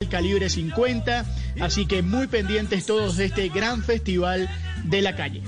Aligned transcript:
El 0.00 0.08
calibre 0.08 0.50
50. 0.50 1.24
Así 1.60 1.86
que 1.86 2.02
muy 2.02 2.26
pendientes 2.26 2.86
todos 2.86 3.16
de 3.16 3.26
este 3.26 3.48
gran 3.48 3.82
festival 3.82 4.48
de 4.84 5.02
la 5.02 5.14
calle. 5.14 5.42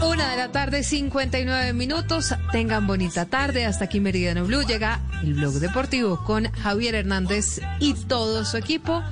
Una 0.00 0.30
de 0.30 0.36
la 0.36 0.50
tarde, 0.50 0.82
59 0.82 1.72
minutos. 1.72 2.34
Tengan 2.52 2.86
bonita 2.86 3.26
tarde. 3.26 3.66
Hasta 3.66 3.84
aquí 3.84 4.00
Meridiano 4.00 4.44
Blue. 4.44 4.62
Llega 4.62 5.00
el 5.22 5.34
blog 5.34 5.54
deportivo 5.54 6.24
con 6.24 6.50
Javier 6.52 6.94
Hernández 6.94 7.60
y 7.80 7.94
todo 7.94 8.44
su 8.44 8.56
equipo. 8.56 9.02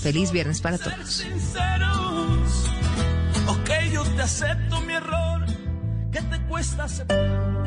Feliz 0.00 0.30
viernes 0.30 0.60
para 0.60 0.78
todos. 0.78 1.26
Ok, 3.48 3.70
yo 3.92 4.04
te 4.04 4.22
acepto 4.22 4.80
mi 4.82 4.94
error. 4.94 5.46
¿Qué 6.12 6.22
te 6.22 6.40
cuesta 6.42 6.84
aceptar? 6.84 7.59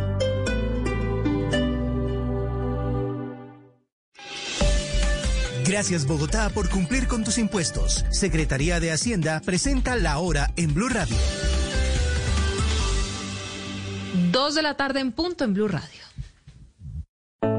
Gracias 5.73 6.05
Bogotá 6.05 6.52
por 6.52 6.70
cumplir 6.70 7.08
con 7.08 7.23
tus 7.23 7.40
impuestos. 7.40 8.05
Secretaría 8.12 8.80
de 8.80 8.92
Hacienda 8.92 9.42
presenta 9.44 9.95
la 9.95 10.20
hora 10.20 10.52
en 10.56 10.72
Blue 10.72 10.88
Radio. 10.88 11.16
Dos 14.31 14.53
de 14.53 14.61
la 14.61 14.78
tarde 14.78 15.00
en 15.00 15.11
punto 15.11 15.44
en 15.44 15.56
Blue 15.56 15.67
Radio. 15.67 16.03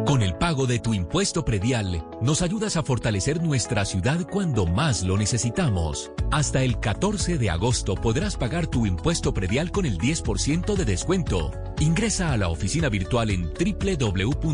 Con 0.06 0.22
el 0.22 0.36
pago 0.36 0.66
de 0.66 0.78
tu 0.78 0.94
impuesto 0.94 1.44
predial, 1.44 2.06
nos 2.20 2.42
ayudas 2.42 2.76
a 2.76 2.82
fortalecer 2.82 3.42
nuestra 3.42 3.84
ciudad 3.84 4.24
cuando 4.30 4.66
más 4.66 5.02
lo 5.02 5.16
necesitamos. 5.16 6.12
Hasta 6.30 6.62
el 6.62 6.78
14 6.78 7.36
de 7.38 7.50
agosto 7.50 7.94
podrás 7.94 8.36
pagar 8.36 8.66
tu 8.66 8.86
impuesto 8.86 9.34
predial 9.34 9.72
con 9.72 9.86
el 9.86 9.98
10% 9.98 10.76
de 10.76 10.84
descuento. 10.84 11.50
Ingresa 11.80 12.32
a 12.32 12.36
la 12.36 12.48
oficina 12.48 12.88
virtual 12.88 13.30
en 13.30 13.50
www.shd.gov.co 13.52 14.44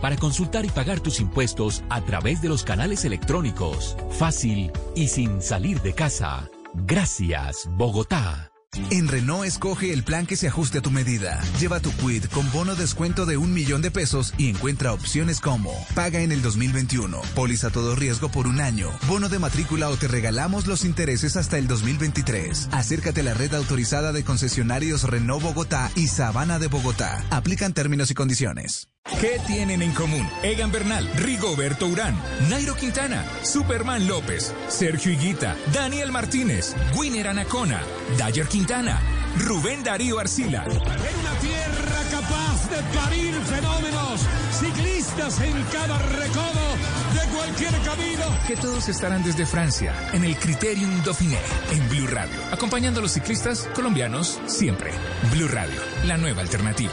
para 0.00 0.16
consultar 0.16 0.64
y 0.64 0.68
pagar 0.70 0.98
tus 1.00 1.20
impuestos 1.20 1.84
a 1.88 2.00
través 2.00 2.42
de 2.42 2.48
los 2.48 2.64
canales 2.64 3.04
electrónicos. 3.04 3.96
Fácil 4.10 4.72
y 4.94 5.06
sin 5.08 5.40
salir 5.40 5.80
de 5.82 5.92
casa. 5.92 6.50
Gracias, 6.74 7.68
Bogotá. 7.76 8.55
En 8.90 9.08
Renault 9.08 9.46
escoge 9.46 9.92
el 9.92 10.04
plan 10.04 10.26
que 10.26 10.36
se 10.36 10.48
ajuste 10.48 10.78
a 10.78 10.82
tu 10.82 10.90
medida. 10.90 11.40
Lleva 11.60 11.80
tu 11.80 11.92
quid 11.92 12.24
con 12.26 12.50
bono 12.52 12.74
descuento 12.74 13.26
de 13.26 13.36
un 13.36 13.52
millón 13.52 13.82
de 13.82 13.90
pesos 13.90 14.34
y 14.38 14.48
encuentra 14.48 14.92
opciones 14.92 15.40
como 15.40 15.72
paga 15.94 16.20
en 16.20 16.32
el 16.32 16.42
2021, 16.42 17.20
póliza 17.34 17.70
todo 17.70 17.94
riesgo 17.94 18.30
por 18.30 18.46
un 18.46 18.60
año, 18.60 18.90
bono 19.06 19.28
de 19.28 19.38
matrícula 19.38 19.88
o 19.88 19.96
te 19.96 20.08
regalamos 20.08 20.66
los 20.66 20.84
intereses 20.84 21.36
hasta 21.36 21.58
el 21.58 21.66
2023. 21.66 22.68
Acércate 22.72 23.20
a 23.20 23.24
la 23.24 23.34
red 23.34 23.54
autorizada 23.54 24.12
de 24.12 24.24
concesionarios 24.24 25.04
Renault 25.04 25.42
Bogotá 25.42 25.90
y 25.94 26.08
Sabana 26.08 26.58
de 26.58 26.68
Bogotá. 26.68 27.24
Aplican 27.30 27.72
términos 27.72 28.10
y 28.10 28.14
condiciones. 28.14 28.88
¿Qué 29.20 29.40
tienen 29.46 29.80
en 29.80 29.92
común? 29.92 30.28
Egan 30.42 30.70
Bernal, 30.70 31.08
Rigoberto 31.14 31.86
Urán, 31.86 32.20
Nairo 32.50 32.74
Quintana, 32.74 33.24
Superman 33.42 34.06
López, 34.06 34.52
Sergio 34.68 35.10
Higuita, 35.12 35.56
Daniel 35.72 36.12
Martínez, 36.12 36.74
Winner 36.94 37.28
Anacona, 37.28 37.80
Dayer 38.18 38.46
Quintana, 38.46 39.00
Rubén 39.38 39.82
Darío 39.82 40.18
Arcila. 40.18 40.64
En 40.64 40.70
una 40.70 41.38
tierra 41.40 42.02
capaz 42.10 42.68
de 42.68 42.98
parir 42.98 43.34
fenómenos, 43.34 44.20
ciclistas 44.52 45.40
en 45.40 45.62
cada 45.72 45.98
recodo 45.98 46.66
de 47.14 47.36
cualquier 47.36 47.72
camino. 47.82 48.24
Que 48.46 48.56
todos 48.56 48.88
estarán 48.88 49.22
desde 49.22 49.46
Francia, 49.46 49.94
en 50.12 50.24
el 50.24 50.36
Criterium 50.36 51.02
Dauphiné, 51.02 51.38
en 51.72 51.88
Blue 51.88 52.08
Radio, 52.08 52.36
acompañando 52.50 53.00
a 53.00 53.02
los 53.04 53.12
ciclistas 53.12 53.68
colombianos 53.74 54.40
siempre. 54.46 54.90
Blue 55.32 55.48
Radio, 55.48 55.80
la 56.04 56.18
nueva 56.18 56.42
alternativa. 56.42 56.92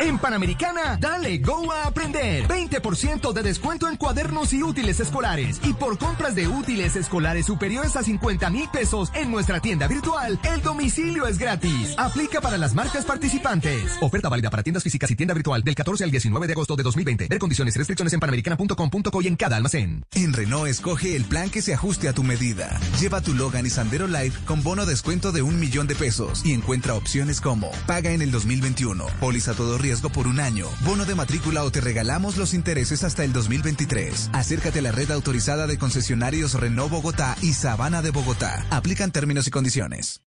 En 0.00 0.18
Panamericana, 0.18 0.96
dale 0.98 1.36
go 1.38 1.70
a 1.70 1.86
aprender. 1.86 2.48
20% 2.48 3.34
de 3.34 3.42
descuento 3.42 3.86
en 3.86 3.96
cuadernos 3.96 4.50
y 4.54 4.62
útiles 4.62 4.98
escolares. 4.98 5.60
Y 5.62 5.74
por 5.74 5.98
compras 5.98 6.34
de 6.34 6.48
útiles 6.48 6.96
escolares 6.96 7.44
superiores 7.44 7.96
a 7.96 8.02
50 8.02 8.48
mil 8.48 8.66
pesos 8.70 9.10
en 9.14 9.30
nuestra 9.30 9.60
tienda 9.60 9.86
virtual, 9.88 10.40
el 10.42 10.62
domicilio 10.62 11.26
es 11.26 11.36
gratis. 11.36 11.94
Aplica 11.98 12.40
para 12.40 12.56
las 12.56 12.74
marcas 12.74 13.04
participantes. 13.04 13.98
Oferta 14.00 14.30
válida 14.30 14.48
para 14.48 14.62
tiendas 14.62 14.82
físicas 14.82 15.10
y 15.10 15.16
tienda 15.16 15.34
virtual 15.34 15.62
del 15.62 15.74
14 15.74 16.04
al 16.04 16.10
19 16.10 16.46
de 16.46 16.52
agosto 16.54 16.76
de 16.76 16.82
2020. 16.82 17.28
Ver 17.28 17.38
condiciones 17.38 17.76
y 17.76 17.78
restricciones 17.78 18.14
en 18.14 18.20
panamericana.com.co 18.20 19.20
y 19.20 19.26
en 19.26 19.36
cada 19.36 19.56
almacén. 19.56 20.06
En 20.14 20.32
Renault 20.32 20.70
escoge 20.70 21.14
el 21.14 21.26
plan 21.26 21.50
que 21.50 21.60
se 21.60 21.74
ajuste 21.74 22.08
a 22.08 22.14
tu 22.14 22.22
medida. 22.22 22.80
Lleva 22.98 23.20
tu 23.20 23.34
Logan 23.34 23.66
y 23.66 23.70
Sandero 23.70 24.06
Life 24.06 24.46
con 24.46 24.62
bono 24.62 24.86
descuento 24.86 25.30
de 25.30 25.42
un 25.42 25.60
millón 25.60 25.86
de 25.86 25.94
pesos 25.94 26.40
y 26.42 26.54
encuentra 26.54 26.94
opciones 26.94 27.42
como 27.42 27.70
paga 27.86 28.12
en 28.12 28.22
el 28.22 28.30
2021, 28.30 29.04
póliza 29.20 29.52
todo 29.52 29.76
riesgo 29.76 29.89
por 29.98 30.28
un 30.28 30.38
año, 30.38 30.68
bono 30.82 31.04
de 31.04 31.16
matrícula 31.16 31.64
o 31.64 31.72
te 31.72 31.80
regalamos 31.80 32.36
los 32.36 32.54
intereses 32.54 33.02
hasta 33.02 33.24
el 33.24 33.32
2023. 33.32 34.30
Acércate 34.32 34.78
a 34.78 34.82
la 34.82 34.92
red 34.92 35.10
autorizada 35.10 35.66
de 35.66 35.78
concesionarios 35.78 36.54
Renault 36.54 36.92
Bogotá 36.92 37.36
y 37.42 37.54
Sabana 37.54 38.00
de 38.00 38.10
Bogotá. 38.10 38.64
Aplican 38.70 39.10
términos 39.10 39.48
y 39.48 39.50
condiciones. 39.50 40.22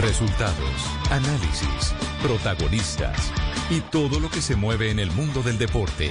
Resultados, 0.00 0.74
análisis, 1.10 1.94
protagonistas 2.20 3.32
y 3.70 3.80
todo 3.80 4.18
lo 4.18 4.28
que 4.28 4.42
se 4.42 4.56
mueve 4.56 4.90
en 4.90 4.98
el 4.98 5.12
mundo 5.12 5.42
del 5.42 5.58
deporte. 5.58 6.10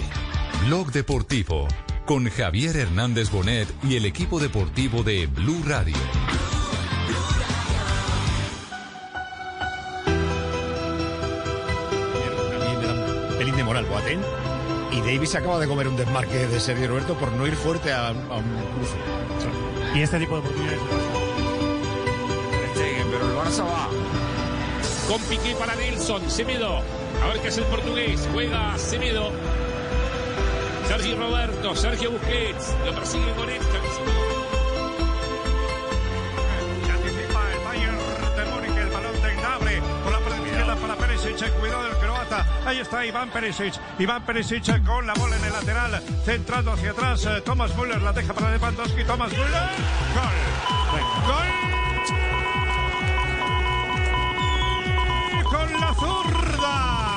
Blog 0.65 0.91
Deportivo 0.91 1.67
con 2.07 2.29
Javier 2.29 2.77
Hernández 2.77 3.29
Bonet 3.29 3.67
y 3.83 3.97
el 3.97 4.05
equipo 4.05 4.39
deportivo 4.39 5.03
de 5.03 5.27
Blue 5.27 5.61
Radio. 5.65 5.93
Pelín 13.37 13.57
de 13.57 13.63
moral, 13.65 13.85
Boateng. 13.87 14.21
Y 14.93 15.01
Davis 15.01 15.35
acaba 15.35 15.59
de 15.59 15.67
comer 15.67 15.89
un 15.89 15.97
desmarque 15.97 16.47
de 16.47 16.59
Sergio 16.61 16.87
Roberto 16.87 17.15
por 17.15 17.29
no 17.33 17.45
ir 17.45 17.57
fuerte 17.57 17.91
a, 17.91 18.07
a 18.07 18.11
un 18.11 18.55
cruce. 18.77 18.95
Y 19.93 20.01
este 20.01 20.17
tipo 20.17 20.35
de 20.35 20.39
oportunidades. 20.39 20.79
pero 23.11 23.25
el 23.25 23.35
Barça 23.37 23.65
va. 23.65 23.89
Con 25.09 25.21
Piqué 25.23 25.55
para 25.55 25.75
Nelson, 25.75 26.31
Semedo. 26.31 26.77
A 27.21 27.27
ver 27.27 27.41
qué 27.41 27.49
hace 27.49 27.59
el 27.59 27.67
portugués. 27.67 28.25
Juega 28.31 28.77
Semedo. 28.77 29.29
Sergio 30.87 31.17
Roberto, 31.17 31.75
Sergio 31.75 32.11
Busquets, 32.11 32.75
lo 32.85 32.95
persigue 32.95 33.31
con 33.33 33.49
esta. 33.49 33.77
Anticipa 36.93 37.41
el 37.53 37.59
Bayern 37.65 37.97
el 38.79 38.89
balón 38.89 39.21
de 39.21 40.65
la 40.65 40.75
para 40.75 40.95
Perisic, 40.95 41.51
cuidado 41.59 41.83
del 41.83 41.97
croata, 41.97 42.45
ahí 42.65 42.79
está 42.79 43.05
Iván 43.05 43.29
Perisic, 43.29 43.73
Iván 43.99 44.25
Perisic 44.25 44.83
con 44.85 45.05
la 45.05 45.13
bola 45.15 45.35
en 45.35 45.43
el 45.43 45.53
lateral, 45.53 46.01
centrando 46.23 46.71
hacia 46.71 46.91
atrás, 46.91 47.27
Thomas 47.43 47.75
Müller 47.75 48.01
la 48.01 48.13
deja 48.13 48.33
para 48.33 48.51
Lewandowski, 48.51 49.03
Thomas 49.03 49.31
Müller, 49.31 49.69
gol, 50.13 50.35
gol, 51.27 51.47
con 55.51 55.73
la 55.81 55.93
zurda, 55.95 57.16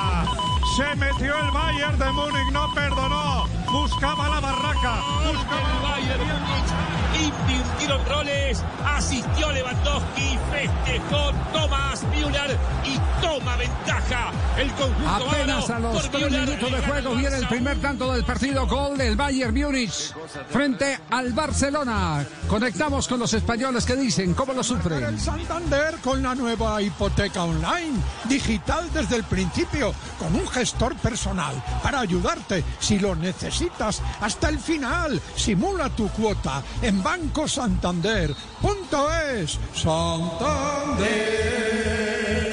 se 0.75 0.95
metió 0.95 1.37
el 1.37 1.51
Bayern 1.51 1.99
de 1.99 2.11
Múnich, 2.13 2.51
no 2.51 2.73
perdonó, 2.73 3.45
buscaba 3.71 4.29
la 4.29 4.39
barraca, 4.39 5.01
buscaba 5.25 5.71
el 5.71 5.81
Bayern 5.81 7.00
invirtieron 7.21 8.05
roles, 8.05 8.63
asistió 8.85 9.51
Lewandowski, 9.51 10.37
festejó 10.51 11.31
Thomas 11.53 12.03
Müller 12.03 12.57
y 12.85 12.99
toma 13.21 13.55
ventaja 13.55 14.31
el 14.57 14.71
conjunto 14.73 15.29
Apenas 15.29 15.69
a 15.69 15.79
los 15.79 16.11
tres 16.11 16.31
minutos 16.31 16.71
de 16.71 16.81
juego 16.81 17.15
viene 17.15 17.37
el 17.37 17.47
primer 17.47 17.79
tanto 17.79 18.13
del 18.13 18.23
partido, 18.23 18.67
gol 18.67 18.97
del 18.97 19.15
Bayern 19.15 19.53
Múnich 19.53 20.13
frente 20.49 20.99
al 21.09 21.31
Barcelona. 21.33 22.25
Conectamos 22.47 23.07
con 23.07 23.19
los 23.19 23.33
españoles 23.33 23.85
que 23.85 23.95
dicen 23.95 24.33
cómo 24.33 24.53
lo 24.53 24.63
sufren. 24.63 25.03
El 25.03 25.19
Santander 25.19 25.95
con 26.03 26.21
la 26.21 26.35
nueva 26.35 26.81
hipoteca 26.81 27.43
online, 27.43 27.99
digital 28.25 28.89
desde 28.93 29.15
el 29.17 29.23
principio, 29.23 29.93
con 30.19 30.35
un 30.35 30.47
gestor 30.47 30.95
personal 30.97 31.55
para 31.81 32.01
ayudarte 32.01 32.63
si 32.79 32.99
lo 32.99 33.15
necesitas 33.15 34.01
hasta 34.19 34.49
el 34.49 34.59
final. 34.59 35.21
Simula 35.35 35.89
tu 35.89 36.09
cuota 36.09 36.61
en 36.81 37.01
Banco 37.11 37.45
Santander. 37.45 38.31
Punto 38.61 39.09
es 39.13 39.59
Santander. 39.75 41.09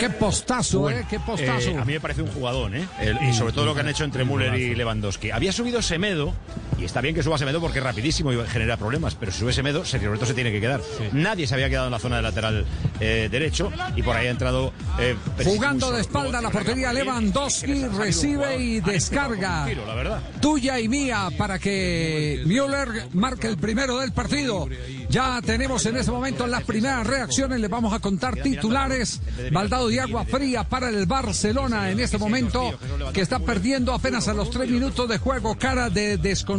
Qué 0.01 0.11
postazo, 0.19 0.81
Bueno, 0.81 0.99
¿eh? 0.99 1.07
Qué 1.09 1.21
postazo. 1.21 1.71
eh, 1.71 1.77
a 1.79 1.85
mí 1.85 1.93
me 1.93 2.01
parece 2.01 2.23
un 2.23 2.29
jugadón, 2.33 2.75
¿eh? 2.75 2.89
El- 2.99 3.23
y 3.23 3.33
sobre 3.35 3.53
todo 3.53 3.67
lo 3.67 3.75
que 3.75 3.81
han 3.83 3.89
hecho 3.89 4.03
entre 4.03 4.25
Müller 4.25 4.53
y 4.57 4.75
Lewandowski. 4.75 5.31
Había 5.31 5.53
subido 5.53 5.81
Semedo, 5.81 6.35
y 6.79 6.85
está 6.85 7.01
bien 7.01 7.15
que 7.15 7.23
suba 7.23 7.37
Semedo 7.39 7.61
porque 7.61 7.79
es 7.79 7.85
rapidísimo 7.85 8.33
y 8.33 8.47
genera 8.47 8.77
problemas, 8.77 9.15
pero 9.15 9.33
si 9.33 9.41
sube 9.41 9.53
Semedo, 9.53 9.85
Sergio 9.85 10.09
Roberto 10.09 10.27
se 10.27 10.35
tiene 10.35 10.53
que 10.53 10.61
quedar. 10.61 10.81
Nadie 11.13 11.47
se 11.47 11.55
había 11.55 11.69
quedado 11.69 11.87
en 11.87 11.93
la 11.93 11.99
zona 11.99 12.17
de 12.17 12.23
lateral 12.23 12.65
eh, 13.01 13.29
derecho 13.31 13.71
y 13.97 14.03
por 14.03 14.17
ahí 14.17 14.27
ha 14.27 14.31
entrado. 14.31 14.73
eh, 14.99 15.17
Jugando 15.45 15.91
de 15.93 16.01
espalda 16.01 16.39
a 16.39 16.43
la 16.43 16.51
portería 16.51 16.93
Lewandowski, 16.93 17.87
recibe 17.89 18.57
y 18.59 18.81
descarga. 18.81 19.67
tiro, 19.67 19.85
la 19.87 19.95
verdad. 19.95 20.23
Tuya 20.41 20.79
y 20.81 20.89
mía 20.89 21.29
para 21.37 21.59
que 21.59 22.43
Müller 22.47 23.09
marque 23.13 23.47
el 23.49 23.57
primero 23.57 23.99
del 23.99 24.13
partido. 24.13 24.69
Ya 25.11 25.41
tenemos 25.43 25.85
en 25.87 25.97
este 25.97 26.11
momento 26.11 26.47
las 26.47 26.63
primeras 26.65 27.07
reacciones. 27.07 27.61
Les 27.61 27.71
vamos 27.71 27.93
a 27.93 27.99
contar 27.99 28.37
titulares. 28.37 29.21
Baldado 29.53 29.89
de 29.89 30.01
agua 30.01 30.25
fría 30.25 30.65
para 30.65 30.89
el 30.91 31.07
Barcelona 31.07 31.91
en 31.91 32.01
este 32.01 32.19
momento 32.19 32.79
que 33.13 33.21
está 33.21 33.39
perdiendo 33.39 33.93
apenas 33.93 34.29
a 34.29 34.35
los 34.35 34.51
tres 34.51 34.69
minutos 34.71 35.09
de 35.09 35.19
juego. 35.19 35.57
Cara 35.59 35.91
de 35.91 36.19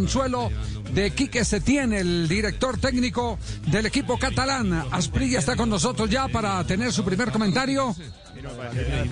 desconsuelo 0.10 0.50
de 0.94 1.12
Quique 1.12 1.46
Setién, 1.46 1.94
el 1.94 2.28
director 2.28 2.80
técnico 2.80 3.38
del 3.68 3.86
equipo 3.86 4.18
catalán. 4.18 4.86
Asprilla 4.92 5.38
está 5.38 5.56
con 5.56 5.70
nosotros 5.70 6.10
ya 6.10 6.28
para 6.28 6.64
tener 6.64 6.92
su 6.92 7.04
primer 7.04 7.32
comentario. 7.32 7.96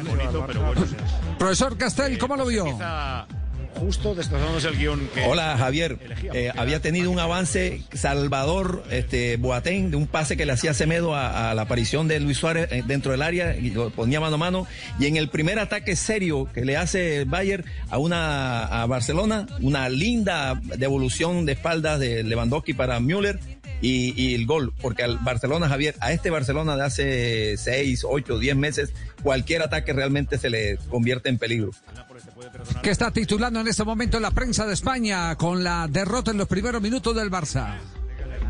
Bonito, 0.03 0.43
pero 0.47 0.65
bueno, 0.65 0.81
Profesor 1.37 1.77
Castel, 1.77 2.17
¿cómo 2.17 2.35
lo 2.35 2.47
vio? 2.47 2.65
Justo 3.75 4.15
destrozándose 4.15 4.67
el 4.69 4.77
guion 4.77 5.09
que. 5.13 5.23
Hola 5.23 5.55
Javier, 5.57 5.97
Eh, 6.33 6.51
había 6.55 6.81
tenido 6.81 7.11
un 7.11 7.19
avance 7.19 7.81
Salvador 7.93 8.83
este, 8.91 9.37
Boateng 9.37 9.91
de 9.91 9.97
un 9.97 10.07
pase 10.07 10.35
que 10.37 10.45
le 10.45 10.53
hacía 10.53 10.73
Semedo 10.73 11.15
a, 11.15 11.51
a 11.51 11.55
la 11.55 11.63
aparición 11.63 12.07
de 12.07 12.19
Luis 12.19 12.37
Suárez 12.37 12.67
eh, 12.71 12.83
dentro 12.85 13.11
del 13.11 13.21
área 13.21 13.55
y 13.55 13.69
lo 13.71 13.89
ponía 13.91 14.19
mano 14.19 14.35
a 14.35 14.37
mano 14.37 14.67
y 14.99 15.05
en 15.05 15.17
el 15.17 15.29
primer 15.29 15.59
ataque 15.59 15.95
serio 15.95 16.47
que 16.53 16.65
le 16.65 16.77
hace 16.77 17.25
Bayer 17.25 17.65
a 17.89 17.97
una 17.97 18.65
a 18.65 18.85
Barcelona, 18.87 19.47
una 19.61 19.89
linda 19.89 20.59
devolución 20.63 21.45
de 21.45 21.53
espaldas 21.53 21.99
de 21.99 22.23
Lewandowski 22.23 22.73
para 22.73 22.99
Müller 22.99 23.39
y, 23.81 24.33
el 24.33 24.45
gol, 24.45 24.73
porque 24.81 25.03
al 25.03 25.19
Barcelona 25.19 25.69
Javier, 25.69 25.95
a 25.99 26.11
este 26.11 26.29
Barcelona 26.29 26.75
de 26.75 26.83
hace 26.83 27.57
6, 27.57 28.05
8, 28.07 28.39
10 28.39 28.55
meses, 28.55 28.93
cualquier 29.23 29.61
ataque 29.61 29.93
realmente 29.93 30.37
se 30.37 30.49
le 30.49 30.77
convierte 30.89 31.29
en 31.29 31.37
peligro. 31.37 31.71
que 32.81 32.89
está 32.89 33.11
titulando 33.11 33.59
en 33.59 33.67
este 33.67 33.83
momento 33.83 34.19
la 34.19 34.31
prensa 34.31 34.65
de 34.65 34.73
España 34.73 35.35
con 35.35 35.63
la 35.63 35.87
derrota 35.87 36.31
en 36.31 36.37
los 36.37 36.47
primeros 36.47 36.81
minutos 36.81 37.15
del 37.15 37.29
Barça. 37.29 37.77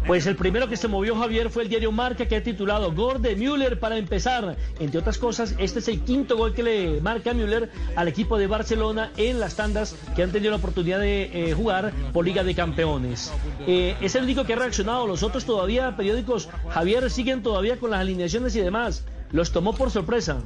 Pues 0.07 0.25
el 0.25 0.37
primero 0.37 0.69
que 0.69 0.77
se 0.77 0.87
movió 0.87 1.17
Javier 1.17 1.49
fue 1.49 1.63
el 1.63 1.69
diario 1.69 1.91
Marca 1.91 2.25
que 2.29 2.37
ha 2.37 2.41
titulado 2.41 2.93
Gol 2.93 3.21
de 3.21 3.35
Müller 3.35 3.77
para 3.77 3.97
empezar. 3.97 4.55
Entre 4.79 4.97
otras 4.97 5.17
cosas, 5.17 5.53
este 5.57 5.79
es 5.79 5.87
el 5.89 5.99
quinto 5.99 6.37
gol 6.37 6.53
que 6.53 6.63
le 6.63 7.01
marca 7.01 7.33
Müller 7.33 7.69
al 7.97 8.07
equipo 8.07 8.37
de 8.37 8.47
Barcelona 8.47 9.11
en 9.17 9.41
las 9.41 9.55
tandas 9.55 9.95
que 10.15 10.23
han 10.23 10.31
tenido 10.31 10.51
la 10.51 10.57
oportunidad 10.57 11.01
de 11.01 11.49
eh, 11.49 11.53
jugar 11.53 11.91
por 12.13 12.23
Liga 12.25 12.45
de 12.45 12.55
Campeones. 12.55 13.33
Eh, 13.67 13.97
es 13.99 14.15
el 14.15 14.23
único 14.23 14.45
que 14.45 14.53
ha 14.53 14.55
reaccionado. 14.55 15.07
Los 15.07 15.23
otros 15.23 15.43
todavía, 15.43 15.97
periódicos, 15.97 16.47
Javier, 16.69 17.11
siguen 17.11 17.43
todavía 17.43 17.75
con 17.77 17.91
las 17.91 17.99
alineaciones 17.99 18.55
y 18.55 18.61
demás. 18.61 19.03
Los 19.31 19.51
tomó 19.51 19.75
por 19.75 19.91
sorpresa. 19.91 20.37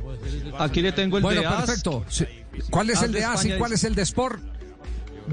Aquí 0.57 0.81
le 0.81 0.91
tengo 0.91 1.17
el 1.17 1.23
Bueno, 1.23 1.41
de 1.41 1.45
AS. 1.47 1.65
perfecto. 1.67 2.03
Sí. 2.09 2.25
¿Cuál 2.71 2.89
es 2.89 2.97
AS 2.97 3.03
el 3.03 3.11
de 3.11 3.23
AS 3.25 3.45
y 3.45 3.51
cuál 3.51 3.73
es 3.73 3.83
el 3.83 3.93
de 3.93 4.01
Sport? 4.01 4.41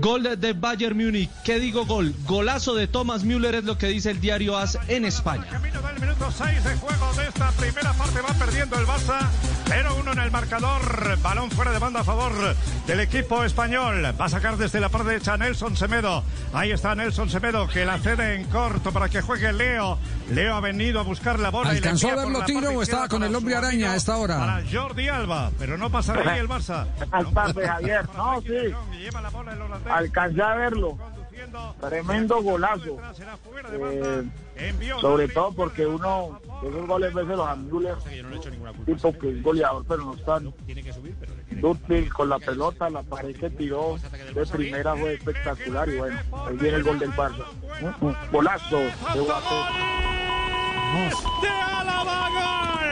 Gol 0.00 0.22
de, 0.38 0.52
Bayern 0.52 0.96
Múnich. 0.96 1.30
¿Qué 1.44 1.58
digo 1.58 1.84
gol? 1.84 2.14
Golazo 2.24 2.74
de 2.74 2.86
Thomas 2.86 3.24
Müller 3.24 3.56
es 3.56 3.64
lo 3.64 3.76
que 3.78 3.88
dice 3.88 4.10
el 4.10 4.20
diario 4.20 4.56
AS 4.56 4.78
en 4.86 5.04
España. 5.04 5.44
El 5.52 6.00
minuto 6.00 6.30
6 6.30 6.64
de 6.64 6.74
juego 6.76 7.12
de 7.14 7.26
esta 7.26 7.50
primera 7.52 7.92
parte 7.94 8.20
va 8.20 8.34
perdiendo 8.34 8.78
el 8.78 8.86
Barça. 8.86 9.28
0-1 9.66 10.12
en 10.12 10.18
el 10.18 10.30
marcador. 10.30 11.18
Balón 11.20 11.50
fuera 11.50 11.72
de 11.72 11.78
banda 11.78 12.00
a 12.00 12.04
favor 12.04 12.32
del 12.86 13.00
equipo 13.00 13.42
español. 13.42 14.14
Va 14.20 14.26
a 14.26 14.28
sacar 14.28 14.56
desde 14.56 14.80
la 14.80 14.88
parte 14.88 15.08
derecha 15.08 15.36
Nelson 15.36 15.76
Semedo. 15.76 16.22
Ahí 16.52 16.70
está 16.70 16.94
Nelson 16.94 17.28
Semedo 17.28 17.66
que 17.68 17.84
la 17.84 17.98
cede 17.98 18.36
en 18.36 18.44
corto 18.44 18.92
para 18.92 19.08
que 19.08 19.20
juegue 19.20 19.52
Leo. 19.52 19.98
Leo 20.30 20.54
ha 20.54 20.60
venido 20.60 21.00
a 21.00 21.02
buscar 21.02 21.38
la 21.38 21.50
bola. 21.50 21.70
y 21.70 21.72
la 21.72 21.78
¿Alcanzó 21.78 22.10
a 22.10 22.16
verlo 22.16 22.44
Tino 22.44 22.70
o 22.70 22.82
estaba 22.82 23.08
con 23.08 23.22
el 23.22 23.34
hombre 23.34 23.56
araña 23.56 23.92
a 23.92 23.96
esta 23.96 24.16
hora? 24.16 24.38
Para 24.38 24.62
Jordi 24.70 25.08
Alba, 25.08 25.50
pero 25.58 25.78
no 25.78 25.90
pasa 25.90 26.14
ahí 26.14 26.40
el 26.40 26.48
Barça. 26.48 26.86
Buenas 26.96 27.34
tardes, 27.34 27.68
Javier. 27.68 28.08
No, 28.16 28.40
sí. 28.42 29.10
Alcancé 29.88 30.42
a 30.42 30.54
verlo. 30.54 30.98
Tremendo 31.80 32.42
golazo. 32.42 32.98
Eh, 34.56 34.74
sobre 35.00 35.28
todo 35.28 35.52
porque 35.52 35.86
uno, 35.86 36.40
esos 36.62 36.86
goles 36.86 37.14
veces 37.14 37.36
los 37.36 37.58
Müller, 37.58 37.96
tipo 38.84 39.12
que 39.18 39.30
es 39.30 39.42
goleador, 39.42 39.84
pero 39.88 40.04
no 40.04 40.14
están 40.14 40.52
dúctil 41.60 42.12
con 42.12 42.28
la 42.28 42.38
pelota, 42.38 42.90
la 42.90 43.02
pared 43.02 43.36
que 43.36 43.50
tiró 43.50 43.96
de 44.34 44.46
primera 44.46 44.96
fue 44.96 45.14
espectacular 45.14 45.88
y 45.88 45.96
bueno, 45.96 46.18
ahí 46.46 46.56
viene 46.56 46.76
el 46.78 46.82
gol 46.82 46.98
del 46.98 47.12
Barça. 47.12 47.44
Mm, 47.80 48.06
mm, 48.06 48.16
Golazo 48.32 48.78
de 48.78 49.20
Guapo. 49.20 50.17
De 51.42 51.48
Álava, 51.48 52.28
gol. 52.36 52.88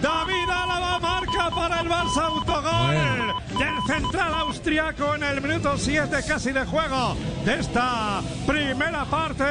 David 0.00 0.50
Álava 0.50 0.98
marca 1.00 1.50
para 1.50 1.80
el 1.80 1.88
Barça 1.88 2.22
autogol 2.26 3.34
del 3.58 3.82
central 3.86 4.34
austriaco 4.34 5.16
en 5.16 5.24
el 5.24 5.40
minuto 5.40 5.76
7 5.76 6.16
casi 6.26 6.52
de 6.52 6.64
juego 6.64 7.16
de 7.44 7.58
esta 7.58 8.22
primera 8.46 9.04
parte. 9.04 9.44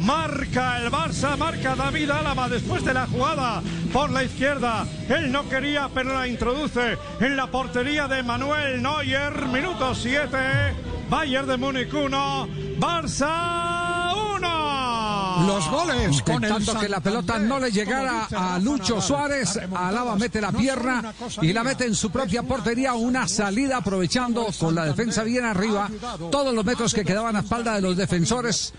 Marca 0.00 0.80
el 0.82 0.90
Barça, 0.90 1.36
marca 1.36 1.76
David 1.76 2.10
Álava 2.10 2.48
después 2.48 2.84
de 2.84 2.94
la 2.94 3.06
jugada 3.06 3.62
por 3.92 4.10
la 4.10 4.24
izquierda. 4.24 4.84
Él 5.08 5.30
no 5.30 5.48
quería, 5.48 5.88
pero 5.94 6.12
la 6.12 6.26
introduce 6.26 6.98
en 7.20 7.36
la 7.36 7.46
portería 7.46 8.08
de 8.08 8.24
Manuel 8.24 8.82
Neuer. 8.82 9.46
Minuto 9.46 9.94
7, 9.94 10.28
Bayern 11.08 11.46
de 11.46 11.56
Múnich 11.56 11.94
1, 11.94 12.48
Barça 12.80 14.12
1. 14.38 14.81
Los 15.46 15.68
goles, 15.70 16.22
con 16.22 16.44
el 16.44 16.50
intentando 16.50 16.78
que 16.80 16.88
la 16.88 17.00
pelota 17.00 17.38
no 17.38 17.58
le 17.58 17.70
llegara 17.70 18.28
a 18.34 18.58
Lucho 18.58 19.00
Suárez. 19.00 19.58
Alaba 19.74 20.16
mete 20.16 20.40
la 20.40 20.52
pierna 20.52 21.12
y 21.40 21.52
la 21.52 21.64
mete 21.64 21.84
en 21.86 21.94
su 21.94 22.10
propia 22.10 22.42
portería. 22.42 22.94
Una 22.94 23.26
salida 23.28 23.78
aprovechando 23.78 24.46
con 24.58 24.74
la 24.74 24.84
defensa 24.84 25.22
bien 25.24 25.44
arriba. 25.44 25.90
Todos 26.30 26.54
los 26.54 26.64
metros 26.64 26.92
que 26.94 27.04
quedaban 27.04 27.36
a 27.36 27.40
espalda 27.40 27.74
de 27.74 27.80
los 27.82 27.96
defensores 27.96 28.72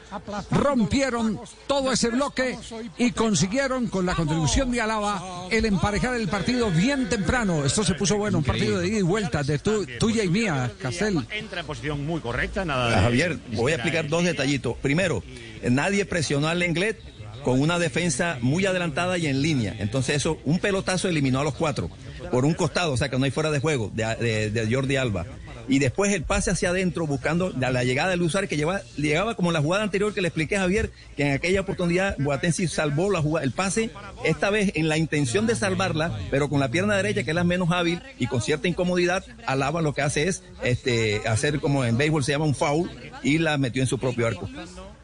rompieron 0.52 1.40
todo 1.68 1.92
ese 1.92 2.10
bloque 2.10 2.58
y 2.98 3.12
consiguieron 3.12 3.88
con 3.88 4.06
la 4.06 4.16
contribución 4.16 4.72
de 4.72 4.82
Alaba 4.82 5.48
el 5.50 5.66
emparejar 5.66 6.16
el 6.16 6.28
partido 6.28 6.70
bien 6.72 7.10
temprano. 7.10 7.66
Esto 7.66 7.84
se 7.84 7.96
puso 7.96 8.18
bueno, 8.18 8.38
un 8.40 8.44
partido 8.44 8.80
de 8.80 8.88
ida 8.88 9.00
y 9.00 9.02
vuelta 9.02 9.44
de 9.44 9.60
tu- 9.60 9.86
tuya 10.00 10.24
y 10.24 10.30
mía, 10.30 10.72
Castel. 10.82 11.26
Entra 11.32 11.62
en 11.62 11.66
posición 11.66 12.06
muy 12.06 12.20
correcta, 12.22 12.64
nada 12.66 12.90
de. 12.90 12.96
Javier, 13.04 13.40
voy 13.56 13.72
a 13.72 13.76
explicar 13.76 14.08
dos 14.08 14.24
detallitos. 14.24 14.76
Primero, 14.82 15.24
nadie 15.70 16.06
presionó 16.06 16.43
al 16.48 16.60
Lenglet 16.60 17.00
con 17.44 17.60
una 17.60 17.78
defensa 17.78 18.38
muy 18.42 18.66
adelantada 18.66 19.18
y 19.18 19.28
en 19.28 19.42
línea. 19.42 19.76
Entonces 19.80 20.16
eso, 20.16 20.40
un 20.46 20.60
pelotazo 20.60 21.10
eliminó 21.10 21.42
a 21.42 21.44
los 21.44 21.54
cuatro 21.56 21.90
por 22.32 22.46
un 22.46 22.54
costado, 22.54 22.94
o 22.94 22.98
sea 22.98 23.10
que 23.10 23.20
no 23.20 23.26
hay 23.26 23.32
fuera 23.32 23.52
de 23.52 23.60
juego 23.60 23.92
de, 23.94 24.50
de- 24.50 24.74
Jordi 24.74 24.96
Alba. 24.96 25.26
Y 25.68 25.80
después 25.80 26.12
el 26.14 26.24
pase 26.24 26.52
hacia 26.52 26.70
adentro 26.70 27.08
buscando 27.08 27.54
la, 27.58 27.72
la 27.72 27.84
llegada 27.86 28.16
de 28.16 28.30
Suárez 28.30 28.50
que 28.50 28.58
lleva, 28.58 28.82
llegaba 28.98 29.36
como 29.36 29.52
la 29.54 29.62
jugada 29.62 29.84
anterior 29.84 30.14
que 30.14 30.22
le 30.22 30.28
expliqué 30.28 30.58
a 30.58 30.62
Javier, 30.62 30.92
que 31.16 31.24
en 31.24 31.32
aquella 31.34 31.62
oportunidad 31.62 32.18
Boateng 32.20 32.52
sí 32.54 32.68
salvó 32.68 33.10
la 33.10 33.22
jugada, 33.22 33.46
el 33.46 33.52
pase, 33.52 33.90
esta 34.26 34.50
vez 34.50 34.72
en 34.76 34.90
la 34.90 34.98
intención 34.98 35.48
de 35.48 35.56
salvarla, 35.56 36.18
pero 36.32 36.50
con 36.50 36.60
la 36.60 36.70
pierna 36.70 36.96
derecha 36.98 37.24
que 37.24 37.32
es 37.32 37.36
la 37.36 37.44
menos 37.46 37.72
hábil 37.72 38.02
y 38.20 38.28
con 38.28 38.42
cierta 38.42 38.68
incomodidad, 38.68 39.24
Alaba 39.46 39.82
lo 39.82 39.94
que 39.94 40.02
hace 40.02 40.28
es 40.28 40.44
este, 40.64 41.22
hacer 41.28 41.60
como 41.62 41.86
en 41.86 41.98
béisbol 41.98 42.24
se 42.26 42.34
llama 42.34 42.46
un 42.46 42.56
foul 42.56 42.90
y 43.22 43.38
la 43.38 43.58
metió 43.58 43.82
en 43.82 43.88
su 43.88 43.98
propio 43.98 44.28
arco. 44.28 44.50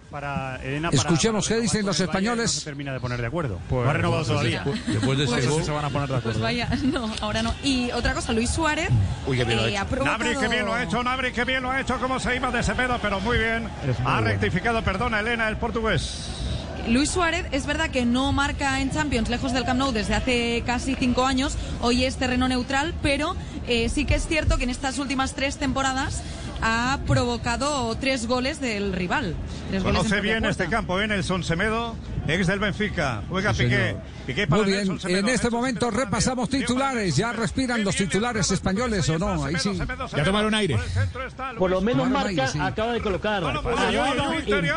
Para 0.10 0.56
Elena, 0.63 0.89
Escuchemos 0.92 1.46
para- 1.46 1.58
qué 1.58 1.62
dicen 1.62 1.86
los 1.86 2.00
españoles. 2.00 2.46
No 2.56 2.60
se 2.60 2.66
termina 2.66 2.92
de 2.94 3.00
poner 3.00 3.22
de 3.22 3.28
acuerdo. 3.28 3.60
Pues- 3.70 3.84
no 3.84 3.89
ha 3.89 3.94
renovado 3.94 4.24
pues 4.24 4.28
todavía. 4.30 4.63
después- 4.63 4.88
después 4.88 5.18
de 5.20 5.24
ese 5.25 5.34
Pues 5.34 5.48
gol- 5.50 5.63
se 5.63 5.72
van 5.72 5.86
a 5.86 5.89
poner 5.92 6.10
de 6.10 6.16
acuerdo. 6.16 6.39
Pues 6.39 6.42
vaya, 6.42 6.68
no, 6.84 7.12
ahora 7.22 7.44
no. 7.44 7.54
Y 7.63 7.92
otra 7.92 8.13
cosa, 8.16 8.34
Luis 8.34 8.50
Suárez 8.50 8.89
Uy, 9.28 9.38
qué 9.38 9.44
bien 9.44 9.58
lo 9.58 9.63
ha 9.63 9.68
eh, 9.68 9.72
hecho. 9.74 9.82
ha 9.82 9.86
provocado... 9.86 10.18
Nabri, 10.18 10.36
que 10.39 10.48
bien 10.48 10.66
lo 10.66 10.74
ha 10.74 10.84
hecho, 10.84 11.04
Nabri, 11.04 11.32
que 11.32 11.46
bien 11.46 11.62
lo 11.63 11.70
ha 11.72 11.80
hecho, 11.80 12.00
como 12.00 12.20
se 12.20 12.36
iba 12.36 12.50
de 12.50 12.63
Semedo, 12.63 12.98
pero 13.01 13.20
muy 13.20 13.38
bien. 13.38 13.63
Muy 13.63 13.72
Ha 14.00 14.01
bueno. 14.13 14.22
rectificado, 14.22 14.82
perdona, 14.84 15.20
Elena, 15.20 15.48
el 15.48 15.58
portugués. 15.58 16.28
Luis 16.88 17.12
Suárez 17.12 17.46
es 17.51 17.68
verdad 17.68 17.92
que 17.92 18.06
no 18.06 18.32
marca 18.32 18.80
en 18.82 18.89
Champions 18.89 19.30
lejos 19.30 19.54
del 19.54 19.63
Camp 19.63 19.78
Nou 19.80 19.92
desde 19.92 20.16
hace 20.16 20.63
casi 20.66 20.96
cinco 20.96 21.25
años. 21.28 21.56
Hoy 21.82 22.04
es 22.06 22.16
terreno 22.16 22.48
neutral, 22.48 22.96
pero 23.04 23.36
eh, 23.68 23.89
sí 23.89 24.06
que 24.06 24.16
es 24.16 24.25
cierto 24.25 24.58
que 24.58 24.63
en 24.63 24.72
estas 24.72 24.98
últimas 24.98 25.34
tres 25.34 25.58
temporadas 25.58 26.24
ha 26.62 27.00
provocado 27.08 27.96
tres 28.00 28.28
goles 28.28 28.60
del 28.60 28.94
rival. 28.94 29.36
Tres 29.70 29.84
Conoce 29.84 30.22
bien 30.22 30.46
este 30.46 30.68
campo, 30.68 31.00
¿eh? 31.00 31.08
Nelson 31.08 31.44
Semedo, 31.44 31.96
ex 32.28 32.48
del 32.48 32.60
Benfica. 32.60 33.24
Juega 33.30 33.54
Sí, 33.54 33.63
Piqué. 33.63 33.96
Piqué 34.28 34.48
para 34.48 34.62
Muy 34.62 34.72
bien, 34.72 34.80
Nelson 34.88 35.00
Semedo. 35.00 35.20
en 35.20 35.30
este 35.30 35.50
momento 35.50 35.92
repasamos 35.92 36.50
titulares. 36.50 37.16
¿Ya 37.16 37.32
respiran 37.34 37.84
los 37.84 37.96
titulares 37.96 38.51
españoles 38.51 39.08
o 39.10 39.18
no? 39.20 39.44
Ahí 39.44 39.56
sí. 39.58 39.78
Ya 40.16 40.24
tomaron 40.24 40.54
aire. 40.54 40.78
Por 41.58 41.70
lo 41.70 41.82
menos 41.82 42.08
Tomaron 42.08 42.36
Marca 42.36 42.42
aire, 42.44 42.48
sí. 42.48 42.60
acaba 42.60 42.94
de 42.94 43.01
colocar. 43.01 43.44
El 43.44 44.70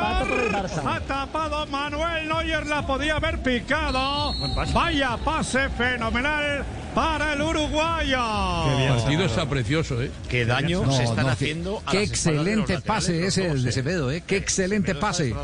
Barça. 0.52 0.82
Ha 0.96 1.00
tapado 1.00 1.66
Manuel 1.66 2.28
Neuer, 2.28 2.66
la 2.66 2.86
podía 2.86 3.16
haber 3.16 3.42
picado. 3.42 4.32
Vaya 4.72 5.16
pase 5.24 5.68
fenomenal 5.70 6.64
para 6.94 7.32
el 7.34 7.42
uruguayo. 7.42 8.78
El 8.78 8.88
partido 8.96 9.24
está 9.24 9.48
precioso, 9.48 10.02
¿eh? 10.02 10.10
Qué 10.28 10.44
daño 10.44 10.84
No, 10.84 10.92
se 10.92 11.04
están 11.04 11.18
no, 11.18 11.24
qué- 11.24 11.30
haciendo 11.30 11.82
a 11.86 11.90
Qué 11.92 12.02
excelente 12.02 12.80
pase 12.80 13.26
ese 13.26 13.48
de. 13.54 13.68
Acevedo, 13.68 14.10
¿eh? 14.10 14.22
Qué 14.26 14.36
excelente 14.36 14.94
pase. 14.94 15.34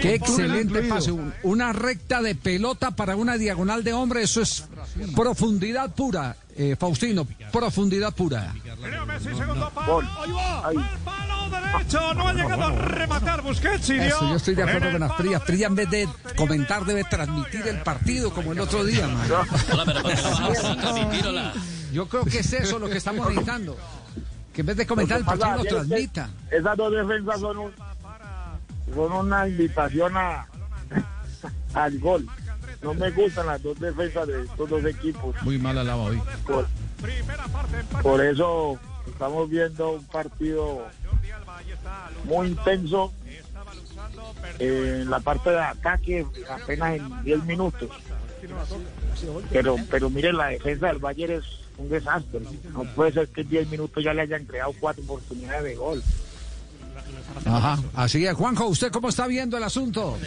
Qué 0.00 0.14
excelente 0.14 0.82
pase. 0.82 1.12
Un- 1.12 1.32
Una 1.42 1.72
recta 1.72 2.22
de 2.22 2.34
pelota 2.34 2.90
para 2.92 3.16
una 3.16 3.36
diagonal 3.38 3.84
de 3.84 3.92
hombre. 3.92 4.22
Eso 4.22 4.40
es 4.42 4.64
profundidad 5.14 5.94
pura, 5.94 6.36
eh, 6.56 6.76
Faustino. 6.78 7.26
Profundidad 7.52 8.14
pura. 8.14 8.54
Leo 8.80 9.06
Messi, 9.06 9.34
segundo 9.34 9.70
palo. 9.70 9.92
Gol. 9.94 10.04
Ahí 10.18 10.32
va. 10.32 10.66
Al 10.68 10.76
palo 11.04 11.50
derecho. 11.50 12.14
No 12.14 12.28
ha 12.28 12.32
llegado 12.32 12.62
a 12.64 12.72
rematar 12.72 13.42
Busquets 13.42 13.90
y 13.90 13.94
dio. 13.94 14.04
Eso, 14.06 14.28
yo 14.30 14.36
estoy 14.36 14.54
de 14.54 14.62
acuerdo 14.62 14.92
con 14.92 15.02
el 15.02 15.08
palo 15.08 15.36
Asprilla 15.36 15.66
en 15.66 15.74
vez 15.74 15.90
de 15.90 16.08
comentar 16.36 16.84
debe 16.84 17.04
transmitir 17.04 17.66
el 17.66 17.80
partido 17.82 18.32
como 18.32 18.52
el 18.52 18.60
otro 18.60 18.84
día, 18.84 19.06
man. 19.08 19.28
Yo 21.92 22.06
creo 22.06 22.24
que 22.24 22.38
es 22.40 22.52
eso 22.52 22.78
lo 22.78 22.88
que 22.88 22.98
estamos 22.98 23.26
necesitando. 23.28 23.76
Que 24.52 24.60
en 24.60 24.66
vez 24.66 24.76
de 24.76 24.86
comentar 24.86 25.18
el 25.18 25.24
partido 25.24 25.56
lo 25.56 25.64
transmita. 25.64 26.28
Esas 26.50 26.76
dos 26.76 26.92
defensas 26.92 27.40
son, 27.40 27.58
un- 27.58 27.72
son 28.94 29.12
una 29.12 29.48
invitación 29.48 30.16
a, 30.16 30.46
al 31.74 31.98
gol. 31.98 32.26
No 32.82 32.94
me 32.94 33.10
gustan 33.10 33.46
las 33.46 33.62
dos 33.62 33.78
defensas 33.80 34.26
de 34.28 34.44
estos 34.44 34.68
dos 34.68 34.84
equipos. 34.84 35.34
Muy 35.42 35.58
mala 35.58 35.82
lava 35.82 36.02
hoy. 36.02 36.20
Por, 38.02 38.24
eso 38.24 38.78
estamos 39.06 39.48
viendo 39.48 39.92
un 39.92 40.04
partido 40.04 40.86
muy 42.24 42.48
intenso 42.48 43.12
en 44.58 45.08
la 45.08 45.20
parte 45.20 45.50
de 45.50 45.60
ataque 45.60 46.26
apenas 46.50 46.96
en 46.96 47.24
10 47.24 47.44
minutos. 47.44 47.90
Pero, 49.50 49.76
pero 49.90 50.10
miren, 50.10 50.36
la 50.36 50.48
defensa 50.48 50.88
del 50.88 50.98
Bayern 50.98 51.34
es 51.34 51.44
un 51.76 51.88
desastre. 51.88 52.40
No 52.72 52.84
puede 52.94 53.12
ser 53.12 53.28
que 53.28 53.42
en 53.42 53.48
10 53.48 53.68
minutos 53.70 54.02
ya 54.02 54.14
le 54.14 54.22
hayan 54.22 54.44
creado 54.44 54.72
cuatro 54.78 55.02
oportunidades 55.04 55.64
de 55.64 55.74
gol. 55.76 56.02
Ajá. 57.44 57.78
Así 57.94 58.24
es. 58.24 58.34
Juanjo, 58.34 58.66
¿usted 58.66 58.90
cómo 58.90 59.08
está 59.08 59.26
viendo 59.26 59.56
el 59.56 59.62
asunto? 59.62 60.18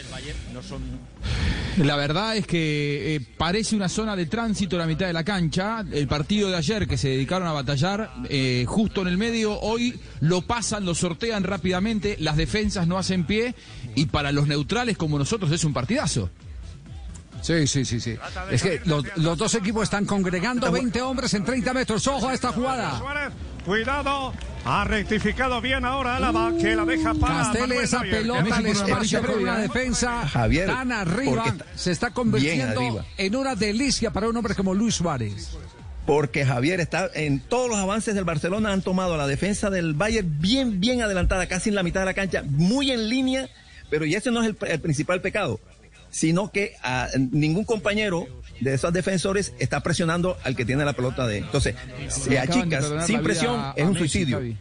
La 1.77 1.95
verdad 1.95 2.35
es 2.35 2.45
que 2.45 3.15
eh, 3.15 3.21
parece 3.37 3.75
una 3.75 3.87
zona 3.87 4.15
de 4.15 4.25
tránsito 4.25 4.77
la 4.77 4.85
mitad 4.85 5.07
de 5.07 5.13
la 5.13 5.23
cancha. 5.23 5.85
El 5.91 6.07
partido 6.07 6.49
de 6.49 6.57
ayer 6.57 6.87
que 6.87 6.97
se 6.97 7.09
dedicaron 7.09 7.47
a 7.47 7.53
batallar 7.53 8.11
eh, 8.29 8.65
justo 8.67 9.01
en 9.01 9.07
el 9.07 9.17
medio, 9.17 9.57
hoy 9.59 9.99
lo 10.19 10.41
pasan, 10.41 10.85
lo 10.85 10.93
sortean 10.93 11.43
rápidamente, 11.43 12.17
las 12.19 12.35
defensas 12.35 12.87
no 12.87 12.97
hacen 12.97 13.25
pie 13.25 13.55
y 13.95 14.07
para 14.07 14.31
los 14.31 14.47
neutrales 14.47 14.97
como 14.97 15.17
nosotros 15.17 15.51
es 15.51 15.63
un 15.63 15.73
partidazo. 15.73 16.29
Sí, 17.41 17.65
sí, 17.65 17.85
sí, 17.85 17.99
sí. 17.99 18.15
Es 18.51 18.61
que 18.61 18.81
los, 18.85 19.03
los 19.17 19.37
dos 19.37 19.55
equipos 19.55 19.83
están 19.83 20.05
congregando 20.05 20.71
20 20.71 21.01
hombres 21.01 21.33
en 21.33 21.43
30 21.43 21.73
metros. 21.73 22.05
Ojo 22.07 22.29
a 22.29 22.33
esta 22.33 22.51
jugada. 22.51 23.01
Cuidado. 23.65 24.33
Ha 24.63 24.83
rectificado 24.83 25.59
bien 25.59 25.85
ahora 25.85 26.17
Álava, 26.17 26.51
que 26.59 26.75
la 26.75 26.85
deja 26.85 27.15
para 27.15 27.45
Manuel 27.45 27.71
esa 27.71 28.01
pelota 28.01 28.61
defensa 29.57 30.27
Javier, 30.27 30.67
tan 30.67 30.91
arriba. 30.91 31.45
está 31.47 31.65
Se 31.75 31.91
está 31.91 32.11
convirtiendo 32.11 33.03
en 33.17 33.35
una 33.35 33.55
delicia 33.55 34.11
para 34.11 34.29
un 34.29 34.37
hombre 34.37 34.53
como 34.53 34.75
Luis 34.75 34.95
Suárez. 34.95 35.57
Porque 36.05 36.45
Javier 36.45 36.79
está 36.79 37.09
en 37.13 37.39
todos 37.39 37.69
los 37.69 37.79
avances 37.79 38.13
del 38.13 38.23
Barcelona 38.23 38.71
han 38.71 38.81
tomado 38.81 39.17
la 39.17 39.25
defensa 39.25 39.69
del 39.69 39.93
Bayern 39.93 40.39
bien, 40.39 40.79
bien 40.79 41.01
adelantada, 41.01 41.47
casi 41.47 41.69
en 41.69 41.75
la 41.75 41.83
mitad 41.83 42.01
de 42.01 42.07
la 42.07 42.13
cancha, 42.13 42.43
muy 42.45 42.91
en 42.91 43.09
línea, 43.09 43.49
pero 43.89 44.05
y 44.05 44.15
ese 44.15 44.31
no 44.31 44.43
es 44.43 44.49
el, 44.49 44.57
el 44.67 44.79
principal 44.79 45.21
pecado, 45.21 45.59
sino 46.09 46.51
que 46.51 46.75
a 46.83 47.07
ningún 47.17 47.65
compañero 47.65 48.27
de 48.61 48.73
esos 48.73 48.93
defensores 48.93 49.53
está 49.59 49.81
presionando 49.81 50.37
al 50.43 50.55
que 50.55 50.63
tiene 50.65 50.85
la 50.85 50.93
pelota 50.93 51.27
de. 51.27 51.39
Entonces, 51.39 51.75
de 52.27 52.39
achicas 52.39 52.85
sin 53.05 53.21
presión, 53.21 53.59
a- 53.59 53.73
es 53.75 53.83
un 53.83 53.89
Messi, 53.93 53.99
suicidio. 53.99 54.37
Javi. 54.37 54.57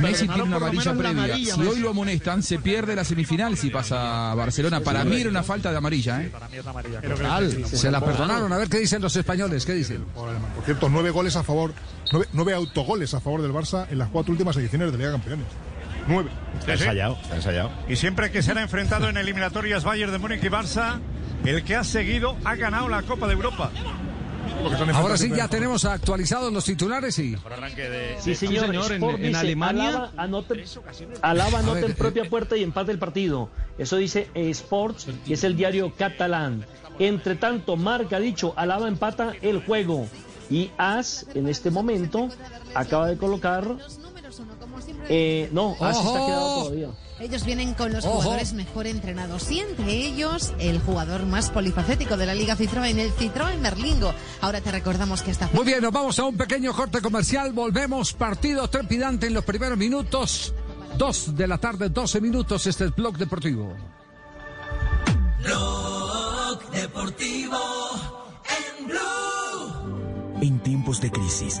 Messi 0.00 0.26
tiene 0.26 0.42
una 0.42 0.56
amarilla 0.56 0.94
previa. 0.94 1.36
Si 1.36 1.60
hoy 1.60 1.78
lo 1.80 1.90
amonestan, 1.90 2.42
se 2.42 2.58
pierde 2.58 2.94
la 2.96 3.04
semifinal 3.04 3.56
si 3.56 3.70
pasa 3.70 4.32
a 4.32 4.34
Barcelona. 4.34 4.80
Para 4.80 5.04
mí 5.04 5.20
era 5.20 5.30
una 5.30 5.42
falta 5.42 5.70
de 5.70 5.76
amarilla, 5.78 6.22
¿eh? 6.22 6.32
Al, 7.28 7.66
se 7.66 7.90
la 7.90 8.00
perdonaron. 8.04 8.52
A 8.52 8.56
ver 8.58 8.68
qué 8.68 8.78
dicen 8.78 9.02
los 9.02 9.14
españoles. 9.16 9.64
¿Qué 9.66 9.72
dicen? 9.72 10.04
Por 10.14 10.30
cierto, 10.64 10.88
nueve 10.88 11.10
goles 11.10 11.36
a 11.36 11.42
favor, 11.42 11.72
nueve, 12.12 12.28
nueve 12.32 12.54
autogoles 12.54 13.12
a 13.14 13.20
favor 13.20 13.42
del 13.42 13.52
Barça 13.52 13.86
en 13.90 13.98
las 13.98 14.08
cuatro 14.08 14.32
últimas 14.32 14.56
ediciones 14.56 14.90
de 14.92 14.98
Liga 14.98 15.10
de 15.10 15.14
Campeones. 15.16 15.46
Nueve. 16.06 16.30
Está 16.58 16.72
ensayado, 16.74 17.18
está 17.22 17.36
ensayado. 17.36 17.70
Y 17.88 17.96
siempre 17.96 18.30
que 18.30 18.42
se 18.42 18.50
han 18.50 18.58
enfrentado 18.58 19.08
en 19.08 19.16
eliminatorias 19.16 19.84
Bayern 19.84 20.12
de 20.12 20.18
Múnich 20.18 20.42
y 20.44 20.48
Barça, 20.48 21.00
el 21.44 21.62
que 21.64 21.76
ha 21.76 21.84
seguido 21.84 22.36
ha 22.44 22.54
ganado 22.54 22.88
la 22.88 23.02
Copa 23.02 23.26
de 23.26 23.34
Europa. 23.34 23.70
Ahora 24.94 25.16
sí, 25.16 25.30
ya 25.34 25.48
tenemos 25.48 25.84
actualizados 25.84 26.52
los 26.52 26.64
titulares 26.64 27.18
y. 27.18 27.36
Sí, 28.20 28.34
señor. 28.34 28.66
señor, 28.66 28.92
en- 28.92 29.34
Alemania- 29.36 29.88
Alaba 29.88 30.12
anota, 30.16 30.54
Alaba 31.22 31.58
anota 31.58 31.74
ver, 31.74 31.84
en 31.86 31.90
eh, 31.90 31.94
propia 31.94 32.30
puerta 32.30 32.56
y 32.56 32.62
empate 32.62 32.92
el 32.92 32.98
partido. 32.98 33.50
Eso 33.78 33.96
dice 33.96 34.28
eh, 34.34 34.50
Sports, 34.50 35.08
que 35.26 35.34
es 35.34 35.44
el 35.44 35.56
diario 35.56 35.92
catalán. 35.96 36.64
Entre 36.98 37.34
tanto, 37.34 37.76
Marca 37.76 38.16
ha 38.16 38.20
dicho, 38.20 38.54
Alaba 38.56 38.86
empata 38.88 39.32
el 39.42 39.64
juego. 39.64 40.06
Y 40.50 40.70
As, 40.78 41.26
en 41.34 41.48
este 41.48 41.70
momento, 41.70 42.28
acaba 42.74 43.08
de 43.08 43.16
colocar... 43.16 43.64
Eh, 45.08 45.48
no, 45.52 45.76
As 45.80 45.96
está 45.96 46.08
Ojo. 46.10 46.26
quedado 46.26 46.62
todavía. 46.64 46.88
Ellos 47.20 47.44
vienen 47.44 47.74
con 47.74 47.92
los 47.92 48.04
Ojo. 48.04 48.14
jugadores 48.16 48.54
mejor 48.54 48.86
entrenados 48.88 49.48
y 49.50 49.60
entre 49.60 49.92
ellos 49.92 50.52
el 50.58 50.80
jugador 50.80 51.26
más 51.26 51.48
polifacético 51.50 52.16
de 52.16 52.26
la 52.26 52.34
Liga 52.34 52.56
Citroën, 52.56 52.98
el 52.98 53.14
Citroën 53.14 53.58
Merlingo. 53.58 54.12
Ahora 54.40 54.60
te 54.60 54.72
recordamos 54.72 55.22
que 55.22 55.30
esta 55.30 55.48
Muy 55.52 55.64
bien, 55.64 55.80
nos 55.80 55.92
vamos 55.92 56.18
a 56.18 56.24
un 56.24 56.36
pequeño 56.36 56.72
corte 56.74 57.00
comercial. 57.00 57.52
Volvemos. 57.52 58.12
Partido 58.14 58.66
trepidante 58.68 59.28
en 59.28 59.34
los 59.34 59.44
primeros 59.44 59.78
minutos. 59.78 60.52
Dos 60.98 61.36
de 61.36 61.46
la 61.46 61.58
tarde, 61.58 61.88
12 61.88 62.20
minutos. 62.20 62.66
Este 62.66 62.86
es 62.86 62.94
Blog 62.94 63.16
Deportivo. 63.16 63.74
Blog 65.42 66.70
Deportivo 66.72 67.58
en 68.78 68.86
Blue. 68.86 70.38
En 70.42 70.58
tiempos 70.60 71.00
de 71.00 71.10
crisis, 71.10 71.60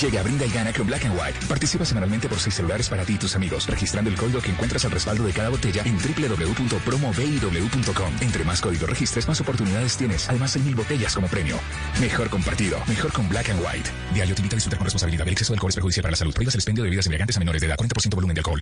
Llega, 0.00 0.22
brinda 0.22 0.46
y 0.46 0.50
gana 0.50 0.72
con 0.72 0.86
Black 0.86 1.04
and 1.04 1.18
White. 1.18 1.46
Participa 1.48 1.84
semanalmente 1.84 2.28
por 2.28 2.38
seis 2.38 2.54
celulares 2.54 2.88
para 2.88 3.04
ti 3.04 3.14
y 3.14 3.18
tus 3.18 3.34
amigos, 3.36 3.66
registrando 3.66 4.10
el 4.10 4.16
código 4.16 4.40
que 4.40 4.50
encuentras 4.50 4.84
al 4.84 4.92
respaldo 4.92 5.24
de 5.24 5.32
cada 5.32 5.48
botella 5.48 5.82
en 5.84 5.98
www.promoviw.com. 5.98 8.12
Entre 8.20 8.44
más 8.44 8.60
códigos 8.60 8.88
registres, 8.88 9.26
más 9.28 9.40
oportunidades 9.40 9.96
tienes. 9.96 10.28
Además, 10.28 10.54
hay 10.56 10.62
mil 10.62 10.74
botellas 10.74 11.14
como 11.14 11.28
premio. 11.28 11.58
Mejor 12.00 12.30
compartido, 12.30 12.80
mejor 12.86 13.12
con 13.12 13.28
Black 13.28 13.50
and 13.50 13.60
White. 13.60 13.90
Diario 14.14 14.34
te 14.34 14.40
invita 14.40 14.54
a 14.54 14.58
disfrutar 14.58 14.78
con 14.78 14.86
responsabilidad. 14.86 15.26
El 15.26 15.32
exceso 15.32 15.52
de 15.52 15.56
alcohol 15.56 15.70
es 15.70 16.00
para 16.00 16.10
la 16.10 16.16
salud. 16.16 16.32
Prohíbas 16.32 16.54
el 16.54 16.60
expendio 16.60 16.84
de 16.84 16.88
bebidas 16.88 17.06
embriagantes 17.06 17.36
a 17.36 17.40
menores 17.40 17.60
de 17.60 17.66
edad. 17.66 17.76
40% 17.76 18.14
volumen 18.14 18.34
de 18.34 18.40
alcohol. 18.40 18.61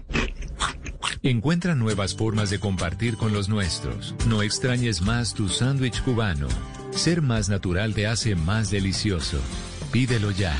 Encuentra 1.23 1.75
nuevas 1.75 2.15
formas 2.15 2.49
de 2.49 2.59
compartir 2.59 3.17
con 3.17 3.33
los 3.33 3.49
nuestros. 3.49 4.15
No 4.27 4.41
extrañes 4.41 5.01
más 5.01 5.33
tu 5.33 5.49
sándwich 5.49 6.01
cubano. 6.03 6.47
Ser 6.91 7.21
más 7.21 7.49
natural 7.49 7.93
te 7.93 8.07
hace 8.07 8.35
más 8.35 8.71
delicioso. 8.71 9.39
Pídelo 9.91 10.31
ya. 10.31 10.55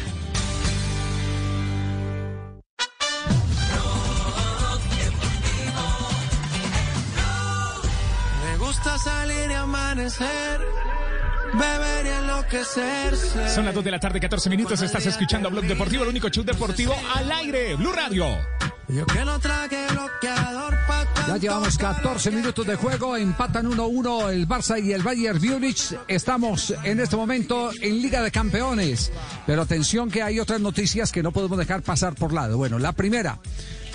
Me 8.44 8.58
gusta 8.58 8.98
salir 8.98 9.50
y 9.50 9.54
amanecer. 9.54 10.91
Beber 11.54 12.06
y 12.06 12.10
enloquecerse. 12.10 13.50
Son 13.50 13.66
las 13.66 13.74
2 13.76 13.84
de 13.84 13.92
la 13.92 14.00
tarde, 14.00 14.20
14 14.20 14.50
minutos. 14.50 14.82
Estás 14.82 15.06
escuchando 15.06 15.50
Blog 15.50 15.66
Deportivo, 15.66 16.04
el 16.04 16.10
único 16.10 16.30
show 16.30 16.44
deportivo 16.44 16.96
al 17.16 17.32
aire. 17.32 17.76
Blue 17.76 17.92
Radio. 17.92 18.26
Yo 18.88 19.06
que 19.06 19.24
no 19.24 19.40
traje 19.40 19.88
bloqueador 19.90 20.76
pa' 20.86 21.06
Ya 21.28 21.38
llevamos 21.38 21.78
14 21.78 22.32
minutos 22.32 22.66
de 22.66 22.76
juego, 22.76 23.16
empatan 23.16 23.72
1-1 23.72 24.32
el 24.32 24.48
Barça 24.48 24.84
y 24.84 24.92
el 24.92 25.02
Bayern 25.02 25.40
Múnich. 25.42 25.96
Estamos 26.08 26.74
en 26.84 27.00
este 27.00 27.16
momento 27.16 27.72
en 27.80 28.02
Liga 28.02 28.22
de 28.22 28.32
Campeones. 28.32 29.12
Pero 29.46 29.62
atención 29.62 30.10
que 30.10 30.24
hay 30.24 30.40
otras 30.40 30.60
noticias 30.60 31.12
que 31.12 31.24
no 31.24 31.32
podemos 31.32 31.58
dejar 31.58 31.84
pasar 31.84 32.16
por 32.16 32.34
lado. 32.34 32.58
Bueno, 32.58 32.80
la 32.80 32.92
primera, 32.92 33.40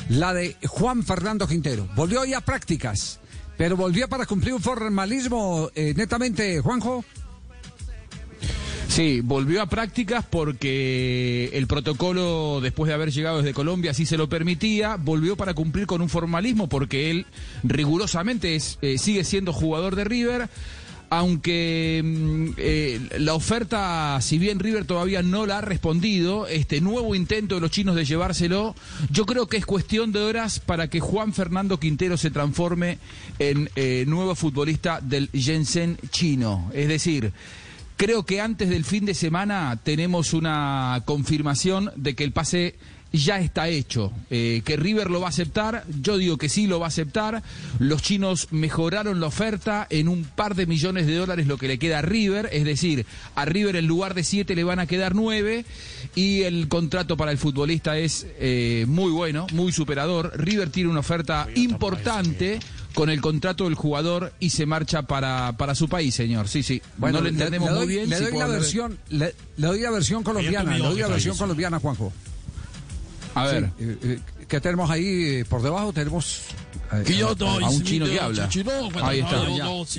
la 0.09 0.33
de 0.33 0.57
Juan 0.67 1.03
Fernando 1.03 1.47
Quintero. 1.47 1.87
Volvió 1.95 2.23
hoy 2.23 2.33
a 2.33 2.41
prácticas, 2.41 3.21
pero 3.59 3.77
volvió 3.77 4.09
para 4.09 4.25
cumplir 4.25 4.55
un 4.55 4.63
formalismo 4.63 5.71
eh, 5.75 5.93
netamente, 5.95 6.61
Juanjo. 6.61 7.05
Sí, 8.89 9.21
volvió 9.21 9.63
a 9.63 9.67
prácticas 9.67 10.25
porque 10.29 11.51
el 11.53 11.67
protocolo, 11.67 12.61
después 12.63 12.89
de 12.89 12.95
haber 12.95 13.11
llegado 13.11 13.39
desde 13.39 13.53
Colombia, 13.53 13.93
sí 13.93 14.07
se 14.07 14.17
lo 14.17 14.29
permitía. 14.29 14.97
Volvió 14.97 15.37
para 15.37 15.55
cumplir 15.55 15.87
con 15.87 16.01
un 16.01 16.09
formalismo 16.09 16.69
porque 16.69 17.11
él 17.11 17.27
rigurosamente 17.63 18.57
eh, 18.57 18.99
sigue 18.99 19.25
siendo 19.25 19.53
jugador 19.53 19.97
de 19.97 20.05
River. 20.05 20.49
Aunque 21.09 22.03
mm, 22.05 22.49
eh, 22.57 23.01
la 23.19 23.35
oferta, 23.35 24.19
si 24.21 24.39
bien 24.39 24.59
River 24.59 24.87
todavía 24.87 25.23
no 25.23 25.47
la 25.47 25.59
ha 25.59 25.61
respondido, 25.61 26.49
este 26.49 26.81
nuevo 26.81 27.15
intento 27.15 27.57
de 27.57 27.61
los 27.61 27.71
chinos 27.71 27.95
de 27.95 28.05
llevárselo, 28.05 28.75
yo 29.11 29.25
creo 29.25 29.47
que 29.47 29.57
es 29.57 29.67
cuestión 29.67 30.11
de 30.11 30.21
horas 30.21 30.59
para 30.59 30.89
que 30.89 30.99
Juan 30.99 31.33
Fernando 31.33 31.79
Quintero 31.79 32.17
se 32.17 32.31
transforme 32.31 32.99
en 33.39 33.71
eh, 33.77 34.05
nuevo 34.09 34.35
futbolista 34.35 35.01
del 35.01 35.31
Shenzhen 35.33 35.99
chino. 36.11 36.71
Es 36.75 36.89
decir, 36.89 37.33
Creo 37.97 38.25
que 38.27 38.43
antes 38.43 38.69
del 38.69 38.85
fin 38.85 39.07
de 39.07 39.15
semana 39.15 39.79
tenemos 39.83 40.35
una 40.35 41.03
confirmación 41.07 41.91
de 41.97 42.15
que 42.15 42.25
el 42.25 42.33
pase 42.33 42.75
ya 43.13 43.39
está 43.39 43.69
hecho, 43.69 44.13
eh, 44.31 44.63
que 44.65 44.77
River 44.77 45.11
lo 45.11 45.21
va 45.21 45.27
a 45.27 45.31
aceptar, 45.31 45.85
yo 46.03 46.19
digo 46.19 46.37
que 46.37 46.49
sí 46.49 46.67
lo 46.67 46.79
va 46.79 46.87
a 46.87 46.89
aceptar, 46.89 47.43
los 47.79 48.03
chinos 48.03 48.49
mejoraron 48.51 49.21
la 49.21 49.29
oferta 49.29 49.87
en 49.89 50.09
un 50.09 50.25
par 50.25 50.55
de 50.55 50.67
millones 50.67 51.07
de 51.07 51.15
dólares 51.15 51.47
lo 51.47 51.57
que 51.57 51.69
le 51.69 51.79
queda 51.79 52.01
a 52.01 52.03
River, 52.03 52.49
es 52.53 52.65
decir, 52.65 53.07
a 53.35 53.45
River 53.45 53.77
en 53.77 53.87
lugar 53.87 54.13
de 54.13 54.25
siete 54.25 54.55
le 54.55 54.65
van 54.65 54.79
a 54.79 54.87
quedar 54.87 55.15
nueve 55.15 55.65
y 56.15 56.43
el 56.43 56.69
contrato 56.69 57.17
para 57.17 57.31
el 57.31 57.39
futbolista 57.39 57.97
es 57.97 58.27
eh, 58.39 58.85
muy 58.89 59.11
bueno, 59.11 59.47
muy 59.53 59.73
superador, 59.73 60.33
River 60.37 60.71
tiene 60.71 60.91
una 60.91 61.01
oferta 61.01 61.49
importante 61.55 62.59
con 62.97 63.11
el 63.11 63.21
contrato 63.21 63.65
del 63.65 63.75
jugador 63.75 64.33
y 64.41 64.49
se 64.51 64.65
marcha 64.65 65.03
para, 65.03 65.53
para 65.59 65.75
su 65.75 65.87
país, 65.87 66.15
señor. 66.15 66.49
Sí, 66.49 66.63
sí. 66.63 66.81
Bueno, 66.97 67.19
no 67.19 67.25
lo 67.25 67.31
le- 67.31 67.31
entendemos 67.37 67.69
le 67.69 67.75
doy- 67.77 67.87
muy 67.87 67.95
bien. 67.95 68.09
Le 68.11 68.17
si 68.17 68.25
doy 68.25 68.39
la 68.39 68.47
versión, 68.47 68.99
le, 69.11 69.35
le 69.59 69.67
doy 69.67 69.81
la 69.81 69.91
versión 69.91 70.23
colombiana, 70.23 70.73
le 70.77 70.83
doy 70.83 70.99
la 71.01 71.09
versión 71.09 71.37
colombiana, 71.37 71.79
Juanjo. 71.79 72.11
A 73.35 73.45
ver. 73.45 73.71
Sí, 73.79 73.85
eh, 73.85 73.99
eh, 74.03 74.21
¿Qué 74.49 74.61
tenemos 74.63 74.89
ahí 74.91 75.05
eh, 75.41 75.45
por 75.47 75.61
debajo? 75.61 75.93
Tenemos 75.93 76.41
Que 77.05 77.17
yo 77.19 77.29
a- 77.31 77.35
doy, 77.35 77.65
a 77.65 77.69
un 77.69 77.83
chino 77.83 78.07
que 78.07 78.19
habla. 78.19 78.49
chino, 78.49 78.71
bueno, 78.91 79.07
Ahí 79.07 79.21
está. 79.21 79.43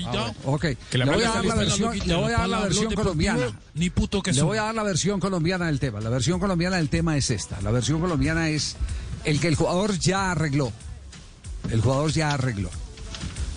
Ah, 0.08 0.34
Ok. 0.46 0.66
Le 0.94 1.06
voy 1.06 1.24
a 1.24 1.30
dar 1.30 1.46
la 1.46 1.54
versión, 1.56 2.00
le 2.04 2.16
voy 2.16 2.32
a 2.34 2.38
dar 2.40 2.50
la 2.50 2.60
versión 2.62 2.94
colombiana. 2.96 3.52
ni 3.76 3.92
puto 3.92 4.24
que 4.24 4.34
Le 4.34 4.42
voy 4.42 4.58
a 4.58 4.64
dar 4.64 4.74
la 4.76 4.82
versión 4.84 5.20
colombiana 5.20 5.68
del 5.68 5.80
tema. 5.80 6.00
La 6.00 6.10
versión 6.10 6.40
colombiana 6.40 6.78
del 6.78 6.90
tema 6.90 7.16
es 7.16 7.30
esta. 7.30 7.62
La 7.62 7.70
versión 7.70 8.02
colombiana 8.02 8.50
es 8.50 8.76
el 9.24 9.40
que 9.40 9.50
el 9.50 9.56
jugador 9.56 10.00
ya 10.00 10.32
arregló. 10.32 10.72
El 11.70 11.82
jugador 11.82 12.12
ya 12.12 12.32
arregló. 12.32 12.72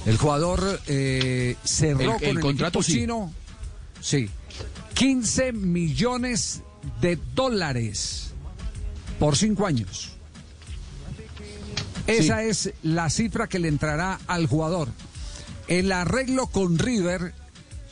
El 0.07 0.17
jugador 0.17 0.81
eh, 0.87 1.57
cerró 1.65 2.01
El- 2.01 2.19
con 2.19 2.23
el 2.25 2.37
el 2.37 2.41
contrato, 2.41 2.83
sí. 2.83 2.93
chino. 2.93 3.33
Sí. 4.01 4.31
15 4.95 5.53
millones 5.53 6.63
de 7.01 7.19
dólares 7.35 8.31
por 9.19 9.37
cinco 9.37 9.67
años. 9.67 10.13
Esa 12.07 12.43
es 12.43 12.73
la 12.83 13.09
cifra 13.11 13.47
que 13.49 13.59
le 13.59 13.69
entrará 13.69 14.19
al 14.27 14.47
jugador. 14.47 14.89
El 15.69 15.93
arreglo 15.93 16.47
con 16.49 16.79
River 16.79 17.35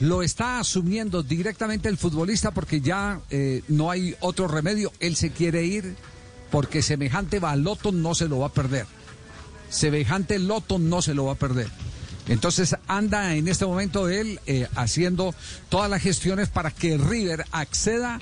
lo 0.00 0.22
está 0.22 0.58
asumiendo 0.58 1.22
directamente 1.22 1.88
el 1.88 1.98
futbolista 1.98 2.50
porque 2.50 2.80
ya 2.80 3.20
eh, 3.30 3.62
no 3.68 3.90
hay 3.90 4.16
otro 4.20 4.48
remedio. 4.48 4.92
Él 4.98 5.14
se 5.14 5.30
quiere 5.30 5.64
ir 5.64 5.94
porque 6.50 6.82
semejante 6.82 7.38
baloto 7.38 7.92
no 7.92 8.14
se 8.14 8.26
lo 8.28 8.40
va 8.40 8.46
a 8.48 8.52
perder. 8.52 8.86
Semejante 9.70 10.38
loto 10.38 10.78
no 10.78 11.02
se 11.02 11.14
lo 11.14 11.26
va 11.26 11.32
a 11.32 11.36
perder. 11.36 11.68
Entonces 12.28 12.76
anda 12.86 13.34
en 13.34 13.48
este 13.48 13.66
momento 13.66 14.08
él 14.08 14.38
eh, 14.46 14.68
haciendo 14.76 15.34
todas 15.68 15.90
las 15.90 16.02
gestiones 16.02 16.48
para 16.48 16.70
que 16.70 16.98
River 16.98 17.44
acceda 17.52 18.20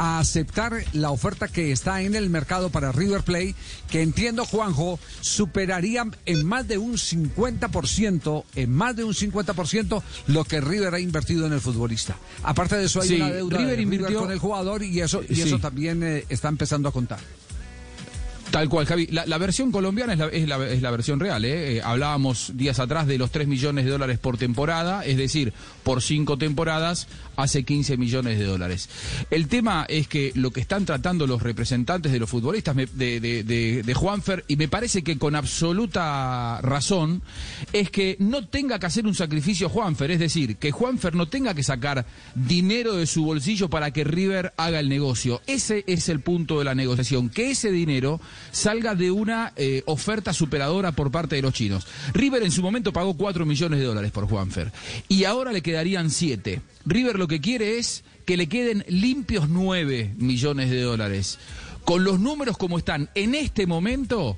a 0.00 0.20
aceptar 0.20 0.84
la 0.92 1.10
oferta 1.10 1.48
que 1.48 1.72
está 1.72 2.02
en 2.02 2.14
el 2.14 2.30
mercado 2.30 2.70
para 2.70 2.92
River 2.92 3.22
Play, 3.24 3.56
que 3.90 4.00
entiendo, 4.00 4.44
Juanjo, 4.44 5.00
superaría 5.22 6.06
en 6.24 6.46
más 6.46 6.68
de 6.68 6.78
un 6.78 6.96
50%, 6.98 8.44
en 8.54 8.72
más 8.72 8.94
de 8.94 9.02
un 9.02 9.12
50% 9.12 10.02
lo 10.28 10.44
que 10.44 10.60
River 10.60 10.94
ha 10.94 11.00
invertido 11.00 11.46
en 11.46 11.52
el 11.52 11.60
futbolista. 11.60 12.16
Aparte 12.44 12.76
de 12.76 12.84
eso 12.84 13.00
hay 13.00 13.08
Sí, 13.08 13.14
una 13.16 13.30
deuda 13.32 13.58
River 13.58 13.70
de 13.70 13.76
River 13.76 14.00
invirtió- 14.02 14.20
con 14.20 14.30
el 14.30 14.38
jugador 14.38 14.84
y 14.84 15.00
eso, 15.00 15.20
y 15.28 15.34
Sí. 15.34 15.42
eso 15.42 15.58
también 15.58 16.00
eh, 16.04 16.24
está 16.28 16.46
empezando 16.48 16.88
a 16.88 16.92
contar. 16.92 17.18
Tal 18.50 18.68
cual, 18.68 18.86
Javi. 18.86 19.06
La, 19.08 19.38
versión 19.38 19.70
colombiana 19.70 20.14
es 20.14 20.18
la, 20.18 20.26
es 20.28 20.48
la- 20.48 20.68
es 20.68 20.82
la 20.82 20.90
versión 20.90 21.20
real. 21.20 21.44
¿eh? 21.44 21.76
Eh, 21.76 21.82
hablábamos 21.84 22.52
días 22.56 22.78
atrás 22.80 23.06
de 23.06 23.18
los 23.18 23.30
3 23.30 23.46
millones 23.46 23.84
de 23.84 23.90
dólares 23.90 24.18
por 24.18 24.38
temporada, 24.38 25.04
es 25.04 25.16
decir, 25.18 25.52
por 25.88 26.02
5 26.02 26.36
temporadas 26.36 27.08
hace 27.36 27.62
15 27.62 27.96
millones 27.96 28.38
de 28.38 28.44
dólares. 28.44 28.90
El 29.30 29.48
tema 29.48 29.86
es 29.88 30.06
que 30.06 30.32
lo 30.34 30.50
que 30.50 30.60
están 30.60 30.84
tratando 30.84 31.26
los 31.26 31.40
representantes 31.40 32.12
de 32.12 32.18
los 32.18 32.28
futbolistas 32.28 32.76
de, 32.76 33.94
Juanfer, 33.96 34.44
y 34.48 34.56
me 34.56 34.68
parece 34.68 35.02
que 35.02 35.16
con 35.16 35.34
absoluta 35.34 36.60
razón, 36.60 37.22
es 37.72 37.90
que 37.90 38.16
no 38.18 38.46
tenga 38.46 38.78
que 38.78 38.84
hacer 38.84 39.06
un 39.06 39.14
sacrificio 39.14 39.70
Juanfer, 39.70 40.10
es 40.10 40.18
decir, 40.18 40.56
que 40.56 40.72
Juanfer 40.72 41.14
no 41.14 41.28
tenga 41.28 41.54
que 41.54 41.62
sacar 41.62 42.04
dinero 42.34 42.92
de 42.92 43.06
su 43.06 43.24
bolsillo 43.24 43.70
para 43.70 43.90
que 43.90 44.04
River 44.04 44.52
haga 44.58 44.80
el 44.80 44.90
negocio. 44.90 45.40
Ese 45.46 45.84
es 45.86 46.10
el 46.10 46.20
punto 46.20 46.58
de 46.58 46.66
la 46.66 46.74
negociación, 46.74 47.30
que 47.30 47.52
ese 47.52 47.72
dinero 47.72 48.20
salga 48.50 48.94
de 48.94 49.10
una 49.10 49.54
eh, 49.56 49.84
oferta 49.86 50.34
superadora 50.34 50.92
por 50.92 51.10
parte 51.10 51.36
de 51.36 51.42
los 51.42 51.54
chinos. 51.54 51.86
River 52.12 52.42
en 52.42 52.50
su 52.50 52.60
momento 52.60 52.92
pagó 52.92 53.16
4 53.16 53.46
millones 53.46 53.78
de 53.78 53.86
dólares 53.86 54.10
por 54.10 54.28
Juanfer 54.28 54.70
y 55.08 55.24
ahora 55.24 55.50
le 55.50 55.62
quedarían 55.78 56.10
7. 56.10 56.60
River 56.86 57.18
lo 57.20 57.28
que 57.28 57.40
quiere 57.40 57.78
es 57.78 58.02
que 58.24 58.36
le 58.36 58.48
queden 58.48 58.84
limpios 58.88 59.48
9 59.48 60.12
millones 60.18 60.70
de 60.70 60.80
dólares. 60.80 61.38
Con 61.84 62.02
los 62.02 62.18
números 62.18 62.56
como 62.58 62.78
están 62.78 63.08
en 63.14 63.36
este 63.36 63.64
momento, 63.68 64.36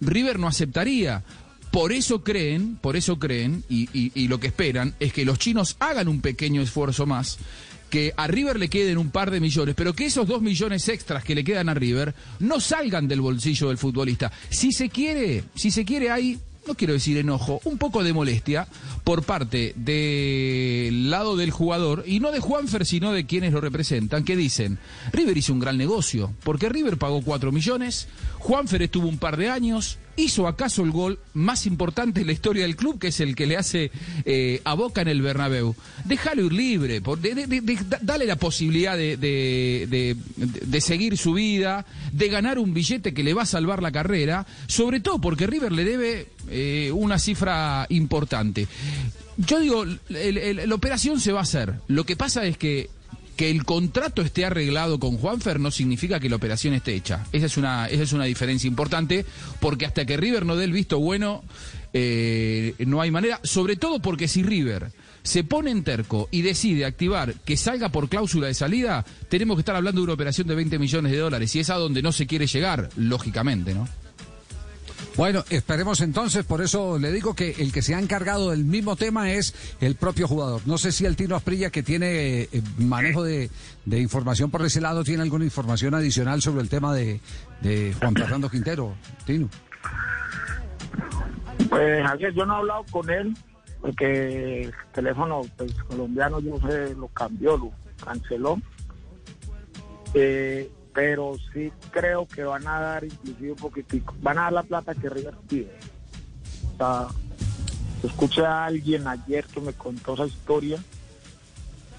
River 0.00 0.38
no 0.38 0.48
aceptaría. 0.48 1.22
Por 1.70 1.92
eso 1.92 2.24
creen, 2.24 2.76
por 2.80 2.96
eso 2.96 3.18
creen, 3.18 3.62
y, 3.68 3.90
y- 3.92 4.10
y 4.14 4.28
lo 4.28 4.40
que 4.40 4.46
esperan 4.46 4.94
es 5.00 5.12
que 5.12 5.26
los 5.26 5.38
chinos 5.38 5.76
hagan 5.80 6.08
un 6.08 6.22
pequeño 6.22 6.62
esfuerzo 6.62 7.04
más, 7.04 7.36
que 7.90 8.14
a 8.16 8.26
River 8.26 8.58
le 8.58 8.70
queden 8.70 8.96
un 8.96 9.10
par 9.10 9.30
de 9.30 9.38
millones, 9.40 9.74
pero 9.76 9.92
que 9.94 10.06
esos 10.06 10.26
dos 10.26 10.40
millones 10.40 10.88
extras 10.88 11.22
que 11.24 11.34
le 11.34 11.44
quedan 11.44 11.68
a 11.68 11.74
River 11.74 12.14
no 12.38 12.58
salgan 12.58 13.06
del 13.06 13.20
bolsillo 13.20 13.68
del 13.68 13.76
futbolista. 13.78 14.32
Si 14.48 14.72
se 14.72 14.88
quiere, 14.88 15.44
si 15.54 15.70
se 15.70 15.84
quiere 15.84 16.10
hay 16.10 16.38
no 16.66 16.74
quiero 16.74 16.92
decir 16.92 17.16
enojo, 17.18 17.60
un 17.64 17.78
poco 17.78 18.02
de 18.02 18.12
molestia 18.12 18.68
por 19.04 19.22
parte 19.22 19.72
del 19.76 21.10
lado 21.10 21.36
del 21.36 21.50
jugador, 21.50 22.04
y 22.06 22.20
no 22.20 22.30
de 22.32 22.40
Juanfer, 22.40 22.86
sino 22.86 23.12
de 23.12 23.26
quienes 23.26 23.52
lo 23.52 23.60
representan, 23.60 24.24
que 24.24 24.36
dicen, 24.36 24.78
River 25.12 25.36
hizo 25.36 25.52
un 25.52 25.60
gran 25.60 25.76
negocio, 25.76 26.32
porque 26.44 26.68
River 26.68 26.96
pagó 26.96 27.22
4 27.22 27.52
millones, 27.52 28.08
Juanfer 28.38 28.82
estuvo 28.82 29.08
un 29.08 29.18
par 29.18 29.36
de 29.36 29.50
años, 29.50 29.98
hizo 30.16 30.46
acaso 30.46 30.82
el 30.82 30.90
gol 30.90 31.18
más 31.34 31.66
importante 31.66 32.20
en 32.20 32.26
la 32.26 32.32
historia 32.32 32.62
del 32.62 32.76
club, 32.76 32.98
que 32.98 33.08
es 33.08 33.20
el 33.20 33.34
que 33.34 33.46
le 33.46 33.56
hace 33.56 33.90
eh, 34.24 34.60
a 34.64 34.74
Boca 34.74 35.00
en 35.02 35.08
el 35.08 35.22
Bernabéu. 35.22 35.74
Déjalo 36.04 36.44
ir 36.44 36.52
libre, 36.52 37.02
dale 38.02 38.26
la 38.26 38.36
posibilidad 38.36 38.96
de 38.96 40.16
seguir 40.80 41.16
su 41.16 41.34
vida, 41.34 41.86
de 42.12 42.28
ganar 42.28 42.58
un 42.58 42.74
billete 42.74 43.14
que 43.14 43.24
le 43.24 43.34
va 43.34 43.42
a 43.42 43.46
salvar 43.46 43.82
la 43.82 43.92
carrera, 43.92 44.46
sobre 44.66 45.00
todo 45.00 45.20
porque 45.20 45.46
River 45.46 45.72
le 45.72 45.84
debe 45.84 46.28
eh, 46.50 46.90
una 46.92 47.18
cifra 47.18 47.86
importante. 47.88 48.66
Yo 49.36 49.58
digo, 49.60 49.82
el- 49.84 49.98
el- 50.38 50.68
la 50.68 50.74
operación 50.74 51.20
se 51.20 51.32
va 51.32 51.40
a 51.40 51.42
hacer. 51.44 51.74
Lo 51.88 52.04
que 52.04 52.16
pasa 52.16 52.44
es 52.46 52.56
que 52.56 52.90
que 53.36 53.50
el 53.50 53.64
contrato 53.64 54.20
esté 54.20 54.44
arreglado 54.44 55.00
con 55.00 55.16
Juanfer 55.16 55.60
no 55.60 55.70
significa 55.70 56.20
que 56.20 56.28
la 56.28 56.36
operación 56.36 56.74
esté 56.74 56.94
hecha. 56.94 57.24
Esa 57.32 57.46
es 57.46 57.56
una, 57.56 57.86
esa 57.88 58.02
es 58.02 58.12
una 58.12 58.26
diferencia 58.26 58.68
importante, 58.68 59.24
porque 59.60 59.86
hasta 59.86 60.04
que 60.04 60.18
River 60.18 60.44
no 60.44 60.56
dé 60.56 60.64
el 60.64 60.72
visto 60.72 60.98
bueno, 60.98 61.42
eh, 61.94 62.74
no 62.86 63.00
hay 63.00 63.10
manera. 63.10 63.40
Sobre 63.42 63.76
todo 63.76 64.00
porque 64.00 64.28
si 64.28 64.42
River 64.42 64.92
se 65.22 65.42
pone 65.42 65.70
en 65.70 65.84
terco 65.84 66.28
y 66.30 66.42
decide 66.42 66.84
activar 66.84 67.32
que 67.46 67.56
salga 67.56 67.88
por 67.88 68.10
cláusula 68.10 68.46
de 68.46 68.52
salida, 68.52 69.06
tenemos 69.30 69.56
que 69.56 69.60
estar 69.60 69.74
hablando 69.76 70.02
de 70.02 70.04
una 70.04 70.12
operación 70.14 70.46
de 70.46 70.54
20 70.56 70.78
millones 70.78 71.10
de 71.12 71.16
dólares, 71.18 71.56
y 71.56 71.60
es 71.60 71.70
a 71.70 71.76
donde 71.76 72.02
no 72.02 72.12
se 72.12 72.26
quiere 72.26 72.46
llegar, 72.46 72.90
lógicamente, 72.96 73.72
¿no? 73.72 73.88
Bueno, 75.16 75.44
esperemos 75.50 76.00
entonces, 76.00 76.44
por 76.44 76.62
eso 76.62 76.98
le 76.98 77.12
digo 77.12 77.34
que 77.34 77.50
el 77.58 77.72
que 77.72 77.82
se 77.82 77.94
ha 77.94 77.98
encargado 77.98 78.50
del 78.50 78.64
mismo 78.64 78.96
tema 78.96 79.32
es 79.32 79.54
el 79.80 79.96
propio 79.96 80.26
jugador. 80.26 80.62
No 80.66 80.78
sé 80.78 80.92
si 80.92 81.04
el 81.04 81.16
Tino 81.16 81.36
Asprilla, 81.36 81.70
que 81.70 81.82
tiene 81.82 82.42
eh, 82.42 82.62
manejo 82.78 83.22
de, 83.22 83.50
información 83.86 84.50
por 84.50 84.64
ese 84.64 84.80
lado, 84.80 85.04
tiene 85.04 85.22
alguna 85.22 85.44
información 85.44 85.94
adicional 85.94 86.40
sobre 86.40 86.62
el 86.62 86.68
tema 86.68 86.94
de, 86.94 87.20
de 87.60 87.94
Juan 87.98 88.14
Fernando 88.14 88.48
Quintero. 88.48 88.94
Tino. 89.26 89.48
Pues 91.68 92.06
Javier, 92.06 92.32
yo 92.34 92.46
no 92.46 92.54
he 92.54 92.56
hablado 92.58 92.84
con 92.90 93.10
él 93.10 93.36
porque 93.80 94.62
el 94.62 94.74
teléfono 94.92 95.42
pues, 95.56 95.72
colombiano 95.84 96.40
yo 96.40 96.58
sé 96.60 96.94
lo 96.94 97.08
cambió, 97.08 97.56
lo 97.56 97.72
canceló. 98.04 98.58
Eh, 100.14 100.70
pero 100.92 101.36
sí 101.52 101.72
creo 101.90 102.26
que 102.26 102.42
van 102.42 102.66
a 102.66 102.80
dar 102.80 103.04
inclusive 103.04 103.52
un 103.52 103.56
poquitico, 103.56 104.14
van 104.20 104.38
a 104.38 104.42
dar 104.42 104.52
la 104.52 104.62
plata 104.62 104.94
que 104.94 105.08
River 105.08 105.34
pide. 105.48 105.70
O 106.74 106.76
sea, 106.76 107.06
escuché 108.02 108.44
a 108.44 108.64
alguien 108.64 109.06
ayer 109.06 109.44
que 109.46 109.60
me 109.60 109.72
contó 109.72 110.14
esa 110.14 110.26
historia 110.26 110.82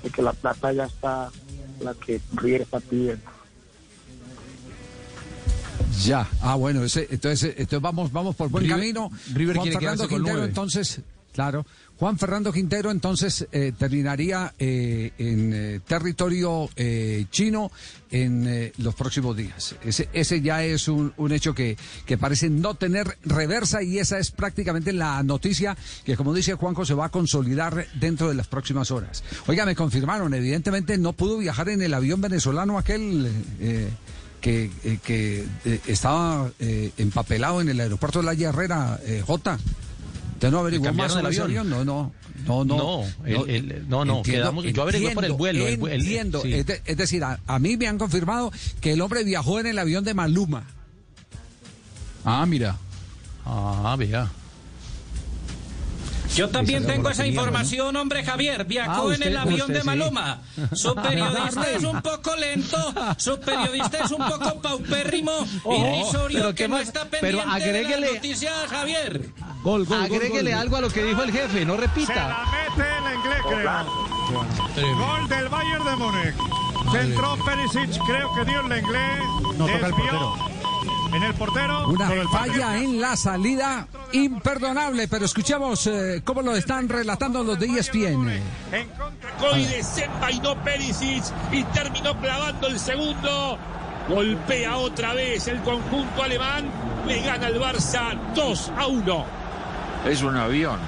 de 0.03 0.09
que 0.09 0.21
la 0.21 0.33
plata 0.33 0.71
ya 0.73 0.85
está 0.85 1.29
la 1.79 1.93
que 1.93 2.19
River 2.33 2.61
está 2.61 2.79
pidiendo. 2.79 3.23
Ya, 6.03 6.27
ah 6.41 6.55
bueno, 6.55 6.83
ese, 6.83 7.07
entonces, 7.11 7.53
entonces 7.57 7.81
vamos, 7.81 8.11
vamos 8.11 8.35
por 8.35 8.49
buen 8.49 8.63
River- 8.63 8.77
camino. 8.79 9.11
River 9.33 9.55
Juan 9.57 9.67
quiere 9.69 9.79
Fernando 9.79 10.09
con 10.09 10.27
entonces, 10.43 11.01
claro, 11.33 11.65
Juan 12.01 12.17
Fernando 12.17 12.51
Quintero 12.51 12.89
entonces 12.89 13.47
eh, 13.51 13.73
terminaría 13.77 14.55
eh, 14.57 15.11
en 15.19 15.53
eh, 15.53 15.81
territorio 15.87 16.67
eh, 16.75 17.27
chino 17.29 17.71
en 18.09 18.47
eh, 18.47 18.73
los 18.79 18.95
próximos 18.95 19.37
días. 19.37 19.75
Ese, 19.85 20.09
ese 20.11 20.41
ya 20.41 20.63
es 20.63 20.87
un, 20.87 21.13
hecho 21.31 21.53
que, 21.53 21.77
que 22.07 22.17
parece 22.17 22.49
no 22.49 22.73
tener 22.73 23.19
reversa 23.23 23.83
y 23.83 23.99
esa 23.99 24.17
es 24.17 24.31
prácticamente 24.31 24.93
la 24.93 25.21
noticia 25.21 25.77
que, 26.03 26.17
como 26.17 26.33
dice 26.33 26.55
Juanjo, 26.55 26.85
se 26.85 26.95
va 26.95 27.05
a 27.05 27.09
consolidar 27.09 27.85
dentro 27.99 28.29
de 28.29 28.33
las 28.33 28.47
próximas 28.47 28.89
horas. 28.89 29.23
Oiga, 29.45 29.67
me 29.67 29.75
confirmaron, 29.75 30.33
evidentemente 30.33 30.97
no 30.97 31.13
pudo 31.13 31.37
viajar 31.37 31.69
en 31.69 31.83
el 31.83 31.93
avión 31.93 32.19
venezolano 32.19 32.79
aquel... 32.79 33.31
eh, 33.59 33.89
que, 34.41 34.71
que 35.03 35.45
estaba 35.85 36.49
empapelado 36.97 37.61
en 37.61 37.69
el 37.69 37.79
aeropuerto 37.79 38.23
de 38.23 38.25
la 38.25 38.33
Herrera, 38.33 38.99
J. 39.27 39.59
¿Usted 40.41 40.49
no 40.49 40.57
averiguó 40.57 40.85
¿Le 40.87 40.91
más 40.93 41.11
sobre 41.11 41.19
el 41.21 41.25
avión? 41.27 41.43
avión? 41.45 41.69
No, 41.69 41.85
no, 41.85 42.11
no, 42.47 42.63
no. 42.65 42.75
No, 42.75 43.45
el- 43.45 43.49
el- 43.71 43.87
no, 43.87 44.03
no, 44.05 44.23
quedamos- 44.23 44.65
yo 44.65 44.81
averigué 44.81 45.11
por 45.11 45.23
el 45.23 45.33
vuelo, 45.33 45.67
el 45.67 45.79
vue- 45.79 45.91
el- 45.91 46.01
entiendo. 46.01 46.41
sí. 46.41 46.51
Es, 46.55 46.65
de- 46.65 46.81
es 46.83 46.97
decir, 46.97 47.23
a, 47.23 47.39
a 47.45 47.59
mí 47.59 47.77
me 47.77 47.87
han 47.87 47.99
confirmado 47.99 48.51
que 48.81 48.93
el 48.93 49.01
hombre 49.01 49.23
viajó 49.23 49.59
en 49.59 49.67
el 49.67 49.77
avión 49.77 50.03
de 50.03 50.15
Maluma. 50.15 50.63
Ah, 52.25 52.43
mira. 52.47 52.75
Ah, 53.45 53.95
vea. 53.99 54.31
Yo 56.35 56.49
también 56.49 56.85
tengo 56.87 57.09
esa 57.09 57.25
información, 57.27 57.95
hombre 57.95 58.23
Javier. 58.23 58.65
Viajó 58.65 59.09
Ah, 59.09 59.15
en 59.15 59.23
el 59.23 59.37
avión 59.37 59.61
usted 59.61 59.73
de 59.75 59.79
sí. 59.81 59.85
Maloma. 59.85 60.39
Su 60.73 60.95
periodista 61.03 61.69
es 61.71 61.83
un 61.83 62.01
poco 62.01 62.35
lento, 62.35 62.93
su 63.17 63.39
periodista 63.39 63.97
es 64.05 64.11
un 64.11 64.25
poco 64.25 64.61
paupérrimo, 64.61 65.31
Oh, 65.63 65.75
irrisorio, 65.75 66.39
pero 66.39 66.49
que 66.49 66.55
qué 66.55 66.67
no 66.67 66.75
más- 66.77 66.87
está 66.87 67.05
pero 67.09 67.39
pendiente 67.39 67.45
de 67.47 67.85
agréguele- 67.85 68.05
las 68.07 68.13
noticias, 68.15 68.53
Javier. 68.69 69.29
Gol, 69.63 69.85
gol, 69.85 70.01
Agréguele 70.03 70.53
algo 70.53 70.77
a 70.77 70.81
lo 70.81 70.89
que 70.89 71.03
dijo 71.03 71.21
el 71.21 71.31
jefe, 71.31 71.65
no 71.65 71.75
Se 71.75 71.81
repita. 71.81 72.13
la 72.15 72.45
mete 72.51 72.89
el 72.89 73.13
inglés, 73.15 73.41
creo. 73.47 74.95
Gol 74.97 75.27
del 75.27 75.49
Bayern 75.49 75.83
de 75.85 75.95
Múnich. 75.97 76.35
Centró 76.91 77.37
Perisic, 77.45 78.01
creo 78.05 78.33
que 78.35 78.45
dio 78.45 78.59
el 78.61 78.79
inglés. 78.79 79.19
No, 79.57 79.65
toca 79.65 79.73
el 79.73 79.81
desvió 79.81 79.95
portero. 79.95 80.35
En 81.13 81.23
el 81.23 81.33
portero. 81.33 81.89
Una 81.89 82.13
el 82.13 82.27
falla 82.29 82.77
en 82.77 83.01
la 83.01 83.17
salida 83.17 83.87
imperdonable, 84.13 85.07
pero 85.07 85.25
escuchamos 85.25 85.85
eh, 85.87 86.21
cómo 86.23 86.41
lo 86.41 86.55
están 86.55 86.87
relatando 86.87 87.43
los 87.43 87.59
de 87.59 87.67
ESPN. 87.67 88.29
y 89.57 89.65
desenvainó 89.65 90.55
Perisic 90.63 91.23
y 91.51 91.63
terminó 91.65 92.17
clavando 92.19 92.67
el 92.67 92.79
segundo. 92.79 93.57
Golpea 94.07 94.77
otra 94.77 95.13
vez 95.13 95.47
el 95.47 95.61
conjunto 95.61 96.23
alemán. 96.23 96.69
Le 97.05 97.21
gana 97.21 97.47
el 97.47 97.59
Barça 97.59 98.17
2 98.33 98.71
a 98.77 98.87
1. 98.87 99.25
Es 100.05 100.21
un 100.23 100.37
avión. 100.37 100.79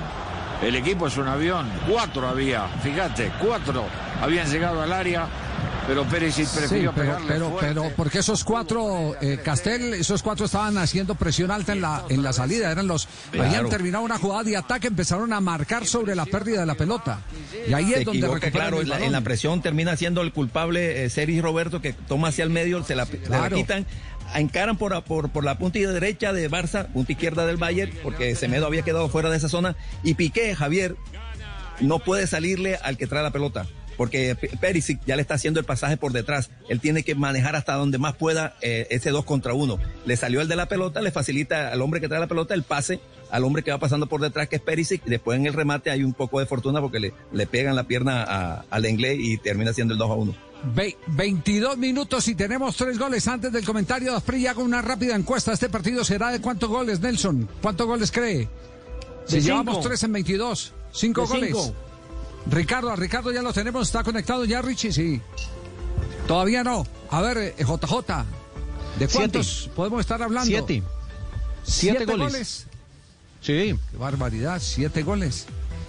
El 0.62 0.76
equipo 0.76 1.08
es 1.08 1.18
un 1.18 1.28
avión. 1.28 1.70
Cuatro 1.90 2.28
había. 2.28 2.68
Fíjate, 2.82 3.32
cuatro 3.40 3.86
habían 4.22 4.50
llegado 4.50 4.82
al 4.82 4.94
área. 4.94 5.28
Pero 5.86 6.06
Perisic 6.06 6.46
Sí, 6.48 6.60
pero, 6.70 6.94
pegarle 6.94 7.28
pero, 7.28 7.50
fuerte. 7.50 7.68
pero 7.68 7.92
porque 7.96 8.20
esos 8.20 8.44
cuatro, 8.46 9.16
eh, 9.22 9.40
Castel, 9.44 9.94
esos 9.96 10.24
cuatro 10.24 10.46
estaban 10.46 10.78
haciendo 10.78 11.16
presión 11.16 11.52
alta 11.52 11.74
en 11.74 11.82
la, 11.82 12.06
en 12.10 12.24
la 12.24 12.32
salida, 12.32 12.72
eran 12.72 12.88
los, 12.88 13.08
Claro. 13.32 13.50
habían 13.50 13.70
terminado 13.70 14.04
una 14.04 14.18
jugada 14.18 14.44
de 14.44 14.56
ataque, 14.56 14.88
empezaron 14.88 15.34
a 15.34 15.42
marcar 15.42 15.86
sobre 15.86 16.16
la 16.16 16.26
pérdida 16.26 16.62
de 16.62 16.66
la 16.66 16.76
pelota. 16.76 17.20
Y 17.68 17.74
ahí 17.74 17.90
Se 17.92 18.00
es 18.00 18.06
donde 18.06 18.20
equivoca, 18.26 18.50
claro, 18.52 18.78
el 18.78 18.84
en 18.84 18.90
la, 18.90 18.96
balón. 18.96 19.08
en 19.08 19.12
la 19.12 19.22
presión 19.22 19.62
termina 19.62 19.98
siendo 19.98 20.22
el 20.22 20.32
culpable 20.32 21.04
eh, 21.04 21.10
Sergi 21.10 21.42
Roberto 21.42 21.82
que 21.82 21.92
toma 21.92 22.30
hacia 22.30 22.46
el 22.46 22.50
medio, 22.50 22.82
se 22.86 22.96
la, 22.96 23.06
se 23.06 23.18
la 23.18 23.24
Claro. 23.28 23.56
quitan, 23.58 23.86
encaran 24.36 24.78
por, 24.78 25.04
por, 25.04 25.32
por 25.32 25.44
la 25.44 25.58
punta 25.58 25.80
derecha 25.80 26.32
de 26.32 26.50
Barça, 26.50 26.88
punta 26.94 27.12
izquierda 27.12 27.46
del 27.46 27.58
Bayern, 27.58 27.92
porque 28.04 28.36
Semedo 28.36 28.68
había 28.68 28.84
quedado 28.84 29.10
fuera 29.10 29.30
de 29.30 29.36
esa 29.36 29.50
zona, 29.50 29.76
y 30.02 30.14
Piqué, 30.14 30.56
Javier, 30.56 30.96
no 31.82 32.00
puede 32.00 32.26
salirle 32.26 32.78
al 32.78 32.96
que 32.98 33.06
trae 33.06 33.22
la 33.22 33.32
pelota. 33.32 33.66
Porque 33.98 34.36
Perisic 34.60 35.00
ya 35.06 35.16
le 35.16 35.22
está 35.22 35.36
haciendo 35.36 35.60
el 35.60 35.66
pasaje 35.66 35.98
por 35.98 36.12
detrás. 36.14 36.50
Él 36.70 36.80
tiene 36.80 37.04
que 37.04 37.16
manejar 37.16 37.56
hasta 37.56 37.74
donde 37.76 37.98
más 37.98 38.16
pueda 38.16 38.56
eh, 38.62 38.88
ese 38.90 39.12
dos 39.12 39.26
contra 39.26 39.54
uno. 39.54 39.78
Le 40.06 40.18
salió 40.18 40.42
el 40.42 40.48
de 40.48 40.56
la 40.56 40.68
pelota, 40.68 41.02
le 41.02 41.12
facilita 41.12 41.70
al 41.72 41.82
hombre 41.82 42.02
que 42.02 42.08
trae 42.08 42.20
la 42.20 42.28
pelota 42.28 42.54
el 42.54 42.64
pase 42.64 43.00
al 43.32 43.44
hombre 43.46 43.64
que 43.64 43.72
va 43.72 43.80
pasando 43.80 44.06
por 44.06 44.22
detrás, 44.22 44.48
que 44.48 44.58
es 44.58 44.62
Perisic. 44.62 45.02
Y 45.08 45.10
después 45.10 45.40
en 45.40 45.48
el 45.48 45.54
remate 45.54 45.90
hay 45.90 46.04
un 46.04 46.14
poco 46.14 46.40
de 46.40 46.46
fortuna 46.46 46.82
porque 46.82 47.00
le, 47.00 47.14
le 47.32 47.48
pegan 47.48 47.76
la 47.76 47.84
pierna 47.86 48.24
a- 48.24 48.66
al 48.70 48.86
inglés 48.86 49.18
y 49.20 49.38
termina 49.38 49.74
siendo 49.74 49.94
el 49.94 49.98
2 49.98 50.10
a 50.12 50.14
1. 50.14 50.36
Ve- 50.76 50.96
22 51.08 51.78
minutos 51.78 52.28
y 52.28 52.36
tenemos 52.36 52.78
tres 52.78 53.00
goles. 53.00 53.28
Antes 53.28 53.52
del 53.52 53.66
comentario 53.66 54.12
de 54.12 54.18
Asprilla, 54.18 54.52
hago 54.52 54.62
una 54.64 54.84
rápida 54.84 55.16
encuesta. 55.16 55.52
¿Este 55.52 55.68
partido 55.68 56.04
será 56.06 56.32
de 56.32 56.42
cuántos 56.42 56.70
goles, 56.70 57.00
Nelson? 57.00 57.50
¿Cuántos 57.62 57.88
goles 57.88 58.12
cree? 58.12 58.48
Si 59.26 59.38
De 59.38 59.42
llevamos 59.42 59.76
cinco. 59.78 59.88
tres 59.88 60.04
en 60.04 60.12
22, 60.14 60.74
cinco 60.92 61.22
De 61.22 61.28
goles. 61.28 61.50
cinco. 61.58 61.76
Ricardo, 62.50 62.90
a 62.92 62.96
Ricardo 62.96 63.32
ya 63.32 63.42
lo 63.42 63.54
tenemos, 63.54 63.88
está 63.88 64.04
conectado 64.04 64.46
ya, 64.46 64.62
Richie, 64.62 64.92
sí. 64.92 65.22
Todavía 66.28 66.64
no. 66.64 66.86
A 67.10 67.22
ver, 67.22 67.38
eh, 67.38 67.56
JJ, 67.60 67.66
¿de 69.00 69.08
Siete. 69.08 69.14
cuántos 69.14 69.70
podemos 69.76 70.02
estar 70.02 70.22
hablando? 70.22 70.48
Siete. 70.48 70.84
Siete 71.64 72.06
goles. 72.06 72.68
Sí. 73.42 73.76
Qué 73.92 73.98
barbaridad, 73.98 74.62
siete 74.62 75.04
goles. 75.04 75.46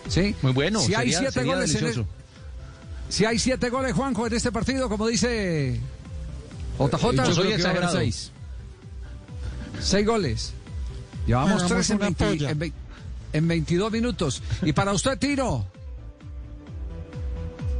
Sí. 0.08 0.34
Muy 0.42 0.52
bueno. 0.52 0.80
Si 0.80 0.94
hay 0.94 1.12
siete 1.12 1.32
sería 1.32 1.54
goles 1.54 1.74
en 1.74 1.86
el-. 1.86 2.06
Si 3.08 3.24
hay 3.24 3.38
siete 3.38 3.70
goles, 3.70 3.92
Juanjo, 3.94 4.26
en 4.26 4.32
este 4.34 4.50
partido, 4.52 4.88
como 4.88 5.06
dice 5.06 5.80
JJ, 6.78 7.12
Yo 7.26 7.34
soy 7.34 7.52
exagerado. 7.52 7.96
seis. 7.98 8.30
Seis 9.80 10.06
goles. 10.06 10.52
Llevamos 11.26 11.62
Hagamos 11.62 11.72
tres 11.72 11.90
en, 11.90 11.96
una 11.96 12.04
20 12.06 12.24
polla. 12.26 12.50
en, 12.50 12.72
en 13.32 13.48
22 13.48 13.92
minutos. 13.92 14.42
Y 14.62 14.72
para 14.72 14.92
usted, 14.92 15.18
Tiro. 15.18 15.66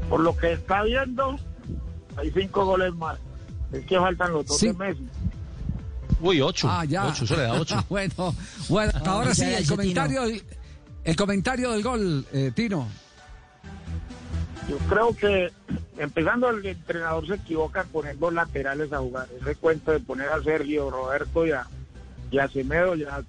Por 0.09 0.21
lo 0.21 0.37
que 0.37 0.53
está 0.53 0.83
viendo, 0.83 1.37
hay 2.17 2.31
cinco 2.31 2.65
goles 2.67 2.95
más. 2.95 3.19
Es 3.73 3.85
que 3.87 3.99
faltan 3.99 4.33
los 4.33 4.47
dos 4.47 4.59
Sí. 4.59 4.67
de 4.69 4.73
Messi. 4.75 5.09
Uy, 6.21 6.41
ocho. 6.41 6.69
Ah, 6.71 6.85
ya. 6.85 7.07
Ocho, 7.07 7.25
eso 7.25 7.37
le 7.37 7.43
da 7.43 7.55
ocho. 7.61 7.85
bueno, 7.89 8.35
bueno, 8.69 8.93
Ah, 8.95 9.03
ahora 9.11 9.35
sí, 9.35 9.45
el 9.45 9.67
comentario, 9.67 10.23
el 11.05 11.17
comentario 11.17 11.73
del 11.73 11.83
gol, 11.83 12.27
eh, 12.33 12.53
Tino. 12.55 12.87
Yo 14.69 14.79
creo 14.89 15.15
que 15.15 15.53
empezando 15.99 16.49
el 16.49 16.65
entrenador 16.65 17.27
se 17.27 17.35
equivoca 17.35 17.85
poner 17.85 18.19
dos 18.19 18.33
laterales 18.33 18.93
a 18.93 18.99
jugar. 18.99 19.29
Ese 19.41 19.55
cuento 19.57 19.93
de 19.93 20.01
poner 20.01 20.29
a 20.31 20.43
Sergio, 20.43 20.91
Roberto 20.91 21.47
y 21.47 21.53
a, 21.53 21.67
y 22.31 22.39
a 22.39 22.49
Semedo, 22.49 22.95
ya, 22.95 23.23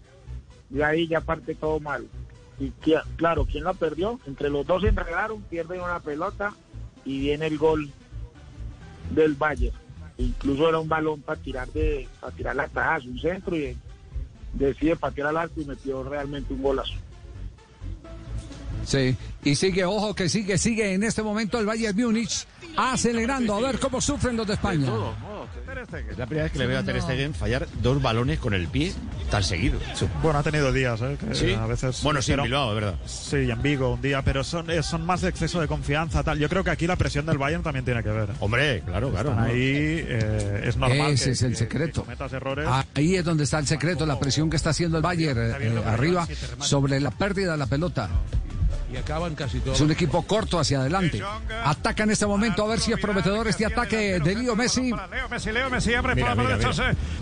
ya 0.69 0.88
ahí 0.88 1.07
ya 1.07 1.19
parte 1.19 1.53
todo 1.55 1.79
mal. 1.81 2.07
Y 2.57 2.69
que- 2.71 3.01
claro, 3.17 3.45
¿quién 3.45 3.65
la 3.65 3.73
perdió? 3.73 4.17
Entre 4.27 4.49
los 4.49 4.65
dos 4.65 4.81
se 4.83 4.88
enredaron, 4.89 5.41
pierden 5.41 5.81
una 5.81 5.99
pelota 5.99 6.53
y 7.05 7.19
viene 7.19 7.47
el 7.47 7.57
gol 7.57 7.89
del 9.11 9.35
Valle. 9.35 9.71
Incluso 10.17 10.67
era 10.67 10.79
un 10.79 10.89
balón 10.89 11.21
para 11.21 11.39
tirar 11.39 11.67
de 11.69 12.07
para 12.19 12.35
tirar 12.35 12.55
la 12.55 12.67
taja, 12.67 12.99
un 13.07 13.19
centro 13.19 13.55
y 13.55 13.77
decide 14.53 14.95
patear 14.95 15.27
al 15.27 15.37
arco 15.37 15.61
y 15.61 15.65
metió 15.65 16.03
realmente 16.03 16.53
un 16.53 16.63
golazo. 16.63 16.93
Sí, 18.85 19.15
y 19.43 19.55
sigue, 19.55 19.83
ojo 19.85 20.13
que 20.13 20.29
sigue, 20.29 20.57
sigue 20.57 20.93
en 20.93 21.03
este 21.03 21.23
momento 21.23 21.59
el 21.59 21.65
Bayern 21.65 21.97
Múnich 21.99 22.45
acelerando 22.77 23.55
a 23.55 23.61
ver 23.61 23.79
cómo 23.79 23.99
sufren 24.01 24.35
los 24.37 24.45
de 24.47 24.53
España. 24.53 24.87
Es 26.09 26.17
la 26.17 26.25
primera 26.25 26.43
vez 26.43 26.51
que 26.51 26.59
le 26.59 26.67
veo 26.67 26.79
a 26.79 26.83
Ter 26.83 27.01
Stegen 27.01 27.33
fallar 27.33 27.67
dos 27.81 28.01
balones 28.01 28.39
con 28.39 28.53
el 28.53 28.67
pie 28.67 28.93
tan 29.29 29.43
seguido. 29.43 29.79
Bueno, 30.21 30.39
ha 30.39 30.43
tenido 30.43 30.71
días, 30.71 30.99
¿eh? 31.01 31.17
que 31.19 31.35
Sí. 31.35 31.53
a 31.53 31.65
veces. 31.65 32.01
Bueno, 32.03 32.21
sí, 32.21 32.31
en 32.31 32.35
pero- 32.37 32.43
Bilbao, 32.43 32.69
es 32.69 32.75
verdad. 32.75 32.95
Sí, 33.05 33.35
en 33.51 33.61
Vigo 33.61 33.93
un 33.93 34.01
día, 34.01 34.21
pero 34.23 34.43
son, 34.43 34.69
eh, 34.71 34.81
son 34.83 35.05
más 35.05 35.21
de 35.21 35.29
exceso 35.29 35.59
de 35.61 35.67
confianza, 35.67 36.23
tal. 36.23 36.39
Yo 36.39 36.49
creo 36.49 36.63
que 36.63 36.69
aquí 36.71 36.87
la 36.87 36.95
presión 36.95 37.25
del 37.25 37.37
Bayern 37.37 37.63
también 37.63 37.85
tiene 37.85 38.03
que 38.03 38.09
ver. 38.09 38.29
Hombre, 38.39 38.81
claro, 38.85 39.09
claro. 39.11 39.29
Están 39.31 39.45
¿no? 39.47 39.51
ahí 39.53 39.63
eh, 40.07 40.61
es 40.65 40.77
normal. 40.77 41.11
Ese 41.11 41.25
que- 41.25 41.31
es 41.31 41.41
el 41.43 41.55
secreto. 41.55 42.01
que 42.01 42.05
cometas 42.05 42.33
errores. 42.33 42.67
Ahí 42.95 43.15
es 43.15 43.23
donde 43.25 43.43
está 43.43 43.59
el 43.59 43.67
secreto, 43.67 44.05
la 44.05 44.19
presión 44.19 44.49
que 44.49 44.55
está 44.57 44.69
haciendo 44.71 44.97
el 44.97 45.03
Bayern 45.03 45.39
eh, 45.39 45.55
eh, 45.59 45.83
arriba 45.85 46.27
sobre 46.59 46.99
la 46.99 47.11
pérdida 47.11 47.53
de 47.53 47.57
la 47.57 47.67
pelota. 47.67 48.09
Y 48.95 48.97
acaban 48.97 49.36
casi 49.36 49.60
todos. 49.60 49.75
Es 49.75 49.81
un 49.81 49.91
equipo 49.91 50.21
corto 50.25 50.58
hacia 50.58 50.79
adelante. 50.79 51.21
Ataca 51.65 52.03
en 52.03 52.12
este 52.12 52.25
momento 52.25 52.63
a 52.63 52.67
ver 52.69 52.79
si 52.79 52.93
es 52.93 52.99
prometedor 52.99 53.45
este 53.49 53.65
ataque 53.65 54.21
de 54.21 54.36
Leo 54.36 54.55
Messi. 54.55 54.89
Leo 54.91 55.27
Messi, 55.29 55.51
Leo 55.51 55.69
Messi 55.69 55.93
abre 55.95 56.15
Mira, 56.15 56.34
la 56.34 56.41
mira, 56.43 56.58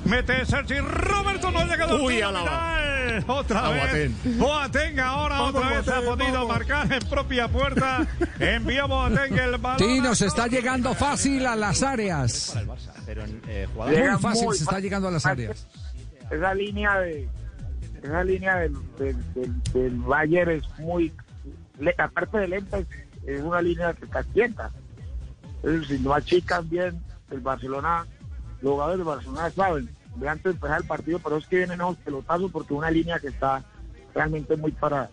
mete 0.06 0.46
Sergi 0.46 0.78
Roberto, 0.80 1.50
no 1.50 1.60
ha 1.60 1.66
llegado. 1.66 2.04
Uy, 2.04 2.22
Álava. 2.22 2.78
final. 2.78 3.26
Otra 3.28 3.66
A 3.66 3.70
vez. 3.72 4.12
Boateng. 4.38 5.00
Ahora 5.00 5.40
Vamos, 5.40 5.56
otra 5.56 5.70
vez 5.70 5.88
ha 5.88 6.02
podido 6.02 6.32
vamos. 6.34 6.48
marcar 6.50 6.94
en 6.94 7.10
propia 7.10 7.48
puerta. 7.48 8.06
Envía 8.40 8.86
Boateng 8.86 9.36
el 9.38 9.58
balón. 9.58 9.78
Tino 9.78 10.14
se 10.14 10.28
está 10.28 10.46
llegando 10.48 10.94
fácil 10.94 11.46
a 11.48 11.56
las 11.56 11.82
áreas. 11.82 12.56
Muy 13.76 13.90
Llega 13.90 14.20
fácil 14.20 14.46
muy 14.46 14.56
se 14.58 14.64
está 14.64 14.74
fácil. 14.76 14.84
llegando 14.84 15.08
a 15.08 15.12
las 15.12 15.26
áreas. 15.26 15.66
esa 16.30 16.54
línea 16.54 17.00
de 17.00 17.28
esa 18.04 18.24
línea 18.24 18.58
del, 18.58 18.74
del, 18.98 19.34
del- 19.34 19.64
del 19.74 19.96
Bayern 19.98 20.52
es 20.52 20.64
muy 20.80 21.12
aparte 21.98 22.38
de 22.38 22.48
lenta 22.48 22.80
es, 23.26 23.42
una 23.42 23.62
línea 23.62 23.94
que 23.94 24.08
calienta 24.08 24.72
es 25.64 25.72
decir, 25.72 25.98
si 25.98 26.04
no 26.04 26.14
achican 26.14 26.70
bien 26.70 27.02
el 27.32 27.40
Barcelona 27.40 28.06
los 28.62 28.74
jugadores 28.74 28.98
del 29.00 29.08
Barcelona 29.08 29.50
saben 29.50 29.90
de 30.16 30.30
antes 30.30 30.44
de 30.44 30.52
empezar 30.52 30.82
el 30.82 30.88
partido 30.88 31.20
pero 31.20 31.38
es 31.38 31.48
que 31.48 31.58
vienen 31.58 31.82
esos 31.82 31.98
pelotazos 31.98 32.52
porque 32.52 32.74
una 32.74 32.92
línea 32.92 33.20
que 33.20 33.28
está 33.28 33.64
realmente 34.14 34.56
muy 34.58 34.72
parada 34.72 35.10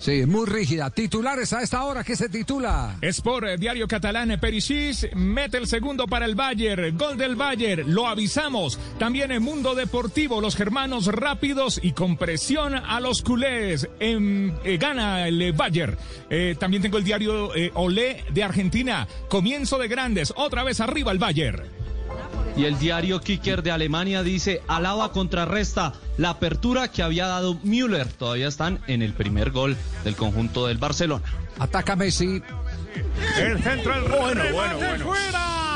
Sí, 0.00 0.24
muy 0.24 0.46
rígida. 0.46 0.88
Titulares 0.88 1.52
a 1.52 1.60
esta 1.60 1.84
hora 1.84 2.02
que 2.02 2.16
se 2.16 2.30
titula. 2.30 2.96
Sport, 3.02 3.46
eh, 3.46 3.56
diario 3.58 3.86
catalán, 3.86 4.34
Perisic 4.40 5.14
mete 5.14 5.58
el 5.58 5.66
segundo 5.66 6.06
para 6.06 6.24
el 6.24 6.34
Bayern, 6.34 6.96
gol 6.96 7.18
del 7.18 7.36
Bayern, 7.36 7.94
lo 7.94 8.08
avisamos. 8.08 8.78
También 8.98 9.30
en 9.30 9.42
Mundo 9.42 9.74
Deportivo, 9.74 10.40
los 10.40 10.56
germanos 10.56 11.06
rápidos 11.06 11.78
y 11.82 11.92
con 11.92 12.16
presión 12.16 12.74
a 12.74 12.98
los 12.98 13.20
culés. 13.20 13.90
Em, 14.00 14.54
eh, 14.64 14.78
gana 14.78 15.28
el 15.28 15.42
eh, 15.42 15.52
Bayern. 15.52 15.98
Eh, 16.30 16.56
también 16.58 16.82
tengo 16.82 16.96
el 16.96 17.04
diario 17.04 17.54
eh, 17.54 17.70
Olé 17.74 18.24
de 18.30 18.42
Argentina, 18.42 19.06
comienzo 19.28 19.76
de 19.76 19.88
grandes, 19.88 20.32
otra 20.34 20.62
vez 20.62 20.80
arriba 20.80 21.12
el 21.12 21.18
Bayern. 21.18 21.79
Y 22.56 22.64
el 22.64 22.78
diario 22.78 23.20
Kicker 23.20 23.62
de 23.62 23.70
Alemania 23.70 24.22
dice, 24.22 24.60
Alaba 24.68 25.12
contrarresta 25.12 25.92
la 26.18 26.30
apertura 26.30 26.88
que 26.88 27.02
había 27.02 27.26
dado 27.26 27.58
Müller. 27.62 28.06
Todavía 28.08 28.48
están 28.48 28.80
en 28.86 29.02
el 29.02 29.14
primer 29.14 29.50
gol 29.50 29.76
del 30.04 30.16
conjunto 30.16 30.66
del 30.66 30.78
Barcelona. 30.78 31.24
Ataca 31.58 31.96
Messi. 31.96 32.42
el 33.38 33.62
centro 33.62 33.94
el 33.94 34.02
Bueno, 34.02 34.42
bueno, 34.52 34.76
bueno. 34.76 35.04
fuera 35.04 35.69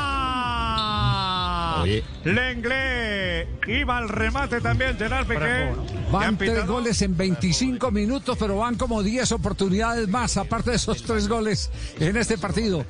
Oye. 1.81 2.03
Lenglet 2.23 3.47
iba 3.67 3.97
al 3.97 4.09
remate 4.09 4.61
también 4.61 4.97
Gerard 4.97 5.27
Piqué 5.27 5.73
Van 6.11 6.37
tres 6.37 6.65
goles 6.67 7.01
en 7.01 7.17
25 7.17 7.91
minutos, 7.91 8.37
pero 8.39 8.57
van 8.57 8.75
como 8.75 9.01
10 9.03 9.31
oportunidades 9.33 10.07
más, 10.07 10.37
aparte 10.37 10.69
de 10.71 10.75
esos 10.77 11.01
tres 11.03 11.27
goles 11.27 11.69
en 11.99 12.15
este 12.17 12.37
partido. 12.37 12.85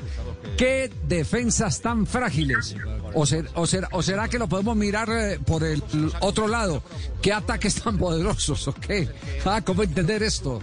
¿Qué 0.58 0.92
defensas 1.08 1.82
tan 1.82 2.06
frágiles? 2.06 2.76
¿O, 3.14 3.26
ser- 3.26 3.50
o 3.56 3.66
será, 3.66 3.88
o 3.92 4.02
será 4.04 4.28
que 4.28 4.38
lo 4.38 4.48
podemos 4.48 4.76
mirar 4.76 5.10
eh, 5.10 5.40
por 5.46 5.64
el 5.64 5.82
otro 6.20 6.48
lado? 6.48 6.84
¿Qué 7.22 7.32
ataques 7.34 7.82
tan 7.82 7.98
poderosos? 7.98 8.68
¿O 8.68 8.74
qué? 8.74 9.08
Ah, 9.46 9.62
¿Cómo 9.64 9.84
entender 9.84 10.22
esto? 10.24 10.62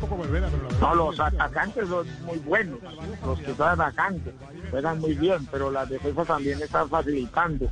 Pero 0.00 0.16
la 0.18 0.26
verdad 0.30 0.50
no 0.80 0.94
los 0.94 1.20
atacantes 1.20 1.88
son 1.88 2.06
muy 2.24 2.38
buenos 2.38 2.78
los 3.24 3.38
que 3.40 3.54
son 3.54 3.68
atacantes 3.80 4.34
juegan 4.70 4.98
muy 5.00 5.14
bien 5.14 5.46
pero 5.46 5.70
las 5.70 5.88
defensas 5.88 6.26
también 6.26 6.60
están 6.60 6.88
facilitando 6.88 7.68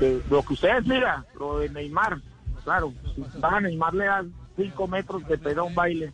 de- 0.00 0.22
lo 0.30 0.42
que 0.42 0.54
ustedes 0.54 0.86
miran, 0.86 1.24
lo 1.38 1.58
de 1.58 1.68
Neymar, 1.68 2.18
claro, 2.64 2.92
si 3.14 3.20
vas 3.38 3.52
a 3.52 3.60
Neymar 3.60 3.94
le 3.94 4.04
das 4.06 4.26
5 4.56 4.86
metros, 4.88 5.22
te 5.26 5.36
pega 5.36 5.62
un 5.62 5.74
baile. 5.74 6.12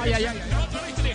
Ay, 0.00 0.12
ay, 0.12 0.24
ay. 0.26 0.40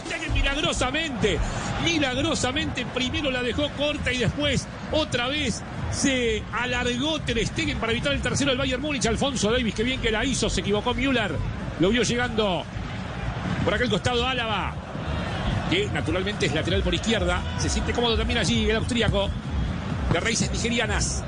Stegen 0.06 0.34
milagrosamente, 0.34 1.40
milagrosamente 1.84 2.86
primero 2.94 3.32
la 3.32 3.42
dejó 3.42 3.70
corta 3.78 4.12
y 4.12 4.18
después 4.18 4.68
otra 4.92 5.28
vez 5.28 5.62
se 5.92 6.44
alargó 6.52 7.20
Ter 7.22 7.46
Stegen 7.46 7.80
para 7.80 7.92
evitar 7.92 8.14
el 8.14 8.22
tercero 8.22 8.52
del 8.52 8.58
Bayern 8.58 8.82
Múnich. 8.82 9.06
Alfonso 9.06 9.52
Davis, 9.52 9.74
que 9.74 9.84
bien 9.84 10.02
que 10.02 10.12
la 10.12 10.26
hizo, 10.26 10.50
se 10.50 10.62
equivocó 10.62 10.94
Müller, 10.94 11.32
lo 11.80 11.90
vio 11.90 12.04
llegando 12.04 12.64
por 13.64 13.74
aquel 13.74 13.90
costado 13.90 14.28
Álava, 14.28 14.74
que 15.70 15.88
naturalmente 15.88 16.46
es 16.46 16.54
lateral 16.54 16.84
por 16.84 16.94
izquierda, 16.94 17.42
se 17.58 17.70
siente 17.70 17.94
cómodo 17.94 18.18
también 18.18 18.40
allí 18.40 18.70
el 18.70 18.76
austríaco 18.76 19.30
de 20.12 20.20
raíces 20.20 20.52
nigerianas. 20.52 21.24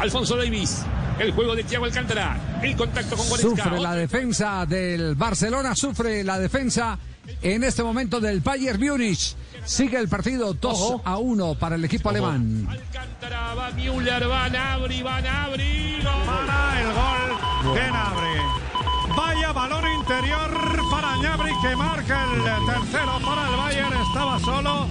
Alfonso 0.00 0.36
Davis, 0.36 0.82
el 1.18 1.32
juego 1.32 1.54
de 1.54 1.64
Thiago 1.64 1.86
Alcántara, 1.86 2.58
el 2.62 2.76
contacto 2.76 3.16
con 3.16 3.28
Goretzka. 3.28 3.64
Sufre 3.64 3.80
la 3.80 3.94
defensa 3.94 4.66
del 4.66 5.14
Barcelona, 5.14 5.74
sufre 5.74 6.22
la 6.22 6.38
defensa 6.38 6.98
en 7.42 7.64
este 7.64 7.82
momento 7.82 8.20
del 8.20 8.40
Bayern 8.40 8.80
Múnich. 8.80 9.34
Sigue 9.64 9.98
el 9.98 10.08
partido 10.08 10.52
2 10.54 11.00
a 11.04 11.16
1 11.16 11.54
para 11.58 11.74
el 11.76 11.84
equipo 11.84 12.10
alemán. 12.10 12.68
Alcántara, 12.70 13.54
va 13.54 13.70
Müller, 13.70 14.30
va 14.30 14.48
Nabri, 14.48 15.02
va 15.02 15.20
Nabri. 15.20 15.98
para 16.24 16.80
el 16.80 16.86
gol 16.92 17.74
de 17.74 17.90
Nabri. 17.90 19.16
Vaya 19.16 19.52
balón 19.52 19.84
interior 19.98 20.80
para 20.90 21.16
Ñabri 21.16 21.52
que 21.62 21.74
marca 21.74 22.26
el 22.32 22.66
tercero 22.66 23.18
para 23.24 23.48
el 23.48 23.56
Bayern. 23.56 23.92
Estaba 24.08 24.38
solo. 24.40 24.88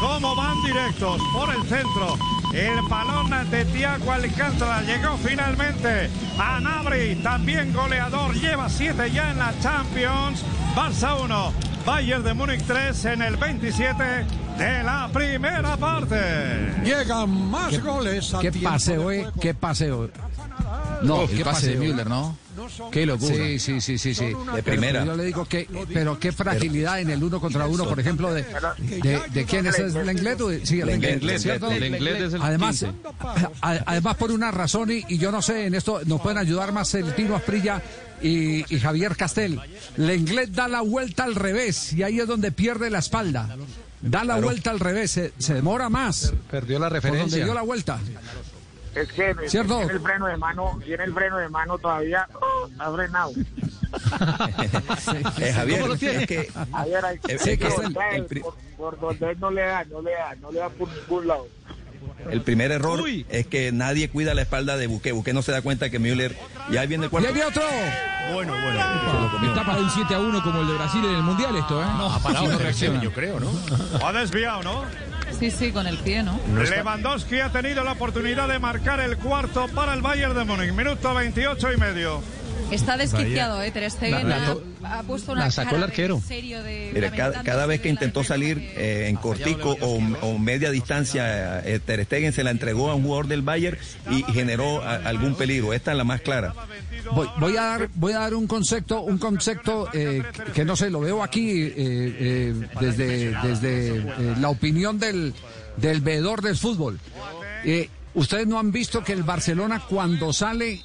Como 0.00 0.34
van 0.34 0.62
directos 0.62 1.22
por 1.32 1.54
el 1.54 1.62
centro. 1.62 2.18
El 2.56 2.80
balón 2.88 3.50
de 3.50 3.66
Tiago 3.66 4.12
Alcántara 4.12 4.80
llegó 4.80 5.18
finalmente 5.18 6.08
a 6.38 6.58
Nabri. 6.58 7.16
También 7.16 7.70
goleador. 7.70 8.34
Lleva 8.34 8.70
siete 8.70 9.10
ya 9.12 9.30
en 9.30 9.38
la 9.38 9.52
Champions. 9.60 10.42
Barça 10.74 11.20
1. 11.22 11.52
Bayern 11.84 12.24
de 12.24 12.32
Múnich 12.32 12.62
3 12.62 13.04
en 13.04 13.20
el 13.20 13.36
27 13.36 14.02
de 14.56 14.82
la 14.82 15.10
primera 15.12 15.76
parte. 15.76 16.16
Llegan 16.82 17.28
más 17.50 17.78
goles 17.82 18.32
a 18.32 18.38
¿Qué 18.38 18.50
paseo, 18.52 19.10
de 19.10 19.20
eh? 19.20 19.26
¿Qué 19.38 19.52
paseo? 19.52 20.08
No, 21.02 21.24
el 21.24 21.28
qué 21.28 21.44
pase 21.44 21.66
de 21.66 21.74
paseo. 21.74 21.78
Müller, 21.78 22.08
¿no? 22.08 22.38
Qué 22.90 23.06
locura. 23.06 23.34
Sí, 23.34 23.58
sí, 23.58 23.80
sí, 23.80 23.98
sí, 23.98 24.14
sí. 24.14 24.32
Pero 24.52 24.64
primera. 24.64 25.04
Yo 25.04 25.16
le 25.16 25.24
digo 25.24 25.44
que, 25.46 25.68
pero 25.92 26.18
qué 26.18 26.32
fragilidad 26.32 27.00
en 27.00 27.10
el 27.10 27.22
uno 27.22 27.40
contra 27.40 27.66
uno, 27.66 27.84
por 27.84 27.98
ejemplo, 28.00 28.32
de, 28.32 28.42
de, 29.02 29.20
de 29.32 29.44
quién 29.44 29.66
es, 29.66 29.78
¿Es 29.78 29.94
Lenglet. 29.94 30.40
o- 30.40 30.50
Sí, 30.64 30.80
el 30.80 30.86
Lenglet, 30.86 31.38
¿cierto? 31.38 31.68
Lenglet. 31.70 31.90
Lenglet 32.00 32.20
es 32.28 32.34
el 32.34 32.42
Además, 32.42 32.78
15. 32.78 32.94
a- 33.62 33.82
además 33.86 34.16
por 34.16 34.30
una 34.30 34.50
razón 34.50 34.90
y, 34.90 35.04
y 35.08 35.18
yo 35.18 35.30
no 35.32 35.42
sé, 35.42 35.66
en 35.66 35.74
esto 35.74 36.00
nos 36.06 36.20
pueden 36.20 36.38
ayudar 36.38 36.72
más 36.72 36.94
el 36.94 37.14
Tino 37.14 37.36
Asprilla 37.36 37.82
y, 38.22 38.64
y 38.74 38.80
Javier 38.80 39.16
Castel. 39.16 39.60
Lenglet 39.96 40.50
da 40.50 40.68
la 40.68 40.80
vuelta 40.80 41.24
al 41.24 41.34
revés 41.34 41.92
y 41.92 42.02
ahí 42.02 42.20
es 42.20 42.26
donde 42.26 42.52
pierde 42.52 42.90
la 42.90 42.98
espalda. 43.00 43.56
Da 44.02 44.24
la 44.24 44.36
vuelta 44.38 44.70
al 44.70 44.78
revés, 44.78 45.10
se, 45.10 45.32
se 45.38 45.54
demora 45.54 45.88
más. 45.88 46.32
Perdió 46.50 46.78
la 46.78 46.88
Por 46.88 47.00
donde 47.00 47.10
referencia. 47.10 47.44
dio 47.44 47.54
la 47.54 47.62
vuelta. 47.62 47.98
Es 48.96 49.12
que 49.12 49.34
¿Cierto? 49.48 49.76
tiene 49.78 49.92
el 49.92 50.00
freno 50.00 50.26
de 50.26 50.36
mano, 50.36 50.78
tiene 50.84 51.04
el 51.04 51.12
freno 51.14 51.36
de 51.36 51.48
mano 51.48 51.76
todavía, 51.78 52.26
¡oh! 52.34 52.68
ha 52.78 52.92
frenado. 52.92 53.32
Eh, 55.40 55.52
Javier, 55.54 55.80
¿Cómo 55.80 55.92
lo 55.92 55.96
tiene? 55.96 56.22
es 56.22 56.26
que 56.26 56.50
Ayer 56.72 57.04
hay 57.04 57.16
sí, 57.38 57.50
que 57.50 57.58
que 57.58 57.66
es 57.68 57.78
el- 57.78 57.96
el 58.14 58.40
por, 58.40 58.54
por 58.76 59.00
donde 59.00 59.30
él 59.30 59.40
no 59.40 59.50
le 59.50 59.62
da, 59.62 59.84
no 59.84 60.02
le 60.02 60.10
da, 60.12 60.34
no 60.40 60.50
le 60.52 60.58
da 60.58 60.68
por 60.68 60.88
ningún 60.88 61.26
lado. 61.28 61.46
El 62.30 62.42
primer 62.42 62.72
error 62.72 63.00
es 63.30 63.46
que 63.46 63.70
nadie 63.72 64.10
cuida 64.10 64.34
la 64.34 64.42
espalda 64.42 64.76
de 64.76 64.86
Buque. 64.88 65.12
Buque 65.12 65.32
no 65.32 65.42
se 65.42 65.52
da 65.52 65.62
cuenta 65.62 65.88
que 65.90 65.98
Müller. 65.98 66.36
Y 66.70 66.76
ahí 66.76 66.86
viene 66.88 67.04
el 67.04 67.10
cuarto. 67.10 67.26
¡Y 67.26 67.28
ahí 67.28 67.34
viene 67.34 67.48
otro! 67.48 67.62
Bueno, 68.34 68.52
bueno. 68.52 69.48
Está 69.48 69.64
para 69.64 69.78
un 69.80 69.90
7 69.90 70.14
a 70.14 70.18
1 70.18 70.42
como 70.42 70.60
el 70.60 70.66
de 70.66 70.74
Brasil 70.74 71.04
en 71.04 71.14
el 71.14 71.22
Mundial 71.22 71.54
esto, 71.56 71.80
¿eh? 71.82 71.86
No, 71.96 72.12
ha 72.12 72.18
parado 72.18 72.48
no 72.48 72.58
reacciona. 72.58 73.00
yo 73.02 73.12
creo, 73.12 73.38
¿no? 73.38 73.50
Ha 74.04 74.12
desviado, 74.12 74.62
¿no? 74.64 74.84
Sí, 75.38 75.50
sí, 75.50 75.72
con 75.72 75.86
el 75.86 75.98
pie, 75.98 76.22
¿no? 76.22 76.40
Lewandowski 76.54 77.40
ha 77.40 77.50
tenido 77.50 77.84
la 77.84 77.92
oportunidad 77.92 78.48
de 78.48 78.58
marcar 78.58 79.00
el 79.00 79.16
cuarto 79.18 79.66
para 79.68 79.92
el 79.94 80.00
Bayern 80.00 80.34
de 80.34 80.44
Múnich. 80.44 80.72
Minuto 80.72 81.14
28 81.14 81.72
y 81.72 81.76
medio. 81.76 82.22
Está 82.70 82.96
desquiciado, 82.96 83.62
¿eh? 83.62 83.70
Ter 83.70 83.88
Stegen 83.90 84.28
La- 84.28 84.38
la- 84.38 84.56
ha, 84.84 84.98
ha 84.98 85.02
puesto 85.04 85.32
una 85.32 85.44
la 85.44 85.50
sacó 85.52 85.70
cara 85.70 85.76
el 85.76 85.80
de 85.82 85.86
arquero. 85.86 86.20
serio 86.26 86.62
de 86.64 86.90
Mira, 86.92 87.10
cada, 87.12 87.42
cada 87.44 87.64
vez 87.66 87.80
que 87.80 87.88
intentó 87.88 88.24
salir 88.24 88.58
eh, 88.76 89.06
en 89.08 89.16
cortico 89.16 89.76
o, 89.80 89.98
o 90.22 90.38
media 90.38 90.70
distancia, 90.72 91.60
eh, 91.64 91.78
Ter 91.84 92.04
Stegen 92.04 92.32
se 92.32 92.42
la 92.42 92.50
entregó 92.50 92.90
a 92.90 92.94
un 92.96 93.04
jugador 93.04 93.28
del 93.28 93.42
Bayern 93.42 93.78
y 94.10 94.22
generó 94.32 94.82
a- 94.82 94.96
algún 94.96 95.36
peligro. 95.36 95.72
Esta 95.74 95.92
es 95.92 95.96
la 95.96 96.04
más 96.04 96.20
clara. 96.22 96.54
Voy, 97.14 97.28
voy 97.38 97.56
a 97.56 97.62
dar 97.62 97.88
voy 97.94 98.12
a 98.14 98.18
dar 98.18 98.34
un 98.34 98.48
concepto 98.48 99.00
un 99.02 99.18
concepto 99.18 99.88
eh, 99.94 100.22
que 100.52 100.64
no 100.64 100.74
sé 100.74 100.90
lo 100.90 100.98
veo 101.00 101.22
aquí 101.22 101.50
eh, 101.62 101.72
eh, 101.76 102.54
desde 102.80 103.30
desde 103.42 103.96
eh, 103.98 104.34
la 104.40 104.48
opinión 104.48 104.98
del 104.98 105.32
del 105.76 106.00
veedor 106.00 106.42
del 106.42 106.56
fútbol 106.56 106.98
Eh, 107.64 107.88
ustedes 108.14 108.46
no 108.48 108.58
han 108.58 108.72
visto 108.72 109.04
que 109.04 109.12
el 109.12 109.22
Barcelona 109.22 109.82
cuando 109.88 110.32
sale 110.32 110.82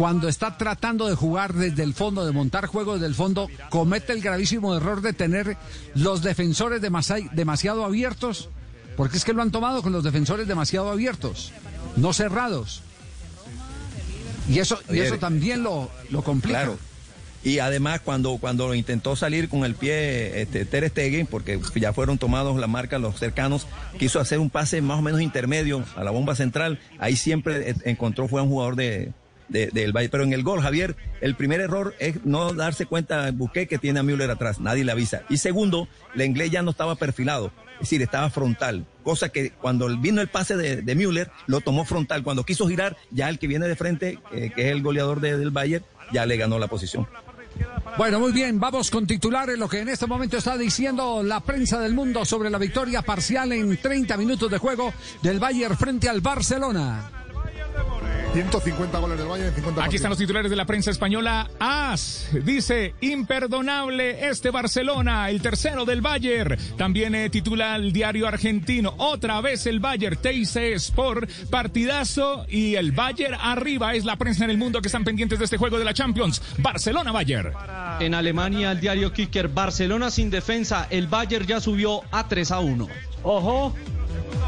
cuando 0.00 0.28
está 0.28 0.56
tratando 0.56 1.08
de 1.08 1.14
jugar 1.14 1.52
desde 1.52 1.82
el 1.82 1.92
fondo 1.92 2.24
de 2.24 2.32
montar 2.32 2.64
juegos 2.64 2.94
desde 2.94 3.08
el 3.08 3.14
fondo 3.14 3.48
comete 3.68 4.14
el 4.14 4.22
gravísimo 4.22 4.74
error 4.74 5.02
de 5.02 5.12
tener 5.12 5.58
los 5.94 6.22
defensores 6.22 6.80
demasi- 6.80 7.30
demasiado 7.32 7.84
abiertos 7.84 8.48
porque 8.96 9.18
es 9.18 9.26
que 9.26 9.34
lo 9.34 9.42
han 9.42 9.50
tomado 9.50 9.82
con 9.82 9.92
los 9.92 10.02
defensores 10.02 10.48
demasiado 10.48 10.88
abiertos 10.90 11.52
no 11.96 12.14
cerrados 12.14 12.80
y 14.48 14.58
eso, 14.58 14.80
y 14.90 15.00
eso 15.00 15.18
también 15.18 15.62
lo, 15.62 15.90
lo 16.08 16.22
complica. 16.24 16.60
Claro. 16.60 16.78
Y 17.44 17.58
además 17.58 18.00
cuando 18.00 18.38
cuando 18.38 18.74
intentó 18.74 19.16
salir 19.16 19.50
con 19.50 19.64
el 19.66 19.74
pie 19.74 20.40
este, 20.40 20.64
Ter 20.64 20.88
Stegen, 20.88 21.26
porque 21.26 21.60
ya 21.74 21.92
fueron 21.92 22.16
tomados 22.16 22.58
la 22.58 22.66
marca 22.66 22.98
los 22.98 23.18
cercanos, 23.18 23.66
quiso 23.98 24.18
hacer 24.18 24.38
un 24.38 24.48
pase 24.48 24.80
más 24.80 24.98
o 24.98 25.02
menos 25.02 25.20
intermedio 25.20 25.84
a 25.94 26.04
la 26.04 26.10
bomba 26.10 26.34
central. 26.34 26.80
Ahí 26.98 27.16
siempre 27.16 27.70
eh, 27.70 27.74
encontró 27.84 28.28
fue 28.28 28.40
un 28.42 28.48
jugador 28.48 28.76
de 28.76 29.12
de- 29.50 29.66
del 29.68 29.92
Valle. 29.92 30.08
Pero 30.08 30.24
en 30.24 30.32
el 30.32 30.42
gol, 30.42 30.62
Javier, 30.62 30.96
el 31.20 31.34
primer 31.34 31.60
error 31.60 31.94
es 31.98 32.24
no 32.24 32.54
darse 32.54 32.86
cuenta 32.86 33.30
Busqué 33.32 33.66
que 33.66 33.76
tiene 33.78 34.00
a 34.00 34.02
Müller 34.02 34.30
atrás, 34.30 34.58
nadie 34.60 34.84
le 34.84 34.92
avisa. 34.92 35.22
Y 35.28 35.36
segundo, 35.36 35.86
el 36.14 36.22
inglés 36.22 36.50
ya 36.50 36.62
no 36.62 36.70
estaba 36.70 36.94
perfilado, 36.94 37.52
es 37.74 37.80
decir, 37.80 38.00
estaba 38.02 38.30
frontal, 38.30 38.86
cosa 39.02 39.28
que 39.28 39.50
cuando 39.50 39.88
vino 39.98 40.20
el 40.22 40.28
pase 40.28 40.56
de, 40.56 40.94
Müller, 40.94 41.30
lo 41.46 41.60
tomó 41.60 41.84
frontal. 41.84 42.22
Cuando 42.22 42.44
quiso 42.44 42.66
girar, 42.68 42.96
ya 43.10 43.28
el 43.28 43.38
que 43.38 43.46
viene 43.46 43.68
de 43.68 43.76
frente, 43.76 44.18
eh, 44.32 44.50
que 44.54 44.62
es 44.68 44.72
el 44.72 44.82
goleador 44.82 45.20
de- 45.20 45.36
del 45.36 45.50
Bayern, 45.50 45.84
ya 46.12 46.24
le 46.26 46.36
ganó 46.36 46.58
la 46.58 46.66
posición. 46.68 47.06
Bueno, 47.98 48.20
muy 48.20 48.32
bien, 48.32 48.60
vamos 48.60 48.90
con 48.90 49.06
titulares, 49.06 49.58
lo 49.58 49.68
que 49.68 49.80
en 49.80 49.88
este 49.88 50.06
momento 50.06 50.36
está 50.36 50.56
diciendo 50.56 51.22
la 51.22 51.40
prensa 51.40 51.80
del 51.80 51.94
mundo 51.94 52.24
sobre 52.24 52.48
la 52.48 52.58
victoria 52.58 53.02
parcial 53.02 53.52
en 53.52 53.76
30 53.76 54.16
minutos 54.16 54.50
de 54.50 54.58
juego 54.58 54.94
del 55.22 55.40
Bayern 55.40 55.76
frente 55.76 56.08
al 56.08 56.20
Barcelona. 56.20 57.10
150 58.32 58.98
goles 58.98 59.18
del 59.18 59.26
Bayern 59.26 59.48
en 59.48 59.54
50 59.54 59.84
Aquí 59.84 59.96
están 59.96 60.10
los 60.10 60.18
titulares 60.18 60.50
de 60.50 60.56
la 60.56 60.64
prensa 60.64 60.90
española. 60.90 61.50
AS 61.58 62.28
dice, 62.44 62.94
imperdonable 63.00 64.28
este 64.28 64.50
Barcelona, 64.50 65.28
el 65.30 65.42
tercero 65.42 65.84
del 65.84 66.00
Bayern. 66.00 66.56
También 66.76 67.14
eh, 67.14 67.28
titula 67.28 67.74
el 67.74 67.92
diario 67.92 68.28
argentino, 68.28 68.94
otra 68.98 69.40
vez 69.40 69.66
el 69.66 69.80
Bayern, 69.80 70.16
TIC 70.16 70.56
Sport, 70.76 71.28
partidazo 71.50 72.46
y 72.48 72.76
el 72.76 72.92
Bayern 72.92 73.34
arriba. 73.34 73.94
Es 73.94 74.04
la 74.04 74.16
prensa 74.16 74.44
en 74.44 74.50
el 74.50 74.58
mundo 74.58 74.80
que 74.80 74.88
están 74.88 75.04
pendientes 75.04 75.38
de 75.38 75.46
este 75.46 75.56
juego 75.56 75.78
de 75.78 75.84
la 75.84 75.94
Champions. 75.94 76.40
Barcelona-Bayern. 76.58 77.52
En 77.98 78.14
Alemania, 78.14 78.72
el 78.72 78.80
diario 78.80 79.12
Kicker, 79.12 79.48
Barcelona 79.48 80.10
sin 80.10 80.30
defensa, 80.30 80.86
el 80.90 81.08
Bayern 81.08 81.46
ya 81.46 81.60
subió 81.60 82.02
a 82.12 82.28
3 82.28 82.50
a 82.52 82.60
1. 82.60 82.88
Ojo. 83.24 83.74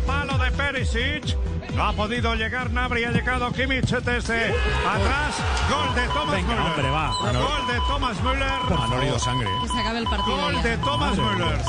Palo 0.06 0.38
de 0.38 0.50
Perisic. 0.52 1.36
No 1.74 1.84
ha 1.84 1.92
podido 1.94 2.34
llegar 2.34 2.70
Nabri, 2.70 3.04
ha 3.04 3.10
llegado 3.10 3.50
Kimmich 3.52 3.88
desde 3.88 4.44
atrás. 4.86 5.34
Gol 5.70 5.94
de 5.94 6.06
Thomas 6.08 6.32
Venga, 6.32 6.48
Müller. 6.48 6.60
hombre, 6.66 6.90
va. 6.90 7.08
Gol 7.32 7.66
de 7.66 7.80
Thomas 7.88 8.22
Müller. 8.22 8.82
Han 8.82 8.92
olido 8.92 9.18
sangre. 9.18 9.48
Que 9.62 9.68
se 9.68 9.78
acabe 9.80 9.98
el 10.00 10.04
partido. 10.04 10.36
Gol 10.36 10.54
ya. 10.54 10.62
de 10.62 10.76
Thomas 10.78 11.16
Müller. 11.16 11.60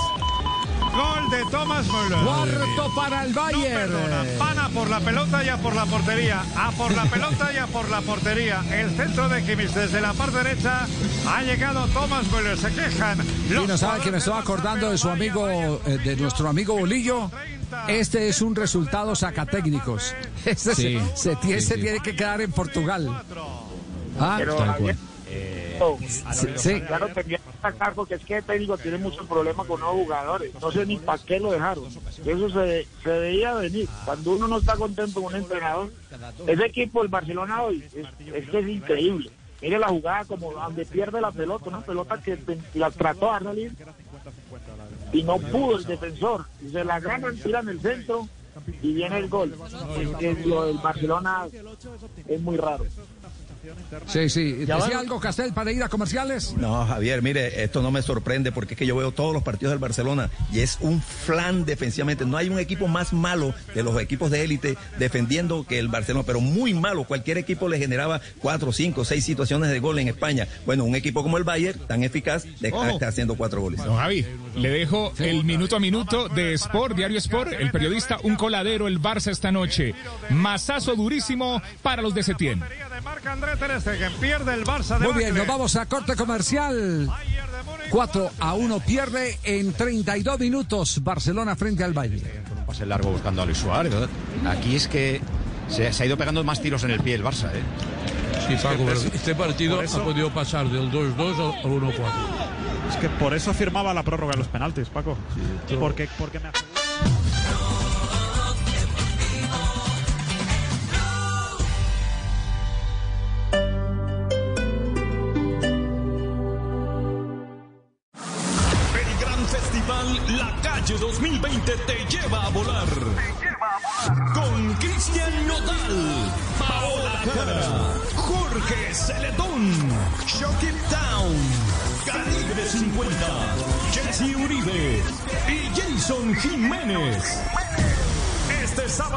Gol 0.93 1.29
de 1.31 1.43
Thomas 1.49 1.85
Müller. 1.87 2.23
Cuarto 2.25 2.95
para 2.95 3.23
el 3.23 3.33
Bayern. 3.33 3.93
Van 4.37 4.59
a 4.59 4.69
por 4.69 4.89
la 4.89 4.99
pelota 4.99 5.43
y 5.43 5.49
a 5.49 5.57
por 5.57 5.73
la 5.73 5.85
portería. 5.85 6.43
A 6.57 6.71
por 6.71 6.93
la 6.93 7.05
pelota 7.05 7.53
y 7.53 7.57
a 7.57 7.67
por 7.67 7.89
la 7.89 8.01
portería. 8.01 8.61
El 8.71 8.89
centro 8.97 9.29
de 9.29 9.43
Kimmich 9.43 9.71
desde 9.71 10.01
la 10.01 10.11
parte 10.13 10.43
derecha. 10.43 10.85
Ha 11.29 11.41
llegado 11.43 11.87
Thomas 11.87 12.29
Müller. 12.29 12.57
Se 12.57 12.73
quejan. 12.73 13.25
Y 13.49 13.53
no 13.67 13.77
sabe 13.77 14.01
que 14.01 14.11
me 14.11 14.17
estaba 14.17 14.39
acordando 14.39 14.89
de 14.91 14.97
su 14.97 15.09
amigo, 15.09 15.47
eh, 15.49 15.97
de 16.03 16.15
nuestro 16.17 16.49
amigo 16.49 16.75
Bolillo. 16.77 17.31
Este 17.87 18.27
es 18.29 18.41
un 18.41 18.55
resultado 18.55 19.15
sacatécnicos. 19.15 20.13
Este 20.45 20.75
Sí, 20.75 20.99
se, 21.15 21.15
se 21.15 21.35
tiene, 21.37 21.61
sí, 21.61 21.67
se 21.67 21.75
sí. 21.75 21.81
tiene 21.81 21.99
que 22.01 22.15
quedar 22.15 22.41
en 22.41 22.51
Portugal. 22.51 23.23
Ah, 24.19 24.35
Pero 24.37 24.57
oh, 25.79 25.97
sí, 26.07 26.47
sí. 26.55 26.81
claro, 26.81 27.07
tenía 27.09 27.37
que 27.37 27.43
sacar 27.61 27.93
porque 27.93 28.15
es 28.15 28.25
que 28.25 28.37
el 28.37 28.43
técnico 28.43 28.77
tiene 28.77 28.97
muchos 28.97 29.25
problemas 29.25 29.65
con 29.65 29.79
nuevos 29.79 30.03
jugadores. 30.03 30.51
No 30.61 30.71
sé 30.71 30.85
ni 30.85 30.97
para 30.97 31.23
qué 31.23 31.39
lo 31.39 31.51
dejaron. 31.51 31.85
Eso 32.25 32.49
se, 32.49 32.87
se 33.03 33.09
veía 33.09 33.53
venir. 33.53 33.87
Cuando 34.05 34.31
uno 34.31 34.47
no 34.47 34.57
está 34.59 34.75
contento 34.75 35.21
con 35.21 35.33
un 35.33 35.39
entrenador, 35.41 35.91
ese 36.47 36.65
equipo, 36.65 37.01
el 37.01 37.07
Barcelona 37.07 37.63
hoy, 37.63 37.83
es, 37.95 38.05
es 38.33 38.49
que 38.49 38.59
es 38.59 38.67
increíble. 38.67 39.31
Mire 39.61 39.79
la 39.79 39.87
jugada 39.87 40.25
como 40.25 40.51
donde 40.51 40.85
pierde 40.85 41.21
la 41.21 41.31
pelota, 41.31 41.69
una 41.69 41.81
pelota 41.81 42.21
que 42.21 42.37
la 42.73 42.91
trató 42.91 43.33
de 43.33 43.39
salir 43.45 43.71
y 45.13 45.23
no 45.23 45.37
pudo 45.37 45.77
el 45.77 45.85
defensor. 45.85 46.45
Se 46.71 46.83
la 46.83 46.99
ganan, 46.99 47.37
tiran 47.37 47.69
el 47.69 47.79
centro 47.79 48.27
y 48.81 48.93
viene 48.93 49.19
el 49.19 49.29
gol. 49.29 49.55
Es 49.97 50.09
que 50.17 50.33
lo 50.45 50.65
del 50.65 50.77
Barcelona 50.79 51.47
es 52.27 52.41
muy 52.41 52.57
raro. 52.57 52.85
Sí, 54.07 54.29
sí. 54.29 54.51
¿Decía 54.53 54.99
algo 54.99 55.19
Castel 55.19 55.53
para 55.53 55.71
ir 55.71 55.83
a 55.83 55.89
comerciales? 55.89 56.55
No, 56.57 56.85
Javier, 56.85 57.21
mire, 57.21 57.63
esto 57.63 57.81
no 57.81 57.91
me 57.91 58.01
sorprende 58.01 58.51
porque 58.51 58.73
es 58.73 58.77
que 58.77 58.85
yo 58.85 58.95
veo 58.95 59.11
todos 59.11 59.33
los 59.33 59.43
partidos 59.43 59.71
del 59.71 59.79
Barcelona 59.79 60.29
y 60.51 60.59
es 60.59 60.77
un 60.81 61.01
flan 61.01 61.65
defensivamente. 61.65 62.25
No 62.25 62.37
hay 62.37 62.49
un 62.49 62.59
equipo 62.59 62.87
más 62.87 63.13
malo 63.13 63.53
de 63.73 63.83
los 63.83 63.99
equipos 64.01 64.31
de 64.31 64.43
élite 64.43 64.77
defendiendo 64.99 65.65
que 65.65 65.79
el 65.79 65.87
Barcelona, 65.87 66.25
pero 66.25 66.41
muy 66.41 66.73
malo. 66.73 67.05
Cualquier 67.05 67.37
equipo 67.37 67.69
le 67.69 67.77
generaba 67.79 68.21
cuatro, 68.39 68.71
cinco, 68.71 69.05
seis 69.05 69.23
situaciones 69.23 69.69
de 69.69 69.79
gol 69.79 69.99
en 69.99 70.07
España. 70.07 70.47
Bueno, 70.65 70.83
un 70.83 70.95
equipo 70.95 71.23
como 71.23 71.37
el 71.37 71.43
Bayern, 71.43 71.79
tan 71.87 72.03
eficaz, 72.03 72.45
está 72.61 73.07
haciendo 73.07 73.35
cuatro 73.35 73.61
goles. 73.61 73.83
Don 73.83 73.97
Javi, 73.97 74.25
le 74.55 74.69
dejo 74.69 75.13
el 75.19 75.43
minuto 75.43 75.75
a 75.75 75.79
minuto 75.79 76.29
de 76.29 76.53
Sport, 76.53 76.95
Diario 76.95 77.17
Sport, 77.17 77.53
el 77.53 77.71
periodista, 77.71 78.17
un 78.23 78.35
coladero, 78.35 78.87
el 78.87 79.01
Barça 79.01 79.31
esta 79.31 79.51
noche. 79.51 79.93
Masazo 80.29 80.95
durísimo 80.95 81.61
para 81.81 82.01
los 82.01 82.13
de 82.13 82.23
Setién. 82.23 82.63
De 83.53 83.67
Ter 83.67 83.81
Stegen. 83.81 84.13
Pierde 84.19 84.53
el 84.53 84.63
Barça 84.65 84.97
de 84.97 85.05
Muy 85.05 85.13
bien, 85.13 85.29
Bacle. 85.29 85.39
nos 85.39 85.47
vamos 85.47 85.75
a 85.75 85.85
corte 85.85 86.15
comercial. 86.15 87.09
4 87.89 88.29
a 88.39 88.53
1 88.53 88.79
pierde 88.79 89.37
en 89.43 89.73
32 89.73 90.39
minutos 90.39 91.03
Barcelona 91.03 91.55
frente 91.55 91.83
al 91.83 91.93
Bayern. 91.93 92.23
Con 92.49 92.57
un 92.59 92.65
pase 92.65 92.85
largo 92.85 93.11
buscando 93.11 93.41
a 93.41 93.45
Luis 93.45 93.57
Suárez. 93.59 93.93
Aquí 94.47 94.75
es 94.75 94.87
que 94.87 95.21
se, 95.67 95.93
se 95.93 96.03
ha 96.03 96.05
ido 96.05 96.17
pegando 96.17 96.43
más 96.43 96.61
tiros 96.61 96.83
en 96.83 96.91
el 96.91 96.99
pie 97.01 97.13
el 97.15 97.23
Barça, 97.23 97.49
¿eh? 97.53 97.61
Sí, 98.47 98.55
Paco, 98.61 98.83
pero 98.85 98.99
este 98.99 99.35
partido 99.35 99.81
eso- 99.81 100.01
ha 100.01 100.03
podido 100.03 100.29
pasar 100.33 100.67
del 100.69 100.91
2-2 100.91 101.59
al 101.63 101.71
1-4. 101.71 101.93
Es 102.89 102.97
que 102.97 103.09
por 103.09 103.33
eso 103.33 103.53
firmaba 103.53 103.93
la 103.93 104.03
prórroga 104.03 104.31
de 104.33 104.39
los 104.39 104.47
penaltis, 104.47 104.89
Paco. 104.89 105.15
Porque, 105.79 106.09
porque 106.17 106.39
me 106.39 106.49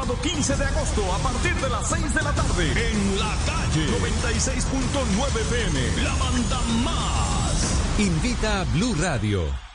sábado 0.07 0.21
15 0.21 0.55
de 0.55 0.65
agosto 0.65 1.13
a 1.13 1.17
partir 1.19 1.53
de 1.55 1.69
las 1.69 1.89
6 1.89 2.13
de 2.13 2.21
la 2.21 2.31
tarde 2.33 2.89
en 2.89 3.19
La 3.19 3.35
Calle 3.45 3.87
96.9 3.99 5.43
PM, 5.49 6.03
la 6.03 6.15
banda 6.15 6.61
más. 6.83 7.99
Invita 7.99 8.61
a 8.61 8.63
Blue 8.65 8.95
Radio. 8.99 9.66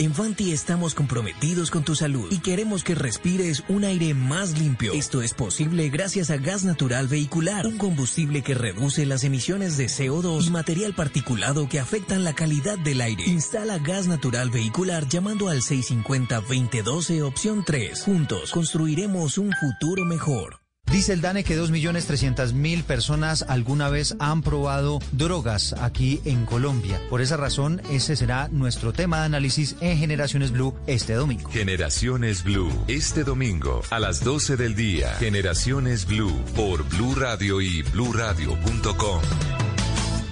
En 0.00 0.14
Fanti 0.14 0.52
estamos 0.52 0.94
comprometidos 0.94 1.72
con 1.72 1.82
tu 1.82 1.96
salud 1.96 2.30
y 2.30 2.38
queremos 2.38 2.84
que 2.84 2.94
respires 2.94 3.64
un 3.68 3.82
aire 3.82 4.14
más 4.14 4.56
limpio. 4.56 4.92
Esto 4.92 5.22
es 5.22 5.34
posible 5.34 5.88
gracias 5.88 6.30
a 6.30 6.36
gas 6.36 6.62
natural 6.62 7.08
vehicular, 7.08 7.66
un 7.66 7.78
combustible 7.78 8.42
que 8.42 8.54
reduce 8.54 9.04
las 9.06 9.24
emisiones 9.24 9.76
de 9.76 9.86
CO2 9.86 10.46
y 10.46 10.50
material 10.50 10.94
particulado 10.94 11.68
que 11.68 11.80
afectan 11.80 12.22
la 12.22 12.32
calidad 12.32 12.78
del 12.78 13.00
aire. 13.00 13.24
Instala 13.26 13.78
gas 13.78 14.06
natural 14.06 14.50
vehicular 14.50 15.08
llamando 15.08 15.48
al 15.48 15.62
650-2012 15.62 17.22
opción 17.22 17.64
3. 17.66 18.00
Juntos 18.04 18.52
construiremos 18.52 19.36
un 19.36 19.52
futuro 19.52 20.04
mejor. 20.04 20.67
Dice 20.90 21.12
el 21.12 21.20
DANE 21.20 21.44
que 21.44 21.58
2.300.000 21.58 22.82
personas 22.82 23.44
alguna 23.46 23.90
vez 23.90 24.16
han 24.18 24.42
probado 24.42 25.00
drogas 25.12 25.74
aquí 25.74 26.20
en 26.24 26.46
Colombia. 26.46 26.98
Por 27.10 27.20
esa 27.20 27.36
razón, 27.36 27.82
ese 27.90 28.16
será 28.16 28.48
nuestro 28.48 28.92
tema 28.94 29.18
de 29.20 29.26
análisis 29.26 29.76
en 29.80 29.98
Generaciones 29.98 30.50
Blue 30.50 30.74
este 30.86 31.12
domingo. 31.12 31.50
Generaciones 31.50 32.42
Blue, 32.42 32.72
este 32.88 33.22
domingo 33.22 33.82
a 33.90 34.00
las 34.00 34.24
12 34.24 34.56
del 34.56 34.74
día. 34.74 35.14
Generaciones 35.18 36.06
Blue 36.06 36.42
por 36.56 36.88
Blue 36.88 37.14
Radio 37.14 37.60
y 37.60 37.82
bluradio.com. 37.82 39.20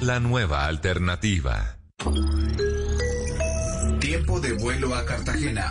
La 0.00 0.20
nueva 0.20 0.66
alternativa. 0.66 1.76
Tiempo 4.00 4.40
de 4.40 4.52
vuelo 4.54 4.94
a 4.94 5.04
Cartagena. 5.04 5.70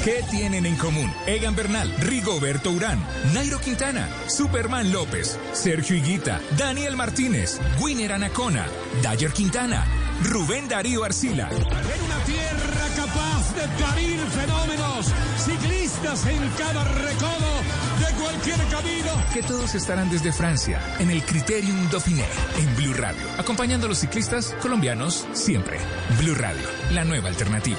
¿Qué 0.00 0.24
tienen 0.30 0.66
en 0.66 0.74
común? 0.76 1.12
Egan 1.26 1.54
Bernal, 1.54 1.94
Rigoberto 2.00 2.72
Urán, 2.72 2.98
Nairo 3.32 3.60
Quintana, 3.60 4.08
Superman 4.26 4.92
López, 4.92 5.38
Sergio 5.52 5.94
Higuita, 5.94 6.40
Daniel 6.58 6.96
Martínez, 6.96 7.60
Winner 7.80 8.12
Anacona, 8.12 8.66
Dayer 9.00 9.32
Quintana, 9.32 9.86
Rubén 10.24 10.68
Darío 10.68 11.04
Arcila. 11.04 11.48
En 11.50 12.04
una 12.04 12.24
tierra 12.24 12.88
capaz 12.96 13.54
de 13.54 13.68
parir 13.80 14.18
fenómenos, 14.18 15.06
ciclistas 15.38 16.26
en 16.26 16.50
cada 16.58 16.82
recodo 16.82 17.52
de 18.00 18.22
cualquier 18.22 18.58
camino. 18.68 19.12
Que 19.32 19.42
todos 19.42 19.76
estarán 19.76 20.10
desde 20.10 20.32
Francia, 20.32 20.80
en 20.98 21.10
el 21.12 21.22
Criterium 21.22 21.88
Dauphiné, 21.90 22.26
en 22.58 22.76
Blue 22.76 22.94
Radio, 22.94 23.22
acompañando 23.38 23.86
a 23.86 23.90
los 23.90 23.98
ciclistas 23.98 24.56
colombianos 24.60 25.26
siempre. 25.32 25.78
Blue 26.18 26.34
Radio, 26.34 26.66
la 26.90 27.04
nueva 27.04 27.28
alternativa. 27.28 27.78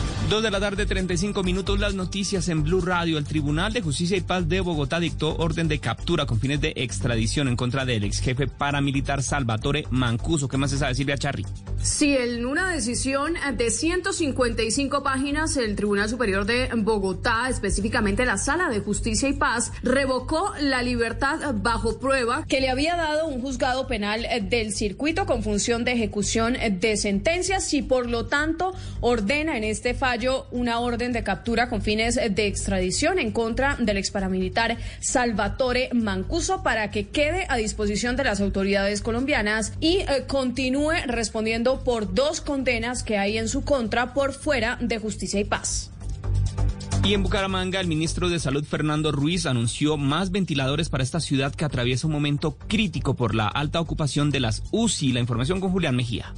Dos 0.31 0.41
de 0.41 0.49
la 0.49 0.61
tarde, 0.61 0.85
35 0.85 1.43
minutos, 1.43 1.77
las 1.77 1.93
noticias 1.93 2.47
en 2.47 2.63
Blue 2.63 2.79
Radio. 2.79 3.17
El 3.17 3.25
Tribunal 3.25 3.73
de 3.73 3.81
Justicia 3.81 4.15
y 4.15 4.21
Paz 4.21 4.47
de 4.47 4.61
Bogotá 4.61 5.01
dictó 5.01 5.35
orden 5.35 5.67
de 5.67 5.79
captura 5.79 6.25
con 6.25 6.39
fines 6.39 6.61
de 6.61 6.71
extradición 6.77 7.49
en 7.49 7.57
contra 7.57 7.83
del 7.83 8.05
ex 8.05 8.21
jefe 8.21 8.47
paramilitar 8.47 9.23
Salvatore 9.23 9.83
Mancuso. 9.89 10.47
¿Qué 10.47 10.55
más 10.55 10.71
se 10.71 10.77
sabe, 10.77 10.95
Silvia 10.95 11.17
Charri? 11.17 11.45
Sí, 11.81 12.15
en 12.15 12.45
una 12.45 12.71
decisión 12.71 13.33
de 13.57 13.71
155 13.71 15.03
páginas, 15.03 15.57
el 15.57 15.75
Tribunal 15.75 16.07
Superior 16.07 16.45
de 16.45 16.69
Bogotá, 16.77 17.49
específicamente 17.49 18.25
la 18.25 18.37
Sala 18.37 18.69
de 18.69 18.79
Justicia 18.79 19.27
y 19.27 19.33
Paz, 19.33 19.73
revocó 19.83 20.53
la 20.61 20.81
libertad 20.81 21.55
bajo 21.55 21.99
prueba 21.99 22.45
que 22.47 22.61
le 22.61 22.69
había 22.69 22.95
dado 22.95 23.27
un 23.27 23.41
juzgado 23.41 23.85
penal 23.85 24.25
del 24.43 24.71
circuito 24.71 25.25
con 25.25 25.43
función 25.43 25.83
de 25.83 25.91
ejecución 25.91 26.55
de 26.79 26.95
sentencias 26.95 27.73
y 27.73 27.81
por 27.81 28.09
lo 28.09 28.27
tanto 28.27 28.73
ordena 29.01 29.57
en 29.57 29.65
este 29.65 29.93
fallo 29.93 30.20
una 30.51 30.79
orden 30.79 31.13
de 31.13 31.23
captura 31.23 31.67
con 31.67 31.81
fines 31.81 32.15
de 32.15 32.45
extradición 32.45 33.17
en 33.17 33.31
contra 33.31 33.75
del 33.77 33.97
ex 33.97 34.11
paramilitar 34.11 34.77
Salvatore 34.99 35.89
Mancuso 35.93 36.61
para 36.61 36.91
que 36.91 37.07
quede 37.07 37.45
a 37.49 37.57
disposición 37.57 38.15
de 38.15 38.23
las 38.23 38.39
autoridades 38.39 39.01
colombianas 39.01 39.73
y 39.79 39.97
eh, 39.97 40.25
continúe 40.27 40.93
respondiendo 41.07 41.83
por 41.83 42.13
dos 42.13 42.41
condenas 42.41 43.03
que 43.03 43.17
hay 43.17 43.37
en 43.37 43.47
su 43.47 43.63
contra 43.63 44.13
por 44.13 44.33
fuera 44.33 44.77
de 44.79 44.99
justicia 44.99 45.39
y 45.39 45.45
paz. 45.45 45.89
Y 47.03 47.15
en 47.15 47.23
Bucaramanga, 47.23 47.79
el 47.79 47.87
ministro 47.87 48.29
de 48.29 48.39
Salud, 48.39 48.63
Fernando 48.63 49.11
Ruiz, 49.11 49.47
anunció 49.47 49.97
más 49.97 50.29
ventiladores 50.29 50.89
para 50.89 51.03
esta 51.03 51.19
ciudad 51.19 51.53
que 51.53 51.65
atraviesa 51.65 52.05
un 52.05 52.13
momento 52.13 52.55
crítico 52.67 53.15
por 53.15 53.33
la 53.33 53.47
alta 53.47 53.81
ocupación 53.81 54.29
de 54.29 54.39
las 54.39 54.61
UCI. 54.71 55.13
La 55.13 55.19
información 55.19 55.59
con 55.59 55.71
Julián 55.71 55.95
Mejía. 55.95 56.31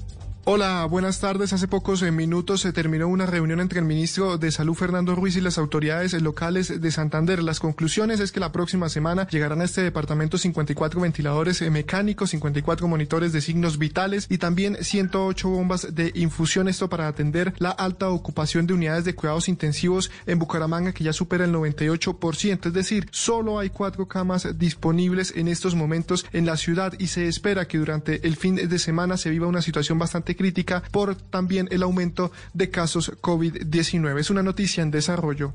Hola, 0.46 0.86
buenas 0.90 1.22
tardes. 1.22 1.54
Hace 1.54 1.70
pocos 1.70 2.02
eh, 2.02 2.12
minutos 2.12 2.60
se 2.60 2.74
terminó 2.74 3.08
una 3.08 3.26
reunión 3.26 3.62
entre 3.62 3.80
el 3.80 3.86
ministro 3.86 4.38
de 4.38 4.52
Salud 4.52 4.74
Fernando 4.74 5.16
Ruiz 5.16 5.38
y 5.38 5.42
las 5.42 5.58
autoridades 5.58 6.12
locales 6.22 6.82
de 6.82 6.92
Santander. 6.92 7.42
Las 7.42 7.62
conclusiones 7.62 8.20
es 8.20 8.34
que 8.34 8.42
la 8.42 8.52
próxima 8.52 8.90
semana 8.90 9.26
llegarán 9.30 9.62
a 9.62 9.64
este 9.64 9.82
departamento 9.82 10.38
54 10.38 11.00
ventiladores 11.00 11.62
eh, 11.62 11.70
mecánicos, 11.70 12.32
54 12.32 12.90
monitores 12.90 13.32
de 13.32 13.40
signos 13.40 13.78
vitales 13.78 14.28
y 14.30 14.38
también 14.38 14.76
108 14.82 15.48
bombas 15.48 15.96
de 15.96 16.12
infusión. 16.14 16.68
Esto 16.68 16.90
para 16.90 17.08
atender 17.08 17.54
la 17.60 17.72
alta 17.72 18.10
ocupación 18.10 18.68
de 18.68 18.74
unidades 18.74 19.06
de 19.06 19.16
cuidados 19.16 19.48
intensivos 19.48 20.12
en 20.26 20.40
Bucaramanga 20.40 20.92
que 20.92 21.06
ya 21.06 21.14
supera 21.14 21.46
el 21.46 21.54
98%. 21.54 22.68
Es 22.68 22.74
decir, 22.74 23.08
solo 23.12 23.60
hay 23.60 23.70
cuatro 23.70 24.10
camas 24.10 24.60
disponibles 24.60 25.32
en 25.38 25.48
estos 25.48 25.74
momentos 25.74 26.26
en 26.34 26.46
la 26.46 26.58
ciudad 26.58 26.96
y 27.00 27.08
se 27.08 27.30
espera 27.30 27.66
que 27.66 27.78
durante 27.78 28.28
el 28.28 28.36
fin 28.36 28.56
de 28.56 28.80
semana 28.80 29.16
se 29.16 29.30
viva 29.30 29.48
una 29.48 29.62
situación 29.62 29.98
bastante 29.98 30.33
crítica 30.36 30.84
por 30.92 31.16
también 31.16 31.68
el 31.72 31.84
aumento 31.84 32.32
de 32.54 32.70
casos 32.70 33.12
COVID-19. 33.22 34.20
Es 34.20 34.30
una 34.30 34.44
noticia 34.44 34.84
en 34.84 34.92
desarrollo. 34.92 35.54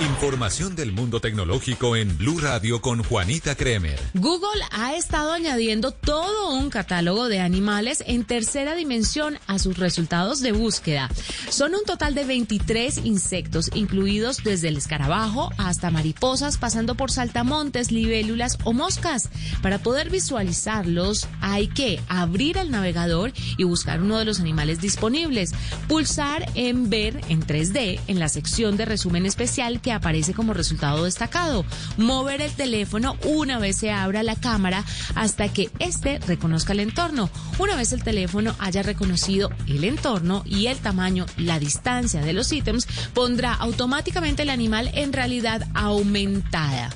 Información 0.00 0.76
del 0.76 0.92
mundo 0.92 1.22
tecnológico 1.22 1.96
en 1.96 2.18
Blue 2.18 2.38
Radio 2.38 2.82
con 2.82 3.02
Juanita 3.02 3.54
Kremer. 3.54 3.98
Google 4.12 4.62
ha 4.70 4.94
estado 4.94 5.32
añadiendo 5.32 5.90
todo 5.90 6.50
un 6.54 6.68
catálogo 6.68 7.28
de 7.28 7.40
animales 7.40 8.04
en 8.06 8.24
tercera 8.24 8.74
dimensión 8.74 9.38
a 9.46 9.58
sus 9.58 9.78
resultados 9.78 10.42
de 10.42 10.52
búsqueda. 10.52 11.08
Son 11.48 11.74
un 11.74 11.82
total 11.86 12.14
de 12.14 12.24
23 12.24 13.06
insectos, 13.06 13.70
incluidos 13.72 14.44
desde 14.44 14.68
el 14.68 14.76
escarabajo 14.76 15.50
hasta 15.56 15.90
mariposas, 15.90 16.58
pasando 16.58 16.94
por 16.94 17.10
saltamontes, 17.10 17.90
libélulas 17.90 18.58
o 18.64 18.74
moscas. 18.74 19.30
Para 19.62 19.78
poder 19.78 20.10
visualizarlos, 20.10 21.26
hay 21.40 21.68
que 21.68 22.00
abrir 22.08 22.58
el 22.58 22.70
navegador 22.70 23.32
y 23.56 23.64
buscar 23.64 24.02
uno 24.02 24.18
de 24.18 24.26
los 24.26 24.40
animales 24.40 24.82
disponibles. 24.82 25.52
Pulsar 25.88 26.44
en 26.54 26.90
ver 26.90 27.22
en 27.30 27.46
3D 27.46 27.98
en 28.08 28.18
la 28.18 28.28
sección 28.28 28.76
de 28.76 28.84
resumen 28.84 29.24
especial 29.24 29.80
que 29.86 29.92
aparece 29.92 30.34
como 30.34 30.52
resultado 30.52 31.04
destacado. 31.04 31.64
Mover 31.96 32.40
el 32.40 32.50
teléfono 32.50 33.16
una 33.24 33.60
vez 33.60 33.76
se 33.76 33.92
abra 33.92 34.24
la 34.24 34.34
cámara 34.34 34.84
hasta 35.14 35.46
que 35.48 35.70
éste 35.78 36.18
reconozca 36.26 36.72
el 36.72 36.80
entorno. 36.80 37.30
Una 37.60 37.76
vez 37.76 37.92
el 37.92 38.02
teléfono 38.02 38.56
haya 38.58 38.82
reconocido 38.82 39.48
el 39.68 39.84
entorno 39.84 40.42
y 40.44 40.66
el 40.66 40.78
tamaño, 40.78 41.26
la 41.36 41.60
distancia 41.60 42.20
de 42.20 42.32
los 42.32 42.50
ítems, 42.50 42.88
pondrá 43.14 43.54
automáticamente 43.54 44.42
el 44.42 44.50
animal 44.50 44.90
en 44.92 45.12
realidad 45.12 45.68
aumentada. 45.74 46.90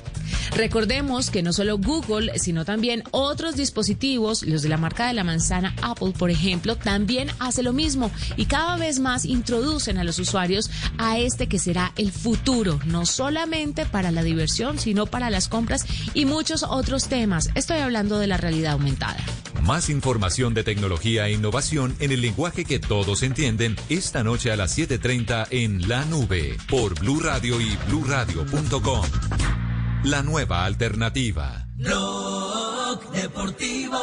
Recordemos 0.55 1.29
que 1.29 1.43
no 1.43 1.53
solo 1.53 1.77
Google, 1.77 2.37
sino 2.37 2.65
también 2.65 3.03
otros 3.11 3.55
dispositivos, 3.55 4.43
los 4.43 4.61
de 4.61 4.69
la 4.69 4.77
marca 4.77 5.07
de 5.07 5.13
la 5.13 5.23
manzana 5.23 5.73
Apple, 5.81 6.13
por 6.17 6.29
ejemplo, 6.29 6.75
también 6.75 7.29
hace 7.39 7.63
lo 7.63 7.73
mismo 7.73 8.11
y 8.35 8.45
cada 8.45 8.75
vez 8.75 8.99
más 8.99 9.25
introducen 9.25 9.97
a 9.97 10.03
los 10.03 10.19
usuarios 10.19 10.69
a 10.97 11.17
este 11.17 11.47
que 11.47 11.57
será 11.57 11.93
el 11.95 12.11
futuro, 12.11 12.79
no 12.85 13.05
solamente 13.05 13.85
para 13.85 14.11
la 14.11 14.23
diversión, 14.23 14.77
sino 14.77 15.05
para 15.05 15.29
las 15.29 15.47
compras 15.47 15.85
y 16.13 16.25
muchos 16.25 16.63
otros 16.63 17.07
temas. 17.07 17.49
Estoy 17.55 17.79
hablando 17.79 18.19
de 18.19 18.27
la 18.27 18.37
realidad 18.37 18.73
aumentada. 18.73 19.17
Más 19.63 19.89
información 19.89 20.53
de 20.53 20.63
tecnología 20.63 21.27
e 21.27 21.33
innovación 21.33 21.95
en 21.99 22.11
el 22.11 22.21
lenguaje 22.21 22.65
que 22.65 22.79
todos 22.79 23.23
entienden 23.23 23.75
esta 23.89 24.23
noche 24.23 24.51
a 24.51 24.55
las 24.55 24.77
7:30 24.77 25.47
en 25.51 25.87
La 25.87 26.03
Nube 26.05 26.57
por 26.67 26.99
Blue 26.99 27.19
Radio 27.19 27.61
y 27.61 27.77
bluradio.com. 27.87 29.60
La 30.03 30.23
nueva 30.23 30.65
alternativa. 30.65 31.67
Blog 31.75 33.11
deportivo 33.11 33.99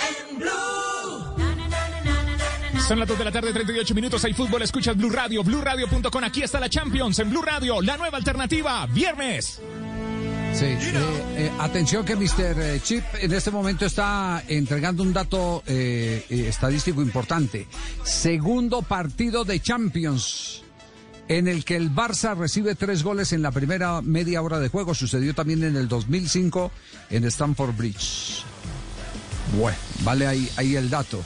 en 0.00 0.38
Blue. 0.38 1.36
Son 2.88 2.98
las 2.98 3.06
2 3.06 3.18
de 3.18 3.24
la 3.24 3.30
tarde, 3.32 3.52
38 3.52 3.94
minutos. 3.94 4.24
Hay 4.24 4.32
fútbol, 4.32 4.62
escuchas 4.62 4.96
Blue 4.96 5.10
Radio, 5.10 5.44
BlueRadio.com. 5.44 6.24
Aquí 6.24 6.42
está 6.42 6.58
la 6.58 6.70
Champions 6.70 7.18
en 7.18 7.28
Blue 7.28 7.42
Radio, 7.42 7.82
la 7.82 7.98
nueva 7.98 8.16
alternativa. 8.16 8.86
Viernes. 8.86 9.60
Sí, 10.54 10.66
eh, 10.66 10.78
eh, 11.36 11.50
atención 11.58 12.04
que 12.04 12.16
Mr. 12.16 12.60
eh, 12.60 12.80
Chip 12.82 13.04
en 13.20 13.32
este 13.32 13.50
momento 13.50 13.86
está 13.86 14.42
entregando 14.48 15.02
un 15.02 15.12
dato 15.12 15.62
eh, 15.66 16.26
eh, 16.28 16.46
estadístico 16.48 17.02
importante. 17.02 17.66
Segundo 18.02 18.82
partido 18.82 19.44
de 19.44 19.60
Champions 19.60 20.62
en 21.28 21.48
el 21.48 21.64
que 21.64 21.76
el 21.76 21.90
Barça 21.94 22.36
recibe 22.36 22.74
tres 22.74 23.02
goles 23.02 23.32
en 23.32 23.42
la 23.42 23.50
primera 23.50 24.02
media 24.02 24.42
hora 24.42 24.58
de 24.60 24.68
juego. 24.68 24.94
Sucedió 24.94 25.34
también 25.34 25.62
en 25.64 25.76
el 25.76 25.88
2005 25.88 26.70
en 27.10 27.24
Stamford 27.24 27.74
Bridge. 27.76 28.42
Bueno, 29.58 29.76
vale 30.02 30.26
ahí, 30.26 30.48
ahí 30.56 30.76
el 30.76 30.90
dato. 30.90 31.22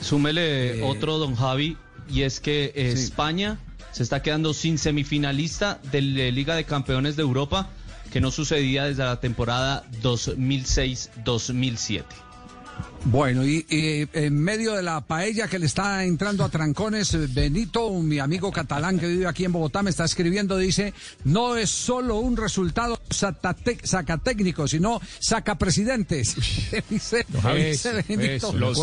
Súmele 0.00 0.80
Eh, 0.80 0.82
otro, 0.82 1.18
don 1.18 1.36
Javi, 1.36 1.76
y 2.10 2.22
es 2.22 2.40
que 2.40 2.72
eh, 2.74 2.94
Sí. 2.96 3.04
España 3.04 3.58
se 3.92 4.02
está 4.02 4.22
quedando 4.22 4.54
sin 4.54 4.78
semifinalista 4.78 5.80
de 5.92 6.02
la 6.02 6.30
Liga 6.30 6.56
de 6.56 6.64
Campeones 6.64 7.16
de 7.16 7.22
Europa, 7.22 7.68
que 8.10 8.20
no 8.20 8.30
sucedía 8.30 8.84
desde 8.84 9.04
la 9.04 9.20
temporada 9.20 9.84
2006-2007. 10.02 12.04
Bueno, 13.04 13.44
y, 13.44 13.66
y 13.68 14.08
en 14.16 14.38
medio 14.38 14.74
de 14.74 14.82
la 14.82 15.00
paella 15.00 15.48
que 15.48 15.58
le 15.58 15.66
está 15.66 16.04
entrando 16.04 16.44
a 16.44 16.48
trancones, 16.48 17.12
eh, 17.14 17.26
Benito, 17.28 17.90
mi 18.00 18.20
amigo 18.20 18.52
catalán 18.52 18.98
que 19.00 19.08
vive 19.08 19.26
aquí 19.26 19.44
en 19.44 19.50
Bogotá, 19.50 19.82
me 19.82 19.90
está 19.90 20.04
escribiendo, 20.04 20.56
dice, 20.56 20.94
no 21.24 21.56
es 21.56 21.68
solo 21.68 22.18
un 22.18 22.36
resultado 22.36 23.00
sacatécnico, 23.10 24.68
sino 24.68 25.00
sacapresidentes. 25.18 26.36
dice, 26.90 27.26
dice 27.56 28.04
Benito. 28.08 28.52
los, 28.52 28.80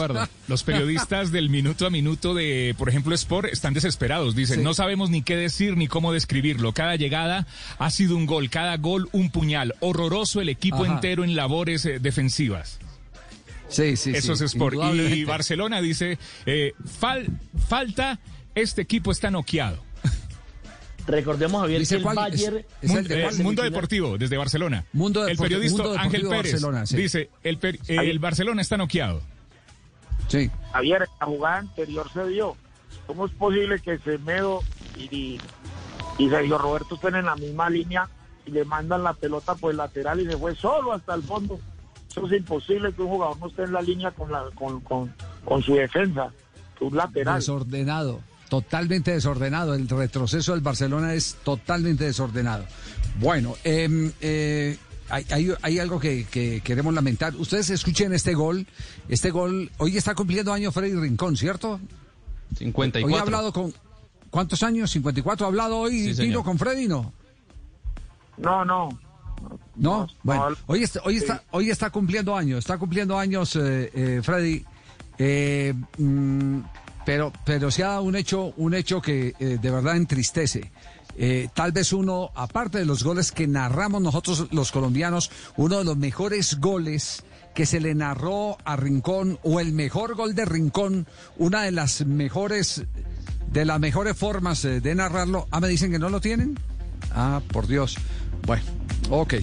los 0.50 0.64
periodistas 0.64 1.32
del 1.32 1.50
minuto 1.50 1.88
a 1.88 1.90
minuto 1.90 2.34
de, 2.34 2.76
por 2.78 2.90
ejemplo, 2.90 3.16
Sport 3.16 3.48
están 3.52 3.74
desesperados. 3.74 4.36
Dicen, 4.36 4.58
Sí. 4.60 4.64
no 4.64 4.74
sabemos 4.74 5.10
ni 5.10 5.22
qué 5.22 5.38
decir 5.38 5.78
ni 5.78 5.88
cómo 5.88 6.12
describirlo. 6.12 6.74
Cada 6.74 6.98
llegada 6.98 7.48
ha 7.78 7.90
sido 7.90 8.18
un 8.18 8.26
gol, 8.26 8.50
cada 8.50 8.76
gol 8.78 9.08
un 9.14 9.30
puñal. 9.32 9.76
Horroroso 9.80 10.42
el 10.42 10.50
equipo 10.50 10.84
Ajá. 10.84 10.96
entero 10.96 11.24
en 11.24 11.36
labores 11.38 11.86
eh, 11.86 12.00
defensivas. 12.00 12.80
Sí, 13.70 13.96
sí, 13.96 14.12
Eso 14.12 14.36
sí, 14.36 14.44
es 14.46 14.54
Sport. 14.54 14.76
Y. 14.94 15.24
Barcelona 15.26 15.80
dice, 15.82 16.18
eh, 16.46 16.74
fal- 17.00 17.28
falta, 17.68 18.20
este 18.56 18.82
equipo 18.82 19.12
está 19.12 19.30
noqueado. 19.32 19.82
Recordemos, 21.08 21.62
Javier, 21.62 21.80
Dice 21.80 21.96
que 21.96 21.98
el 21.98 22.04
cuál- 22.04 22.16
Bayern... 22.18 22.58
es- 22.58 22.66
es 22.82 22.92
el 22.96 23.08
de 23.08 23.20
eh, 23.20 23.24
cuál? 23.24 23.38
Mundo 23.44 23.64
Deportivo, 23.64 24.18
desde 24.18 24.38
Barcelona. 24.38 24.86
Mundo 24.94 25.28
el 25.28 25.38
periodista 25.38 25.82
Mundo 25.84 26.00
Ángel 26.00 26.22
Pérez 26.28 26.52
Barcelona, 26.54 26.86
sí. 26.86 26.98
dice, 26.98 27.30
el, 27.44 27.58
per- 27.58 27.80
eh, 27.88 27.98
el 28.10 28.20
Barcelona 28.20 28.62
está 28.62 28.78
noqueado. 28.78 29.22
Sí. 30.28 30.52
Javier, 30.72 31.04
en 31.04 31.08
la 31.20 31.26
jugada 31.26 31.58
anterior 31.58 32.12
se 32.14 32.28
dio. 32.28 32.56
¿Cómo 33.08 33.26
es 33.26 33.32
posible 33.34 33.80
que 33.80 33.98
Semedo 34.00 34.62
y, 34.98 35.40
y 36.20 36.30
Sergio 36.30 36.60
Roberto 36.60 36.94
estén 36.96 37.16
en 37.16 37.26
la 37.26 37.36
misma 37.36 37.70
línea 37.72 38.08
y 38.46 38.52
le 38.52 38.64
mandan 38.66 39.04
la 39.04 39.14
pelota 39.14 39.56
por 39.56 39.72
el 39.72 39.78
lateral 39.78 40.20
y 40.20 40.26
se 40.26 40.38
fue 40.38 40.56
solo 40.56 40.94
hasta 40.94 41.16
el 41.16 41.24
fondo? 41.24 41.60
Eso 42.10 42.26
es 42.26 42.34
imposible 42.34 42.92
que 42.94 43.02
un 43.02 43.10
jugador 43.10 43.38
no 43.40 43.48
esté 43.48 43.64
en 43.64 43.72
la 43.74 43.82
línea 43.82 44.12
con, 44.12 44.32
la, 44.32 44.44
con, 44.56 44.80
con, 44.82 45.14
con 45.46 45.62
su 45.62 45.76
defensa, 45.76 46.32
un 46.82 46.96
lateral. 46.96 47.36
Desordenado, 47.36 48.22
totalmente 48.50 49.12
desordenado. 49.12 49.76
El 49.76 49.88
retroceso 49.88 50.54
del 50.54 50.62
Barcelona 50.62 51.14
es 51.14 51.36
totalmente 51.44 52.06
desordenado. 52.06 52.66
Bueno, 53.20 53.56
em, 53.64 54.12
eh, 54.22 54.78
hay, 55.10 55.26
hay- 55.30 55.54
hay 55.62 55.80
algo 55.80 56.00
que, 56.00 56.26
que 56.26 56.62
queremos 56.62 56.94
lamentar. 56.94 57.36
Ustedes 57.36 57.70
escuchen 57.70 58.12
este 58.14 58.34
gol. 58.34 58.66
Este 59.08 59.30
gol, 59.30 59.70
hoy 59.78 59.96
está 59.98 60.16
cumpliendo 60.16 60.52
año 60.52 60.72
Freddy 60.72 60.94
Rincón, 60.96 61.38
¿cierto? 61.38 61.80
54. 62.58 63.06
Hoy 63.14 63.20
ha 63.20 63.22
hablado 63.22 63.54
con... 63.54 63.72
¿Cuántos 64.32 64.62
años? 64.64 64.96
¿54? 64.96 65.42
¿Ha 65.42 65.46
hablado 65.48 65.78
hoy 65.80 66.14
Sí, 66.14 66.22
Tino 66.22 66.44
con 66.44 66.58
Freddy? 66.58 66.88
No. 66.88 67.12
No, 68.38 68.64
no. 68.64 68.90
No, 69.76 70.08
bueno, 70.24 70.50
no, 70.50 70.56
hoy 70.68 70.84
está, 70.84 71.02
hoy 71.06 71.18
está, 71.18 71.44
hoy 71.52 71.70
está 71.70 71.90
cumpliendo 71.90 72.36
años, 72.36 72.60
está 72.60 72.78
cumpliendo 72.78 73.18
años, 73.18 73.56
eh, 73.56 73.90
eh, 73.94 74.22
Freddy. 74.24 74.66
Eh, 75.20 75.74
mm, 75.98 76.60
pero, 77.06 77.34
pero 77.44 77.70
se 77.72 77.84
ha 77.84 77.90
dado 77.90 78.04
un 78.04 78.16
hecho, 78.16 78.54
un 78.58 78.74
hecho 78.74 79.02
que 79.02 79.36
eh, 79.40 79.58
de 79.62 79.72
verdad 79.72 79.98
entristece. 79.98 80.72
Eh, 81.18 81.50
tal 81.54 81.72
vez 81.72 81.92
uno, 81.92 82.32
aparte 82.36 82.78
de 82.78 82.86
los 82.86 83.04
goles 83.04 83.32
que 83.32 83.46
narramos 83.46 84.02
nosotros 84.02 84.48
los 84.52 84.72
colombianos, 84.72 85.30
uno 85.58 85.80
de 85.80 85.84
los 85.84 85.98
mejores 85.98 86.60
goles 86.60 87.24
que 87.54 87.66
se 87.66 87.82
le 87.82 87.94
narró 87.94 88.58
a 88.64 88.78
Rincón, 88.78 89.38
o 89.44 89.60
el 89.60 89.74
mejor 89.74 90.16
gol 90.16 90.34
de 90.34 90.46
Rincón, 90.46 91.08
una 91.38 91.64
de 91.64 91.72
las 91.72 92.06
mejores, 92.06 92.86
de 93.52 93.66
las 93.66 93.80
mejores 93.80 94.16
formas 94.16 94.62
de 94.62 94.96
narrarlo. 94.96 95.48
Ah, 95.52 95.60
me 95.60 95.68
dicen 95.68 95.92
que 95.92 96.00
no 96.00 96.10
lo 96.10 96.22
tienen. 96.22 96.58
Ah, 97.12 97.42
por 97.52 97.68
Dios. 97.68 97.98
Bueno, 98.50 98.64
ok. 99.12 99.36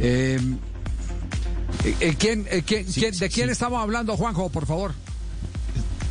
Eh, 0.00 0.40
¿quién, 2.18 2.44
quién- 2.66 2.84
quién- 2.86 3.16
¿De 3.16 3.28
quién 3.28 3.50
estamos 3.50 3.80
hablando, 3.80 4.16
Juanjo, 4.16 4.48
por 4.50 4.66
favor? 4.66 4.94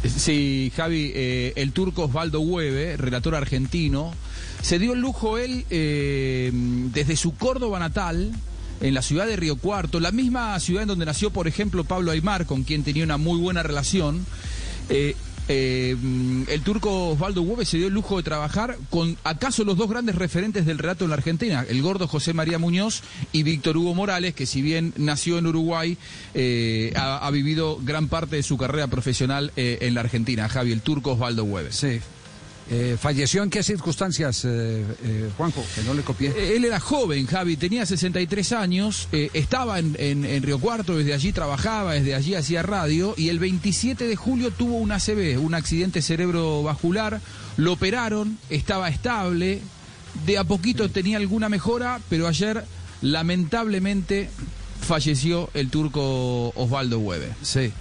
Sí, 0.07 0.71
Javi, 0.77 1.11
eh, 1.13 1.51
el 1.57 1.73
turco 1.73 2.05
Osvaldo 2.05 2.39
Hueve, 2.39 2.95
relator 2.95 3.35
argentino, 3.35 4.13
se 4.61 4.79
dio 4.79 4.93
el 4.93 5.01
lujo 5.01 5.37
él 5.37 5.65
eh, 5.69 6.51
desde 6.53 7.17
su 7.17 7.33
Córdoba 7.35 7.79
natal, 7.79 8.31
en 8.79 8.93
la 8.93 9.01
ciudad 9.01 9.27
de 9.27 9.35
Río 9.35 9.57
Cuarto, 9.57 9.99
la 9.99 10.11
misma 10.13 10.57
ciudad 10.61 10.83
en 10.83 10.87
donde 10.87 11.05
nació, 11.05 11.31
por 11.31 11.49
ejemplo, 11.49 11.83
Pablo 11.83 12.11
Aymar, 12.11 12.45
con 12.45 12.63
quien 12.63 12.83
tenía 12.85 13.03
una 13.03 13.17
muy 13.17 13.37
buena 13.41 13.61
relación. 13.61 14.25
eh, 14.91 15.15
eh, 15.51 15.97
el 16.47 16.61
turco 16.61 17.09
Osvaldo 17.09 17.41
Hueve 17.41 17.65
se 17.65 17.77
dio 17.77 17.87
el 17.87 17.93
lujo 17.93 18.17
de 18.17 18.23
trabajar 18.23 18.77
con 18.91 19.17
acaso 19.23 19.63
los 19.63 19.77
dos 19.77 19.89
grandes 19.89 20.13
referentes 20.13 20.63
del 20.65 20.77
relato 20.77 21.05
en 21.05 21.09
la 21.09 21.15
Argentina, 21.15 21.65
el 21.67 21.81
gordo 21.81 22.07
José 22.07 22.33
María 22.33 22.59
Muñoz 22.59 23.01
y 23.31 23.41
Víctor 23.41 23.75
Hugo 23.75 23.95
Morales, 23.95 24.35
que 24.35 24.45
si 24.45 24.61
bien 24.61 24.93
nació 24.95 25.39
en 25.39 25.47
Uruguay, 25.47 25.97
eh, 26.35 26.93
ha, 26.95 27.29
vivido 27.31 27.79
gran 27.81 28.09
parte 28.09 28.35
de 28.35 28.43
su 28.43 28.57
carrera 28.57 28.87
profesional 28.87 29.51
eh, 29.55 29.79
en 29.81 29.95
la 29.95 30.01
Argentina. 30.01 30.47
Javi, 30.49 30.71
el 30.71 30.81
turco 30.81 31.13
Osvaldo 31.13 31.43
Hueve. 31.43 31.71
Sí. 31.71 31.99
Eh, 32.71 32.97
¿Falleció 33.01 33.41
en 33.41 33.49
qué 33.49 33.63
circunstancias, 33.63 34.45
eh, 34.45 34.85
eh, 35.03 35.29
Juanjo? 35.37 35.65
Que 35.73 35.81
no 35.81 35.93
le 35.95 36.03
copié. 36.03 36.55
Él 36.55 36.65
era 36.65 36.79
joven, 36.79 37.25
Javi, 37.25 37.57
tenía 37.57 37.83
63 37.85 38.51
años, 38.51 39.07
estaba 39.11 39.79
en, 39.79 39.95
en- 39.97 40.23
en 40.23 40.43
Río 40.43 40.59
Cuarto, 40.59 40.95
desde 40.95 41.13
allí 41.15 41.31
trabajaba, 41.33 41.93
desde 41.93 42.13
allí 42.13 42.35
hacía 42.35 42.61
radio, 42.61 43.15
y 43.17 43.29
el 43.29 43.39
27 43.39 44.07
de 44.07 44.15
julio 44.15 44.51
tuvo 44.51 44.77
un 44.77 44.91
ACV, 44.91 45.39
un 45.39 45.55
accidente 45.55 46.03
cerebrovascular, 46.03 47.21
lo 47.57 47.73
operaron, 47.73 48.37
estaba 48.51 48.89
estable, 48.89 49.61
de 50.27 50.37
a 50.37 50.43
poquito 50.43 50.89
tenía 50.89 51.17
alguna 51.17 51.49
mejora, 51.49 51.99
pero 52.07 52.27
ayer 52.27 52.63
lamentablemente 53.01 54.29
falleció 54.81 55.49
el 55.53 55.69
turco 55.69 56.49
Osvaldo 56.55 56.99
Hueve. 56.99 57.31
Sí. 57.41 57.71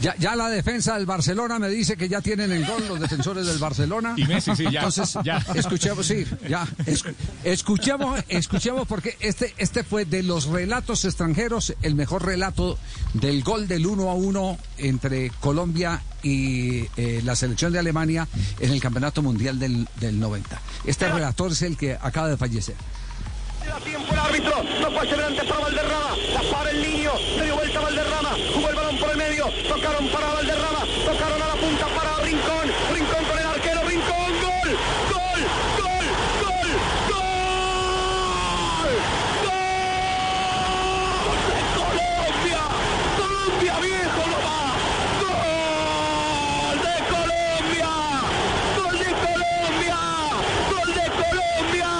Ya, 0.00 0.14
ya 0.16 0.36
la 0.36 0.48
defensa 0.48 0.94
del 0.96 1.06
Barcelona 1.06 1.58
me 1.58 1.68
dice 1.68 1.96
que 1.96 2.08
ya 2.08 2.20
tienen 2.20 2.52
el 2.52 2.64
gol 2.64 2.84
los 2.88 3.00
defensores 3.00 3.46
del 3.46 3.58
Barcelona. 3.58 4.14
Y 4.16 4.24
Messi, 4.26 4.54
sí, 4.54 4.62
ya, 4.70 4.80
Entonces, 4.80 5.14
ya. 5.24 5.44
escuchemos, 5.56 6.06
sí, 6.06 6.24
ya. 6.48 6.68
Es- 6.86 7.04
escuchemos, 7.44 8.20
escuchemos 8.28 8.86
porque 8.86 9.16
este, 9.20 9.54
este 9.58 9.82
fue 9.82 10.04
de 10.04 10.22
los 10.22 10.46
relatos 10.46 11.04
extranjeros 11.04 11.74
el 11.82 11.94
mejor 11.96 12.24
relato 12.24 12.78
del 13.14 13.42
gol 13.42 13.66
del 13.66 13.86
1 13.86 14.08
a 14.10 14.14
1 14.14 14.58
entre 14.78 15.30
Colombia 15.40 16.00
y 16.22 16.84
eh, 16.96 17.20
la 17.24 17.34
selección 17.34 17.72
de 17.72 17.80
Alemania 17.80 18.28
en 18.60 18.70
el 18.70 18.80
Campeonato 18.80 19.22
Mundial 19.22 19.58
del, 19.58 19.88
del 20.00 20.20
90. 20.20 20.60
Este 20.84 21.08
relator 21.08 21.50
es 21.52 21.62
el 21.62 21.76
que 21.76 21.94
acaba 22.00 22.28
de 22.28 22.36
fallecer. 22.36 22.76
Da 23.66 23.78
tiempo 23.80 24.12
el 24.12 24.18
árbitro, 24.18 24.62
no 24.80 24.90
puede 24.94 25.10
ser 25.10 25.20
antes 25.22 25.44
para 25.44 25.60
Valderrama, 25.60 26.10
la 26.32 26.50
para 26.56 26.70
el 26.70 26.80
niño, 26.82 27.10
se 27.36 27.44
dio 27.44 27.54
vuelta 27.56 27.80
Valderrama, 27.80 28.30
jugó 28.54 28.68
el 28.70 28.76
balón 28.76 28.98
por 28.98 29.10
el 29.10 29.16
medio, 29.18 29.37
tocaron 29.68 30.08
para 30.08 30.32
Valderrama, 30.34 30.84
tocaron 31.04 31.42
a 31.42 31.46
la 31.46 31.54
punta 31.54 31.86
para 31.86 32.16
Rincón, 32.24 32.70
Rincón 32.92 33.24
con 33.24 33.38
el 33.38 33.46
arquero, 33.46 33.82
Rincón, 33.82 34.32
gol, 34.42 34.70
gol, 35.10 35.40
gol, 35.78 36.06
gol, 36.42 36.68
gol, 37.08 37.28
gol 39.44 39.68
de 41.48 41.58
Colombia, 41.76 42.62
Colombia 43.16 43.74
viejo 43.80 44.22
no 44.32 44.38
va, 44.46 44.60
gol 45.22 46.78
de 46.84 46.96
Colombia, 47.14 47.92
gol 48.76 48.96
de 48.98 49.10
Colombia, 49.24 49.98
gol 50.70 50.90
de 50.94 51.06
Colombia, 51.20 51.90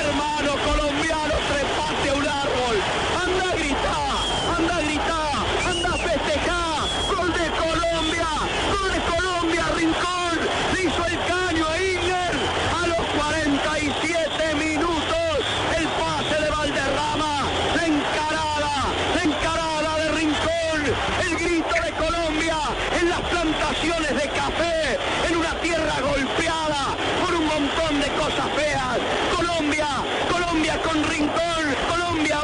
hermano 0.00 0.52
colombiano, 0.64 1.34
trepate 1.48 2.06
a 2.10 2.14
un 2.14 2.26
árbol, 2.28 2.76
anda 3.24 3.44
a 3.44 3.54
gritar, 3.56 4.16
anda 4.56 4.74
a 4.76 4.80
gritar, 4.80 5.36
anda 5.70 5.88
a 5.88 5.98
festejar, 5.98 6.78
gol 7.14 7.30
de 7.32 7.46
Colombia, 7.62 8.28
gol 8.72 8.88
de 8.92 9.00
Colombia, 9.12 9.64
Rincón, 9.76 10.38
le 10.74 10.80
hizo 10.84 11.02
el 11.06 11.18
caño 11.26 11.64
a 11.68 11.78
Igner, 11.78 12.34
a 12.80 12.86
los 12.86 13.04
47 13.16 14.54
minutos, 14.56 15.32
el 15.78 15.86
pase 15.98 16.36
de 16.42 16.50
Valderrama, 16.50 17.34
la 17.76 17.84
encarada, 17.86 18.74
la 19.14 19.22
encarada 19.22 19.90
de 19.98 20.08
Rincón, 20.12 20.78
el 21.24 21.32
grito 21.36 21.74
de 21.82 21.90
Colombia 21.92 22.58
en 23.00 23.08
las 23.08 23.20
plantaciones 23.20 24.14
de 24.14 24.28
café, 24.30 24.98
en 25.28 25.36
una 25.36 25.54
tierra 25.60 26.00
golpeada 26.00 26.96
por 27.24 27.34
un 27.34 27.46
montón 27.46 28.00
de 28.00 28.08
cosas 28.12 28.48
feas. 28.56 28.98
Colombia, 29.34 29.88
Colombia 30.30 30.80
con 30.82 31.02
Rincón, 31.04 31.64
Colombia 31.88 32.40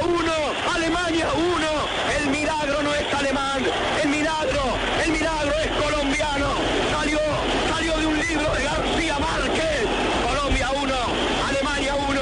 alemán. 3.20 3.62
El 4.02 4.08
milagro, 4.08 4.62
el 5.04 5.12
milagro 5.12 5.52
es 5.58 5.70
colombiano. 5.82 6.48
Salió, 6.90 7.18
salió 7.68 7.96
de 7.98 8.06
un 8.06 8.18
libro 8.18 8.52
de 8.54 8.64
García 8.64 9.18
Márquez. 9.18 9.86
Colombia 10.26 10.70
1, 10.74 10.94
Alemania 11.48 11.94
1. 11.94 12.20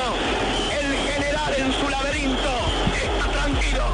El 0.80 0.96
general 1.12 1.54
en 1.56 1.72
su 1.72 1.88
laberinto 1.88 2.52
está 2.94 3.30
tranquilo. 3.32 3.84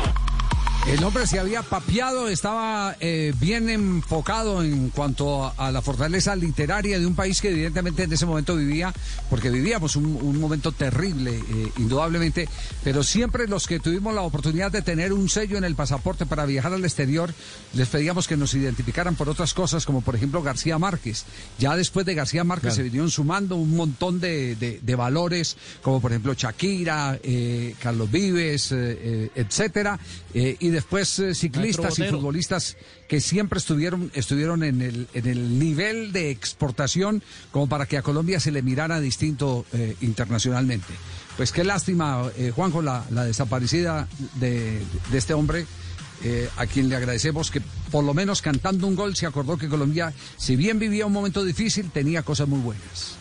Se 1.24 1.38
había 1.40 1.62
papiado, 1.62 2.28
estaba 2.28 2.96
eh, 3.00 3.32
bien 3.40 3.68
enfocado 3.70 4.62
en 4.62 4.90
cuanto 4.90 5.44
a, 5.46 5.54
a 5.56 5.72
la 5.72 5.80
fortaleza 5.82 6.36
literaria 6.36 6.98
de 6.98 7.06
un 7.06 7.14
país 7.16 7.40
que 7.40 7.48
evidentemente 7.50 8.02
en 8.04 8.12
ese 8.12 8.26
momento 8.26 8.54
vivía, 8.54 8.92
porque 9.30 9.48
vivíamos 9.50 9.96
un, 9.96 10.04
un 10.04 10.38
momento 10.38 10.70
terrible, 10.72 11.32
eh, 11.34 11.72
indudablemente, 11.78 12.48
pero 12.84 13.02
siempre 13.02 13.48
los 13.48 13.66
que 13.66 13.80
tuvimos 13.80 14.14
la 14.14 14.20
oportunidad 14.20 14.70
de 14.70 14.82
tener 14.82 15.12
un 15.14 15.28
sello 15.30 15.56
en 15.56 15.64
el 15.64 15.74
pasaporte 15.74 16.26
para 16.26 16.44
viajar 16.44 16.72
al 16.74 16.84
exterior, 16.84 17.32
les 17.72 17.88
pedíamos 17.88 18.28
que 18.28 18.36
nos 18.36 18.52
identificaran 18.54 19.16
por 19.16 19.28
otras 19.28 19.54
cosas, 19.54 19.86
como 19.86 20.02
por 20.02 20.14
ejemplo 20.14 20.42
García 20.42 20.78
Márquez. 20.78 21.24
Ya 21.58 21.74
después 21.74 22.04
de 22.06 22.14
García 22.14 22.44
Márquez 22.44 22.64
Claro. 22.74 22.76
se 22.76 22.82
vinieron 22.84 23.10
sumando 23.10 23.56
un 23.56 23.74
montón 23.74 24.20
de, 24.20 24.54
de- 24.56 24.78
de 24.80 24.94
valores, 24.94 25.56
como 25.82 26.00
por 26.00 26.12
ejemplo 26.12 26.34
Shakira, 26.34 27.18
eh, 27.22 27.74
Carlos 27.82 28.10
Vives, 28.10 28.70
eh, 28.72 29.30
etcétera, 29.34 29.98
y 30.34 30.68
después 30.68 31.13
eh, 31.18 31.34
ciclistas 31.34 31.98
y 31.98 32.04
futbolistas 32.04 32.76
que 33.08 33.20
siempre 33.20 33.58
estuvieron, 33.58 34.10
estuvieron 34.14 34.62
en 34.62 34.82
el, 34.82 35.08
en 35.14 35.26
el 35.26 35.58
nivel 35.58 36.12
de 36.12 36.30
exportación 36.30 37.22
como 37.50 37.68
para 37.68 37.86
que 37.86 37.96
a 37.98 38.02
Colombia 38.02 38.40
se 38.40 38.50
le 38.50 38.62
mirara 38.62 39.00
distinto 39.00 39.64
eh, 39.72 39.96
internacionalmente. 40.00 40.92
Pues 41.36 41.50
qué 41.52 41.64
lástima, 41.64 42.30
eh, 42.36 42.52
Juanjo, 42.54 42.80
la, 42.82 43.04
la 43.10 43.24
desaparecida 43.24 44.08
de, 44.34 44.80
de 45.10 45.18
este 45.18 45.34
hombre. 45.34 45.66
eh, 46.22 46.48
a 46.56 46.66
quien 46.66 46.88
le 46.88 46.96
agradecemos 46.96 47.50
que 47.50 47.60
por 47.90 48.04
lo 48.04 48.14
menos 48.14 48.40
cantando 48.40 48.86
un 48.86 48.96
gol 48.96 49.14
se 49.16 49.26
acordó 49.26 49.56
que 49.58 49.68
Colombia, 49.68 50.12
si 50.36 50.56
bien 50.56 50.78
vivía 50.78 51.06
un 51.06 51.12
momento 51.12 51.44
difícil, 51.44 51.90
tenía 51.90 52.22
cosas 52.22 52.48
muy 52.48 52.60
buenas. 52.60 53.16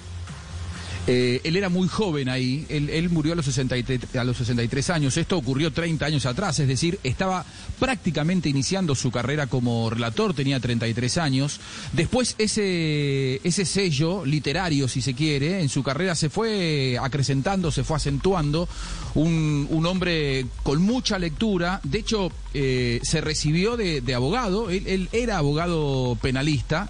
Eh, 1.06 1.41
él 1.43 1.58
era 1.58 1.68
muy 1.68 1.89
joven 1.89 2.30
ahí, 2.30 2.66
él, 2.70 3.10
murió 3.10 3.34
a 3.34 3.36
los, 3.36 3.45
63, 3.45 4.16
a 4.16 4.24
los 4.24 4.38
63 4.38 4.89
años, 4.89 5.18
esto 5.18 5.38
ocurrió 5.38 5.74
30 5.74 6.06
años 6.06 6.26
atrás, 6.26 6.58
es 6.60 6.68
decir, 6.68 6.97
estaba 7.04 7.45
prácticamente 7.78 8.47
iniciando 8.47 8.95
su 8.95 9.12
carrera 9.12 9.47
como 9.47 9.89
relator, 9.89 10.34
tenía 10.34 10.62
33 10.62 11.18
años. 11.18 11.60
Después 11.91 12.36
ese, 12.38 13.41
ese 13.43 13.66
sello 13.66 14.26
literario, 14.26 14.88
si 14.88 15.01
se 15.01 15.14
quiere, 15.14 15.60
en 15.60 15.68
su 15.68 15.84
carrera 15.84 16.16
se 16.16 16.30
fue 16.30 16.97
acrecentando, 17.01 17.70
se 17.70 17.84
fue 17.84 17.97
acentuando, 17.97 18.70
un, 19.16 19.68
un 19.70 19.86
hombre 19.86 20.45
con 20.64 20.82
mucha 20.82 21.20
lectura, 21.20 21.82
de 21.84 21.99
hecho 21.99 22.32
eh, 22.54 23.01
se 23.04 23.20
recibió 23.20 23.76
de, 23.76 24.01
abogado, 24.16 24.70
él 24.70 25.10
era 25.12 25.38
abogado 25.38 26.18
penalista. 26.22 26.89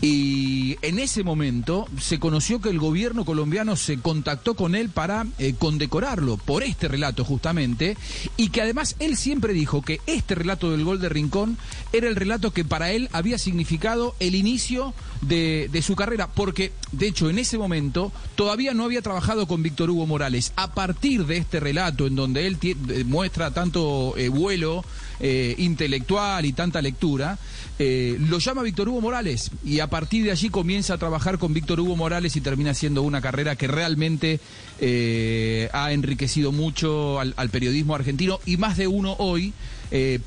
Y 0.00 0.76
en 0.82 0.98
ese 0.98 1.24
momento 1.24 1.88
se 1.98 2.18
conoció 2.18 2.60
que 2.60 2.68
el 2.68 2.78
gobierno 2.78 3.24
colombiano 3.24 3.76
se 3.76 3.98
contactó 3.98 4.54
con 4.54 4.74
él 4.74 4.90
para 4.90 5.26
eh, 5.38 5.54
condecorarlo 5.58 6.36
por 6.36 6.62
este 6.62 6.88
relato 6.88 7.24
justamente 7.24 7.96
y 8.36 8.50
que 8.50 8.60
además 8.60 8.96
él 8.98 9.16
siempre 9.16 9.54
dijo 9.54 9.80
que 9.80 10.00
este 10.06 10.34
relato 10.34 10.70
del 10.70 10.84
gol 10.84 11.00
de 11.00 11.08
Rincón 11.08 11.56
era 11.92 12.08
el 12.08 12.16
relato 12.16 12.52
que 12.52 12.64
para 12.64 12.90
él 12.90 13.08
había 13.12 13.38
significado 13.38 14.14
el 14.20 14.34
inicio 14.34 14.92
de, 15.22 15.68
de 15.72 15.82
su 15.82 15.96
carrera 15.96 16.28
porque 16.28 16.72
de 16.92 17.08
hecho 17.08 17.30
en 17.30 17.38
ese 17.38 17.56
momento 17.56 18.12
todavía 18.34 18.74
no 18.74 18.84
había 18.84 19.02
trabajado 19.02 19.46
con 19.46 19.62
Víctor 19.62 19.90
Hugo 19.90 20.06
Morales. 20.06 20.52
A 20.56 20.74
partir 20.74 21.24
de 21.24 21.38
este 21.38 21.58
relato 21.58 22.06
en 22.06 22.16
donde 22.16 22.46
él 22.46 22.58
eh, 22.62 23.04
muestra 23.04 23.50
tanto 23.50 24.14
eh, 24.16 24.28
vuelo 24.28 24.84
eh, 25.20 25.54
intelectual 25.58 26.44
y 26.44 26.52
tanta 26.52 26.82
lectura, 26.82 27.38
eh, 27.78 28.16
lo 28.20 28.38
llama 28.38 28.62
Víctor 28.62 28.88
Hugo 28.88 29.00
Morales 29.00 29.50
y 29.64 29.80
a 29.80 29.88
partir 29.88 30.24
de 30.24 30.30
allí 30.30 30.50
comienza 30.50 30.94
a 30.94 30.98
trabajar 30.98 31.38
con 31.38 31.54
Víctor 31.54 31.80
Hugo 31.80 31.96
Morales 31.96 32.36
y 32.36 32.40
termina 32.40 32.74
siendo 32.74 33.02
una 33.02 33.20
carrera 33.20 33.56
que 33.56 33.66
realmente 33.66 34.40
eh, 34.80 35.70
ha 35.72 35.92
enriquecido 35.92 36.52
mucho 36.52 37.18
al, 37.18 37.34
periodismo 37.50 37.94
argentino 37.94 38.40
y 38.44 38.56
más 38.56 38.76
de 38.76 38.86
uno 38.88 39.14
hoy 39.18 39.52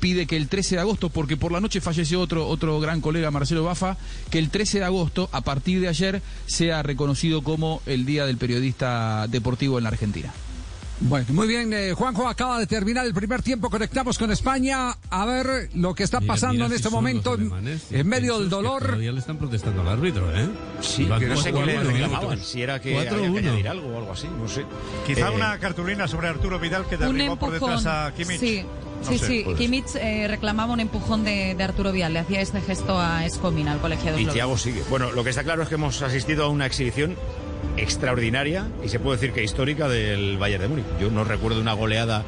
pide 0.00 0.26
que 0.26 0.38
el 0.38 0.48
13 0.48 0.76
de 0.76 0.80
agosto, 0.80 1.10
porque 1.10 1.36
por 1.36 1.52
la 1.52 1.60
noche 1.60 1.82
falleció 1.82 2.20
otro, 2.22 2.48
otro 2.48 2.80
gran 2.80 3.02
colega, 3.02 3.30
Marcelo 3.30 3.62
Bafa, 3.62 3.98
que 4.30 4.38
el 4.38 4.48
13 4.48 4.78
de 4.78 4.84
agosto, 4.86 5.28
a 5.32 5.42
partir 5.42 5.82
de 5.82 5.88
ayer, 5.88 6.22
sea 6.46 6.82
reconocido 6.82 7.42
como 7.42 7.82
el 7.84 8.06
Día 8.06 8.24
del 8.24 8.38
Periodista 8.38 9.26
Deportivo 9.28 9.76
en 9.76 9.84
la 9.84 9.90
Argentina. 9.90 10.32
Bueno, 11.02 11.26
muy 11.30 11.48
bien, 11.48 11.72
eh, 11.72 11.94
Juanjo 11.94 12.28
acaba 12.28 12.58
de 12.58 12.66
terminar 12.66 13.06
el 13.06 13.14
primer 13.14 13.40
tiempo, 13.42 13.70
conectamos 13.70 14.18
con 14.18 14.30
España 14.30 14.94
a 15.08 15.24
ver 15.24 15.70
lo 15.74 15.94
que 15.94 16.02
está 16.02 16.20
Mira, 16.20 16.34
pasando 16.34 16.52
mira 16.54 16.66
en 16.66 16.70
si 16.72 16.76
este 16.76 16.90
momento 16.90 17.34
en- 17.34 17.40
alemanes, 17.40 17.86
en 17.90 18.06
medio 18.06 18.38
del 18.38 18.50
dolor. 18.50 18.82
Todavía 18.84 19.10
le 19.12 19.18
están 19.20 19.38
protestando 19.38 19.80
al 19.80 19.88
árbitro, 19.88 20.30
¿eh? 20.36 20.46
Sí, 20.82 21.06
que 21.18 21.26
no 21.26 21.36
sé 21.38 21.52
qué 21.54 21.64
le 21.64 21.78
4-1, 21.78 21.82
reclamaban, 21.84 22.38
si 22.40 22.60
era 22.62 22.80
que 22.82 22.98
había 22.98 23.08
que 23.10 23.16
4-1. 23.16 23.38
añadir 23.38 23.68
algo 23.68 23.88
o 23.94 23.98
algo 23.98 24.12
así, 24.12 24.28
no 24.38 24.46
sé. 24.46 24.66
Quizá 25.06 25.28
Eh, 25.28 25.34
una 25.34 25.58
cartulina 25.58 26.06
sobre 26.06 26.28
Arturo 26.28 26.58
Vidal 26.58 26.84
que 26.86 26.96
Un 26.96 27.00
derribó 27.16 27.36
por 27.36 27.54
empujón. 27.54 27.76
detrás 27.76 27.86
a 28.08 28.12
Kimmich. 28.14 28.38
Sí, 28.40 28.62
No 29.02 29.08
sí, 29.10 29.18
sé, 29.18 29.26
sí. 29.26 29.40
puede 29.44 29.56
ser. 29.56 29.66
Kimmich 29.66 29.96
eh, 29.96 30.28
reclamaba 30.28 30.74
un 30.74 30.80
empujón 30.80 31.24
de, 31.24 31.54
de 31.54 31.64
Arturo 31.64 31.92
Vial. 31.92 32.12
Le 32.12 32.18
hacía 32.18 32.42
este 32.42 32.60
gesto 32.60 33.00
a 33.00 33.24
Escomina, 33.24 33.72
al 33.72 33.80
colegiado 33.80 34.18
Y. 34.18 34.26
Thiago 34.26 34.58
sigue. 34.58 34.82
Bueno, 34.90 35.10
lo 35.12 35.24
que 35.24 35.30
está 35.30 35.44
claro 35.44 35.62
es 35.62 35.70
que 35.70 35.76
hemos 35.76 36.02
asistido 36.02 36.44
a 36.44 36.48
una 36.50 36.66
exhibición 36.66 37.16
extraordinaria 37.82 38.68
y 38.84 38.88
se 38.88 39.00
puede 39.00 39.16
decir 39.16 39.32
que 39.32 39.42
histórica 39.42 39.88
del 39.88 40.38
Bayern 40.38 40.62
de 40.62 40.68
Múnich. 40.68 40.86
Yo 41.00 41.10
no 41.10 41.24
recuerdo 41.24 41.60
una 41.60 41.72
goleada 41.72 42.24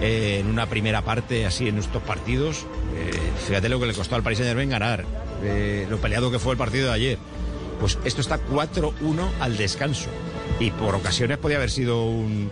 eh, 0.00 0.38
en 0.40 0.48
una 0.48 0.66
primera 0.66 1.02
parte 1.02 1.46
así 1.46 1.68
en 1.68 1.78
estos 1.78 2.02
partidos. 2.02 2.66
Eh, 2.94 3.18
fíjate 3.46 3.68
lo 3.68 3.80
que 3.80 3.86
le 3.86 3.94
costó 3.94 4.16
al 4.16 4.22
Paris 4.22 4.38
Saint-Germain 4.38 4.70
ganar, 4.70 5.04
eh, 5.42 5.86
lo 5.88 5.98
peleado 5.98 6.30
que 6.30 6.38
fue 6.38 6.52
el 6.52 6.58
partido 6.58 6.88
de 6.88 6.94
ayer. 6.94 7.18
Pues 7.80 7.98
esto 8.04 8.20
está 8.20 8.38
4-1 8.38 8.92
al 9.40 9.56
descanso 9.56 10.08
y 10.58 10.70
por 10.70 10.94
ocasiones 10.94 11.38
podía 11.38 11.58
haber 11.58 11.70
sido 11.70 12.04
un 12.04 12.50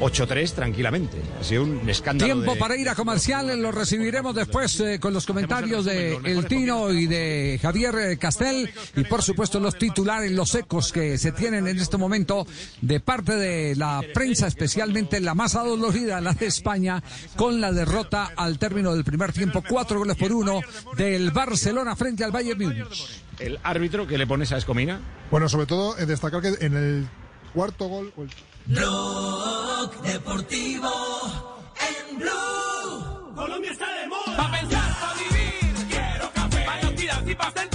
8-3 0.00 0.52
tranquilamente. 0.52 1.18
Ha 1.40 1.44
sido 1.44 1.62
un 1.64 1.88
escándalo. 1.88 2.32
Tiempo 2.34 2.54
de- 2.54 2.58
para 2.58 2.76
ir 2.76 2.88
a 2.88 2.94
comerciales, 2.94 3.58
lo 3.58 3.70
recibiremos 3.70 4.34
después 4.34 4.80
eh, 4.80 4.98
con 4.98 5.12
los 5.12 5.26
comentarios 5.26 5.84
de 5.84 6.16
El 6.24 6.46
Tino 6.46 6.90
y 6.90 7.06
de 7.06 7.58
Javier 7.60 7.94
eh, 7.96 8.16
Castel 8.18 8.70
y 8.96 9.04
por 9.04 9.22
supuesto 9.22 9.60
los 9.60 9.76
titulares, 9.78 10.32
los 10.32 10.54
ecos 10.54 10.92
que 10.92 11.18
se 11.18 11.32
tienen 11.32 11.66
en 11.68 11.78
este 11.78 11.96
momento 11.96 12.46
de 12.80 13.00
parte 13.00 13.36
de 13.36 13.76
la 13.76 14.02
prensa, 14.14 14.46
especialmente 14.46 15.20
la 15.20 15.34
más 15.34 15.54
adolorida, 15.54 16.20
la 16.20 16.32
de 16.32 16.46
España, 16.46 17.02
con 17.36 17.60
la 17.60 17.72
derrota 17.72 18.32
al 18.36 18.58
término 18.58 18.94
del 18.94 19.04
primer 19.04 19.32
tiempo, 19.32 19.62
cuatro 19.68 19.98
goles 19.98 20.16
por 20.16 20.32
uno 20.32 20.60
del 20.96 21.30
Barcelona 21.30 21.94
frente 21.94 22.24
al 22.24 22.30
Bayern 22.32 22.60
Múnich. 22.62 23.20
El 23.38 23.58
árbitro 23.62 24.06
que 24.06 24.18
le 24.18 24.26
pones 24.26 24.52
a 24.52 24.56
Escomina. 24.58 25.00
Bueno, 25.30 25.48
sobre 25.48 25.66
todo 25.66 25.96
eh, 25.98 26.06
destacar 26.06 26.42
que 26.42 26.64
en 26.64 26.76
el 26.76 27.08
cuarto 27.54 27.86
gol, 27.88 28.12
o 28.16 28.22
el 28.22 28.30
Blog 28.70 30.00
Deportivo 30.02 30.92
en 31.88 32.18
Blue. 32.18 33.34
Colombia 33.34 33.72
está 33.72 33.86
de 34.00 34.06
moda. 34.06 34.36
Pa' 34.36 34.50
pensar, 34.52 35.00
pa' 35.00 35.14
vivir. 35.14 35.86
Quiero 35.88 36.30
café. 36.32 36.64
Pa' 36.64 36.74
actividad 36.74 37.26
y 37.26 37.34
pa' 37.34 37.69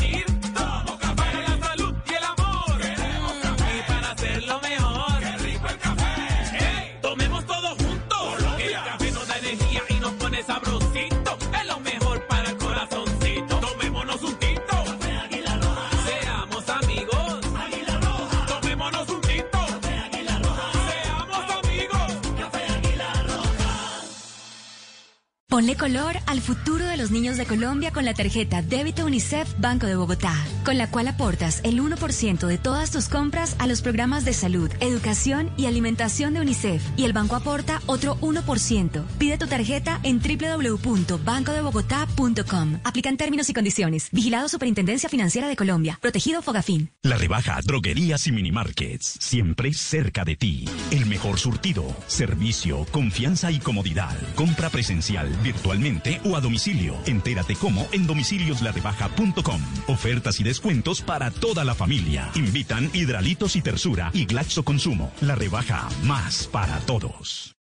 Ponle 25.55 25.77
color 25.77 26.17
al 26.25 26.41
futuro 26.41 26.83
de 26.83 26.97
los 26.97 27.11
niños 27.11 27.37
de 27.37 27.45
Colombia 27.45 27.91
con 27.91 28.03
la 28.03 28.13
tarjeta 28.13 28.61
Débito 28.61 29.05
UNICEF 29.05 29.47
Banco 29.57 29.87
de 29.87 29.95
Bogotá, 29.95 30.35
con 30.65 30.77
la 30.77 30.91
cual 30.91 31.07
aportas 31.07 31.61
el 31.63 31.79
1% 31.79 32.45
de 32.45 32.57
todas 32.57 32.91
tus 32.91 33.07
compras 33.07 33.55
a 33.57 33.65
los 33.65 33.81
programas 33.81 34.25
de 34.25 34.33
salud, 34.33 34.69
educación 34.81 35.49
y 35.55 35.67
alimentación 35.67 36.33
de 36.33 36.41
UNICEF 36.41 36.83
y 36.97 37.05
el 37.05 37.13
banco 37.13 37.37
aporta 37.37 37.81
otro 37.85 38.17
1%. 38.17 39.05
Pide 39.17 39.37
tu 39.37 39.47
tarjeta 39.47 40.01
en 40.03 40.19
www.bancodebogotá.com. 40.19 42.79
Aplican 42.83 43.15
términos 43.15 43.49
y 43.49 43.53
condiciones. 43.53 44.09
Vigilado 44.11 44.49
Superintendencia 44.49 45.07
Financiera 45.07 45.47
de 45.47 45.55
Colombia. 45.55 45.97
Protegido 46.01 46.41
Fogafín. 46.41 46.91
La 47.01 47.15
rebaja 47.15 47.61
Droguerías 47.63 48.27
y 48.27 48.33
Minimarkets, 48.33 49.19
siempre 49.21 49.73
cerca 49.73 50.25
de 50.25 50.35
ti. 50.35 50.65
El 50.91 51.05
mejor 51.05 51.39
surtido, 51.39 51.95
servicio, 52.07 52.85
confianza 52.91 53.51
y 53.51 53.59
comodidad. 53.59 54.17
Compra 54.35 54.69
presencial, 54.69 55.31
virtualmente 55.45 56.19
o 56.25 56.35
a 56.35 56.41
domicilio. 56.41 56.97
Entérate 57.05 57.55
cómo 57.55 57.87
en 57.93 58.05
domicilioslarebaja.com. 58.07 59.61
Ofertas 59.87 60.39
y 60.41 60.43
descuentos 60.43 61.01
para 61.01 61.31
toda 61.31 61.63
la 61.63 61.75
familia. 61.75 62.29
Invitan 62.35 62.89
Hidralitos 62.93 63.55
y 63.55 63.61
Tersura 63.61 64.09
y 64.13 64.25
Glaxo 64.25 64.63
Consumo. 64.63 65.11
La 65.21 65.35
rebaja 65.35 65.87
más 66.03 66.47
para 66.47 66.79
todos. 66.81 67.55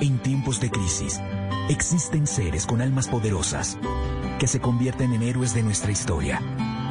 En 0.00 0.18
tiempos 0.18 0.60
de 0.60 0.70
crisis, 0.70 1.20
existen 1.68 2.26
seres 2.26 2.66
con 2.66 2.80
almas 2.80 3.06
poderosas 3.08 3.78
que 4.38 4.46
se 4.46 4.60
convierten 4.60 5.12
en 5.12 5.22
héroes 5.22 5.54
de 5.54 5.62
nuestra 5.62 5.92
historia. 5.92 6.40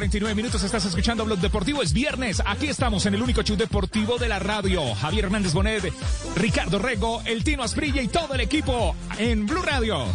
49 0.00 0.34
minutos. 0.34 0.62
Estás 0.62 0.86
escuchando 0.86 1.26
Blog 1.26 1.40
Deportivo. 1.40 1.82
Es 1.82 1.92
viernes. 1.92 2.42
Aquí 2.46 2.68
estamos 2.68 3.04
en 3.04 3.12
el 3.12 3.20
único 3.20 3.42
show 3.42 3.54
deportivo 3.54 4.16
de 4.16 4.28
la 4.28 4.38
radio. 4.38 4.94
Javier 4.94 5.26
Hernández 5.26 5.52
Bonet, 5.52 5.92
Ricardo 6.36 6.78
Rego, 6.78 7.20
el 7.26 7.44
Tino 7.44 7.62
Asprilla 7.62 8.00
y 8.00 8.08
todo 8.08 8.32
el 8.32 8.40
equipo 8.40 8.96
en 9.18 9.44
Blue 9.44 9.60
Radio. 9.60 10.06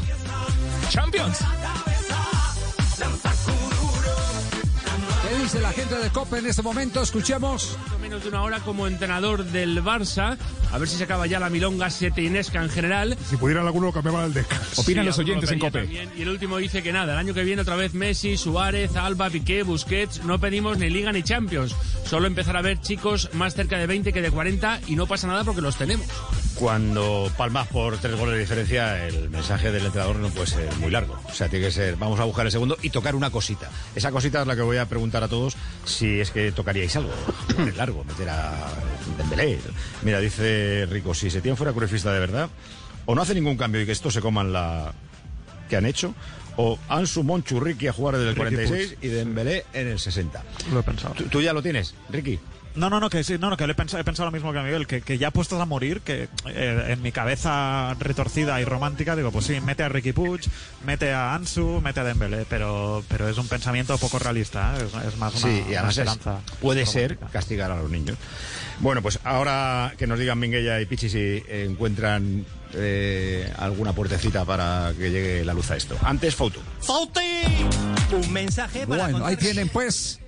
Champions. 0.89 1.37
¿Qué 5.45 5.49
dice 5.49 5.61
la 5.61 5.73
gente 5.73 5.95
de 5.99 6.09
COPE 6.09 6.39
en 6.39 6.47
este 6.47 6.63
momento? 6.63 7.03
Escuchemos. 7.03 7.77
menos 8.01 8.23
de 8.23 8.29
una 8.29 8.41
hora 8.41 8.61
como 8.61 8.87
entrenador 8.87 9.45
del 9.45 9.83
Barça. 9.83 10.39
A 10.71 10.77
ver 10.79 10.87
si 10.87 10.97
se 10.97 11.03
acaba 11.03 11.27
ya 11.27 11.39
la 11.39 11.51
milonga 11.51 11.91
seteinesca 11.91 12.63
en 12.63 12.69
general. 12.71 13.15
Si 13.29 13.37
pudiera 13.37 13.61
alguno, 13.61 13.91
cambiaba 13.91 14.25
el 14.25 14.33
descanso. 14.33 14.81
Opinan 14.81 15.05
los 15.05 15.19
alguno 15.19 15.35
oyentes 15.35 15.51
en 15.51 15.59
COPE. 15.59 15.81
también. 15.81 16.11
Y 16.17 16.23
el 16.23 16.29
último 16.29 16.57
dice 16.57 16.81
que 16.81 16.91
nada, 16.91 17.13
el 17.13 17.19
año 17.19 17.35
que 17.35 17.43
viene 17.43 17.61
otra 17.61 17.75
vez 17.75 17.93
Messi, 17.93 18.37
Suárez, 18.37 18.95
Alba, 18.95 19.29
Piqué, 19.29 19.61
Busquets. 19.61 20.23
No 20.23 20.39
pedimos 20.39 20.79
ni 20.79 20.89
Liga 20.89 21.11
ni 21.11 21.21
Champions. 21.21 21.75
Solo 22.07 22.25
empezar 22.25 22.57
a 22.57 22.63
ver 22.63 22.81
chicos 22.81 23.29
más 23.33 23.53
cerca 23.53 23.77
de 23.77 23.85
20 23.85 24.13
que 24.13 24.23
de 24.23 24.31
40 24.31 24.81
y 24.87 24.95
no 24.95 25.05
pasa 25.05 25.27
nada 25.27 25.43
porque 25.43 25.61
los 25.61 25.75
tenemos. 25.75 26.07
Cuando 26.55 27.29
palmas 27.37 27.67
por 27.67 27.97
tres 27.97 28.15
goles 28.15 28.35
de 28.35 28.39
diferencia, 28.39 29.05
el 29.07 29.29
mensaje 29.29 29.71
del 29.71 29.85
entrenador 29.85 30.15
no 30.17 30.29
puede 30.29 30.47
ser 30.47 30.73
muy 30.77 30.89
largo. 30.89 31.19
O 31.25 31.33
sea, 31.33 31.49
tiene 31.49 31.65
que 31.65 31.71
ser, 31.71 31.97
vamos 31.97 32.19
a 32.19 32.23
buscar 32.23 32.45
el 32.45 32.51
segundo 32.51 32.77
y 32.81 32.91
tocar 32.91 33.13
una 33.13 33.29
cosita. 33.29 33.69
Esa 33.93 34.11
cosita 34.11 34.41
es 34.41 34.47
la 34.47 34.55
que 34.55 34.61
voy 34.61 34.77
a 34.77 34.85
preguntar 34.85 35.23
a 35.23 35.27
todos 35.27 35.57
si 35.83 36.19
es 36.21 36.31
que 36.31 36.51
tocaríais 36.53 36.95
algo. 36.95 37.11
Largo, 37.75 38.05
meter 38.05 38.29
a 38.29 38.53
Dembélé. 39.17 39.59
Mira, 40.03 40.19
dice 40.19 40.87
Rico, 40.89 41.13
si 41.13 41.29
Setién 41.29 41.57
fuera 41.57 41.73
curifista 41.73 42.13
de 42.13 42.19
verdad, 42.19 42.49
o 43.05 43.15
no 43.15 43.21
hace 43.21 43.35
ningún 43.35 43.57
cambio 43.57 43.81
y 43.81 43.85
que 43.85 43.91
esto 43.91 44.09
se 44.09 44.21
coman 44.21 44.53
la 44.53 44.93
que 45.69 45.75
han 45.75 45.85
hecho, 45.85 46.13
o 46.55 46.79
Ansu 46.87 47.23
Monchu 47.23 47.59
Ricky 47.59 47.87
a 47.87 47.93
jugar 47.93 48.15
desde 48.17 48.29
el 48.29 48.35
Ricky 48.35 48.55
46 48.55 48.97
y 49.01 49.07
Dembélé 49.09 49.65
en 49.73 49.87
el 49.87 49.99
60. 49.99 50.41
Lo 50.71 50.79
he 50.79 50.83
pensado. 50.83 51.15
¿Tú, 51.15 51.25
tú 51.25 51.41
ya 51.41 51.51
lo 51.51 51.61
tienes, 51.61 51.95
Ricky? 52.09 52.39
No, 52.75 52.89
no, 52.89 52.99
no, 52.99 53.09
que 53.09 53.23
sí, 53.23 53.37
no, 53.39 53.49
no, 53.49 53.57
que 53.57 53.65
le 53.67 53.71
he 53.71 53.75
pensado, 53.75 54.01
he 54.01 54.03
pensado 54.03 54.25
lo 54.27 54.31
mismo 54.33 54.51
que 54.51 54.59
a 54.59 54.63
Miguel, 54.63 54.85
que, 54.85 55.01
que 55.01 55.17
ya 55.17 55.31
puestos 55.31 55.59
a 55.61 55.65
morir, 55.65 56.01
que 56.01 56.27
eh, 56.47 56.85
en 56.89 57.01
mi 57.01 57.11
cabeza 57.11 57.95
retorcida 57.99 58.59
y 58.59 58.65
romántica 58.65 59.15
digo, 59.15 59.31
pues 59.31 59.45
sí, 59.45 59.61
mete 59.61 59.83
a 59.83 59.89
Ricky 59.89 60.11
Puig, 60.11 60.41
mete 60.85 61.13
a 61.13 61.33
Ansu, 61.33 61.79
mete 61.81 62.01
a 62.01 62.03
Dembélé, 62.03 62.45
pero, 62.49 63.03
pero 63.07 63.29
es 63.29 63.37
un 63.37 63.47
pensamiento 63.47 63.97
poco 63.97 64.19
realista, 64.19 64.75
¿eh? 64.77 64.85
es, 64.85 65.07
es 65.13 65.17
más 65.17 65.33
una, 65.35 65.41
Sí, 65.53 65.63
y 65.69 65.71
una 65.73 65.89
es- 65.89 66.01
puede 66.61 66.85
ser 66.85 67.17
castigar 67.31 67.71
a 67.71 67.77
los 67.77 67.89
niños. 67.89 68.17
Bueno, 68.79 69.01
pues 69.01 69.19
ahora 69.23 69.93
que 69.97 70.05
nos 70.05 70.19
digan 70.19 70.37
Minguella 70.37 70.81
y 70.81 70.85
Pichi 70.85 71.07
si 71.09 71.43
encuentran 71.47 72.45
eh, 72.73 73.49
alguna 73.57 73.93
puertecita 73.93 74.43
para 74.43 74.91
que 74.97 75.11
llegue 75.11 75.45
la 75.45 75.53
luz 75.53 75.71
a 75.71 75.77
esto. 75.77 75.97
Antes, 76.01 76.35
foto. 76.35 76.59
¡Fauti! 76.81 77.21
Un 78.11 78.33
mensaje 78.33 78.85
para 78.85 79.07
Bueno, 79.09 79.25
ahí 79.25 79.37
tienen 79.37 79.69
pues 79.69 80.19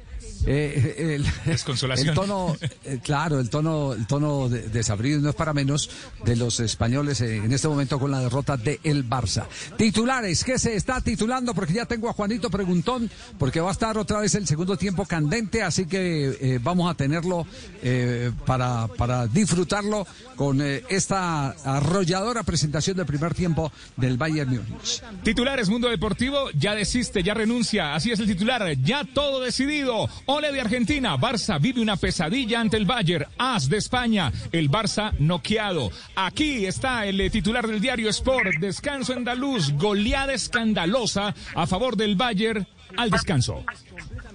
eh, 0.46 1.16
el, 1.16 1.26
Desconsolación. 1.46 2.10
el 2.10 2.16
tono, 2.16 2.56
eh, 2.86 3.00
claro, 3.04 3.40
el 3.40 3.50
tono, 3.50 3.94
el 3.94 4.06
tono 4.08 4.50
de- 4.50 4.70
desabrido 4.70 5.20
no 5.22 5.30
es 5.30 5.36
para 5.36 5.54
menos 5.54 5.90
de 6.26 6.36
los 6.36 6.60
españoles 6.60 7.22
eh, 7.22 7.38
en 7.38 7.52
este 7.52 7.68
momento 7.68 8.00
con 8.00 8.12
la 8.12 8.20
derrota 8.20 8.58
de 8.58 8.80
el 8.84 9.08
Barça. 9.08 9.46
Titulares, 9.78 10.44
¿qué 10.44 10.58
se 10.60 10.76
está 10.76 11.02
titulando? 11.02 11.54
Porque 11.54 11.74
ya 11.74 11.86
tengo 11.86 12.10
a 12.10 12.14
Juanito 12.14 12.50
Preguntón, 12.50 13.10
porque 13.38 13.60
va 13.60 13.70
a 13.70 13.72
estar 13.72 13.98
otra 13.98 14.20
vez 14.20 14.36
el 14.36 14.48
segundo 14.48 14.78
tiempo 14.78 15.06
candente, 15.06 15.64
así 15.64 15.86
que 15.86 16.38
eh, 16.40 16.60
vamos 16.62 16.90
a 16.90 16.94
tenerlo 16.96 17.46
eh, 17.82 18.32
para, 18.46 18.88
para 18.88 19.28
disfrutarlo 19.28 20.06
con 20.36 20.62
eh, 20.62 20.84
esta 20.90 21.50
arrolladora 21.64 22.44
presentación 22.44 22.98
del 22.98 23.06
primer 23.06 23.34
tiempo 23.34 23.72
del 23.96 24.18
Bayern 24.18 24.50
Múnich. 24.50 25.02
Titulares 25.24 25.70
Mundo 25.70 25.90
Deportivo 25.90 26.50
ya 26.58 26.76
desiste, 26.76 27.24
ya 27.24 27.34
renuncia. 27.34 27.96
Así 27.96 28.12
es 28.12 28.20
el 28.20 28.28
titular, 28.28 28.76
ya 28.84 29.04
todo 29.04 29.40
decidido. 29.40 30.08
Ole 30.30 30.52
de 30.52 30.60
Argentina, 30.60 31.16
Barça 31.16 31.58
vive 31.58 31.80
una 31.80 31.96
pesadilla 31.96 32.60
ante 32.60 32.76
el 32.76 32.86
Bayern. 32.86 33.28
As 33.38 33.70
de 33.70 33.78
España, 33.78 34.30
el 34.52 34.70
Barça 34.70 35.14
noqueado. 35.20 35.90
Aquí 36.16 36.66
está 36.66 37.06
el 37.06 37.22
eh, 37.22 37.30
titular 37.30 37.66
del 37.66 37.80
diario 37.80 38.10
Sport. 38.10 38.56
Descanso 38.60 39.14
andaluz, 39.14 39.72
goleada 39.78 40.34
escandalosa 40.34 41.34
a 41.56 41.66
favor 41.66 41.96
del 41.96 42.18
Bayern 42.18 42.68
al 42.98 43.10
descanso. 43.10 43.64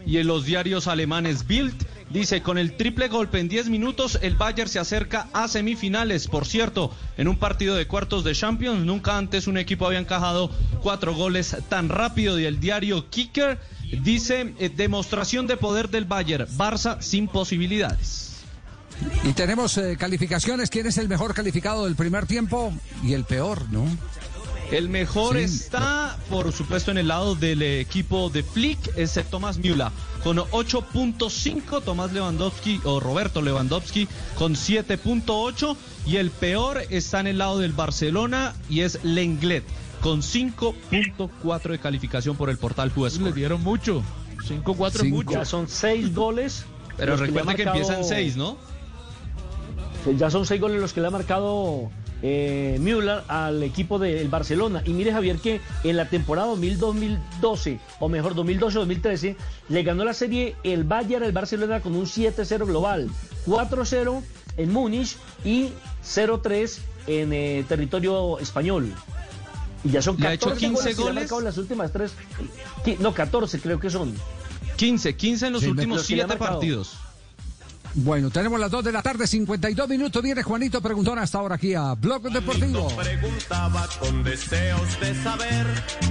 Y 0.07 0.17
en 0.17 0.29
los 0.29 0.47
diarios 0.47 0.87
alemanes 0.87 1.47
Bild 1.47 1.75
dice, 2.09 2.41
con 2.41 2.57
el 2.57 2.75
triple 2.77 3.09
golpe 3.09 3.39
en 3.39 3.51
10 3.51 3.69
minutos, 3.69 4.19
el 4.23 4.35
Bayern 4.35 4.71
se 4.71 4.79
acerca 4.79 5.29
a 5.35 5.47
semifinales. 5.47 6.27
Por 6.27 6.47
cierto, 6.47 6.91
en 7.19 7.29
un 7.29 7.37
partido 7.37 7.75
de 7.75 7.87
cuartos 7.87 8.25
de 8.25 8.35
Champions, 8.35 8.85
nunca 8.87 9.19
antes 9.19 9.47
un 9.47 9.59
equipo 9.59 9.87
había 9.87 9.99
encajado 9.99 10.51
cuatro 10.83 11.15
goles 11.15 11.55
tan 11.69 11.91
rápido. 11.91 12.41
Y 12.41 12.47
el 12.47 12.61
diario 12.61 13.11
Kicker 13.11 13.59
dice, 14.03 14.55
eh, 14.59 14.69
demostración 14.69 15.47
de 15.47 15.57
poder 15.57 15.89
del 15.91 16.05
Bayern, 16.05 16.47
Barça 16.57 17.01
sin 17.01 17.29
posibilidades. 17.29 18.31
Y 19.25 19.33
tenemos 19.33 19.79
eh, 19.79 19.97
calificaciones. 19.99 20.71
¿Quién 20.71 20.87
es 20.87 20.99
el 20.99 21.09
mejor 21.09 21.35
calificado 21.35 21.85
del 21.87 21.97
primer 21.97 22.27
tiempo? 22.27 22.73
Y 23.03 23.15
el 23.15 23.25
peor, 23.25 23.71
¿no? 23.71 23.85
El 24.71 24.89
mejor 24.89 25.37
Sí. 25.37 25.45
está, 25.45 26.17
por 26.31 26.51
supuesto, 26.53 26.91
en 26.93 26.99
el 26.99 27.09
lado 27.09 27.35
del 27.35 27.63
equipo 27.63 28.31
de 28.31 28.43
Flick, 28.43 28.97
es 28.97 29.21
Tomás 29.31 29.59
Müller, 29.59 29.89
con 30.23 30.39
8.5, 30.39 31.83
Tomás 31.83 32.13
Lewandowski 32.13 32.81
o 32.85 32.99
Roberto 32.99 33.43
Lewandowski 33.43 34.09
con 34.35 34.55
7.8 34.55 35.77
y 36.07 36.17
el 36.17 36.31
peor 36.31 36.83
está 36.89 37.21
en 37.21 37.27
el 37.27 37.39
lado 37.39 37.59
del 37.59 37.73
Barcelona 37.73 38.55
y 38.71 38.81
es 38.81 38.99
Lenglet 39.05 39.65
con 40.03 40.21
5.4 40.21 41.71
de 41.71 41.79
calificación 41.79 42.37
por 42.37 42.51
el 42.51 42.59
portal 42.59 42.91
Juez. 42.91 43.19
Le 43.21 43.33
dieron 43.33 43.63
mucho, 43.63 44.03
5.4 44.47 44.95
es 44.95 45.05
mucho. 45.11 45.31
Ya 45.33 45.45
son 45.45 45.69
seis 45.69 46.15
goles. 46.15 46.65
Pero 46.97 47.13
los 47.13 47.21
le 47.21 47.25
ha 47.25 47.27
recuerde 47.29 47.57
que 47.57 47.65
marcado- 47.65 47.77
empieza 47.77 47.99
en 47.99 48.05
6, 48.05 48.37
¿no? 48.37 48.57
Ya 50.19 50.31
son 50.31 50.45
seis 50.47 50.61
goles 50.61 50.81
los 50.81 50.93
que 50.93 51.01
le 51.01 51.07
ha 51.07 51.11
marcado 51.11 51.91
eh, 52.23 52.77
Müller 52.81 53.23
al 53.29 53.63
equipo 53.63 53.99
del 54.01 54.29
Barcelona. 54.29 54.83
Y 54.85 54.91
mire, 54.93 55.13
Javier, 55.13 55.39
que 55.39 55.61
en 55.85 55.97
la 55.97 56.09
temporada 56.09 56.49
2000-2012, 56.55 57.79
o 58.01 58.09
mejor, 58.09 58.35
2012-2013, 58.35 59.37
le 59.69 59.83
ganó 59.85 60.05
la 60.05 60.13
serie 60.15 60.57
el 60.65 60.83
Bayern 60.85 61.25
al 61.25 61.33
Barcelona 61.33 61.81
con 61.81 61.95
un 61.95 62.05
7-0 62.07 62.67
global, 62.67 63.09
4-0 63.47 64.23
en 64.57 64.73
Múnich 64.73 65.17
y 65.45 65.69
0-3 66.05 66.79
en 67.07 67.33
eh, 67.33 67.65
territorio 67.69 68.39
español. 68.41 68.93
Y 69.85 69.91
ya 69.91 70.01
son 70.03 70.17
Le 70.19 70.29
ha 70.29 70.33
hecho 70.35 70.51
14 70.51 70.67
15 70.67 70.95
goles, 70.95 70.97
que 70.97 71.03
le 71.03 71.27
goles. 71.27 71.39
en 71.39 71.45
las 71.45 71.59
últimas 71.59 71.93
tres. 71.93 72.13
No, 73.01 73.13
14 73.15 73.61
creo 73.61 73.81
que 73.81 73.91
son. 73.91 74.15
15, 74.77 75.17
15 75.17 75.47
en 75.49 75.53
los 75.53 75.63
Sí, 75.63 75.69
últimos 75.71 75.99
los 75.99 76.07
que 76.07 76.17
le 76.17 76.23
ha 76.23 76.27
7 76.27 76.39
marcado. 76.39 76.59
partidos. 76.61 76.97
Bueno, 77.95 78.31
tenemos 78.31 78.59
las 78.59 78.71
2 78.71 78.85
de 78.85 78.93
la 78.93 79.03
tarde, 79.03 79.27
52 79.27 79.87
minutos. 79.87 80.23
Viene 80.23 80.43
Juanito 80.43 80.81
Preguntón 80.81 81.19
hasta 81.19 81.39
ahora 81.39 81.57
aquí 81.57 81.75
a 81.75 81.93
Blog 81.95 82.23
Deportivo. 82.33 82.89
Preguntaba 82.97 83.87
con 84.01 84.25
deseos 84.25 84.99
de 85.01 85.15
saber 85.23 85.67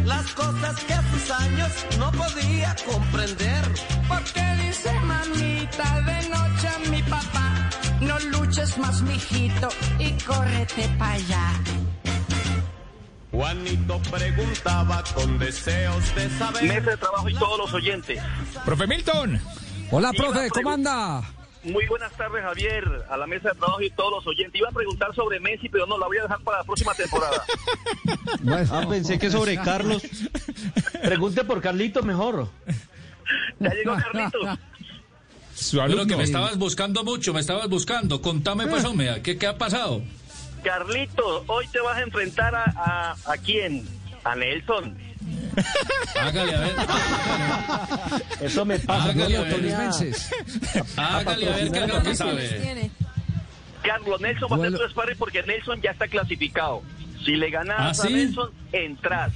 las 0.06 0.32
cosas 0.34 0.80
que 0.84 0.94
a 0.94 1.12
sus 1.12 1.32
años 1.32 1.72
no 1.98 2.12
podía 2.12 2.76
comprender. 2.86 3.64
Porque 4.08 4.44
dice 4.68 4.92
mamita 5.00 6.02
de 6.02 6.30
noche 6.30 6.68
a 6.68 6.90
mi 6.92 7.02
papá, 7.02 7.70
no 8.02 8.20
luches 8.20 8.78
más, 8.78 9.02
mijito, 9.02 9.70
y 9.98 10.12
córrete 10.24 10.88
para 11.00 11.14
allá. 11.14 11.54
Juanito 13.32 14.02
preguntaba 14.12 15.04
con 15.16 15.40
deseos 15.40 16.16
de 16.16 16.30
saber. 16.32 16.64
Mesa 16.64 16.92
de 16.92 16.98
trabajo 16.98 17.30
y 17.30 17.34
todos 17.34 17.58
los 17.58 17.74
oyentes. 17.74 18.20
Profe 18.66 18.88
Milton. 18.88 19.40
Hola, 19.90 20.12
profe, 20.14 20.50
¿cómo 20.50 20.72
anda? 20.72 21.24
muy 21.64 21.86
buenas 21.86 22.12
tardes, 22.14 22.42
Javier, 22.44 23.06
a 23.10 23.18
la 23.18 23.28
mesa 23.28 23.50
de 23.50 23.56
trabajo 23.56 23.82
y 23.82 23.90
todos 23.92 24.12
los 24.12 24.28
oyentes. 24.28 24.60
Iba 24.60 24.70
a 24.70 24.72
preguntar 24.72 25.14
sobre 25.14 25.40
Messi, 25.40 25.70
pero 25.70 25.86
no, 25.86 25.98
la 25.98 26.08
voy 26.08 26.18
a 26.18 26.24
dejar 26.24 26.40
para 26.42 26.60
la 26.60 26.64
próxima 26.64 26.94
temporada. 26.94 27.44
Ah, 28.72 28.86
pensé 28.90 29.20
que 29.20 29.30
sobre 29.30 29.56
Carlos. 29.58 30.02
Pregunte 31.04 31.44
por 31.44 31.62
Carlito 31.62 32.02
mejor. 32.02 32.50
Ya 33.60 33.70
llegó 33.70 33.96
Carlitos. 33.96 34.60
Bueno, 35.74 36.08
que 36.08 36.16
me 36.16 36.24
estabas 36.24 36.58
buscando 36.58 37.04
mucho, 37.04 37.34
me 37.34 37.40
estabas 37.40 37.70
buscando. 37.70 38.22
Contame, 38.22 38.68
pues, 38.68 38.84
hombre, 38.84 39.22
¿qué, 39.22 39.38
qué 39.38 39.48
ha 39.48 39.58
pasado? 39.58 40.02
Carlitos, 40.64 41.44
hoy 41.48 41.68
te 41.68 41.80
vas 41.80 41.98
a 41.98 42.02
enfrentar 42.02 42.54
a, 42.56 42.64
a, 42.76 43.16
¿a 43.32 43.38
quién? 43.38 43.88
A 44.24 44.36
Nelson. 44.36 44.98
Hágale, 46.20 46.56
a 46.56 46.60
ver. 46.60 46.76
Eso 48.42 48.66
me 48.66 48.80
pasa 48.80 49.10
Hágale, 49.10 49.38
a 49.38 49.42
ver. 49.42 49.54
tolimenses. 49.54 50.32
Hágale, 50.96 51.50
a 51.50 51.56
ver 51.56 51.72
qué 51.72 51.80
es 51.84 51.88
lo 51.94 52.04
que 52.04 52.16
sabe. 52.16 52.92
Carlos, 53.84 54.22
Nelson 54.22 54.52
va 54.52 54.56
a 54.58 54.70
ser 54.70 54.78
tu 54.80 54.90
sparring 54.90 55.18
porque 55.18 55.44
Nelson 55.44 55.82
ya 55.82 55.92
está 55.92 56.08
clasificado. 56.08 56.84
Si 57.26 57.36
le 57.36 57.50
ganas 57.50 58.00
¿Ah, 58.00 58.08
a? 58.08 58.10
Nelson, 58.10 58.52
entras. 58.72 59.34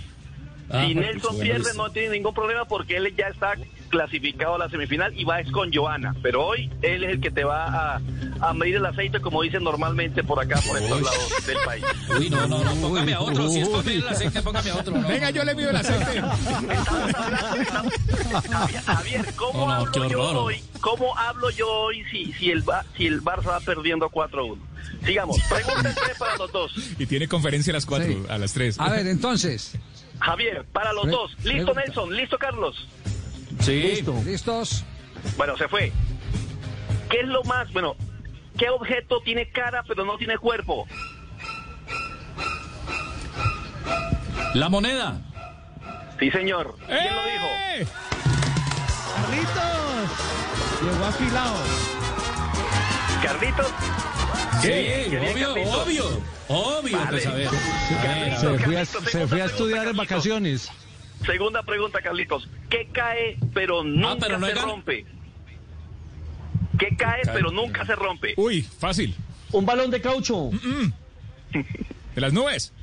Ah, 0.70 0.86
si 0.88 0.94
pues, 0.94 1.06
Nelson 1.06 1.36
bueno, 1.36 1.44
pierde, 1.44 1.64
pues. 1.64 1.76
no 1.76 1.90
tiene 1.92 2.10
ningún 2.10 2.34
problema 2.34 2.66
porque 2.66 2.98
él 2.98 3.14
ya 3.16 3.28
está 3.28 3.54
clasificado 4.00 4.56
a 4.56 4.58
la 4.58 4.70
semifinal 4.70 5.18
y 5.18 5.24
va 5.24 5.39
es 5.39 5.50
con 5.52 5.72
Joana. 5.74 6.14
Pero 6.22 6.46
hoy 6.46 6.70
él 6.82 7.04
es 7.06 7.12
el 7.12 7.22
que 7.22 7.32
te 7.32 7.43
va 7.46 7.66
a, 7.96 8.02
a 8.41 8.54
medir 8.54 8.76
el 8.76 8.86
aceite, 8.86 9.22
como 9.22 9.41
dicen 9.41 9.64
normalmente 9.64 10.22
por 10.24 10.39
acá, 10.43 10.60
por 10.68 10.78
estos 10.78 11.02
lados 11.02 11.34
del 11.48 11.58
país. 11.66 11.86
Uy, 12.20 12.30
no, 12.30 12.46
no, 12.48 12.62
no, 12.64 12.74
póngame 12.76 13.14
a 13.14 13.22
otro. 13.22 13.48
Si 13.50 13.60
es 13.62 13.70
para 13.70 13.84
medir 13.84 14.02
el 14.04 14.08
aceite, 14.10 14.41
póngame 14.41 14.70
a 14.72 14.76
otro. 14.76 14.98
no. 14.98 15.08
Venga, 15.08 15.30
yo 15.30 15.43
le 15.46 15.56
mido 15.56 15.70
el 15.70 15.76
aceite. 15.78 16.22
Javier, 18.52 18.82
Javier, 18.86 19.26
¿cómo 19.36 19.68
No, 19.68 19.86
no, 19.86 19.91
qué 19.91 20.00
hablo 20.00 20.10
yo 20.10 20.41
hoy? 20.43 20.64
¿Cómo 20.82 21.18
hablo 21.18 21.50
yo 21.52 21.68
hoy 21.70 22.04
si, 22.12 22.34
si, 22.34 22.52
el, 22.52 22.64
si 22.98 23.08
el 23.08 23.22
Barça 23.22 23.48
va 23.48 23.60
perdiendo 23.62 24.10
4-1? 24.10 24.58
Sigamos. 25.06 25.38
Pregunta 25.50 25.93
tres 25.96 26.18
para 26.18 26.36
los 26.38 26.52
dos. 26.52 26.72
Y 27.00 27.06
tiene 27.06 27.28
conferencia 27.28 27.72
a 27.72 27.76
las 27.76 27.86
4, 27.86 28.08
Sí. 28.08 28.24
a 28.30 28.38
las 28.38 28.54
3. 28.54 28.80
A 28.80 28.89
ver, 28.89 29.08
entonces. 29.08 29.78
Javier, 30.20 30.66
para 30.72 30.93
los 30.93 31.04
Pre- 31.04 31.12
dos. 31.12 31.32
¿Listo, 31.43 31.74
pregunta. 31.74 31.82
Nelson? 31.86 32.16
¿Listo, 32.16 32.38
Carlos? 32.38 32.88
Sí. 33.66 34.03
¿Listos? 34.26 34.84
Bueno, 35.38 35.57
se 35.57 35.68
fue. 35.68 35.91
¿Qué 37.09 37.22
es 37.22 37.28
lo 37.28 37.43
más, 37.43 37.72
bueno, 37.74 37.95
qué 38.57 38.70
objeto 38.70 39.22
tiene 39.22 39.49
cara 39.49 39.84
pero 39.88 40.05
no 40.05 40.18
tiene 40.18 40.38
cuerpo? 40.38 40.88
La 44.53 44.70
moneda. 44.70 45.18
Sí, 46.20 46.32
señor. 46.32 46.76
¿Quién 46.88 47.16
lo 47.16 47.24
dijo? 47.26 47.45
¡Eh! 47.76 47.88
Carlitos. 49.16 50.82
Llegó 50.82 51.05
afilado. 51.05 51.55
¿Carlitos? 53.24 53.68
Sí, 54.61 54.70
obvio, 54.70 55.53
Carlitos. 55.53 55.76
obvio. 55.76 56.05
Obvio, 56.47 56.97
Vale. 56.97 57.09
pues 57.09 57.26
a 57.28 57.32
ver. 57.34 57.47
A 57.47 57.51
ver, 57.51 58.34
a 58.34 58.39
Se 58.39 58.59
fue 58.59 58.80
a, 58.80 58.86
se 58.86 59.28
fue 59.28 59.43
estudiar 59.45 59.80
en 59.80 59.86
Carlitos. 59.86 59.97
vacaciones. 59.97 60.72
Segunda 61.26 61.64
pregunta, 61.64 62.02
Carlitos. 62.02 62.48
¿Qué 62.70 62.90
cae 62.92 63.38
pero 63.54 63.84
nunca 63.84 64.12
Ah, 64.12 64.18
pero 64.20 64.40
no 64.40 64.48
se 64.48 64.56
gan- 64.56 64.64
rompe? 64.66 65.06
¿Qué 66.78 66.96
cae 66.98 67.22
pero 67.34 67.52
nunca 67.52 67.86
se 67.86 67.96
rompe? 67.96 68.34
Uy, 68.38 68.62
fácil. 68.62 69.16
Un 69.52 69.66
balón 69.66 69.92
de 69.92 70.02
caucho. 70.02 70.50
De 72.14 72.22
las 72.22 72.34
nubes. 72.34 72.74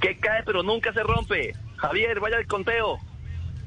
¿Qué 0.00 0.18
cae 0.18 0.42
pero 0.44 0.62
nunca 0.62 0.92
se 0.92 1.02
rompe? 1.02 1.54
Javier, 1.76 2.18
vaya 2.20 2.36
al 2.38 2.46
conteo. 2.46 2.98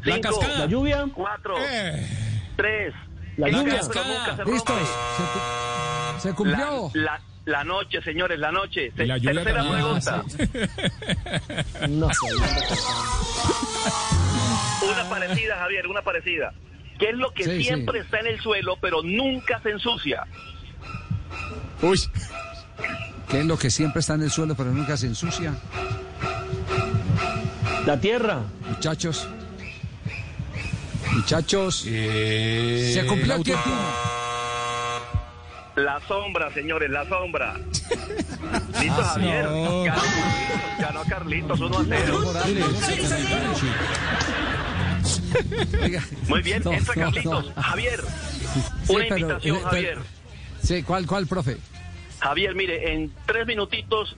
La 0.03 0.15
Cinco, 0.15 0.29
cascada. 0.39 0.59
La 0.59 0.65
lluvia. 0.65 1.05
cuatro, 1.13 1.55
Eh. 1.59 2.07
tres. 2.57 2.93
La 3.37 3.47
¿Qué 3.47 3.53
lluvia. 3.53 3.79
cae 3.79 3.89
pero 3.89 4.03
nunca 4.05 4.35
se 4.45 4.51
¿Listos? 4.51 4.75
rompe? 4.75 4.91
Se, 5.17 5.23
cu- 5.23 6.19
se 6.21 6.33
cumplió. 6.33 6.91
La, 6.95 7.01
la, 7.03 7.21
la 7.45 7.63
noche, 7.63 8.01
señores, 8.03 8.37
la 8.39 8.51
noche. 8.51 8.91
Se- 8.95 9.05
La 9.05 9.17
lluvia 9.17 9.43
tercera 9.43 9.63
también. 9.63 9.81
pregunta. 9.81 10.23
No. 11.89 12.07
Una 14.91 15.09
parecida, 15.09 15.57
Javier, 15.57 15.87
una 15.87 16.01
parecida. 16.01 16.53
¿Qué 16.99 17.09
es 17.09 17.15
lo 17.15 17.31
que 17.33 17.43
Sí, 17.45 17.63
siempre 17.63 17.99
sí. 17.99 18.05
está 18.05 18.19
en 18.19 18.27
el 18.27 18.39
suelo 18.41 18.77
pero 18.79 19.01
nunca 19.03 19.59
se 19.61 19.71
ensucia? 19.71 20.23
Uy, 21.81 21.99
¿Qué 23.29 23.39
es 23.39 23.45
lo 23.45 23.57
que 23.57 23.69
siempre 23.71 24.01
está 24.01 24.13
en 24.15 24.23
el 24.23 24.29
suelo 24.31 24.55
pero 24.55 24.71
nunca 24.71 24.97
se 24.97 25.07
ensucia? 25.07 25.53
La 27.85 27.99
tierra. 27.99 28.41
Muchachos. 28.69 29.27
Muchachos. 31.13 31.85
Eh, 31.87 32.91
Se 32.93 33.05
cumplió 33.07 33.35
el 33.35 33.43
tiempo. 33.43 33.63
La 35.75 35.99
sombra, 36.07 36.53
señores, 36.53 36.89
la 36.89 37.07
sombra. 37.07 37.55
¿Listo, 38.79 39.03
Javier? 39.03 39.45
no. 39.45 39.83
Ganó 39.83 40.01
ganó 40.79 41.03
Carlitos 41.07 41.59
1 41.59 41.77
a 41.79 41.85
0. 41.87 42.21
Oiga. 45.81 46.03
Muy 46.27 46.41
bien, 46.41 46.61
No, 46.63 46.73
entra 46.73 46.93
Carlitos. 46.93 47.55
no. 47.55 47.61
Javier, 47.61 48.01
Sí, 48.83 48.93
una 48.95 49.03
pero- 49.03 49.17
invitación, 49.17 49.55
eh, 49.55 49.59
pero- 49.59 49.69
Javier. 49.69 49.97
Sí, 50.61 50.83
¿cuál, 50.83 51.07
cuál, 51.07 51.27
profe? 51.27 51.57
Javier, 52.19 52.53
mire, 52.55 52.93
en 52.93 53.11
tres 53.25 53.47
minutitos 53.47 54.15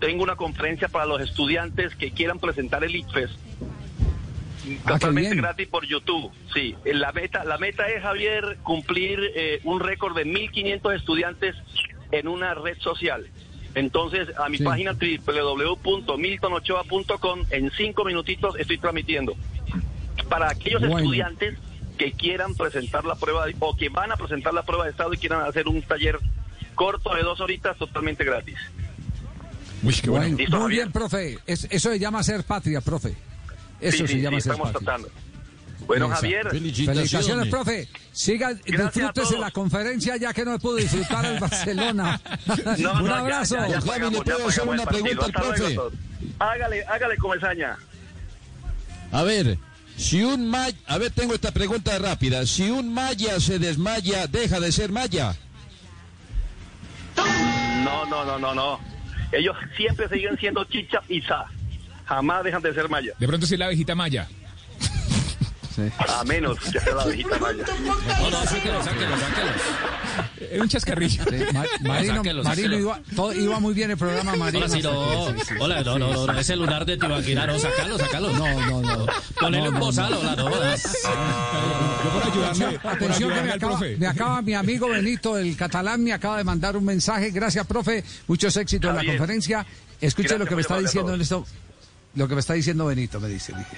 tengo 0.00 0.22
una 0.22 0.36
conferencia 0.36 0.88
para 0.88 1.04
los 1.06 1.20
estudiantes 1.20 1.94
que 1.96 2.12
quieran 2.12 2.38
presentar 2.38 2.82
el 2.84 2.94
ICFES. 2.96 3.30
Ah, 4.84 4.92
Totalmente 4.92 5.34
gratis 5.36 5.66
por 5.68 5.84
YouTube. 5.84 6.30
Sí, 6.54 6.74
eh, 6.84 6.94
la 6.94 7.10
meta, 7.12 7.44
la 7.44 7.58
meta 7.58 7.88
es, 7.88 8.02
Javier, 8.02 8.58
cumplir 8.62 9.18
eh, 9.34 9.60
un 9.64 9.80
récord 9.80 10.16
de 10.16 10.24
1.500 10.24 10.94
estudiantes 10.96 11.56
en 12.12 12.28
una 12.28 12.54
red 12.54 12.78
social. 12.78 13.26
Entonces, 13.74 14.28
a 14.38 14.48
mi 14.48 14.58
Sí. 14.58 14.64
página 14.64 14.92
www.miltonochoa.com, 14.92 17.44
en 17.50 17.70
cinco 17.76 18.04
minutitos 18.04 18.54
estoy 18.58 18.78
transmitiendo. 18.78 19.34
Para 20.28 20.50
aquellos 20.50 20.80
Bueno. 20.82 20.98
estudiantes 20.98 21.58
que 21.98 22.12
quieran 22.12 22.54
presentar 22.54 23.04
la 23.04 23.14
prueba 23.16 23.46
o 23.58 23.76
que 23.76 23.88
van 23.88 24.12
a 24.12 24.16
presentar 24.16 24.54
la 24.54 24.62
prueba 24.62 24.84
de 24.84 24.90
estado 24.90 25.12
y 25.14 25.18
quieran 25.18 25.44
hacer 25.46 25.66
un 25.68 25.82
taller 25.82 26.18
corto 26.74 27.14
de 27.14 27.22
dos 27.22 27.40
horitas 27.40 27.76
totalmente 27.76 28.24
gratis. 28.24 28.56
uy, 29.82 29.94
qué 29.94 30.08
bueno. 30.10 30.24
Bueno, 30.26 30.38
¿Listo, 30.38 30.58
muy 30.60 30.70
bien, 30.70 30.92
profe. 30.92 31.38
Es- 31.46 31.66
eso 31.70 31.90
se 31.90 31.98
llama 31.98 32.22
ser 32.22 32.44
patria, 32.44 32.80
profe. 32.80 33.14
Eso 33.82 33.98
Sí, 33.98 34.06
se 34.06 34.12
sí, 34.14 34.20
llama 34.20 34.36
sí, 34.38 34.42
ser 34.42 34.52
estamos 34.52 34.72
tratando. 34.72 35.10
Bueno, 35.86 36.06
Exacto. 36.06 36.26
Javier, 36.26 36.48
Felicitaciones, 36.50 37.48
profe. 37.48 37.88
Siga, 38.12 38.48
a 38.48 38.54
disfrútese 38.54 39.36
la 39.38 39.50
conferencia 39.50 40.16
ya 40.16 40.32
que 40.32 40.44
no 40.44 40.56
pudo 40.58 40.76
disfrutar 40.76 41.24
el 41.26 41.40
Barcelona. 41.40 42.20
No, 42.78 42.92
Un 42.94 43.04
no, 43.06 43.14
abrazo. 43.14 43.56
ya, 43.56 43.68
ya 43.68 43.80
pagamos, 43.80 44.24
ya 44.24 44.36
pagamos 44.36 44.58
el 44.58 44.84
partido. 44.84 45.22
Hasta 45.22 45.42
luego, 45.42 45.74
todos. 45.74 45.94
Hágale, 46.38 46.84
hágale 46.84 47.16
comesaña. 47.16 47.76
A 49.10 49.22
ver, 49.24 49.58
si 49.96 50.22
un 50.22 50.48
maya, 50.48 50.76
a 50.86 50.98
ver, 50.98 51.10
tengo 51.10 51.34
esta 51.34 51.50
pregunta 51.50 51.98
rápida. 51.98 52.46
Si 52.46 52.70
un 52.70 52.94
maya 52.94 53.40
se 53.40 53.58
desmaya, 53.58 54.26
deja 54.28 54.60
de 54.60 54.70
ser 54.70 54.92
maya. 54.92 55.34
No, 57.84 58.06
no, 58.06 58.24
no, 58.24 58.38
no, 58.38 58.54
no. 58.54 58.80
Ellos 59.32 59.56
siempre 59.76 60.08
siguen 60.08 60.36
siendo 60.38 60.64
chicha 60.64 61.00
y 61.08 61.20
sa. 61.22 61.46
Jamás 62.12 62.44
dejan 62.44 62.60
de 62.60 62.74
ser 62.74 62.88
maya. 62.90 63.14
De 63.18 63.26
pronto 63.26 63.46
sí 63.46 63.56
la 63.56 63.66
abejita 63.66 63.94
maya. 63.94 64.28
A 66.06 66.22
menos 66.24 66.58
que 66.60 66.78
sea 66.78 66.94
la 66.94 67.02
abejita 67.04 67.38
maya. 67.38 67.64
No, 68.20 68.30
no, 68.30 68.44
sáquelo, 68.44 68.84
sáquelo, 68.84 69.16
sáquelo. 69.18 69.50
Es 70.52 70.60
un 70.60 70.68
chascarrillo. 70.68 71.24
Sí, 71.24 71.36
Marino, 71.80 72.16
Sáquelo, 72.16 72.42
Marino 72.44 72.44
sáquelo. 72.44 72.78
iba, 72.78 73.00
todo- 73.16 73.32
iba 73.32 73.58
muy 73.60 73.72
bien 73.72 73.90
el 73.92 73.96
programa 73.96 74.36
Marino. 74.36 74.66
Hola, 74.66 74.74
sí, 74.74 74.82
no. 74.82 74.90
Hola, 75.60 75.82
no, 75.82 75.98
no, 75.98 76.12
no, 76.12 76.26
no, 76.26 76.38
ese 76.38 76.54
lunar 76.56 76.84
de 76.84 76.98
Tibaquira, 76.98 77.46
no, 77.46 77.58
sacalo, 77.58 77.96
sacalo. 77.98 78.30
No, 78.32 78.60
no, 78.60 78.82
no. 78.82 79.06
Un 79.46 79.52
no, 79.74 79.80
bozal, 79.80 80.10
no. 80.10 80.18
hola, 80.18 80.36
no. 80.36 80.50
Yo 80.50 82.10
por 82.12 82.30
ayudarme, 82.30 82.78
por 82.78 82.92
Atención 82.92 83.30
que 83.32 83.40
me 83.40 83.52
acaba, 83.52 83.78
profe. 83.78 83.96
me 83.96 84.06
acaba 84.06 84.42
mi 84.42 84.52
amigo 84.52 84.88
Benito, 84.90 85.38
el 85.38 85.56
catalán, 85.56 86.04
me 86.04 86.12
acaba 86.12 86.36
de 86.36 86.44
mandar 86.44 86.76
un 86.76 86.84
mensaje. 86.84 87.30
Gracias, 87.30 87.66
profe. 87.66 88.04
Muchos 88.26 88.54
éxitos 88.58 88.90
en 88.90 88.96
la 88.96 89.04
conferencia. 89.06 89.64
Escuche 89.98 90.28
Gracias, 90.28 90.40
lo 90.40 90.46
que 90.46 90.54
me 90.56 90.60
está 90.60 90.78
diciendo 90.78 91.14
en 91.14 91.20
esto. 91.22 91.46
Lo 92.14 92.28
que 92.28 92.34
me 92.34 92.40
está 92.40 92.54
diciendo 92.54 92.86
Benito, 92.86 93.20
me 93.20 93.28
dice. 93.28 93.52
dice. 93.56 93.76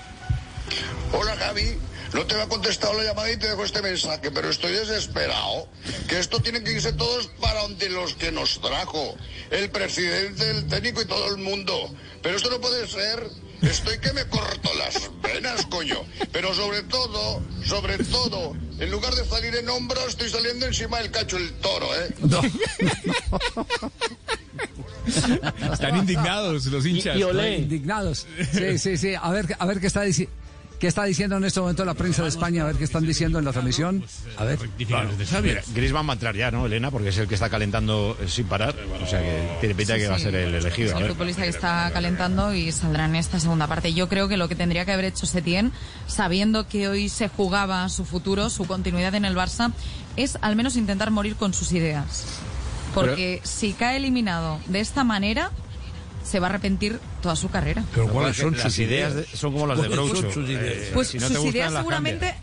Hola 1.12 1.36
Javi, 1.36 1.76
no 2.12 2.26
te 2.26 2.34
me 2.34 2.42
ha 2.42 2.48
contestado 2.48 2.94
la 2.94 3.04
llamada 3.04 3.30
y 3.30 3.36
te 3.36 3.48
dejo 3.48 3.64
este 3.64 3.82
mensaje, 3.82 4.30
pero 4.30 4.50
estoy 4.50 4.72
desesperado. 4.72 5.68
Que 6.08 6.18
esto 6.18 6.40
tiene 6.40 6.62
que 6.64 6.72
irse 6.72 6.92
todos 6.92 7.28
para 7.40 7.62
donde 7.62 7.88
los 7.90 8.14
que 8.14 8.32
nos 8.32 8.60
trajo. 8.60 9.16
El 9.50 9.70
presidente, 9.70 10.50
el 10.50 10.66
técnico 10.66 11.02
y 11.02 11.06
todo 11.06 11.28
el 11.28 11.38
mundo. 11.38 11.94
Pero 12.22 12.36
esto 12.36 12.50
no 12.50 12.60
puede 12.60 12.88
ser. 12.88 13.28
Estoy 13.62 13.98
que 13.98 14.12
me 14.12 14.26
corto 14.26 14.70
las 14.74 15.10
venas, 15.22 15.64
coño. 15.66 16.04
Pero 16.32 16.52
sobre 16.54 16.82
todo, 16.82 17.40
sobre 17.64 17.98
todo, 17.98 18.54
en 18.78 18.90
lugar 18.90 19.14
de 19.14 19.24
salir 19.24 19.54
en 19.54 19.68
hombros, 19.68 20.08
estoy 20.08 20.28
saliendo 20.28 20.66
encima 20.66 20.98
del 20.98 21.10
cacho 21.10 21.36
el 21.36 21.52
toro, 21.60 21.88
¿eh? 21.94 22.14
Están 25.72 25.96
indignados 25.96 26.66
los 26.66 26.86
hinchas. 26.86 27.16
Indignados. 27.16 28.26
Sí, 28.52 28.78
sí, 28.78 28.96
sí. 28.96 29.14
A 29.20 29.30
ver, 29.30 29.56
a 29.58 29.66
ver 29.66 29.80
qué 29.80 29.86
está 29.86 30.02
diciendo. 30.02 30.32
¿Qué 30.84 30.88
está 30.88 31.04
diciendo 31.04 31.36
en 31.36 31.44
este 31.44 31.60
momento 31.60 31.84
la 31.84 31.94
prensa 31.94 32.22
de 32.22 32.28
España? 32.28 32.62
A 32.62 32.66
ver 32.66 32.76
qué 32.76 32.84
están 32.84 33.06
diciendo 33.06 33.38
en 33.38 33.46
la 33.46 33.52
transmisión. 33.52 34.04
A 34.36 34.44
ver. 34.44 34.58
Griezmann 35.72 36.06
va 36.06 36.10
a 36.10 36.14
entrar 36.14 36.36
ya, 36.36 36.50
¿no, 36.50 36.66
Elena? 36.66 36.90
Porque 36.90 37.08
es 37.08 37.16
el 37.16 37.28
que 37.28 37.34
está 37.34 37.48
calentando 37.48 38.18
sin 38.26 38.46
parar. 38.46 38.74
O 39.02 39.06
sea 39.06 39.20
que 39.22 39.56
tiene 39.60 39.74
pinta 39.74 39.94
de 39.94 40.00
que 40.00 40.08
va 40.08 40.16
a 40.16 40.18
ser 40.18 40.34
el 40.34 40.54
elegido. 40.54 40.94
Es 40.94 41.00
el 41.00 41.08
futbolista 41.08 41.42
que 41.42 41.48
está 41.48 41.90
calentando 41.92 42.52
y 42.52 42.70
saldrá 42.72 43.06
en 43.06 43.16
esta 43.16 43.40
segunda 43.40 43.66
parte. 43.66 43.94
Yo 43.94 44.10
creo 44.10 44.28
que 44.28 44.36
lo 44.36 44.48
que 44.48 44.56
tendría 44.56 44.84
que 44.84 44.92
haber 44.92 45.06
hecho 45.06 45.26
Setién, 45.26 45.72
sabiendo 46.06 46.68
que 46.68 46.88
hoy 46.88 47.08
se 47.08 47.28
jugaba 47.28 47.88
su 47.88 48.04
futuro, 48.04 48.50
su 48.50 48.66
continuidad 48.66 49.14
en 49.14 49.24
el 49.24 49.36
Barça, 49.36 49.72
es 50.16 50.36
al 50.42 50.56
menos 50.56 50.76
intentar 50.76 51.10
morir 51.10 51.36
con 51.36 51.54
sus 51.54 51.72
ideas. 51.72 52.40
Porque 52.94 53.40
si 53.42 53.72
cae 53.72 53.96
eliminado 53.96 54.58
de 54.66 54.80
esta 54.80 55.04
manera, 55.04 55.50
se 56.22 56.40
va 56.40 56.46
a 56.46 56.50
arrepentir 56.50 57.00
toda 57.22 57.36
su 57.36 57.48
carrera. 57.50 57.84
Pero 57.94 58.08
¿cuáles 58.08 58.36
son 58.36 58.56
las 58.56 58.78
ideas? 58.78 59.14
de- 59.14 59.24
son 59.26 59.52
como 59.52 59.66
las 59.66 59.80
de 59.80 59.88
¿Cuáles 59.88 60.06
son 60.08 60.18
Groucho. 60.20 60.32
sus 60.32 60.48
ideas? 60.48 60.74
Eh, 60.88 60.90
Pues 60.94 61.08
si 61.08 61.18
no 61.18 61.26
sus 61.26 61.36
gustan, 61.36 61.50
ideas 61.54 61.72
seguramente... 61.72 62.34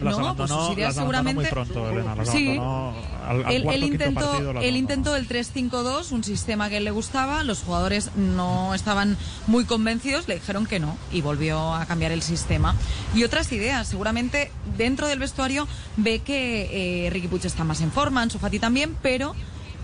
Las 0.00 0.16
no, 0.16 0.36
pues 0.36 0.48
abandonó- 0.48 0.66
sus 0.68 0.76
ideas 0.76 0.94
muy 0.94 1.00
seguramente... 1.02 1.48
pronto, 1.50 1.90
Elena, 1.90 2.14
las 2.14 2.30
sí, 2.30 2.56
al- 2.56 3.44
al 3.44 3.52
él, 3.52 3.62
cuarto, 3.64 3.70
él 3.72 3.80
quinto 3.80 3.84
intentó, 4.04 4.20
partido 4.30 4.52
las 4.52 4.62
él 4.62 4.76
abandonó. 4.76 4.76
intentó 4.78 5.16
el 5.16 5.28
3-5-2, 5.28 6.12
un 6.12 6.22
sistema 6.22 6.68
que 6.68 6.76
él 6.76 6.84
le 6.84 6.92
gustaba, 6.92 7.42
los 7.42 7.62
jugadores 7.64 8.10
no 8.14 8.74
estaban 8.76 9.16
muy 9.48 9.64
convencidos, 9.64 10.28
le 10.28 10.34
dijeron 10.36 10.66
que 10.66 10.78
no 10.78 10.96
y 11.10 11.20
volvió 11.20 11.74
a 11.74 11.84
cambiar 11.86 12.12
el 12.12 12.22
sistema. 12.22 12.76
Y 13.12 13.24
otras 13.24 13.50
ideas, 13.50 13.88
seguramente 13.88 14.52
dentro 14.76 15.08
del 15.08 15.18
vestuario 15.18 15.66
ve 15.96 16.20
que 16.20 17.06
eh, 17.06 17.10
Ricky 17.10 17.26
Puig 17.26 17.44
está 17.44 17.64
más 17.64 17.80
en 17.80 17.90
forma, 17.90 18.22
Ansu 18.22 18.38
Fati 18.38 18.60
también, 18.60 18.96
pero 19.02 19.34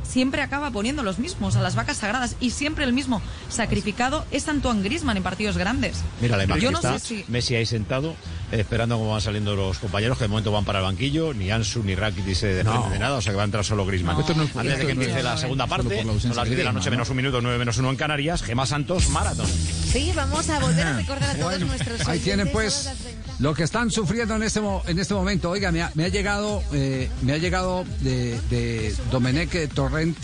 siempre 0.08 0.42
acaba 0.42 0.70
poniendo 0.70 1.02
los 1.02 1.18
mismos 1.18 1.56
a 1.56 1.60
las 1.62 1.74
vacas 1.74 1.98
sagradas 1.98 2.36
y 2.40 2.50
siempre 2.50 2.84
el 2.84 2.92
mismo 2.92 3.22
sacrificado 3.48 4.24
es 4.30 4.48
Antoine 4.48 4.82
Griezmann 4.82 5.16
en 5.16 5.22
partidos 5.22 5.56
grandes. 5.56 6.02
Mira 6.20 6.36
la 6.36 6.44
imagen 6.44 6.62
Yo 6.62 6.70
no 6.70 6.78
está 6.78 6.98
sé 6.98 7.06
si 7.06 7.24
Messi 7.28 7.54
ahí 7.54 7.66
sentado, 7.66 8.10
eh, 8.52 8.60
esperando 8.60 8.96
cómo 8.98 9.12
van 9.12 9.20
saliendo 9.20 9.54
los 9.56 9.78
compañeros, 9.78 10.18
que 10.18 10.24
de 10.24 10.28
momento 10.28 10.50
van 10.52 10.64
para 10.64 10.80
el 10.80 10.84
banquillo, 10.84 11.32
ni 11.34 11.50
Ansu 11.50 11.82
ni 11.82 11.94
Rakitic 11.94 12.34
se 12.34 12.46
defienden 12.48 12.90
de 12.92 12.98
nada, 12.98 13.16
o 13.16 13.20
sea 13.22 13.32
que 13.32 13.36
va 13.36 13.42
a 13.42 13.46
entrar 13.46 13.64
solo. 13.64 13.84
No. 13.84 13.90
Es- 13.90 14.56
Antes 14.56 14.78
de 14.78 14.86
que 14.86 14.92
empiece 14.92 15.22
la 15.22 15.36
segunda 15.36 15.66
parte, 15.66 16.04
la 16.04 16.12
ausencia 16.12 16.34
las 16.34 16.44
10 16.46 16.58
de 16.58 16.64
la 16.64 16.72
noche 16.72 16.90
menos 16.90 17.08
un 17.10 17.16
minuto, 17.16 17.40
9 17.40 17.58
menos 17.58 17.76
1 17.78 17.90
en 17.90 17.96
Canarias, 17.96 18.42
Gema 18.42 18.66
Santos, 18.66 19.08
Maratón. 19.10 19.46
Sí, 19.46 20.12
vamos 20.14 20.48
a 20.48 20.58
volver 20.58 20.86
a 20.86 20.92
recordar 20.96 21.30
a 21.30 21.34
todos 21.38 21.60
nuestros 21.60 22.08
Ahí 22.08 22.18
tienen 22.20 22.50
pues 22.50 22.72
todas 22.74 22.84
las 22.96 23.04
ventajas. 23.04 23.23
Lo 23.44 23.52
que 23.52 23.62
están 23.62 23.90
sufriendo 23.90 24.36
en 24.36 24.42
este 24.42 24.60
en 24.86 24.98
este 24.98 25.12
momento. 25.12 25.50
Oiga, 25.50 25.70
me 25.70 25.82
ha, 25.82 26.08
llegado 26.08 26.62
eh, 26.72 27.10
me 27.20 27.34
ha 27.34 27.36
llegado 27.36 27.84
de, 28.00 28.40
de 28.48 28.94
Domenech 29.10 29.70
Torrent, 29.74 30.16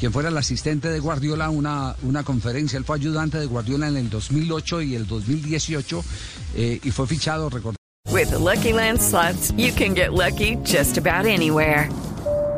quien 0.00 0.10
fuera 0.10 0.30
el 0.30 0.38
asistente 0.38 0.88
de 0.88 0.98
Guardiola, 0.98 1.50
una, 1.50 1.94
una 2.02 2.22
conferencia. 2.22 2.78
Él 2.78 2.84
fue 2.86 2.96
ayudante 2.96 3.36
de 3.36 3.44
Guardiola 3.44 3.88
en 3.88 3.98
el 3.98 4.08
2008 4.08 4.80
y 4.80 4.94
el 4.94 5.06
2018 5.06 6.04
eh, 6.56 6.80
y 6.82 6.90
fue 6.92 7.06
fichado, 7.06 7.50
recordemos. 7.50 7.76
With 8.10 8.30
the 8.30 8.38
Lucky 8.38 8.72
Land 8.72 9.02
slots, 9.02 9.52
you 9.58 9.70
can 9.72 9.94
get 9.94 10.14
lucky 10.14 10.56
just 10.64 10.96
about 10.96 11.26
anywhere. 11.26 11.90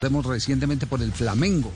Recientemente 0.00 0.86
por 0.86 1.02
el 1.02 1.10
Flamengo 1.10 1.72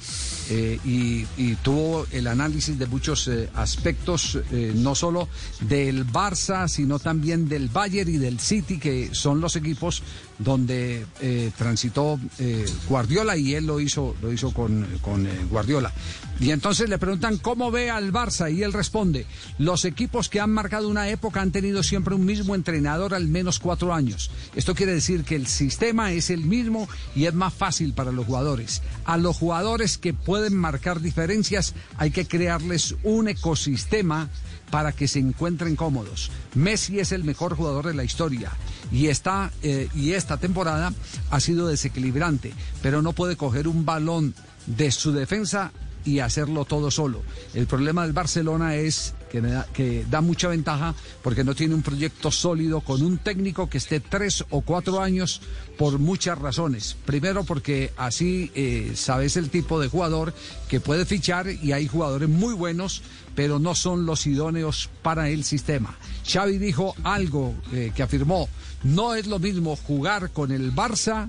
eh, 0.49 0.79
y, 0.85 1.27
y 1.37 1.57
tuvo 1.57 2.07
el 2.12 2.29
análisis 2.29 2.79
de 2.79 2.87
muchos 2.87 3.27
eh, 3.27 3.51
aspectos, 3.53 4.39
eh, 4.53 4.73
no 4.77 4.95
solo 4.95 5.29
del 5.62 6.07
Barça, 6.07 6.68
sino 6.68 7.01
también 7.01 7.49
del 7.49 7.68
Bayern 7.68 8.14
y 8.14 8.18
del 8.18 8.39
City, 8.39 8.79
que 8.79 9.12
son 9.12 9.41
los 9.41 9.57
equipos 9.57 10.05
donde 10.39 11.07
eh, 11.20 11.51
transitó 11.57 12.18
eh, 12.39 12.64
Guardiola 12.89 13.37
y 13.37 13.55
él 13.55 13.66
lo 13.66 13.80
hizo, 13.80 14.14
lo 14.22 14.33
hizo 14.33 14.53
con, 14.53 14.87
con 15.01 15.26
eh, 15.26 15.30
Guardiola. 15.51 15.93
Y 16.41 16.51
entonces 16.51 16.89
le 16.89 16.99
preguntan 16.99 17.39
cómo 17.39 17.70
ve 17.70 17.91
al 17.91 18.12
Barça 18.12 18.53
y 18.53 18.62
él 18.62 18.72
responde, 18.72 19.26
los 19.59 19.85
equipos 19.85 20.28
que 20.28 20.41
han 20.41 20.51
marcado 20.51 20.89
una 20.89 21.09
época 21.09 21.41
han 21.41 21.53
tenido 21.53 21.83
siempre 21.83 22.14
un 22.14 22.24
mismo 22.24 22.55
entrenador 22.55 23.14
al 23.14 23.28
menos 23.28 23.61
cuatro 23.61 23.95
años. 23.95 24.30
Esto 24.57 24.74
quiere 24.74 24.93
decir 24.93 25.24
que 25.24 25.37
el 25.37 25.47
sistema 25.47 26.12
es 26.12 26.30
el 26.30 26.45
mismo 26.45 26.89
y 27.14 27.26
es 27.26 27.35
más 27.35 27.55
fácil 27.55 27.93
para 27.93 28.12
los 28.12 28.26
jugadores. 28.26 28.83
A 29.05 29.18
los 29.18 29.37
jugadores 29.37 29.99
que 29.99 30.14
pueden 30.14 30.57
marcar 30.57 31.01
diferencias 31.01 31.74
hay 31.97 32.11
que 32.11 32.26
crearles 32.26 32.97
un 33.05 33.28
ecosistema 33.28 34.28
para 34.73 34.93
que 34.93 35.07
se 35.07 35.18
encuentren 35.18 35.77
cómodos. 35.77 36.31
Messi 36.55 36.99
es 36.99 37.12
el 37.12 37.25
mejor 37.25 37.55
jugador 37.55 37.87
de 37.87 37.93
la 37.93 38.05
historia 38.05 38.51
y 38.91 39.09
está 39.09 39.53
eh, 39.62 39.91
y 39.95 40.12
esta 40.12 40.39
temporada 40.39 40.95
ha 41.31 41.41
sido 41.41 41.68
desequilibrante, 41.68 42.55
pero 42.81 43.03
no 43.03 43.12
puede 43.12 43.37
coger 43.37 43.68
un 43.68 43.85
balón 43.85 44.35
de 44.66 44.91
su 44.91 45.12
defensa 45.12 45.73
y 46.07 46.20
hacerlo 46.20 46.64
todo 46.64 46.91
solo. 46.91 47.23
El 47.53 47.66
problema 47.66 48.05
del 48.05 48.12
Barcelona 48.12 48.77
es 48.77 49.14
que, 49.31 49.41
me 49.41 49.51
da, 49.51 49.66
que 49.73 50.05
da 50.11 50.20
mucha 50.20 50.49
ventaja 50.49 50.95
porque 51.23 51.45
no 51.45 51.55
tiene 51.55 51.75
un 51.75 51.83
proyecto 51.83 52.31
sólido 52.31 52.81
con 52.81 53.03
un 53.03 53.18
técnico 53.18 53.68
que 53.68 53.79
esté 53.79 54.01
tres 54.01 54.45
o 54.51 54.62
cuatro 54.62 55.01
años 55.01 55.41
por 55.79 55.99
muchas 55.99 56.39
razones. 56.39 56.97
Primero 57.05 57.45
porque 57.45 57.93
así 57.97 58.51
eh, 58.55 58.93
sabes 58.95 59.37
el 59.37 59.51
tipo 59.51 59.81
de 59.81 59.89
jugador 59.89 60.35
que 60.68 60.81
puede 60.81 61.05
fichar 61.07 61.49
y 61.51 61.73
hay 61.73 61.87
jugadores 61.89 62.29
muy 62.29 62.55
buenos, 62.55 63.03
pero 63.35 63.59
no 63.59 63.74
son 63.74 64.07
los 64.07 64.26
idóneos 64.26 64.91
para 65.03 65.28
el 65.28 65.45
sistema. 65.45 65.97
Xavi 66.26 66.59
dijo 66.59 66.95
algo 67.05 67.55
eh, 67.72 67.93
que 67.95 68.03
afirmó, 68.03 68.49
no 68.85 69.14
es 69.14 69.26
lo 69.26 69.39
mismo 69.39 69.76
jugar 69.76 70.30
con 70.30 70.51
el 70.53 70.74
Barça 70.74 71.28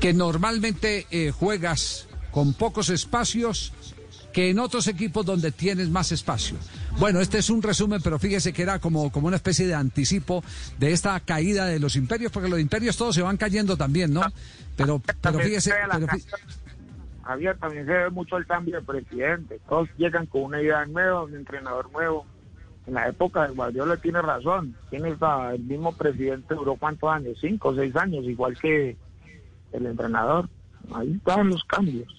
que 0.00 0.12
normalmente 0.14 1.06
eh, 1.10 1.30
juegas 1.30 2.06
con 2.30 2.54
pocos 2.54 2.88
espacios 2.90 3.72
que 4.32 4.50
en 4.50 4.58
otros 4.58 4.86
equipos 4.86 5.24
donde 5.26 5.50
tienes 5.50 5.88
más 5.88 6.12
espacio. 6.12 6.56
Bueno, 6.98 7.20
este 7.20 7.38
es 7.38 7.50
un 7.50 7.62
resumen, 7.62 8.00
pero 8.02 8.18
fíjese 8.18 8.52
que 8.52 8.62
era 8.62 8.78
como, 8.78 9.10
como 9.10 9.26
una 9.26 9.36
especie 9.36 9.66
de 9.66 9.74
anticipo 9.74 10.44
de 10.78 10.92
esta 10.92 11.18
caída 11.20 11.66
de 11.66 11.78
los 11.80 11.96
imperios, 11.96 12.30
porque 12.30 12.48
los 12.48 12.60
imperios 12.60 12.96
todos 12.96 13.14
se 13.14 13.22
van 13.22 13.36
cayendo 13.36 13.76
también, 13.76 14.12
¿no? 14.12 14.22
Pero, 14.76 15.02
pero 15.20 15.38
fíjese... 15.40 15.72
pero 15.92 16.06
fí- 16.06 16.24
Javier, 17.28 17.58
también 17.58 17.84
se 17.84 17.92
ve 17.92 18.08
mucho 18.08 18.38
el 18.38 18.46
cambio 18.46 18.76
de 18.76 18.86
presidente. 18.86 19.60
Todos 19.68 19.86
llegan 19.98 20.24
con 20.24 20.44
una 20.44 20.62
idea 20.62 20.86
nueva, 20.86 21.24
un 21.24 21.34
entrenador 21.34 21.92
nuevo. 21.92 22.24
En 22.86 22.94
la 22.94 23.06
época 23.06 23.46
de 23.46 23.54
Guardiola 23.54 23.98
tiene 23.98 24.22
razón. 24.22 24.74
Tiene 24.88 25.10
hasta 25.10 25.54
el 25.54 25.60
mismo 25.60 25.92
presidente 25.94 26.54
duró 26.54 26.76
cuántos 26.76 27.10
años, 27.10 27.36
cinco 27.38 27.68
o 27.68 27.74
seis 27.74 27.94
años, 27.96 28.24
igual 28.24 28.58
que 28.58 28.96
el 29.72 29.86
entrenador. 29.86 30.48
Ahí 30.94 31.12
están 31.12 31.50
los 31.50 31.62
cambios. 31.64 32.17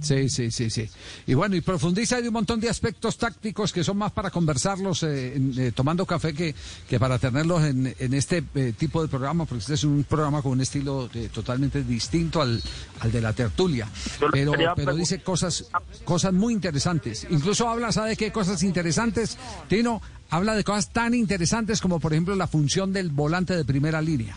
Sí, 0.00 0.28
sí, 0.28 0.50
sí, 0.50 0.70
sí. 0.70 0.88
Y 1.26 1.34
bueno, 1.34 1.56
y 1.56 1.60
profundiza 1.60 2.20
de 2.20 2.28
un 2.28 2.34
montón 2.34 2.60
de 2.60 2.68
aspectos 2.68 3.16
tácticos 3.18 3.72
que 3.72 3.82
son 3.82 3.96
más 3.98 4.12
para 4.12 4.30
conversarlos 4.30 5.02
eh, 5.02 5.34
en- 5.36 5.54
eh, 5.58 5.72
tomando 5.72 6.06
café 6.06 6.32
que, 6.34 6.54
que 6.88 7.00
para 7.00 7.18
tenerlos 7.18 7.64
en, 7.64 7.94
en 7.98 8.14
este 8.14 8.44
eh, 8.54 8.72
tipo 8.78 9.02
de 9.02 9.08
programa, 9.08 9.44
porque 9.44 9.60
este 9.62 9.74
es 9.74 9.84
un 9.84 10.04
programa 10.04 10.40
con 10.42 10.52
un 10.52 10.60
estilo 10.60 11.10
eh, 11.14 11.28
totalmente 11.32 11.82
distinto 11.82 12.40
al, 12.40 12.62
al 13.00 13.10
de 13.12 13.20
la 13.20 13.32
tertulia. 13.32 13.88
Pero, 14.32 14.52
dice 14.96 15.20
cosas, 15.20 15.64
cosas 16.04 16.32
muy 16.32 16.52
interesantes. 16.54 17.26
Incluso 17.30 17.68
habla, 17.68 17.90
¿sabe 17.92 18.16
qué 18.16 18.30
cosas 18.32 18.62
interesantes? 18.62 19.36
Tino, 19.68 20.00
habla 20.30 20.54
de 20.54 20.64
cosas 20.64 20.90
tan 20.92 21.14
interesantes 21.14 21.80
como, 21.80 21.98
por 22.00 22.12
ejemplo, 22.12 22.34
la 22.36 22.46
función 22.46 22.92
del 22.92 23.10
volante 23.10 23.56
de 23.56 23.64
primera 23.64 24.00
línea. 24.00 24.36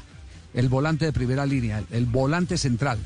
El 0.53 0.67
volante 0.69 1.05
de 1.05 1.13
primera 1.13 1.45
línea, 1.45 1.79
el- 1.79 1.85
el 1.91 2.05
volante 2.05 2.57
central. 2.57 2.99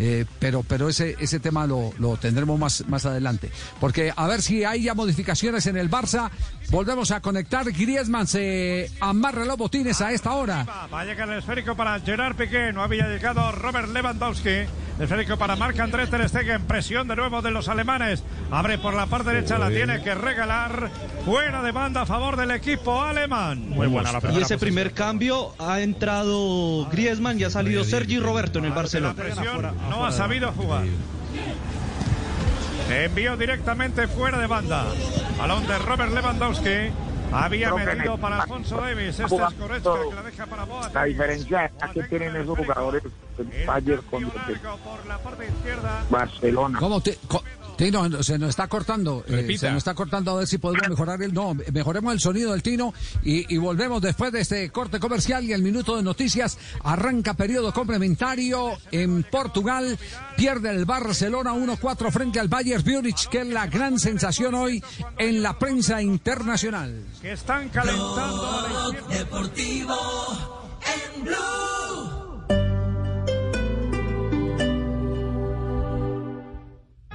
Eh, 0.00 0.24
pero 0.38 0.62
pero 0.62 0.88
ese 0.88 1.16
ese 1.18 1.40
tema 1.40 1.66
lo, 1.66 1.92
lo 1.98 2.16
tendremos 2.16 2.58
más, 2.58 2.84
más 2.88 3.04
adelante. 3.04 3.50
Porque 3.80 4.12
a 4.14 4.26
ver 4.28 4.42
si 4.42 4.64
hay 4.64 4.84
ya 4.84 4.94
modificaciones 4.94 5.66
en 5.66 5.76
el 5.76 5.90
Barça. 5.90 6.30
Volvemos 6.70 7.10
a 7.10 7.20
conectar. 7.20 7.64
Griezmann 7.72 8.26
se 8.26 8.90
amarra 9.00 9.44
los 9.44 9.56
botines 9.56 10.00
a 10.02 10.12
esta 10.12 10.34
hora. 10.34 10.64
Va 10.92 11.00
a 11.00 11.04
llegar 11.04 11.28
el 11.30 11.38
esférico 11.38 11.74
para 11.74 11.98
Gerard 12.00 12.36
Piqué. 12.36 12.72
No 12.72 12.82
había 12.82 13.08
llegado 13.08 13.50
Robert 13.52 13.88
Lewandowski. 13.88 14.48
El 14.48 15.04
esférico 15.04 15.36
para 15.38 15.56
Marc 15.56 15.78
André 15.80 16.06
Ter 16.06 16.28
Stegen. 16.28 16.62
Presión 16.64 17.08
de 17.08 17.16
nuevo 17.16 17.40
de 17.40 17.50
los 17.50 17.68
alemanes. 17.68 18.22
Abre 18.50 18.78
por 18.78 18.94
la 18.94 19.06
parte 19.06 19.30
derecha. 19.30 19.58
La 19.58 19.70
tiene 19.70 20.02
que 20.02 20.14
regalar. 20.14 20.90
Fuera 21.24 21.62
de 21.62 21.72
banda 21.72 22.02
a 22.02 22.06
favor 22.06 22.36
del 22.36 22.50
equipo 22.50 23.02
alemán. 23.02 23.70
Muy 23.70 23.86
buena 23.86 24.12
la 24.12 24.18
Y 24.18 24.20
primera 24.20 24.44
ese 24.44 24.58
primer 24.58 24.92
cambio 24.92 25.54
ha 25.58 25.80
entrado 25.80 26.86
Griezmann 26.90 27.40
y 27.40 27.44
ha 27.44 27.50
salido 27.50 27.82
Sergi 27.84 28.18
Roberto 28.18 28.58
en 28.58 28.66
el 28.66 28.72
Barcelona. 28.72 29.14
No 29.88 30.04
ha 30.04 30.12
sabido 30.12 30.52
jugar. 30.52 30.84
Envío 32.90 33.36
directamente 33.36 34.08
fuera 34.08 34.38
de 34.38 34.46
banda. 34.46 34.86
Balón 35.38 35.66
de 35.66 35.78
Robert 35.78 36.12
Lewandowski. 36.12 36.90
Había 37.32 37.74
metido 37.74 38.16
para 38.16 38.42
Alfonso 38.42 38.80
Davis. 38.80 39.20
Este 39.20 39.24
es 39.24 39.58
Goretzka 39.58 39.94
que 40.08 40.14
la 40.14 40.22
deja 40.22 40.46
para 40.46 40.64
Boateng. 40.64 40.94
La 40.94 41.04
diferencia 41.04 41.64
es 41.66 41.90
que 41.92 42.02
tienen 42.04 42.36
esos 42.36 42.56
jugadores 42.56 43.02
el 43.38 43.66
Bayern 43.66 44.02
con 44.10 44.24
el 44.24 44.30
Barcelona. 46.08 46.78
¿Cómo 46.78 47.00
te, 47.00 47.18
Tino, 47.78 48.22
se 48.22 48.38
nos 48.38 48.50
está 48.50 48.66
cortando. 48.66 49.24
eh, 49.28 49.56
se 49.56 49.68
nos 49.70 49.78
está 49.78 49.94
cortando 49.94 50.32
a 50.32 50.38
ver 50.40 50.46
si 50.46 50.58
podemos 50.58 50.88
mejorar 50.88 51.22
el. 51.22 51.32
No, 51.32 51.54
mejoremos 51.72 52.12
el 52.12 52.20
sonido 52.20 52.52
del 52.52 52.62
Tino 52.62 52.92
y, 53.22 53.54
y 53.54 53.56
volvemos 53.56 54.02
después 54.02 54.32
de 54.32 54.40
este 54.40 54.68
corte 54.70 54.98
comercial 55.00 55.44
y 55.44 55.52
el 55.52 55.62
minuto 55.62 55.96
de 55.96 56.02
noticias. 56.02 56.58
Arranca 56.82 57.34
periodo 57.34 57.72
complementario 57.72 58.72
en 58.90 59.22
Portugal. 59.22 59.96
Pierde 60.36 60.70
el 60.70 60.84
Barcelona 60.84 61.52
1-4 61.54 62.10
frente 62.10 62.40
al 62.40 62.48
Bayern 62.48 62.82
Múnich, 62.84 63.28
que 63.28 63.42
es 63.42 63.46
la 63.46 63.66
gran 63.68 63.98
sensación 63.98 64.54
hoy 64.54 64.82
en 65.16 65.42
la 65.42 65.56
prensa 65.58 66.02
internacional. 66.02 67.04
Que 67.22 67.32
están 67.32 67.68
calentando. 67.68 68.92
Deportivo 69.08 69.96
en 71.16 71.24
Blue. 71.24 72.27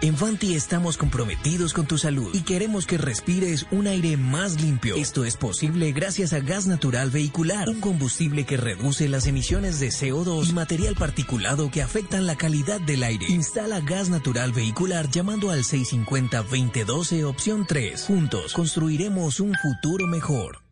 En 0.04 0.18
Fanti 0.18 0.54
estamos 0.54 0.98
comprometidos 0.98 1.72
con 1.72 1.86
tu 1.86 1.98
salud 1.98 2.30
y 2.34 2.42
queremos 2.42 2.86
que 2.86 2.98
respires 2.98 3.68
un 3.72 3.88
aire 3.88 4.18
más 4.18 4.60
limpio. 4.60 4.98
Esto 4.98 5.24
es 5.24 5.38
posible 5.38 5.94
gracias 5.94 6.34
a 6.34 6.42
gas 6.42 6.68
natural 6.68 7.10
vehicular, 7.10 7.70
un 7.70 7.80
combustible 7.80 8.46
que 8.46 8.58
reduce 8.58 9.08
las 9.08 9.28
emisiones 9.28 9.80
de 9.80 9.88
CO2 9.88 10.50
y 10.50 10.52
material 10.52 10.96
particulado 10.96 11.72
que 11.72 11.82
afectan 11.82 12.28
la 12.28 12.36
calidad 12.36 12.82
del 12.82 13.02
aire. 13.02 13.28
Instala 13.30 13.80
gas 13.80 14.10
natural 14.10 14.52
vehicular 14.52 15.10
llamando 15.10 15.52
al 15.52 15.64
650-2012 15.64 17.24
opción 17.24 17.66
3. 17.66 18.04
Juntos 18.04 18.52
construiremos 18.52 19.40
un 19.40 19.54
futuro 19.54 20.06
mejor. 20.08 20.64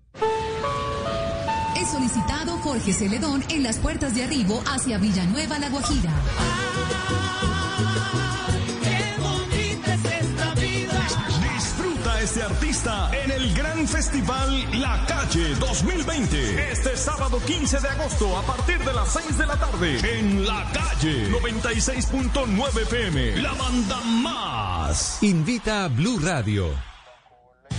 Es 1.77 1.89
solicitado 1.89 2.57
Jorge 2.57 2.91
Celedón 2.91 3.45
en 3.47 3.63
las 3.63 3.79
puertas 3.79 4.13
de 4.13 4.25
arribo 4.25 4.61
hacia 4.67 4.97
Villanueva 4.97 5.57
La 5.57 5.69
Guajira. 5.69 6.11
Este 12.21 12.43
artista 12.43 13.09
en 13.13 13.31
el 13.31 13.51
gran 13.55 13.87
festival 13.87 14.79
La 14.79 15.03
Calle 15.07 15.55
2020. 15.55 16.71
Este 16.71 16.95
sábado 16.95 17.41
15 17.43 17.79
de 17.79 17.87
agosto 17.89 18.37
a 18.37 18.43
partir 18.43 18.77
de 18.77 18.93
las 18.93 19.11
6 19.11 19.37
de 19.39 19.45
la 19.47 19.57
tarde 19.57 20.19
en 20.19 20.45
La 20.45 20.71
Calle 20.71 21.31
96.9 21.31 22.81
FM. 22.83 23.41
La 23.41 23.53
banda 23.53 24.01
más. 24.01 25.23
Invita 25.23 25.85
a 25.85 25.87
Blue 25.87 26.19
Radio. 26.19 26.90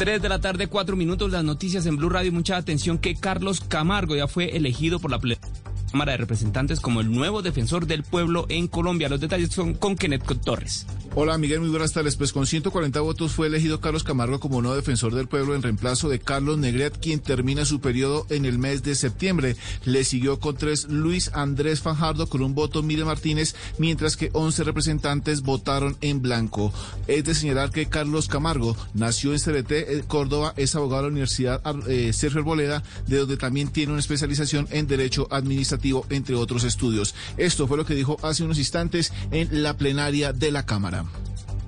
3 0.00 0.22
de 0.22 0.30
la 0.30 0.40
tarde, 0.40 0.66
4 0.66 0.96
minutos, 0.96 1.30
las 1.30 1.44
noticias 1.44 1.84
en 1.84 1.98
Blue 1.98 2.08
Radio. 2.08 2.32
Mucha 2.32 2.56
atención 2.56 2.96
que 2.96 3.16
Carlos 3.16 3.60
Camargo 3.60 4.16
ya 4.16 4.26
fue 4.26 4.56
elegido 4.56 4.98
por 4.98 5.10
la 5.10 5.18
ple- 5.20 5.36
Cámara 5.90 6.12
de 6.12 6.18
Representantes 6.18 6.80
como 6.80 7.00
el 7.00 7.10
nuevo 7.10 7.42
defensor 7.42 7.86
del 7.86 8.02
pueblo 8.02 8.46
en 8.48 8.68
Colombia. 8.68 9.08
Los 9.08 9.20
detalles 9.20 9.50
son 9.50 9.74
con 9.74 9.96
Kenneth 9.96 10.24
Torres. 10.44 10.86
Hola 11.16 11.38
Miguel, 11.38 11.60
muy 11.60 11.70
buenas 11.70 11.92
tardes. 11.92 12.14
Pues 12.14 12.32
con 12.32 12.46
140 12.46 13.00
votos 13.00 13.32
fue 13.32 13.48
elegido 13.48 13.80
Carlos 13.80 14.04
Camargo 14.04 14.38
como 14.38 14.62
nuevo 14.62 14.76
defensor 14.76 15.12
del 15.12 15.26
pueblo 15.26 15.56
en 15.56 15.62
reemplazo 15.62 16.08
de 16.08 16.20
Carlos 16.20 16.58
Negret, 16.58 16.98
quien 17.00 17.18
termina 17.18 17.64
su 17.64 17.80
periodo 17.80 18.26
en 18.30 18.44
el 18.44 18.58
mes 18.58 18.84
de 18.84 18.94
septiembre. 18.94 19.56
Le 19.84 20.04
siguió 20.04 20.38
con 20.38 20.56
tres 20.56 20.88
Luis 20.88 21.32
Andrés 21.34 21.80
Fajardo 21.80 22.28
con 22.28 22.42
un 22.42 22.54
voto 22.54 22.84
Mire 22.84 23.04
Martínez, 23.04 23.56
mientras 23.78 24.16
que 24.16 24.30
11 24.32 24.62
representantes 24.62 25.42
votaron 25.42 25.96
en 26.00 26.22
blanco. 26.22 26.72
Es 27.08 27.24
de 27.24 27.34
señalar 27.34 27.70
que 27.72 27.86
Carlos 27.86 28.28
Camargo 28.28 28.76
nació 28.94 29.32
en 29.32 29.40
CBT, 29.40 29.72
eh, 29.72 30.04
Córdoba, 30.06 30.54
es 30.56 30.76
abogado 30.76 31.02
de 31.02 31.08
la 31.08 31.12
Universidad 31.12 31.60
eh, 31.88 32.12
Sergio 32.12 32.40
Arboleda, 32.40 32.84
de 33.08 33.16
donde 33.16 33.36
también 33.36 33.68
tiene 33.68 33.92
una 33.92 34.00
especialización 34.00 34.68
en 34.70 34.86
Derecho 34.86 35.26
Administrativo, 35.30 35.79
entre 36.10 36.34
otros 36.34 36.64
estudios. 36.64 37.14
Esto 37.36 37.66
fue 37.66 37.76
lo 37.76 37.86
que 37.86 37.94
dijo 37.94 38.16
hace 38.22 38.44
unos 38.44 38.58
instantes 38.58 39.12
en 39.30 39.62
la 39.62 39.76
plenaria 39.76 40.32
de 40.32 40.52
la 40.52 40.66
Cámara. 40.66 41.04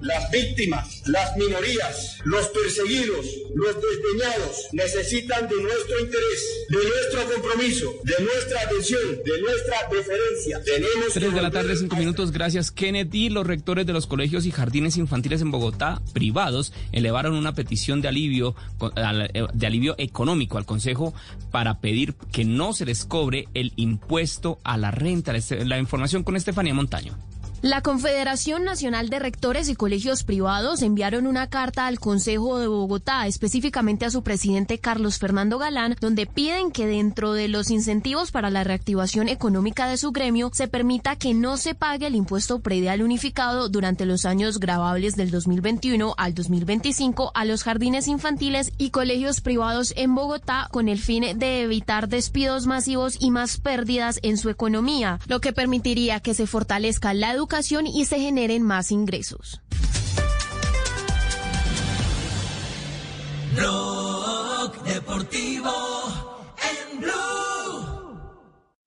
Las 0.02 0.30
víctimas, 0.32 1.02
las 1.06 1.36
minorías, 1.36 2.18
los 2.24 2.48
perseguidos, 2.48 3.24
los 3.54 3.76
desdeñados 3.76 4.66
necesitan 4.72 5.48
de 5.48 5.62
nuestro 5.62 6.00
interés, 6.00 6.66
de 6.70 6.76
nuestro 6.76 7.34
compromiso, 7.34 7.94
de 8.02 8.24
nuestra 8.24 8.62
atención, 8.62 9.00
de 9.24 9.40
nuestra 9.40 9.76
deferencia. 9.92 10.60
Tenemos 10.64 11.12
3 11.14 11.34
de 11.34 11.42
la 11.42 11.50
tarde, 11.52 11.76
5 11.76 11.94
minutos. 11.94 12.32
Gracias, 12.32 12.72
Kenneth. 12.72 13.14
Y 13.14 13.28
los 13.28 13.46
rectores 13.46 13.86
de 13.86 13.92
los 13.92 14.08
colegios 14.08 14.44
y 14.44 14.50
jardines 14.50 14.96
infantiles 14.96 15.40
en 15.40 15.52
Bogotá, 15.52 16.02
privados, 16.12 16.72
elevaron 16.90 17.34
una 17.34 17.54
petición 17.54 18.02
de 18.02 18.08
alivio, 18.08 18.56
eh, 18.96 19.46
de 19.54 19.66
alivio 19.68 19.94
económico 19.98 20.58
al 20.58 20.66
Consejo 20.66 21.14
para 21.52 21.80
pedir 21.80 22.14
que 22.32 22.44
no 22.44 22.72
se 22.72 22.86
les 22.86 23.04
cobre 23.04 23.46
el 23.54 23.72
impuesto 23.76 24.58
a 24.64 24.76
la 24.78 24.90
renta. 24.90 25.32
La 25.64 25.78
información 25.78 26.24
con 26.24 26.34
Estefanía 26.34 26.74
Montaño. 26.74 27.16
La 27.62 27.80
Confederación 27.80 28.64
Nacional 28.64 29.08
de 29.08 29.20
Rectores 29.20 29.68
y 29.68 29.76
Colegios 29.76 30.24
Privados 30.24 30.82
enviaron 30.82 31.28
una 31.28 31.46
carta 31.46 31.86
al 31.86 32.00
Consejo 32.00 32.58
de 32.58 32.66
Bogotá, 32.66 33.28
específicamente 33.28 34.04
a 34.04 34.10
su 34.10 34.24
presidente 34.24 34.80
Carlos 34.80 35.20
Fernando 35.20 35.58
Galán, 35.58 35.94
donde 36.00 36.26
piden 36.26 36.72
que 36.72 36.88
dentro 36.88 37.34
de 37.34 37.46
los 37.46 37.70
incentivos 37.70 38.32
para 38.32 38.50
la 38.50 38.64
reactivación 38.64 39.28
económica 39.28 39.86
de 39.86 39.96
su 39.96 40.10
gremio 40.10 40.50
se 40.52 40.66
permita 40.66 41.14
que 41.14 41.34
no 41.34 41.56
se 41.56 41.76
pague 41.76 42.08
el 42.08 42.16
impuesto 42.16 42.58
predial 42.58 43.00
unificado 43.00 43.68
durante 43.68 44.06
los 44.06 44.24
años 44.24 44.58
grabables 44.58 45.14
del 45.14 45.30
2021 45.30 46.14
al 46.18 46.34
2025 46.34 47.30
a 47.32 47.44
los 47.44 47.62
jardines 47.62 48.08
infantiles 48.08 48.72
y 48.76 48.90
colegios 48.90 49.40
privados 49.40 49.94
en 49.96 50.16
Bogotá 50.16 50.66
con 50.72 50.88
el 50.88 50.98
fin 50.98 51.38
de 51.38 51.62
evitar 51.62 52.08
despidos 52.08 52.66
masivos 52.66 53.18
y 53.20 53.30
más 53.30 53.58
pérdidas 53.58 54.18
en 54.24 54.36
su 54.36 54.50
economía, 54.50 55.20
lo 55.28 55.40
que 55.40 55.52
permitiría 55.52 56.18
que 56.18 56.34
se 56.34 56.48
fortalezca 56.48 57.14
la 57.14 57.30
educación 57.30 57.51
y 57.86 58.06
se 58.06 58.18
generen 58.18 58.62
más 58.62 58.90
ingresos. 58.90 59.60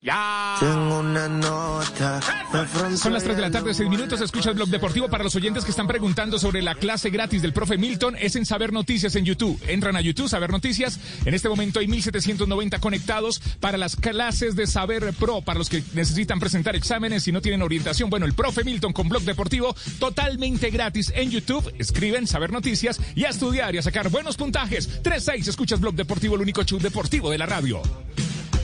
Ya. 0.06 0.56
Tengo 0.60 0.99
una 0.99 1.28
nota. 1.28 2.22
Son 2.95 3.12
las 3.12 3.24
3 3.24 3.38
de 3.38 3.41
la 3.41 3.49
tarde, 3.49 3.74
6 3.74 3.89
minutos. 3.89 4.22
Escucha 4.22 4.51
el 4.51 4.56
blog 4.56 4.70
deportivo 4.70 5.10
para 5.10 5.24
los 5.24 5.36
oyentes 5.36 5.66
que 5.66 5.72
están 5.72 5.88
preguntando 5.88 6.38
sobre 6.38 6.62
la 6.62 6.76
clase 6.76 7.10
gratis 7.10 7.41
del 7.41 7.53
profe 7.53 7.80
Milton. 7.80 8.16
Es 8.20 8.36
en 8.36 8.45
Saber 8.45 8.72
Noticias 8.72 9.16
en 9.16 9.26
YouTube. 9.26 9.60
Entran 9.68 9.95
a 9.95 10.01
YouTube, 10.01 10.30
Saber 10.30 10.51
Noticias. 10.51 10.99
En 11.26 11.34
este 11.34 11.49
momento 11.49 11.80
hay 11.80 11.88
1790 11.88 12.78
conectados 12.80 13.41
para 13.60 13.80
las 13.80 13.95
clases 13.95 14.56
de 14.56 14.68
Saber 14.68 15.12
Pro, 15.14 15.41
para 15.41 15.58
los 15.58 15.70
que 15.70 15.84
necesitan 15.93 16.39
presentar 16.39 16.76
exámenes 16.76 17.28
y 17.28 17.32
no 17.32 17.41
tienen 17.41 17.64
orientación. 17.64 18.12
Bueno, 18.12 18.28
el 18.28 18.34
profe 18.34 18.64
Milton 18.64 18.93
con 18.93 19.10
blog 19.10 19.24
deportivo 19.24 19.76
totalmente 19.97 20.70
gratis 20.70 21.12
en 21.16 21.32
YouTube. 21.32 21.74
Escriben 21.80 22.28
Saber 22.28 22.51
Noticias 22.51 23.01
y 23.16 23.24
a 23.24 23.30
estudiar 23.30 23.74
y 23.74 23.80
a 23.80 23.82
sacar 23.82 24.10
buenos 24.10 24.38
puntajes. 24.38 25.01
3-6, 25.01 25.47
escuchas 25.47 25.80
blog 25.80 25.95
deportivo, 25.95 26.36
el 26.36 26.41
único 26.41 26.62
show 26.62 26.78
deportivo 26.78 27.32
de 27.32 27.39
la 27.39 27.47
radio. 27.47 27.82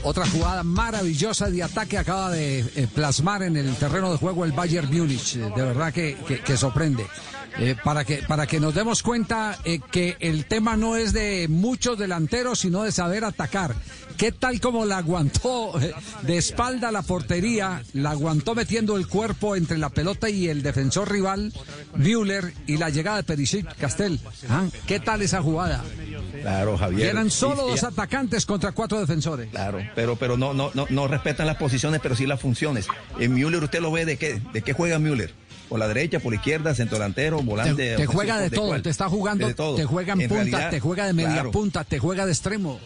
Otra 0.04 0.26
jugada 0.26 0.62
maravillosa 0.64 1.48
de 1.48 1.62
ataque 1.62 1.96
acaba 1.96 2.30
de 2.30 2.58
eh, 2.60 2.88
plasmar 2.92 3.42
en 3.44 3.56
el 3.56 3.74
terreno 3.76 4.10
de 4.10 4.18
juego 4.18 4.44
el 4.44 4.52
Bayern 4.52 4.92
Múnich. 4.92 5.34
De 5.36 5.62
verdad 5.62 5.92
que, 5.92 6.16
que- 6.44 6.56
sorprende. 6.56 7.06
Eh, 7.58 7.76
para, 7.84 8.02
que, 8.06 8.22
para 8.26 8.46
que 8.46 8.58
nos 8.58 8.74
demos 8.74 9.02
cuenta 9.02 9.58
eh, 9.64 9.78
que 9.90 10.16
el 10.20 10.46
tema 10.46 10.74
no 10.74 10.96
es 10.96 11.12
de 11.12 11.48
muchos 11.50 11.98
delanteros, 11.98 12.60
sino 12.60 12.82
de 12.82 12.92
saber 12.92 13.24
atacar. 13.24 13.74
¿Qué 14.16 14.32
tal 14.32 14.58
como 14.60 14.86
la 14.86 14.98
aguantó 14.98 15.72
de 16.22 16.36
espalda 16.38 16.90
la 16.90 17.02
portería? 17.02 17.82
La 17.92 18.10
aguantó 18.12 18.54
metiendo 18.54 18.96
el 18.96 19.06
cuerpo 19.06 19.54
entre 19.54 19.76
la 19.76 19.90
pelota 19.90 20.30
y 20.30 20.48
el 20.48 20.62
defensor 20.62 21.10
rival, 21.12 21.52
Müller, 21.94 22.54
y 22.66 22.78
la 22.78 22.88
llegada 22.88 23.18
de 23.18 23.24
Perisic 23.24 23.76
Castel. 23.76 24.18
¿Ah? 24.48 24.64
¿Qué 24.86 24.98
tal 25.00 25.20
esa 25.20 25.42
jugada? 25.42 25.84
Claro, 26.42 26.74
Y 26.74 26.78
Javier. 26.78 27.08
eran 27.08 27.30
solo 27.30 27.66
dos 27.68 27.82
atacantes 27.84 28.44
contra 28.46 28.72
cuatro 28.72 29.00
defensores. 29.00 29.48
Claro, 29.50 29.78
pero, 29.94 30.16
pero 30.16 30.36
no, 30.36 30.52
no, 30.52 30.70
no, 30.74 30.86
no 30.90 31.08
respetan 31.08 31.46
las 31.46 31.56
posiciones, 31.56 32.00
pero 32.02 32.14
sí 32.16 32.26
las 32.26 32.40
funciones. 32.40 32.86
En 33.18 33.32
Müller, 33.34 33.62
¿usted 33.62 33.80
lo 33.80 33.90
ve 33.92 34.04
de 34.04 34.16
qué? 34.16 34.40
¿De 34.52 34.62
qué 34.62 34.72
juega 34.72 34.98
Müller? 34.98 35.32
¿Por 35.68 35.78
la 35.78 35.88
derecha, 35.88 36.20
por 36.20 36.32
la 36.32 36.36
izquierda, 36.36 36.74
centro 36.74 36.98
delantero, 36.98 37.40
volante? 37.42 37.96
Te, 37.96 38.04
juega 38.06 38.38
de 38.38 38.50
todo, 38.50 38.82
te 38.82 38.90
está 38.90 39.08
jugando, 39.08 39.46
De 39.46 39.54
todo. 39.54 39.76
te 39.76 39.84
juega 39.86 40.12
en 40.12 40.20
En 40.22 40.28
punta, 40.28 40.42
realidad, 40.44 40.70
te 40.70 40.80
juega 40.80 41.06
de 41.06 41.12
media 41.14 41.32
claro. 41.32 41.50
punta, 41.50 41.84
te 41.84 41.98
juega 41.98 42.26
de 42.26 42.32
extremo. 42.32 42.78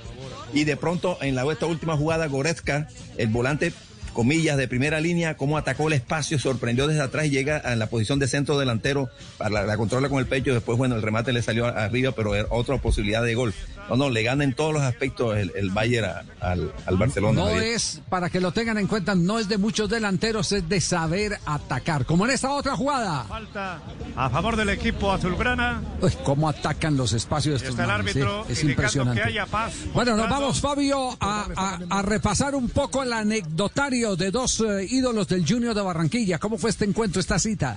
y 0.55 0.63
de 0.65 0.77
pronto 0.77 1.19
en 1.21 1.35
la 1.35 1.51
esta 1.51 1.67
última 1.67 1.97
jugada 1.97 2.27
Goretzka, 2.27 2.87
el 3.17 3.27
volante 3.29 3.73
comillas 4.17 4.57
de 4.57 4.67
primera 4.67 4.99
línea, 4.99 5.37
cómo 5.37 5.59
atacó 5.59 5.89
el 5.89 5.93
espacio, 5.93 6.39
sorprendió 6.39 6.87
desde 6.87 7.03
atrás 7.03 7.27
y 7.27 7.31
llega 7.31 7.59
a 7.59 7.77
la 7.77 7.87
posición 7.89 8.19
de 8.19 8.27
centro 8.27 8.59
delantero, 8.59 9.11
para 9.37 9.51
la, 9.51 9.63
la 9.67 9.77
controla 9.77 10.09
con 10.09 10.19
el 10.21 10.27
pecho, 10.27 10.55
después 10.55 10.79
bueno, 10.79 10.97
el 10.97 11.03
remate 11.03 11.35
le 11.35 11.43
salió 11.43 11.67
arriba, 11.67 12.13
pero 12.13 12.35
era 12.35 12.49
otra 12.51 12.79
posibilidad 12.79 13.23
de 13.23 13.35
gol. 13.35 13.53
No, 13.91 13.97
no, 13.97 14.11
le 14.11 14.23
gana 14.23 14.43
en 14.43 14.55
todos 14.55 14.73
los 14.73 14.83
aspectos 14.83 15.37
el, 15.37 15.53
el 15.55 15.71
Bayern 15.71 16.07
a- 16.07 16.25
al, 16.41 16.73
al 16.87 16.97
Barcelona. 16.97 17.41
No 17.41 17.47
Javier. 17.49 17.63
es, 17.75 18.01
para 18.09 18.31
que 18.31 18.41
lo 18.41 18.51
tengan 18.53 18.79
en 18.79 18.87
cuenta, 18.87 19.15
no 19.15 19.39
es 19.39 19.49
de 19.49 19.59
muchos 19.59 19.89
delanteros, 19.91 20.51
es 20.53 20.69
de 20.69 20.81
saber 20.81 21.39
atacar. 21.45 22.05
Como 22.07 22.25
en 22.25 22.33
esta 22.33 22.51
otra 22.53 22.75
jugada. 22.75 23.25
Falta 23.25 23.81
a 24.17 24.31
favor 24.31 24.57
del 24.57 24.71
equipo 24.71 25.13
azulgrana. 25.13 25.83
Uy, 26.01 26.11
cómo 26.25 26.49
atacan 26.49 26.97
los 26.97 27.13
espacios 27.13 27.57
estos 27.57 27.71
está 27.71 27.85
el 27.85 27.91
árbitro 27.91 28.45
sí, 28.47 28.53
es 28.55 28.65
impresionante. 28.65 29.21
que 29.21 29.29
haya 29.29 29.47
paz. 29.47 29.75
Bueno, 29.93 30.17
nos 30.17 30.29
vamos, 30.31 30.61
Fabio, 30.61 31.17
a, 31.21 31.47
a- 31.55 31.79
a 31.99 32.03
repasar 32.03 32.55
un 32.55 32.69
poco 32.71 33.03
el 33.03 33.13
anecdotario 33.13 34.06
de 34.15 34.31
dos 34.31 34.61
eh, 34.61 34.87
ídolos 34.89 35.27
del 35.27 35.45
Junior 35.45 35.75
de 35.75 35.83
Barranquilla. 35.83 36.39
¿Cómo 36.39 36.59
fue 36.59 36.71
este 36.71 36.85
encuentro, 36.85 37.21
esta 37.21 37.39
cita? 37.39 37.77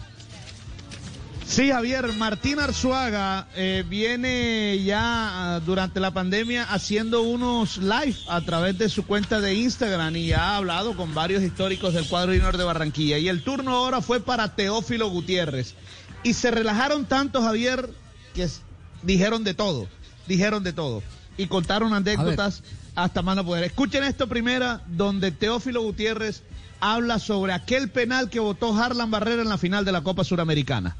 Sí, 1.49 1.71
Javier, 1.71 2.13
Martín 2.13 2.59
Arzuaga 2.59 3.47
eh, 3.55 3.83
viene 3.89 4.83
ya 4.83 5.55
ah, 5.55 5.59
durante 5.61 5.99
la 5.99 6.11
pandemia 6.11 6.63
haciendo 6.65 7.23
unos 7.23 7.77
live 7.77 8.15
a 8.27 8.41
través 8.41 8.77
de 8.77 8.87
su 8.87 9.03
cuenta 9.03 9.41
de 9.41 9.55
Instagram 9.55 10.15
y 10.15 10.31
ha 10.31 10.57
hablado 10.57 10.95
con 10.95 11.15
varios 11.15 11.41
históricos 11.41 11.95
del 11.95 12.07
cuadro 12.07 12.33
junior 12.33 12.55
de 12.55 12.65
Barranquilla. 12.65 13.17
Y 13.17 13.29
el 13.29 13.43
turno 13.43 13.71
ahora 13.71 14.01
fue 14.01 14.19
para 14.19 14.55
Teófilo 14.55 15.09
Gutiérrez. 15.09 15.73
Y 16.21 16.35
se 16.35 16.51
relajaron 16.51 17.05
tanto, 17.05 17.41
Javier, 17.41 17.89
que 18.35 18.47
dijeron 19.01 19.43
de 19.43 19.55
todo, 19.55 19.87
dijeron 20.27 20.63
de 20.63 20.73
todo. 20.73 21.01
Y 21.35 21.47
contaron 21.47 21.95
anécdotas 21.95 22.61
hasta 23.03 23.21
más 23.21 23.35
no 23.35 23.45
poder. 23.45 23.63
Escuchen 23.63 24.03
esto 24.03 24.27
primera, 24.27 24.81
donde 24.87 25.31
Teófilo 25.31 25.81
Gutiérrez 25.81 26.43
habla 26.79 27.19
sobre 27.19 27.53
aquel 27.53 27.89
penal 27.89 28.29
que 28.29 28.39
votó 28.39 28.73
Harlan 28.75 29.11
Barrera 29.11 29.41
en 29.41 29.49
la 29.49 29.57
final 29.57 29.85
de 29.85 29.91
la 29.91 30.01
Copa 30.01 30.23
Suramericana. 30.23 30.95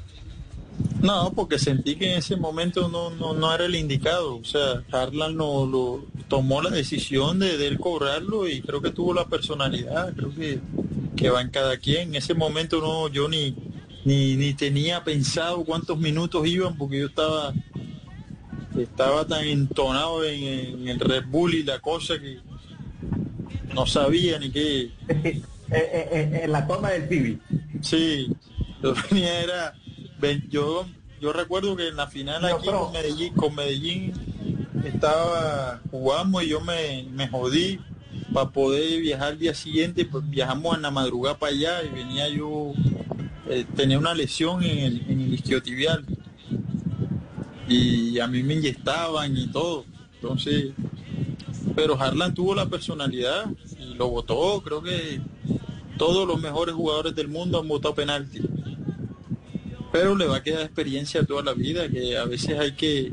No, 1.02 1.32
porque 1.34 1.58
sentí 1.58 1.96
que 1.96 2.12
en 2.12 2.18
ese 2.18 2.36
momento 2.36 2.88
no, 2.88 3.10
no, 3.10 3.34
no 3.34 3.54
era 3.54 3.66
el 3.66 3.74
indicado. 3.74 4.36
O 4.36 4.44
sea, 4.44 4.82
Harlan 4.92 5.36
no, 5.36 5.66
lo, 5.66 6.04
tomó 6.28 6.62
la 6.62 6.70
decisión 6.70 7.38
de, 7.38 7.56
de 7.56 7.66
él 7.66 7.78
cobrarlo 7.78 8.48
y 8.48 8.60
creo 8.60 8.80
que 8.80 8.90
tuvo 8.90 9.14
la 9.14 9.26
personalidad. 9.26 10.12
Creo 10.14 10.34
que, 10.34 10.60
que 11.16 11.30
va 11.30 11.40
en 11.40 11.50
cada 11.50 11.76
quien. 11.76 12.08
En 12.08 12.14
ese 12.16 12.34
momento 12.34 12.80
no, 12.80 13.08
yo 13.08 13.28
ni, 13.28 13.54
ni, 14.04 14.36
ni 14.36 14.54
tenía 14.54 15.04
pensado 15.04 15.64
cuántos 15.64 15.98
minutos 15.98 16.46
iban 16.46 16.76
porque 16.76 17.00
yo 17.00 17.06
estaba, 17.06 17.52
estaba 18.78 19.26
tan 19.26 19.44
entonado 19.44 20.24
en, 20.24 20.42
en 20.42 20.88
el 20.88 21.00
Red 21.00 21.24
Bull 21.26 21.54
y 21.54 21.62
la 21.62 21.80
cosa 21.80 22.18
que 22.18 22.38
no 23.74 23.86
sabía 23.86 24.38
ni 24.38 24.50
qué. 24.50 24.90
en 25.70 26.52
la 26.52 26.66
toma 26.66 26.90
del 26.90 27.08
Civi. 27.08 27.38
Sí, 27.80 28.28
yo 28.82 28.94
venía 29.10 29.40
era, 29.40 29.74
yo, 30.48 30.86
yo 31.20 31.32
recuerdo 31.32 31.76
que 31.76 31.88
en 31.88 31.96
la 31.96 32.06
final 32.06 32.44
aquí 32.44 32.66
con 32.66 32.92
Medellín, 32.92 33.34
con 33.34 33.54
Medellín 33.54 34.12
estaba, 34.84 35.80
jugamos 35.90 36.42
y 36.42 36.48
yo 36.48 36.60
me, 36.60 37.06
me 37.12 37.28
jodí 37.28 37.78
para 38.32 38.50
poder 38.50 39.00
viajar 39.00 39.28
al 39.28 39.38
día 39.38 39.54
siguiente, 39.54 40.04
pues 40.04 40.28
viajamos 40.28 40.76
en 40.76 40.82
la 40.82 40.90
madrugada 40.90 41.38
para 41.38 41.52
allá 41.52 41.82
y 41.82 41.88
venía 41.88 42.28
yo, 42.28 42.72
eh, 43.48 43.64
tenía 43.76 43.98
una 43.98 44.14
lesión 44.14 44.62
en 44.62 44.78
el, 44.78 45.10
en 45.10 45.20
el 45.20 45.34
isquiotibial 45.34 46.04
y 47.70 48.18
a 48.18 48.26
mí 48.26 48.42
me 48.42 48.54
inyectaban 48.54 49.36
y 49.36 49.46
todo, 49.46 49.84
entonces, 50.14 50.72
pero 51.76 51.98
Harlan 52.00 52.34
tuvo 52.34 52.54
la 52.54 52.66
personalidad 52.66 53.46
y 53.78 53.94
lo 53.94 54.08
votó, 54.08 54.60
creo 54.62 54.82
que 54.82 55.20
todos 55.96 56.26
los 56.26 56.40
mejores 56.40 56.74
jugadores 56.74 57.14
del 57.14 57.28
mundo 57.28 57.60
han 57.60 57.68
votado 57.68 57.94
penalti. 57.94 58.40
Pero 59.92 60.16
le 60.16 60.26
va 60.26 60.36
a 60.36 60.42
quedar 60.42 60.62
experiencia 60.62 61.24
toda 61.24 61.42
la 61.42 61.52
vida, 61.52 61.88
que 61.88 62.16
a 62.16 62.24
veces 62.24 62.58
hay 62.58 62.72
que 62.72 63.12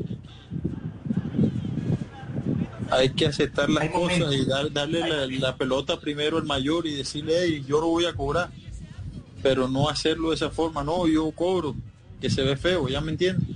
hay 2.90 3.10
que 3.10 3.26
aceptar 3.26 3.68
las 3.68 3.90
cosas 3.90 4.32
y 4.34 4.44
dar- 4.46 4.72
darle 4.72 5.00
la, 5.00 5.26
la 5.26 5.56
pelota 5.56 6.00
primero 6.00 6.38
al 6.38 6.44
mayor 6.44 6.86
y 6.86 6.94
decirle, 6.94 7.42
"Ey, 7.42 7.64
yo 7.68 7.80
lo 7.80 7.88
voy 7.88 8.06
a 8.06 8.14
cobrar. 8.14 8.50
Pero 9.42 9.68
no 9.68 9.88
hacerlo 9.88 10.30
de 10.30 10.36
esa 10.36 10.50
forma, 10.50 10.82
no, 10.82 11.06
yo 11.06 11.30
cobro, 11.32 11.76
que 12.20 12.28
se 12.30 12.42
ve 12.42 12.56
feo, 12.56 12.88
¿ya 12.88 13.00
me 13.00 13.12
entiendes? 13.12 13.46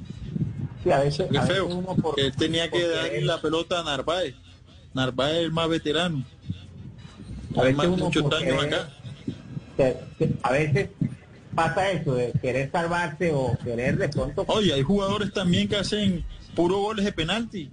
Sí, 0.82 0.90
a 0.90 0.98
veces, 1.00 1.28
Qué 1.30 1.38
a 1.38 1.40
veces 1.42 1.56
feo. 1.56 1.66
uno 1.66 1.94
por- 1.94 2.14
que 2.16 2.26
él 2.26 2.32
tenía 2.36 2.70
que 2.70 2.86
darle 2.86 3.10
querer- 3.10 3.24
la 3.24 3.40
pelota 3.40 3.80
a 3.80 3.84
Narváez. 3.84 4.34
Narváez 4.94 5.36
es 5.38 5.44
el 5.44 5.52
más 5.52 5.68
veterano. 5.68 6.24
A 7.56 7.62
veces 7.62 7.84
uno 7.84 7.96
muchos 7.96 8.22
por 8.22 8.34
años 8.34 8.60
querer- 8.60 8.74
acá. 8.74 8.88
que- 9.76 9.96
que 10.18 10.30
a 10.42 10.52
veces 10.52 10.90
pasa 11.54 11.90
eso 11.90 12.14
de 12.14 12.32
querer 12.40 12.70
salvarse 12.70 13.30
o 13.32 13.56
querer 13.62 13.96
de 13.98 14.08
pronto. 14.08 14.44
Oye, 14.48 14.72
hay 14.72 14.82
jugadores 14.82 15.32
también 15.32 15.68
que 15.68 15.76
hacen 15.76 16.24
puro 16.54 16.78
goles 16.78 17.04
de 17.04 17.12
penalti. 17.12 17.70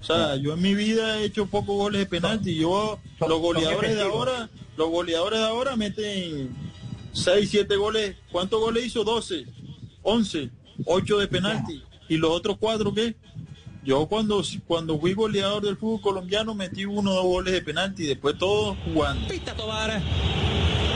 O 0.00 0.04
sea, 0.04 0.36
yo 0.36 0.52
en 0.54 0.62
mi 0.62 0.74
vida 0.74 1.18
he 1.18 1.24
hecho 1.24 1.46
pocos 1.46 1.76
goles 1.76 1.98
de 2.00 2.06
penalti. 2.06 2.54
Yo, 2.54 3.00
los 3.26 3.40
goleadores 3.40 3.96
de 3.96 4.02
ahora, 4.02 4.48
los 4.76 4.88
goleadores 4.90 5.40
de 5.40 5.44
ahora 5.46 5.74
meten 5.76 6.50
6, 7.12 7.48
7 7.50 7.76
goles. 7.76 8.14
¿Cuántos 8.30 8.60
goles 8.60 8.86
hizo? 8.86 9.02
12, 9.02 9.46
11, 10.02 10.50
8 10.84 11.18
de 11.18 11.26
penalti. 11.26 11.82
¿Y 12.08 12.16
los 12.16 12.30
otros 12.30 12.56
cuatro 12.58 12.92
qué? 12.94 13.16
Yo 13.82 14.06
cuando, 14.06 14.42
cuando 14.66 14.98
fui 14.98 15.14
goleador 15.14 15.62
del 15.64 15.76
fútbol 15.76 16.00
colombiano 16.00 16.54
metí 16.54 16.84
uno 16.84 17.12
o 17.12 17.14
dos 17.14 17.24
goles 17.24 17.52
de 17.52 17.62
penalti 17.62 18.02
y 18.02 18.06
después 18.08 18.36
todos 18.36 18.76
jugando. 18.84 19.28
Tobar. 19.56 20.02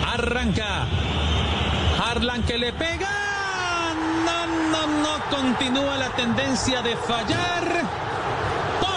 Arranca. 0.07 0.89
Harlan 2.03 2.43
que 2.43 2.59
le 2.59 2.73
pega. 2.73 3.95
No, 4.25 4.47
no, 4.73 5.03
no. 5.03 5.25
Continúa 5.31 5.99
la 5.99 6.09
tendencia 6.17 6.83
de 6.83 6.97
fallar. 6.97 8.10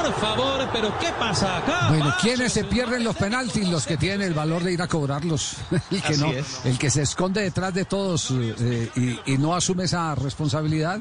Por 0.03 0.13
favor, 0.15 0.69
pero 0.73 0.97
¿qué 0.99 1.07
pasa 1.17 1.57
acá? 1.59 1.87
Bueno, 1.89 2.13
¿quiénes 2.21 2.51
se 2.51 2.65
pierden 2.65 3.03
los 3.05 3.15
penaltis? 3.15 3.67
Los 3.69 3.85
que 3.87 3.95
tienen 3.97 4.21
el 4.21 4.33
valor 4.33 4.61
de 4.63 4.73
ir 4.73 4.81
a 4.81 4.87
cobrarlos. 4.87 5.55
El 5.91 6.01
que 6.01 6.07
Así 6.13 6.19
no, 6.21 6.31
es. 6.31 6.65
el 6.65 6.77
que 6.77 6.89
se 6.89 7.03
esconde 7.03 7.41
detrás 7.41 7.73
de 7.73 7.85
todos 7.85 8.31
eh, 8.31 8.89
y, 9.25 9.33
y 9.33 9.37
no 9.37 9.55
asume 9.55 9.85
esa 9.85 10.13
responsabilidad, 10.15 10.99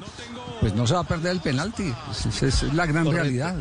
pues 0.60 0.74
no 0.74 0.86
se 0.86 0.94
va 0.94 1.00
a 1.00 1.04
perder 1.04 1.32
el 1.32 1.40
penalti. 1.40 1.92
Esa 2.28 2.46
es, 2.46 2.62
la 2.74 2.86
gran 2.86 3.04
Correcto. 3.04 3.22
realidad. 3.24 3.56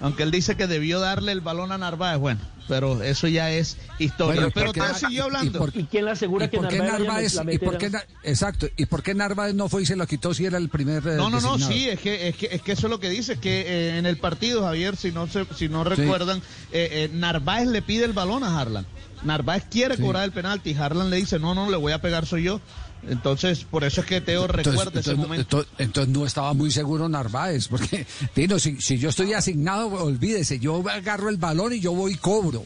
Aunque 0.00 0.22
él 0.22 0.30
dice 0.30 0.56
que 0.56 0.66
debió 0.66 1.00
darle 1.00 1.32
el 1.32 1.40
balón 1.40 1.72
a 1.72 1.78
Narváez, 1.78 2.18
bueno, 2.18 2.40
pero 2.68 3.02
eso 3.02 3.28
ya 3.28 3.50
es 3.50 3.76
historia. 3.98 4.34
Bueno, 4.42 4.50
pero 4.54 4.72
Teo 4.72 4.94
siguió 4.94 5.24
hablando. 5.24 5.50
¿Y, 5.50 5.58
por- 5.58 5.72
quién 5.72 6.04
le 6.04 6.10
asegura 6.10 6.46
¿Y 6.46 6.48
por 6.48 6.68
qué 6.68 6.78
Narváez, 6.78 7.38
y 7.50 7.58
por 7.58 7.78
qué 7.78 7.90
exacto, 8.22 8.66
y 8.76 8.86
por 8.86 9.02
qué 9.02 9.14
Narváez 9.14 9.54
no 9.54 9.68
fue 9.68 9.82
y 9.82 9.86
se 9.86 9.96
lo 9.96 10.06
quitó 10.06 10.34
si 10.34 10.44
era 10.44 10.58
el 10.58 10.68
primer 10.68 11.06
eh, 11.06 11.16
No, 11.16 11.30
no, 11.30 11.40
no, 11.40 11.58
sí, 11.58 11.88
es 11.88 12.00
que, 12.00 12.28
es 12.28 12.36
que, 12.36 12.46
es 12.52 12.62
que 12.62 12.72
eso 12.72 12.86
es 12.86 12.90
lo 12.90 13.00
que 13.00 13.10
dice, 13.10 13.34
es 13.34 13.38
que 13.38 13.60
eh, 13.60 13.98
en 13.98 14.06
el 14.06 14.16
partido, 14.18 14.62
Javier, 14.62 14.96
si 14.96 15.12
no 15.12 15.26
se, 15.26 15.46
si 15.54 15.68
no 15.68 15.84
recuerdan, 15.84 16.38
eh, 16.72 16.88
eh, 16.92 17.10
Narváez 17.12 17.68
le 17.68 17.82
pide 17.82 18.04
el 18.04 18.12
balón 18.12 18.44
a 18.44 18.60
Harlan. 18.60 18.86
Narváez 19.22 19.64
quiere 19.70 19.96
cobrar 19.96 20.24
el 20.24 20.32
penalti 20.32 20.70
y 20.70 20.74
Harlan 20.74 21.10
le 21.10 21.16
dice, 21.16 21.38
no, 21.38 21.54
no, 21.54 21.70
le 21.70 21.76
voy 21.76 21.92
a 21.92 22.00
pegar 22.00 22.26
soy 22.26 22.44
yo. 22.44 22.60
Entonces, 23.08 23.64
por 23.64 23.84
eso 23.84 24.00
es 24.00 24.06
que 24.06 24.20
Teo 24.20 24.46
recuerda 24.46 24.82
Entonces, 24.82 25.00
ese 25.00 25.10
entonces, 25.12 25.18
momento. 25.18 25.62
ento- 25.62 25.66
entonces 25.78 26.12
no 26.14 26.26
estaba 26.26 26.52
muy 26.54 26.70
seguro 26.70 27.08
Narváez, 27.08 27.68
porque, 27.68 28.06
Tino, 28.34 28.58
si, 28.58 28.80
si 28.80 28.98
yo 28.98 29.10
estoy 29.10 29.32
asignado, 29.32 29.88
olvídese, 29.88 30.58
yo 30.58 30.82
agarro 30.90 31.28
el 31.28 31.36
balón 31.36 31.72
y 31.72 31.80
yo 31.80 31.92
voy 31.92 32.12
y 32.12 32.16
cobro. 32.16 32.64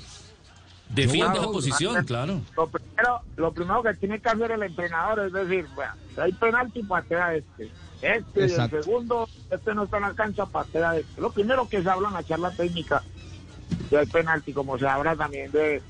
Defiende 0.89 1.39
la 1.39 1.47
posición, 1.47 2.05
claro. 2.05 2.41
Lo 2.57 2.69
primero, 2.69 3.21
lo 3.37 3.53
primero 3.53 3.83
que 3.83 3.95
tiene 3.95 4.21
que 4.21 4.29
hacer 4.29 4.51
el 4.51 4.63
entrenador 4.65 5.27
es 5.27 5.33
decir, 5.33 5.67
bueno, 5.75 5.93
si 6.15 6.21
hay 6.21 6.33
penalti, 6.33 6.83
patea 6.83 7.35
este. 7.37 7.71
Este, 8.03 8.41
y 8.41 8.53
el 8.53 8.71
segundo, 8.83 9.29
este 9.51 9.75
no 9.75 9.85
está 9.85 9.99
en 9.99 10.03
la 10.05 10.15
cancha, 10.15 10.47
patea 10.47 10.97
este. 10.97 11.21
Lo 11.21 11.31
primero 11.31 11.69
que 11.69 11.83
se 11.83 11.89
habla 11.89 12.09
en 12.09 12.15
la 12.15 12.25
charla 12.25 12.51
técnica, 12.51 13.03
si 13.89 13.95
hay 13.95 14.07
penalti, 14.07 14.53
como 14.53 14.79
se 14.79 14.87
habla 14.89 15.15
también 15.15 15.53
de, 15.53 15.81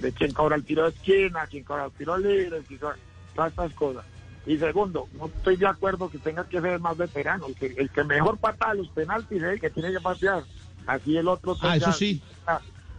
de 0.00 0.12
quién 0.12 0.32
cobra 0.32 0.56
el 0.56 0.64
tiro 0.64 0.84
de 0.84 0.88
esquina, 0.90 1.46
quién 1.48 1.62
cobra 1.62 1.84
el 1.84 1.92
tiro 1.92 2.16
libre, 2.18 2.62
quién 2.66 2.80
cobra- 2.80 2.96
todas 3.38 3.50
estas 3.52 3.72
cosas. 3.74 4.04
Y 4.46 4.56
segundo, 4.58 5.08
no 5.18 5.26
estoy 5.26 5.56
de 5.56 5.66
acuerdo 5.66 6.10
que 6.10 6.18
tenga 6.18 6.44
que 6.48 6.60
ser 6.60 6.72
el 6.72 6.80
más 6.80 6.96
veterano. 6.96 7.46
El 7.46 7.54
que, 7.54 7.66
el 7.76 7.90
que 7.90 8.02
mejor 8.02 8.38
patea 8.38 8.74
los 8.74 8.88
penaltis 8.88 9.38
es 9.42 9.44
el 9.52 9.60
que 9.60 9.70
tiene 9.70 9.92
que 9.92 10.00
patear. 10.00 10.42
Así 10.86 11.16
el 11.16 11.28
otro 11.28 11.56
Ah, 11.60 11.76
eso 11.76 11.92
sí. 11.92 12.20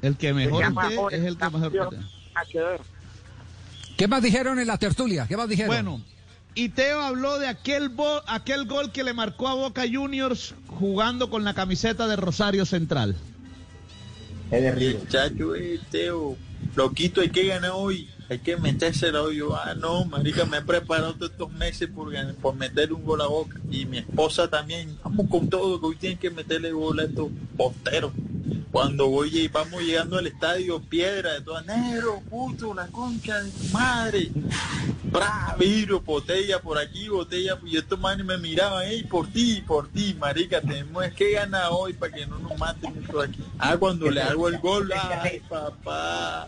El 0.02 0.16
que 0.16 0.32
mejor 0.34 0.64
es 1.12 1.24
el 1.26 1.38
que 1.38 1.46
mejor 1.50 1.72
patea. 1.72 2.00
nada 2.00 2.46
que 2.50 2.60
ver. 2.60 2.82
¿Qué 3.98 4.08
más 4.08 4.22
dijeron 4.24 4.60
en 4.60 4.68
la 4.68 4.78
tertulia? 4.78 5.28
¿Qué 5.28 5.36
más 5.36 5.50
dijeron? 5.50 5.68
Bueno, 5.76 6.02
y 6.56 6.70
Teo 6.70 7.02
habló 7.02 7.38
de 7.40 7.48
aquel, 7.48 7.90
bo- 7.90 8.22
aquel 8.28 8.66
gol 8.66 8.92
que 8.92 9.04
le 9.04 9.14
marcó 9.14 9.48
a 9.50 9.56
Boca 9.56 9.84
Juniors 9.92 10.54
jugando 10.68 11.30
con 11.30 11.44
la 11.44 11.54
camiseta 11.54 12.08
de 12.08 12.16
Rosario 12.16 12.66
Central. 12.66 13.16
El 14.52 15.08
chacho, 15.10 15.56
eh, 15.56 15.80
Teo, 15.92 16.38
loquito, 16.76 17.22
hay 17.22 17.30
que 17.30 17.46
ganar 17.48 17.72
hoy, 17.74 18.08
hay 18.30 18.40
que 18.40 18.58
metérsela 18.58 19.22
hoy. 19.24 19.38
Yo, 19.38 19.56
ah, 19.56 19.74
no, 19.76 20.06
marica, 20.06 20.46
me 20.46 20.58
he 20.58 20.62
preparado 20.62 21.14
todos 21.16 21.32
estos 21.32 21.52
meses 21.54 21.90
por, 21.90 22.14
por 22.36 22.56
meterle 22.56 22.94
un 22.94 23.04
gol 23.04 23.22
a 23.22 23.28
Boca. 23.28 23.60
Y 23.72 23.86
mi 23.86 23.98
esposa 23.98 24.48
también, 24.48 24.98
vamos 25.04 25.28
con 25.30 25.50
todo, 25.50 25.80
que 25.80 25.88
hoy 25.88 25.96
tienen 25.96 26.20
que 26.20 26.30
meterle 26.30 26.72
gol 26.72 27.00
a 27.00 27.04
estos 27.04 27.30
posteros. 27.58 28.12
Cuando 28.72 29.08
voy 29.08 29.36
y 29.36 29.48
vamos 29.48 29.82
llegando 29.82 30.20
al 30.20 30.28
estadio, 30.28 30.80
piedra 30.80 31.34
de 31.34 31.42
todas, 31.42 31.66
negro, 31.66 32.22
puto, 32.30 32.72
la 32.76 32.86
concha 32.88 33.42
de 33.42 33.50
tu 33.50 33.64
madre. 33.74 34.32
Bra, 35.12 35.58
botella 36.06 36.62
por 36.62 36.78
aquí, 36.78 37.08
botella, 37.10 37.58
y 37.66 37.78
estos 37.78 38.00
manes 38.00 38.28
me 38.28 38.38
miraban, 38.38 38.84
hey, 38.86 39.08
por 39.10 39.28
ti, 39.28 39.64
por 39.66 39.88
ti, 39.88 40.16
marica, 40.20 40.62
tenemos 40.62 41.04
que 41.16 41.32
ganar 41.32 41.70
hoy 41.72 41.94
para 41.94 42.14
que 42.14 42.28
no 42.28 42.38
nos 42.38 42.56
maten 42.60 42.94
por 43.04 43.26
aquí. 43.26 43.44
Ah, 43.58 43.76
cuando 43.76 44.10
le 44.12 44.22
hago 44.22 44.48
el 44.48 44.60
gol, 44.60 44.92
ay, 45.24 45.42
papá. 45.50 46.48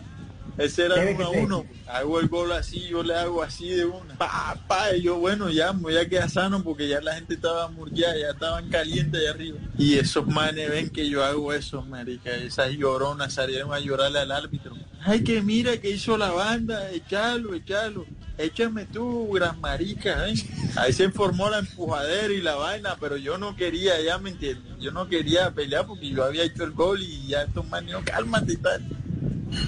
Ese 0.62 0.84
era 0.84 0.94
uno 0.96 1.24
a 1.26 1.30
uno. 1.30 1.66
Hago 1.86 2.20
el 2.20 2.28
gol 2.28 2.52
así, 2.52 2.88
yo 2.88 3.02
le 3.02 3.14
hago 3.14 3.42
así 3.42 3.68
de 3.70 3.84
una. 3.84 4.14
Pa, 4.16 4.56
pa, 4.68 4.94
y 4.94 5.02
yo, 5.02 5.16
bueno, 5.16 5.50
ya 5.50 5.72
me 5.72 5.82
voy 5.82 5.96
a 5.96 6.08
quedar 6.08 6.30
sano 6.30 6.62
porque 6.62 6.88
ya 6.88 7.00
la 7.00 7.14
gente 7.14 7.34
estaba 7.34 7.68
murgueada, 7.68 8.16
ya 8.16 8.30
estaban 8.30 8.68
calientes 8.70 9.20
allá 9.20 9.30
arriba. 9.30 9.58
Y 9.76 9.98
esos 9.98 10.26
manes 10.26 10.70
ven 10.70 10.90
que 10.90 11.08
yo 11.08 11.24
hago 11.24 11.52
eso, 11.52 11.82
marica. 11.82 12.30
Esas 12.34 12.72
lloronas 12.72 13.34
salieron 13.34 13.72
a 13.72 13.80
llorarle 13.80 14.20
al 14.20 14.32
árbitro. 14.32 14.76
Ay, 15.00 15.24
que 15.24 15.42
mira 15.42 15.76
que 15.78 15.90
hizo 15.90 16.16
la 16.16 16.30
banda, 16.30 16.90
echalo, 16.92 17.54
echalo. 17.54 18.06
Échame 18.38 18.86
tú, 18.86 19.30
gran 19.32 19.60
marica, 19.60 20.28
¿eh? 20.28 20.34
Ahí 20.76 20.92
se 20.92 21.10
formó 21.10 21.50
la 21.50 21.58
empujadera 21.58 22.32
y 22.32 22.40
la 22.40 22.54
vaina, 22.54 22.96
pero 22.98 23.16
yo 23.16 23.36
no 23.36 23.56
quería, 23.56 24.00
ya 24.00 24.18
me 24.18 24.30
entiendes. 24.30 24.72
Yo 24.80 24.90
no 24.90 25.06
quería 25.08 25.50
pelear 25.50 25.86
porque 25.86 26.08
yo 26.08 26.24
había 26.24 26.44
hecho 26.44 26.64
el 26.64 26.72
gol 26.72 27.02
y 27.02 27.28
ya 27.28 27.42
estos 27.42 27.68
manes, 27.68 27.94
cálmate 28.04 28.54
y 28.54 28.56
tal. 28.56 28.82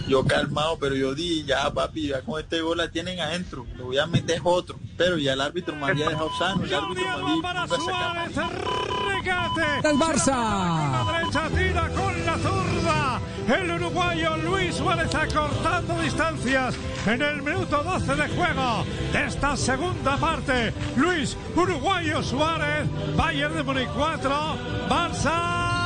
Yo 0.08 0.24
calmado, 0.24 0.78
pero 0.78 0.94
yo 0.94 1.14
di, 1.14 1.44
ya 1.44 1.72
papi, 1.72 2.08
ya 2.08 2.22
con 2.22 2.40
este 2.40 2.60
gol 2.60 2.78
la 2.78 2.88
tienen 2.90 3.20
adentro, 3.20 3.66
lo 3.76 3.86
voy 3.86 3.98
a 3.98 4.06
meter 4.06 4.40
otro. 4.44 4.78
Pero 4.96 5.18
ya 5.18 5.32
el 5.32 5.40
árbitro 5.40 5.74
me 5.76 5.86
había 5.86 6.08
dejado 6.08 6.30
sano, 6.38 6.64
el 6.64 6.74
árbitro 6.74 7.04
me 7.04 7.16
dijo, 7.16 7.28
"Nunca 7.28 7.66
saca 7.68 8.50
Regate. 9.08 9.88
Del 9.88 9.96
Barça. 9.96 10.34
Con 10.34 11.06
la 11.06 11.12
derecha 11.18 11.48
tira 11.50 11.88
con 11.90 12.26
la 12.26 12.38
zurda. 12.38 13.20
El 13.46 13.70
uruguayo 13.70 14.36
Luis 14.38 14.74
Suárez 14.74 15.14
acortando 15.14 16.00
distancias 16.00 16.74
en 17.06 17.20
el 17.22 17.42
minuto 17.42 17.82
12 17.82 18.14
de 18.16 18.28
juego 18.28 18.84
de 19.12 19.26
esta 19.26 19.56
segunda 19.56 20.16
parte. 20.16 20.72
Luis 20.96 21.36
Uruguayo 21.54 22.22
Suárez, 22.22 22.88
Bayern 23.16 23.54
de 23.54 23.62
Múnich 23.62 23.88
4, 23.90 24.30
Barça 24.88 25.74
2. 25.78 25.83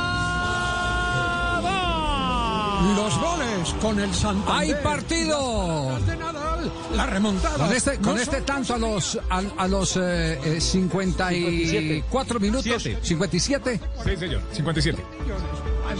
Los 2.95 3.19
goles 3.19 3.75
con 3.81 3.99
el 3.99 4.13
Santander. 4.13 4.75
¡Hay 4.75 4.83
partido! 4.83 5.99
De 6.05 6.15
Nadal, 6.15 6.71
la 6.95 7.05
remontada. 7.05 7.57
Con 7.57 7.75
este, 7.75 7.97
con 7.97 8.15
No 8.15 8.21
este 8.21 8.41
tanto 8.41 8.73
a 8.73 8.77
los, 8.77 9.19
a, 9.29 9.41
a 9.57 9.67
los 9.67 9.97
eh, 9.97 10.39
eh, 10.57 10.61
54 10.61 12.39
minutos. 12.39 12.63
Siete. 12.63 12.99
57. 13.01 13.81
Sí, 14.05 14.17
señor. 14.17 14.41
57. 14.53 15.03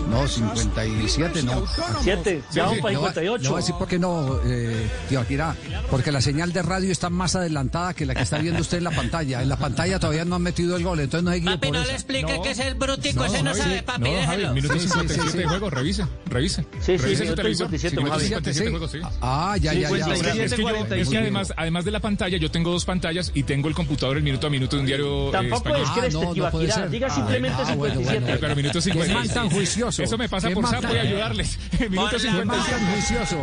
No, 0.10 0.28
57 0.28 1.44
no. 1.44 1.64
Siete, 2.02 2.42
ya 2.52 2.64
vamos 2.66 2.80
para 2.80 2.92
Le 2.94 2.98
voy- 3.00 3.08
58. 3.10 3.44
Le 3.44 3.50
voy 3.50 3.58
a 3.58 3.62
decir 3.62 3.76
por 3.76 3.88
qué 3.88 4.00
no, 4.00 4.40
eh, 4.46 4.90
tío 5.08 5.20
Akira, 5.20 5.56
porque 5.90 6.12
la 6.12 6.22
señal 6.22 6.52
de 6.54 6.62
radio 6.62 6.92
está 6.92 7.10
más 7.10 7.36
adelantada 7.36 7.94
que 7.94 8.06
la 8.06 8.16
que 8.16 8.22
está 8.24 8.38
viendo 8.38 8.62
usted 8.62 8.78
en 8.80 8.84
la 8.86 8.92
pantalla. 8.92 9.42
En 9.42 9.50
la 9.50 9.58
pantalla 9.58 10.00
todavía 10.00 10.26
no 10.26 10.36
han 10.36 10.42
metido 10.42 10.76
el 10.78 10.84
gol, 10.84 11.00
entonces 11.00 11.24
no 11.24 11.32
hay 11.32 11.42
guía 11.42 11.52
Papi, 11.52 11.68
por 11.68 11.76
no 11.76 11.82
eso. 11.82 11.88
le 11.90 11.94
explique 11.96 12.40
que 12.42 12.52
es 12.52 12.60
el 12.60 12.76
brutico, 12.76 13.26
ese 13.26 13.44
no 13.44 13.52
Javi, 13.52 13.62
sabe, 13.62 13.84
papi, 13.84 14.02
No, 14.02 14.08
Javi, 14.10 14.20
déjelo. 14.38 14.54
minuto 14.54 14.74
Sí, 14.74 14.80
sí, 14.80 14.88
57 14.88 15.24
sí, 15.26 15.32
sí. 15.32 15.38
de 15.40 15.46
juego, 15.48 15.70
revise, 15.70 16.06
revise. 16.28 16.62
Sí, 16.62 16.68
sí, 16.86 16.98
revise 16.98 17.28
su 17.28 17.36
televisor. 17.36 17.68
57, 17.70 17.96
57 17.96 18.54
sí. 18.54 18.64
de 18.64 18.70
juego, 18.70 18.88
sí. 18.88 19.00
Ah, 19.22 19.56
ya, 19.60 19.74
ya, 19.74 19.90
ya. 19.90 20.14
Es 20.14 20.22
que, 20.22 20.38
yo- 20.38 20.44
es 20.44 20.54
que 20.54 20.62
45. 20.62 21.18
además, 21.22 21.54
además 21.58 21.86
de 21.86 21.92
la 21.92 22.00
pantalla, 22.00 22.38
yo 22.38 22.50
tengo 22.52 22.72
dos 22.72 22.86
pantallas 22.86 23.32
y 23.34 23.44
tengo 23.44 23.68
el 23.68 23.76
computador 23.76 24.18
el 24.18 24.24
minuto 24.24 24.48
a 24.48 24.50
minuto 24.50 24.76
de 24.76 24.82
un 24.82 24.86
diario 24.88 25.30
eh, 25.30 25.32
Tampoco 25.32 25.56
español. 25.70 25.82
es 25.84 25.90
que 25.92 26.00
eres 26.00 26.16
Ah, 26.16 26.18
no, 26.20 26.22
no 26.34 26.90
diga 26.90 27.08
Ah, 27.08 27.16
simplemente 27.16 27.58
ah, 27.62 27.76
bueno, 27.76 27.96
57. 27.96 28.20
bueno. 28.26 28.38
Pero 28.40 28.56
minuto 28.56 28.74
Qué 28.80 28.82
57. 28.82 29.40
Juicioso. 29.82 30.04
Eso 30.04 30.18
me 30.18 30.30
pasa 30.30 30.50
por 30.52 30.64
man 30.64 30.72
SAP, 30.72 30.82
tan- 30.82 30.90
voy 30.92 31.00
a 31.00 31.02
ayudarles. 31.04 31.60
minuto 31.90 32.02
man 32.12 32.20
57. 32.20 32.72
tan 32.72 32.92
juicioso. 32.92 33.38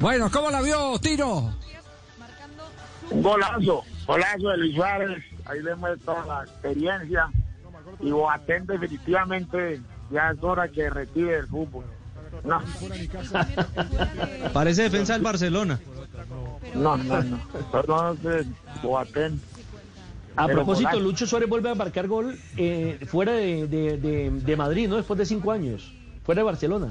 Bueno, 0.00 0.30
¿cómo 0.30 0.50
la 0.50 0.60
vio, 0.62 0.98
Tino? 1.00 1.54
Un 3.10 3.22
golazo, 3.22 3.82
golazo 4.06 4.48
de 4.50 4.56
Luis 4.58 4.74
Suárez, 4.76 5.24
ahí 5.46 5.62
le 5.62 5.74
muestra 5.76 6.24
la 6.26 6.42
experiencia 6.44 7.30
y 8.00 8.10
Boateng 8.10 8.66
definitivamente 8.66 9.80
ya 10.10 10.30
es 10.30 10.42
hora 10.42 10.68
que 10.68 10.90
retire 10.90 11.38
el 11.38 11.46
fútbol. 11.48 11.84
No, 12.44 12.62
Parece 14.52 14.82
defensa 14.84 15.14
del 15.14 15.22
Barcelona. 15.22 15.80
no, 16.74 16.96
no, 16.98 17.22
no. 17.22 17.38
Perdón, 17.72 18.18
Boateng. 18.82 19.40
A 20.38 20.46
Pero 20.46 20.58
propósito. 20.58 21.00
Lucho 21.00 21.26
Suárez 21.26 21.48
vuelve 21.48 21.70
a 21.70 21.74
marcar 21.74 22.06
gol 22.06 22.38
eh, 22.56 22.98
fuera 23.06 23.32
de, 23.32 23.66
de- 23.66 23.96
de- 23.98 24.30
de 24.30 24.56
Madrid, 24.56 24.88
¿no? 24.88 24.96
Después 24.96 25.18
de 25.18 25.26
cinco 25.26 25.50
años. 25.52 25.92
Fuera 26.24 26.40
de 26.40 26.44
Barcelona. 26.44 26.88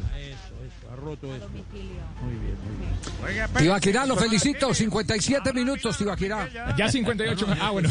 Tibaquirá, 3.58 4.06
lo 4.06 4.16
felicito. 4.16 4.74
57 4.74 5.54
minutos, 5.54 5.98
Tibaquirá. 5.98 6.50
Ya 6.78 6.90
58. 6.90 7.48
Ah, 7.62 7.72
bueno. 7.72 7.90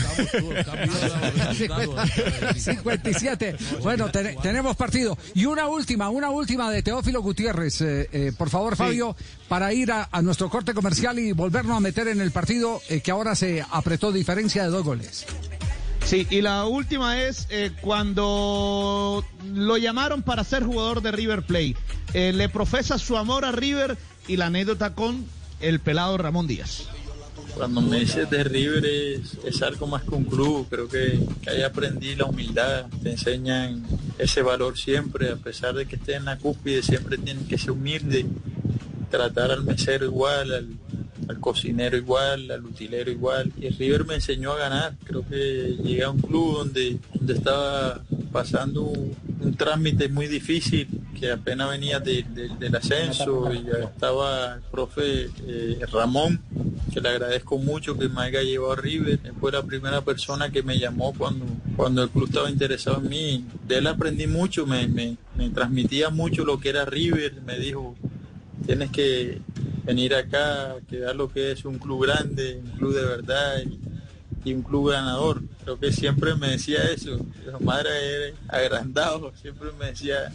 57. 2.55 3.57
Bueno, 3.83 4.11
ten- 4.11 4.37
tenemos 4.43 4.77
partido. 4.77 5.17
Y 5.35 5.45
una 5.47 5.67
última, 5.69 6.09
una 6.11 6.31
última 6.31 6.71
de 6.71 6.83
Teófilo 6.83 7.23
Gutiérrez. 7.23 7.81
eh, 7.81 8.09
eh, 8.13 8.33
por 8.37 8.51
favor, 8.51 8.77
Fabio, 8.77 9.17
para 9.49 9.73
ir 9.73 9.93
a, 9.93 10.09
a 10.11 10.23
nuestro 10.23 10.49
corte 10.51 10.75
comercial 10.75 11.19
y 11.19 11.33
volvernos 11.33 11.77
a 11.77 11.81
meter 11.81 12.09
en 12.09 12.21
el 12.21 12.31
partido 12.33 12.81
eh, 12.89 13.01
que 13.01 13.11
ahora 13.11 13.35
se 13.35 13.65
apretó 13.71 14.13
diferencia 14.13 14.63
de 14.65 14.69
dos 14.71 14.85
goles. 14.85 15.27
Sí, 16.07 16.25
y 16.31 16.41
la 16.41 16.67
última 16.67 17.21
es 17.21 17.49
eh, 17.51 17.73
cuando 17.81 19.25
lo 19.53 19.77
llamaron 19.77 20.23
para 20.23 20.45
ser 20.45 20.63
jugador 20.63 21.03
de 21.03 21.11
River 21.11 21.43
Plate. 21.43 21.75
Eh, 22.15 22.33
le 22.33 22.49
profesa 22.49 22.97
su 22.97 23.17
amor 23.17 23.45
a 23.45 23.51
River 23.51 23.99
y 24.29 24.37
la 24.37 24.47
anécdota 24.47 24.95
con 24.95 25.27
el 25.61 25.81
pelado 25.81 26.17
Ramón 26.17 26.47
Díaz. 26.47 26.85
Cuando 27.57 27.81
me 27.81 27.99
dices 27.99 28.31
de 28.31 28.45
River 28.45 28.87
es, 28.87 29.37
es 29.45 29.63
algo 29.63 29.89
más 29.89 30.05
que 30.05 30.11
un 30.11 30.27
club, 30.27 30.69
creo 30.71 30.89
que, 30.89 31.19
que 31.43 31.51
ahí 31.51 31.63
aprendí 31.63 32.15
la 32.15 32.27
humildad, 32.27 32.87
te 33.03 33.11
enseñan 33.11 33.85
ese 34.17 34.43
valor 34.43 34.79
siempre, 34.79 35.33
a 35.33 35.37
pesar 35.37 35.75
de 35.75 35.87
que 35.87 35.97
estés 35.97 36.19
en 36.19 36.27
la 36.27 36.39
cúspide, 36.39 36.85
siempre 36.85 37.19
tienes 37.19 37.49
que 37.49 37.59
ser 37.59 37.73
humilde, 37.73 38.27
tratar 39.11 39.51
al 39.51 39.65
mesero 39.65 40.05
igual, 40.05 40.55
al, 40.55 40.69
al 41.29 41.41
cocinero 41.41 41.97
igual, 41.97 42.51
al 42.51 42.65
utilero 42.65 43.11
igual. 43.11 43.53
Y 43.61 43.69
River 43.71 44.05
me 44.05 44.15
enseñó 44.15 44.53
a 44.53 44.59
ganar, 44.59 44.95
creo 45.05 45.27
que 45.29 45.77
llegué 45.83 46.05
a 46.05 46.11
un 46.11 46.21
club 46.21 46.59
donde, 46.59 46.99
donde 47.15 47.33
estaba 47.35 48.03
pasando 48.33 48.83
un, 48.83 49.17
trámite 49.57 50.09
muy 50.09 50.27
difícil, 50.27 50.89
que 51.19 51.31
apenas 51.31 51.71
venía 51.71 51.99
de- 52.01 52.25
de- 52.25 52.49
del 52.59 52.77
ascenso 52.77 53.51
y 53.53 53.63
ya 53.65 53.85
estaba 53.85 54.57
el 54.57 54.61
profe 54.71 55.31
eh, 55.47 55.79
Ramón, 55.93 56.41
que 56.93 57.01
le 57.01 57.09
agradezco 57.09 57.57
mucho 57.59 57.97
que 57.97 58.09
me 58.09 58.23
haya 58.23 58.43
llevado 58.43 58.73
a 58.73 58.77
River. 58.77 59.19
Fue 59.41 59.53
la 59.53 59.63
primera 59.63 60.01
persona 60.03 60.51
que 60.51 60.63
me 60.63 60.79
llamó 60.79 61.15
cuando, 61.17 61.47
cuando 61.77 62.03
el 62.03 62.11
club 62.11 62.27
estaba 62.27 62.51
interesado 62.51 62.99
en 62.99 63.09
mí. 63.09 63.45
De 63.67 63.79
él 63.79 63.87
aprendí 63.87 64.27
mucho, 64.27 64.67
me- 64.67 64.87
me 64.89 65.17
transmitía 65.55 66.11
mucho 66.11 66.45
lo 66.45 66.59
que 66.61 66.69
era 66.71 66.85
River. 66.85 67.41
Me 67.47 67.59
dijo, 67.59 67.95
tienes 68.67 68.91
que 68.91 69.41
venir 69.87 70.15
acá, 70.15 70.77
que 70.89 70.99
veas 70.99 71.15
lo 71.15 71.29
que 71.29 71.53
es 71.53 71.65
un 71.65 71.79
club 71.79 72.07
grande, 72.07 72.61
un 72.63 72.71
club 72.73 72.95
de 72.95 73.05
verdad 73.05 73.63
y, 73.65 73.81
un 74.53 74.63
club 74.63 74.91
ganador. 74.93 75.43
Creo 75.65 75.77
que 75.77 75.93
siempre 75.93 76.37
me 76.37 76.51
decía 76.51 76.85
eso. 76.85 77.19
Su 77.19 77.65
madre 77.65 78.29
era 78.29 78.37
agrandado, 78.47 79.33
siempre 79.41 79.71
me 79.77 79.87
decía, 79.87 80.33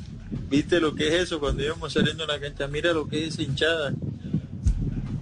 viste 0.49 0.81
lo 0.81 0.93
que 0.93 1.07
es 1.07 1.13
eso 1.23 1.39
cuando 1.39 1.63
íbamos 1.63 1.93
saliendo 1.93 2.25
a 2.25 2.27
la 2.27 2.37
cancha, 2.37 2.67
mira 2.67 2.91
lo 2.91 3.07
que 3.07 3.27
es 3.27 3.39
hinchada. 3.39 3.93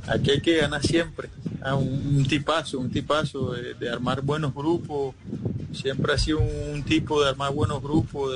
Aquí 0.08 0.32
hay 0.32 0.42
que 0.42 0.58
ganar 0.58 0.82
siempre. 0.82 1.30
Ah, 1.62 1.76
un, 1.76 2.26
tipazo, 2.28 2.80
un 2.80 2.90
tipazo 2.90 3.52
de, 3.52 3.90
armar 3.90 4.24
buenos 4.24 4.56
grupos. 4.56 5.14
Siempre 5.72 6.14
ha 6.14 6.18
sido 6.18 6.40
un, 6.40 6.82
tipo 6.82 7.22
de 7.22 7.30
armar 7.30 7.54
buenos 7.54 7.84
grupos, 7.84 8.36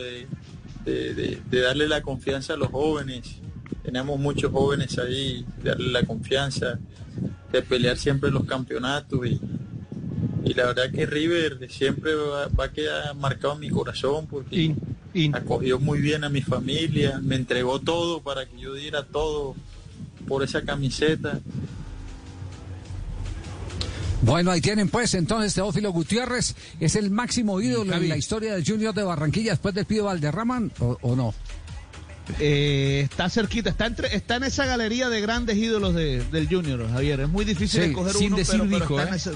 de 0.86 1.41
darle 1.49 1.88
la 1.88 2.03
confianza 2.03 2.53
a 2.53 2.57
los 2.57 2.70
jóvenes. 2.70 3.40
Tenemos 3.84 4.20
muchos 4.20 4.52
jóvenes 4.52 4.98
ahí, 4.98 5.46
darle 5.64 5.92
la 5.92 6.04
confianza, 6.04 6.80
de 7.52 7.62
pelear 7.62 7.98
siempre 7.98 8.32
los 8.32 8.46
campeonatos. 8.46 9.26
Y, 9.28 9.40
y 10.46 10.54
la 10.54 10.68
verdad 10.68 10.92
que 10.92 11.06
River 11.06 11.70
siempre 11.70 12.16
va, 12.16 12.48
va 12.48 12.66
a 12.66 12.72
quedar 12.72 13.16
marcado 13.16 13.56
en 13.56 13.60
mi 13.60 13.70
corazón 13.70 14.28
porque 14.28 14.76
acogió 15.34 15.80
muy 15.80 16.00
bien 16.00 16.24
a 16.24 16.30
mi 16.30 16.42
familia, 16.42 17.20
me 17.22 17.36
entregó 17.36 17.80
todo 17.80 18.22
para 18.22 18.46
que 18.46 18.58
yo 18.60 18.74
diera 18.74 19.04
todo 19.04 19.56
por 20.28 20.44
esa 20.44 20.64
camiseta. 20.64 21.40
Bueno, 24.22 24.52
ahí 24.52 24.62
tienen 24.62 24.88
pues 24.88 25.14
entonces 25.16 25.54
Teófilo 25.54 25.92
Gutiérrez 25.92 26.56
es 26.80 26.96
el 26.96 27.12
máximo 27.12 27.60
ídolo 27.60 27.94
en 27.94 28.08
la 28.08 28.16
historia 28.16 28.54
del 28.54 28.66
Junior 28.66 28.94
de 28.94 29.04
Barranquilla 29.04 29.52
después 29.52 29.76
del 29.76 29.86
Pío 29.86 30.06
Valderrama 30.06 30.70
o, 30.80 30.98
o 31.02 31.16
no. 31.16 31.34
Eh, 32.40 33.02
está 33.10 33.30
cerquita, 33.30 33.70
está 33.70 33.86
entre, 33.86 34.16
está 34.16 34.38
en 34.38 34.44
esa 34.44 34.66
galería 34.66 35.10
de 35.10 35.20
grandes 35.22 35.58
ídolos 35.58 35.94
de- 35.94 36.24
del 36.26 36.48
Junior, 36.48 36.90
Javier. 36.90 37.20
Es 37.22 37.30
muy 37.30 37.44
difícil 37.45 37.82
Sí, 37.84 37.90
escoger 37.90 38.14
sin 38.14 38.28
uno, 38.28 38.38
decir 38.38 38.60
pero, 38.62 38.70
pero 38.70 38.80
dijo, 38.80 39.00
está 39.00 39.08
en 39.10 39.14
¿eh? 39.14 39.18
ese- 39.18 39.34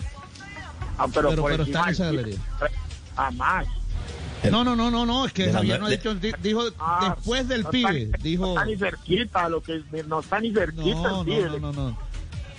Ah, 0.99 1.05
pero, 1.13 1.29
Pero- 1.29 1.43
pero 1.43 1.63
está 1.63 1.83
en 1.83 1.89
esa 1.89 2.05
galería. 2.05 2.37
Jamás. 3.15 3.67
No, 4.49 4.63
no, 4.63 4.75
no, 4.75 4.89
no, 4.89 5.05
no, 5.05 5.25
es 5.25 5.33
que 5.33 5.47
De 5.47 5.53
Javier 5.53 5.79
no 5.79 5.87
ha 5.87 5.89
dicho, 5.89 6.15
di- 6.15 6.31
dijo 6.41 6.61
Ah, 6.79 7.13
después 7.15 7.47
del 7.47 7.63
no 7.63 7.69
pibe, 7.71 8.03
está- 8.03 8.17
dijo... 8.19 8.43
No 8.45 8.49
está 8.53 8.65
ni 8.65 8.77
cerquita, 8.77 9.49
lo 9.49 9.61
que 9.61 9.83
no 10.07 10.19
está 10.21 10.39
ni 10.39 10.53
cerquita 10.53 10.81
No, 11.09 11.19
el 11.21 11.25
pibe. 11.25 11.43
no, 11.49 11.59
no, 11.59 11.73
no, 11.73 11.89
no. 11.91 11.97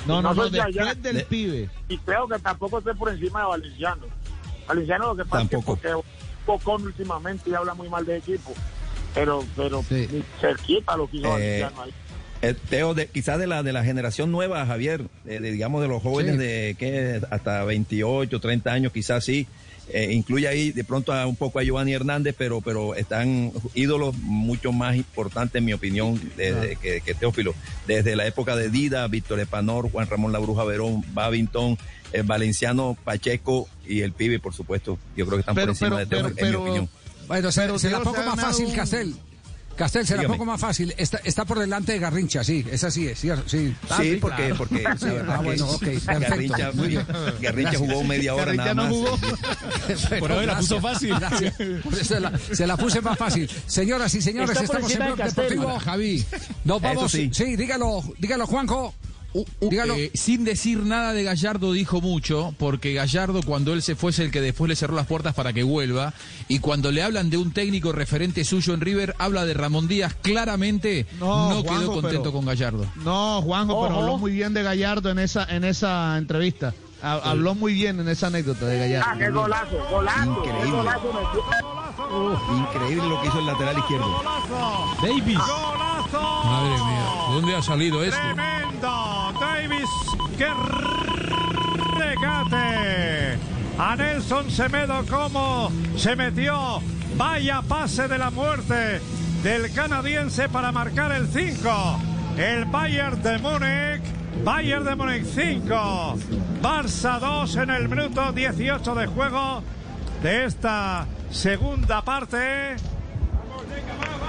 No, 0.06 0.22
no, 0.22 0.34
no, 0.34 0.42
soy 0.42 0.50
de 0.50 0.60
allá. 0.60 0.84
después 0.94 1.02
del 1.02 1.24
pibe. 1.24 1.70
Y 1.88 1.98
creo 1.98 2.28
que 2.28 2.38
tampoco 2.38 2.78
esté 2.78 2.94
por 2.94 3.08
encima 3.12 3.40
de 3.40 3.46
Valenciano. 3.46 4.02
Valenciano 4.66 5.06
lo 5.08 5.16
que 5.16 5.24
pasa 5.24 5.48
Tampoco. 5.48 5.74
es 5.74 5.80
que 5.80 5.88
porque 5.88 6.08
Pocón 6.46 6.82
últimamente 6.82 7.50
y 7.50 7.54
habla 7.54 7.74
muy 7.74 7.88
mal 7.88 8.04
de 8.06 8.16
equipo. 8.18 8.52
Pero, 9.14 9.44
pero 9.56 9.84
ni 9.90 10.22
cerquita 10.40 10.96
lo 10.96 11.08
que 11.10 11.16
hizo 11.18 11.38
Eh, 11.38 11.62
Valenciano 11.62 11.82
ahí. 11.82 11.92
Eh, 12.40 12.54
Teo, 12.70 12.94
de, 12.94 13.08
quizás 13.08 13.38
de 13.38 13.46
la, 13.48 13.62
de 13.64 13.72
la 13.72 13.82
generación 13.82 14.30
nueva, 14.30 14.64
Javier, 14.64 15.02
eh, 15.26 15.40
de, 15.40 15.50
digamos 15.50 15.82
de 15.82 15.88
los 15.88 16.00
jóvenes 16.02 16.32
Sí. 16.34 16.38
de 16.38 16.76
que 16.78 17.20
hasta 17.30 17.64
28, 17.64 18.38
30 18.40 18.72
años, 18.72 18.92
quizás 18.92 19.24
sí. 19.24 19.46
Eh, 19.90 20.12
incluye 20.12 20.46
ahí 20.46 20.70
de 20.70 20.84
pronto 20.84 21.14
a 21.14 21.26
un 21.26 21.34
poco 21.34 21.58
a 21.58 21.62
Giovanni 21.64 21.94
Hernández, 21.94 22.34
pero, 22.36 22.60
pero 22.60 22.94
están 22.94 23.50
ídolos 23.74 24.14
mucho 24.18 24.70
más 24.70 24.94
importantes, 24.96 25.58
en 25.58 25.64
mi 25.64 25.72
opinión, 25.72 26.20
de- 26.36 26.52
de- 26.52 26.76
que, 26.76 27.00
que 27.00 27.14
Teófilo. 27.14 27.54
Desde 27.86 28.14
la 28.14 28.26
época 28.26 28.54
de 28.54 28.68
Dida, 28.68 29.08
Víctor 29.08 29.40
Epanor, 29.40 29.90
Juan 29.90 30.06
Ramón 30.06 30.30
La 30.30 30.38
Bruja 30.40 30.62
Verón, 30.64 31.02
Babington, 31.14 31.78
el 32.12 32.22
Valenciano 32.24 32.98
Pacheco 33.02 33.66
y 33.86 34.02
el 34.02 34.12
Pibe, 34.12 34.38
por 34.38 34.52
supuesto. 34.52 34.98
Yo 35.16 35.24
creo 35.26 35.38
que 35.38 35.40
están 35.40 35.54
Pero- 35.54 35.68
por 35.68 35.70
encima 35.72 35.88
pero- 35.88 35.98
de 35.98 36.06
Teo, 36.06 36.18
pero- 36.18 36.28
en 36.28 36.34
pero- 36.36 36.50
mi 36.50 36.56
opinión. 36.68 36.88
Bueno, 37.28 37.52
se, 37.52 37.60
Pero 37.60 37.78
se 37.78 37.90
la 37.90 38.00
pongo 38.00 38.22
más 38.24 38.40
fácil, 38.40 38.66
un- 38.66 38.72
Castel. 38.74 39.14
Castel, 39.76 40.04
se 40.04 40.16
la 40.16 40.22
Dígame. 40.22 40.36
pongo 40.38 40.50
más 40.50 40.60
fácil. 40.60 40.92
Está, 40.98 41.18
está 41.22 41.44
por 41.44 41.56
delante 41.60 41.92
de 41.92 42.00
Garrincha, 42.00 42.42
sí. 42.42 42.66
Es 42.68 42.82
así, 42.82 43.06
es 43.06 43.20
cierto. 43.20 43.48
Sí, 43.48 43.72
Sí, 43.96 44.18
porque, 44.20 44.52
porque 44.58 44.78
Sí, 44.98 45.06
la 45.06 45.12
verdad 45.12 45.36
ah, 45.38 45.42
bueno, 45.42 45.66
ok, 45.70 45.78
perfecto. 45.84 46.12
Garrincha, 46.28 46.72
Muy 46.72 46.88
bien. 46.88 47.06
Garrincha 47.40 47.78
jugó 47.78 48.02
media 48.02 48.34
hora 48.34 48.46
Garrincha 48.46 48.74
nada 48.74 48.88
no 48.90 49.02
más. 49.02 49.20
jugó. 49.20 50.18
Por 50.18 50.32
ahora 50.32 50.46
la 50.46 50.56
puso 50.58 50.80
fácil. 50.80 51.14
gracias. 51.20 51.54
Se 52.02 52.18
la, 52.18 52.32
se 52.52 52.66
la 52.66 52.76
puse 52.76 53.00
más 53.00 53.16
fácil. 53.16 53.48
Señoras 53.66 54.12
y 54.16 54.20
señores, 54.20 54.50
Está 54.50 54.64
estamos 54.64 54.90
en 54.90 54.98
Castel. 55.14 55.48
Deportivo. 55.50 55.78
Javi. 55.78 56.26
Nos 56.64 56.82
vamos. 56.82 57.12
Sí. 57.12 57.30
sí. 57.32 57.54
dígalo, 57.54 58.02
dígalo, 58.18 58.48
Juanjo. 58.48 58.94
Dígalo. 59.60 59.94
Eh, 59.94 60.10
sin 60.14 60.44
decir 60.44 60.80
nada 60.84 61.12
de 61.12 61.22
Gallardo 61.22 61.72
dijo 61.72 62.00
mucho, 62.00 62.54
porque 62.58 62.94
Gallardo 62.94 63.40
cuando 63.42 63.72
él 63.74 63.82
se 63.82 63.94
fue 63.94 64.10
es 64.10 64.18
el 64.18 64.30
que 64.30 64.40
después 64.40 64.68
le 64.68 64.74
cerró 64.76 64.96
las 64.96 65.06
puertas 65.06 65.34
para 65.34 65.52
que 65.52 65.62
vuelva, 65.62 66.14
y 66.48 66.58
cuando 66.60 66.90
le 66.90 67.02
hablan 67.02 67.28
de 67.30 67.36
un 67.36 67.52
técnico 67.52 67.92
referente 67.92 68.44
suyo 68.44 68.74
en 68.74 68.80
River, 68.80 69.14
habla 69.18 69.44
de 69.44 69.54
Ramón 69.54 69.86
Díaz, 69.86 70.14
claramente 70.22 71.06
no, 71.20 71.50
No, 71.50 71.62
quedó 71.62 71.92
contento 71.92 72.22
pero- 72.22 72.32
con 72.32 72.46
Gallardo. 72.46 72.86
No, 72.96 73.42
Juanjo, 73.42 73.82
pero 73.86 74.00
habló 74.00 74.18
muy 74.18 74.32
bien 74.32 74.54
de 74.54 74.62
Gallardo 74.62 75.10
en 75.10 75.18
esa, 75.18 75.44
en 75.44 75.64
esa 75.64 76.16
entrevista. 76.18 76.74
Ha- 77.00 77.30
Habló 77.30 77.54
muy 77.54 77.74
bien 77.74 78.00
en 78.00 78.08
esa 78.08 78.26
anécdota 78.26 78.66
de 78.66 78.76
Gallardo. 78.78 79.06
Ah, 79.08 79.16
qué 79.18 79.30
golazo, 79.30 79.76
golazo. 79.88 80.42
qué 80.42 80.48
Increíble. 80.48 80.76
golazo 80.78 81.12
metió. 81.12 82.58
Increíble 82.58 83.08
lo 83.08 83.20
que 83.20 83.28
hizo 83.28 83.38
el 83.38 83.46
lateral 83.46 83.78
izquierdo. 83.78 84.22
Davis. 85.02 85.38
Madre 86.44 86.70
mía, 86.70 87.06
¿dónde 87.30 87.54
ha 87.54 87.62
salido 87.62 88.02
esto? 88.02 88.16
Tremendo. 88.20 89.17
Davis, 89.40 89.90
qué 90.36 90.48
regate. 91.96 93.38
A 93.78 93.96
Nelson 93.96 94.50
Semedo 94.50 95.04
cómo 95.08 95.70
se 95.96 96.16
metió. 96.16 96.80
Vaya 97.16 97.62
pase 97.62 98.08
de 98.08 98.18
la 98.18 98.30
muerte 98.30 99.00
del 99.42 99.72
canadiense 99.72 100.48
para 100.48 100.72
marcar 100.72 101.12
el 101.12 101.28
5. 101.28 102.00
El 102.36 102.64
Bayern 102.66 103.22
de 103.22 103.38
Múnich. 103.38 104.02
Bayern 104.44 104.84
de 104.84 104.94
Múnich 104.94 105.24
5. 105.24 106.16
Barça 106.62 107.18
2 107.20 107.56
en 107.56 107.70
el 107.70 107.88
minuto 107.88 108.32
18 108.32 108.94
de 108.94 109.06
juego 109.06 109.62
de 110.22 110.44
esta 110.44 111.06
segunda 111.30 112.02
parte. 112.02 112.76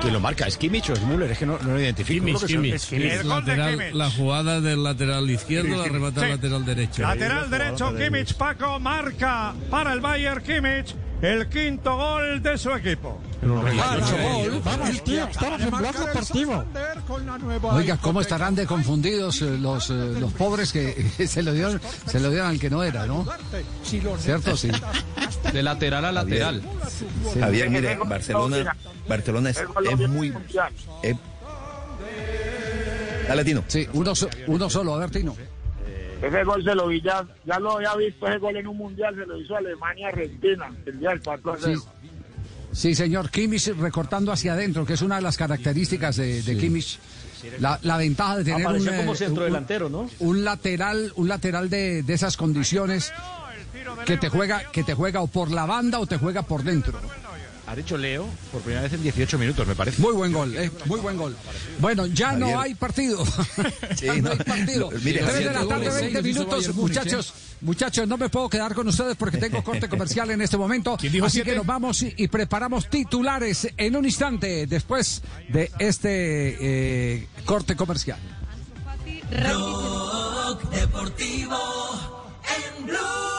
¿Quién 0.01 0.13
lo 0.13 0.19
marca? 0.19 0.47
¿Es 0.47 0.57
Kimmich 0.57 0.89
o 0.89 0.93
es 0.93 1.01
Müller? 1.03 1.31
Es 1.31 1.37
que 1.37 1.45
no, 1.45 1.57
no 1.59 1.73
lo 1.73 1.79
identifico. 1.79 2.25
Kimmich, 2.25 2.45
Kimmich. 2.45 2.73
es 2.75 2.85
Kimmich. 2.85 3.11
El 3.11 3.27
gol 3.27 3.43
de 3.45 3.55
Kimmich. 3.55 3.93
La 3.93 4.09
jugada 4.09 4.61
del 4.61 4.83
lateral 4.83 5.29
izquierdo 5.29 5.75
la 5.75 5.83
remata 5.85 6.21
Sí. 6.21 6.25
el 6.27 6.31
lateral 6.31 6.65
derecho. 6.65 7.01
Lateral 7.01 7.49
derecho, 7.49 7.95
Kimmich 7.95 8.33
Paco 8.35 8.79
marca 8.79 9.53
para 9.69 9.93
el 9.93 9.99
Bayern 9.99 10.41
Kimmich 10.41 10.95
el 11.21 11.49
quinto 11.49 11.97
gol 11.97 12.41
de 12.41 12.57
su 12.57 12.71
equipo. 12.71 13.19
El 14.85 15.01
tío 15.01 15.27
estamos 15.27 15.61
en 15.61 15.69
blog 15.71 15.93
deportivo. 15.93 16.63
Oiga, 17.71 17.97
¿cómo 17.97 18.21
estarán 18.21 18.55
de 18.55 18.65
confundidos 18.65 19.41
eh, 19.41 19.57
los, 19.57 19.89
eh, 19.89 20.13
los 20.19 20.31
pobres 20.33 20.71
que 20.71 21.09
se 21.27 21.43
lo 21.43 21.51
dieron, 21.53 21.81
se 22.05 22.19
lo 22.19 22.29
dieron 22.29 22.47
al 22.47 22.59
que 22.59 22.69
no 22.69 22.83
era, 22.83 23.05
¿no? 23.05 23.25
¿Cierto? 24.19 24.55
Sí. 24.55 24.69
De 25.53 25.63
lateral 25.63 26.05
a 26.05 26.11
lateral. 26.11 26.61
Javier, 27.39 27.69
mire, 27.69 27.97
Barcelona, 28.05 28.76
Barcelona 29.07 29.49
es, 29.49 29.57
es 29.91 30.09
muy... 30.09 30.34
es- 31.03 31.17
Dale, 33.27 33.43
Tino. 33.45 33.63
Sí, 33.67 33.88
uno, 33.93 34.15
so- 34.15 34.30
uno 34.47 34.69
solo, 34.69 34.95
a 34.95 34.99
ver, 34.99 35.11
Tino. 35.11 35.35
Ese 36.21 36.43
gol 36.43 36.63
se 36.63 36.76
lo 36.76 36.88
vi 36.88 37.01
ya, 37.01 37.26
ya 37.45 37.59
lo 37.59 37.77
había 37.77 37.95
visto 37.95 38.27
ese 38.27 38.39
gol 38.39 38.57
en 38.57 38.67
un 38.67 38.77
mundial, 38.77 39.15
se 39.15 39.26
lo 39.26 39.39
hizo 39.39 39.55
Alemania-Argentina, 39.55 40.69
el 40.85 40.99
día 40.99 41.09
del 41.09 41.21
4 41.21 41.53
a 41.53 41.57
0. 41.61 41.81
Sí, 42.71 42.93
señor, 42.93 43.30
Kimmich 43.31 43.67
recortando 43.80 44.31
hacia 44.31 44.53
adentro, 44.53 44.85
que 44.85 44.93
es 44.93 45.01
una 45.01 45.15
de 45.15 45.21
las 45.21 45.38
características 45.38 46.17
de, 46.17 46.41
de 46.43 46.57
Kimmich. 46.57 46.99
La, 47.59 47.80
la 47.84 47.95
ventaja 47.95 48.38
de 48.38 48.43
tener 48.43 48.67
un, 48.67 48.85
como 48.85 49.13
eh, 49.13 49.15
centrodelantero, 49.15 49.88
¿no? 49.89 50.09
un 50.19 50.43
lateral, 50.43 51.13
un 51.15 51.30
lateral 51.30 51.69
de, 51.69 52.03
de 52.03 52.13
esas 52.13 52.35
condiciones 52.35 53.13
que 54.06 54.18
te 54.18 54.30
juega, 54.30 54.64
que 54.72 54.84
te 54.84 54.93
juega 54.93 55.22
o 55.22 55.27
por 55.27 55.51
la 55.51 55.65
banda 55.65 55.99
o 55.99 56.06
te 56.07 56.18
juega 56.18 56.41
por 56.43 56.64
dentro. 56.64 56.99
Ha 57.68 57.76
dicho 57.76 57.97
Leo 57.99 58.26
por 58.51 58.61
primera 58.61 58.81
vez 58.81 58.93
en 58.93 59.03
18 59.03 59.38
minutos, 59.38 59.68
me 59.68 59.76
parece. 59.76 60.01
Muy 60.01 60.11
buen 60.14 60.34
gol, 60.34 60.56
eh, 60.57 60.72
muy 60.85 60.99
buen 61.01 61.15
gol. 61.18 61.35
Bueno, 61.77 62.07
ya 62.07 62.30
Javier. 62.31 62.47
no 62.49 62.60
hay 62.60 62.73
partido. 62.73 63.23
ya 63.91 63.95
Sí, 63.95 64.06
no 64.07 64.14
hay 64.14 64.22
no. 64.22 64.43
partido. 64.43 64.89
No, 64.91 64.97
mire, 65.01 65.19
Tres 65.19 65.26
de 65.38 65.43
Javier, 65.43 65.53
la 65.53 65.60
tarde, 65.68 65.85
goles, 65.89 65.93
20 66.01 66.22
seis 66.23 66.26
hizo 66.35 66.39
minutos. 66.45 66.76
Muchachos, 66.76 67.34
muchachos, 67.61 68.07
no 68.07 68.18
me 68.18 68.27
puedo 68.30 68.49
quedar 68.49 68.73
con 68.73 68.88
ustedes 68.88 69.15
porque 69.18 69.38
tengo 69.38 69.64
corte 69.64 69.88
comercial 69.89 70.31
en 70.31 70.41
este 70.41 70.57
momento. 70.57 70.97
dijo 70.99 71.27
Así 71.27 71.35
siete? 71.35 71.51
que 71.51 71.57
nos 71.57 71.65
vamos 71.68 72.01
y, 72.01 72.11
y 72.18 72.27
preparamos 72.27 72.89
titulares 72.89 73.68
en 73.77 73.95
un 73.95 74.03
instante 74.06 74.65
después 74.65 75.22
de 75.49 75.72
este 75.77 77.18
eh, 77.19 77.27
corte 77.45 77.76
comercial. 77.76 78.18
Rock 79.31 80.72
deportivo 80.72 81.56
en 82.80 82.85
Blue. 82.88 83.38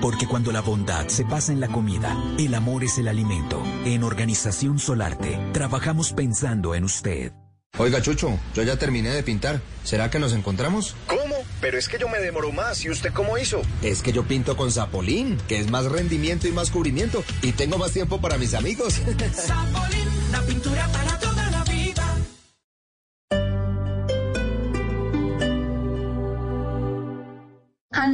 Porque 0.00 0.26
cuando 0.26 0.52
la 0.52 0.60
bondad 0.60 1.08
se 1.08 1.24
pasa 1.24 1.52
en 1.52 1.60
la 1.60 1.68
comida, 1.68 2.16
el 2.38 2.54
amor 2.54 2.84
es 2.84 2.98
el 2.98 3.08
alimento. 3.08 3.62
En 3.84 4.04
Organización 4.04 4.78
Solarte, 4.78 5.38
trabajamos 5.52 6.12
pensando 6.12 6.74
en 6.74 6.84
usted. 6.84 7.32
Oiga, 7.78 8.00
Chucho, 8.00 8.38
yo 8.54 8.62
ya 8.62 8.78
terminé 8.78 9.10
de 9.10 9.22
pintar. 9.22 9.60
¿Será 9.84 10.10
que 10.10 10.18
nos 10.18 10.32
encontramos? 10.32 10.96
¿Cómo? 11.06 11.36
Pero 11.60 11.78
es 11.78 11.88
que 11.88 11.98
yo 11.98 12.08
me 12.08 12.18
demoro 12.18 12.50
más. 12.50 12.82
¿Y 12.84 12.90
usted 12.90 13.12
cómo 13.12 13.36
hizo? 13.36 13.60
Es 13.82 14.00
que 14.00 14.12
yo 14.12 14.22
pinto 14.24 14.56
con 14.56 14.72
Zapolín, 14.72 15.36
que 15.46 15.58
es 15.58 15.70
más 15.70 15.84
rendimiento 15.84 16.48
y 16.48 16.52
más 16.52 16.70
cubrimiento. 16.70 17.22
Y 17.42 17.52
tengo 17.52 17.76
más 17.76 17.92
tiempo 17.92 18.18
para 18.20 18.38
mis 18.38 18.54
amigos. 18.54 18.94
Zapolín, 19.34 20.08
la 20.32 20.40
pintura 20.42 20.88
para 20.88 21.18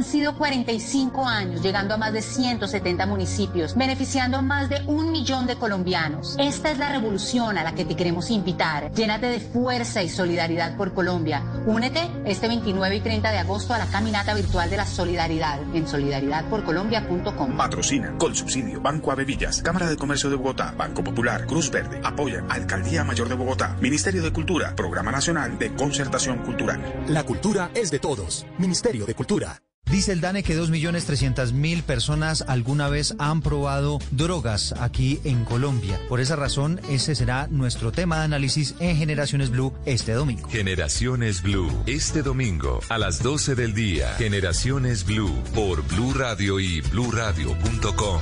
Han 0.03 0.09
sido 0.09 0.37
45 0.37 1.25
años, 1.25 1.61
llegando 1.61 1.93
a 1.93 1.97
más 1.97 2.11
de 2.11 2.21
170 2.21 3.05
municipios, 3.05 3.73
beneficiando 3.73 4.35
a 4.35 4.41
más 4.41 4.67
de 4.67 4.83
un 4.85 5.13
millón 5.13 5.47
de 5.47 5.55
colombianos. 5.55 6.35
Esta 6.37 6.71
es 6.71 6.77
la 6.77 6.89
revolución 6.89 7.57
a 7.57 7.63
la 7.63 7.73
que 7.73 7.85
te 7.85 7.95
queremos 7.95 8.29
invitar. 8.29 8.91
Llénate 8.91 9.27
de 9.27 9.39
fuerza 9.39 10.03
y 10.03 10.09
solidaridad 10.09 10.75
por 10.75 10.93
Colombia. 10.93 11.41
Únete 11.65 12.11
este 12.25 12.49
29 12.49 12.97
y 12.97 12.99
30 12.99 13.31
de 13.31 13.37
agosto 13.37 13.73
a 13.73 13.77
la 13.77 13.85
caminata 13.85 14.33
virtual 14.33 14.69
de 14.69 14.75
la 14.75 14.85
solidaridad 14.85 15.61
en 15.73 15.87
solidaridadporcolombia.com. 15.87 17.55
Patrocina, 17.55 18.13
con 18.17 18.35
subsidio, 18.35 18.81
Banco 18.81 19.09
Avevillas, 19.09 19.61
Cámara 19.61 19.89
de 19.89 19.95
Comercio 19.95 20.29
de 20.29 20.35
Bogotá, 20.35 20.73
Banco 20.77 21.01
Popular, 21.01 21.47
Cruz 21.47 21.71
Verde, 21.71 22.01
apoya 22.03 22.43
Alcaldía 22.49 23.05
Mayor 23.05 23.29
de 23.29 23.35
Bogotá, 23.35 23.77
Ministerio 23.79 24.21
de 24.21 24.33
Cultura, 24.33 24.75
Programa 24.75 25.13
Nacional 25.13 25.57
de 25.57 25.73
Concertación 25.73 26.39
Cultural. 26.39 27.05
La 27.07 27.23
cultura 27.23 27.71
es 27.73 27.89
de 27.89 27.99
todos. 27.99 28.45
Ministerio 28.59 29.05
de 29.05 29.15
Cultura. 29.15 29.61
Dice 29.85 30.11
el 30.11 30.21
DANE 30.21 30.43
que 30.43 30.57
2.300.000 30.57 31.83
personas 31.83 32.43
alguna 32.47 32.89
vez 32.89 33.15
han 33.19 33.41
probado 33.41 33.99
drogas 34.11 34.73
aquí 34.79 35.19
en 35.23 35.45
Colombia. 35.45 35.99
Por 36.09 36.19
esa 36.19 36.35
razón, 36.35 36.81
ese 36.89 37.13
será 37.15 37.47
nuestro 37.47 37.91
tema 37.91 38.17
de 38.19 38.25
análisis 38.25 38.75
en 38.79 38.97
Generaciones 38.97 39.51
Blue 39.51 39.73
este 39.85 40.13
domingo. 40.13 40.49
Generaciones 40.49 41.43
Blue, 41.43 41.71
este 41.85 42.23
domingo 42.23 42.79
a 42.89 42.97
las 42.97 43.21
12 43.21 43.55
del 43.55 43.73
día. 43.73 44.15
Generaciones 44.15 45.05
Blue 45.05 45.31
por 45.53 45.83
Blue 45.83 46.13
Radio 46.13 46.59
y 46.59 46.81
bluradio.com. 46.81 48.19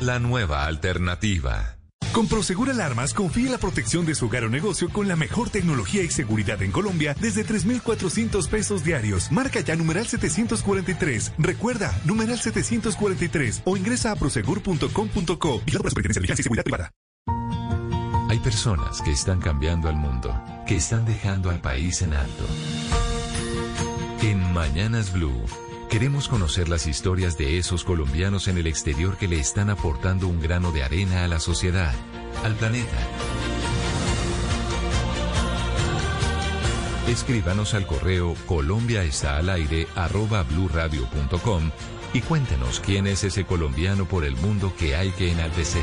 La 0.00 0.18
nueva 0.18 0.66
alternativa. 0.66 1.76
Con 2.12 2.28
Prosegur 2.28 2.68
Alarmas, 2.68 3.14
confíe 3.14 3.48
la 3.48 3.56
protección 3.56 4.04
de 4.04 4.14
su 4.14 4.26
hogar 4.26 4.44
o 4.44 4.50
negocio 4.50 4.90
con 4.90 5.08
la 5.08 5.16
mejor 5.16 5.48
tecnología 5.48 6.02
y 6.02 6.08
seguridad 6.08 6.62
en 6.62 6.70
Colombia 6.70 7.16
desde 7.18 7.42
3,400 7.42 8.48
pesos 8.48 8.84
diarios. 8.84 9.32
Marca 9.32 9.60
ya 9.60 9.76
numeral 9.76 10.06
743. 10.06 11.32
Recuerda, 11.38 11.98
numeral 12.04 12.38
743 12.38 13.62
o 13.64 13.78
ingresa 13.78 14.12
a 14.12 14.16
prosegur.com.co. 14.16 15.62
Y 15.64 15.70
la 15.70 15.80
y 16.38 16.42
Seguridad 16.42 16.64
Privada. 16.64 16.90
Hay 18.28 18.38
personas 18.40 19.00
que 19.00 19.10
están 19.10 19.40
cambiando 19.40 19.88
al 19.88 19.96
mundo, 19.96 20.38
que 20.66 20.76
están 20.76 21.06
dejando 21.06 21.50
al 21.50 21.60
país 21.60 22.02
en 22.02 22.12
alto. 22.12 22.44
En 24.20 24.52
Mañanas 24.52 25.12
Blue. 25.12 25.44
Queremos 25.92 26.26
conocer 26.26 26.70
las 26.70 26.86
historias 26.86 27.36
de 27.36 27.58
esos 27.58 27.84
colombianos 27.84 28.48
en 28.48 28.56
el 28.56 28.66
exterior 28.66 29.18
que 29.18 29.28
le 29.28 29.38
están 29.38 29.68
aportando 29.68 30.26
un 30.26 30.40
grano 30.40 30.72
de 30.72 30.82
arena 30.82 31.22
a 31.22 31.28
la 31.28 31.38
sociedad, 31.38 31.92
al 32.42 32.54
planeta. 32.54 32.96
Escríbanos 37.08 37.74
al 37.74 37.86
correo 37.86 38.34
Colombia 38.46 39.04
y 42.14 42.20
cuéntenos 42.22 42.80
quién 42.80 43.06
es 43.06 43.22
ese 43.22 43.44
colombiano 43.44 44.06
por 44.06 44.24
el 44.24 44.34
mundo 44.36 44.72
que 44.78 44.96
hay 44.96 45.10
que 45.10 45.30
enaltecer. 45.30 45.82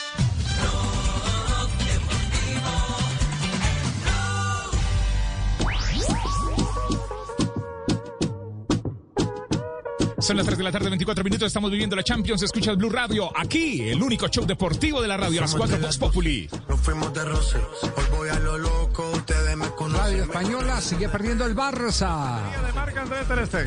Son 10.21 10.37
las 10.37 10.45
3 10.45 10.55
de 10.55 10.63
la 10.63 10.71
tarde, 10.71 10.87
24 10.89 11.23
minutos. 11.23 11.47
Estamos 11.47 11.71
viviendo 11.71 11.95
la 11.95 12.03
Champions. 12.03 12.43
Escucha 12.43 12.71
el 12.71 12.77
Blue 12.77 12.91
Radio. 12.91 13.31
Aquí, 13.35 13.81
el 13.89 14.03
único 14.03 14.27
show 14.27 14.45
deportivo 14.45 15.01
de 15.01 15.07
la 15.07 15.17
radio. 15.17 15.39
A 15.39 15.41
las 15.41 15.55
4 15.55 15.79
Vox 15.79 15.97
Populi. 15.97 16.47
Nos 16.69 16.79
fuimos 16.79 17.11
de 17.11 17.25
roce. 17.25 17.57
Hoy 17.57 18.03
voy 18.15 18.29
a 18.29 18.39
lo 18.39 18.57
loco. 18.59 18.81
Conocen. 18.93 19.40
Radio 19.55 20.23
Española 20.23 20.79
sigue 20.79 21.09
perdiendo 21.09 21.45
el 21.45 21.55
Barça. 21.55 22.39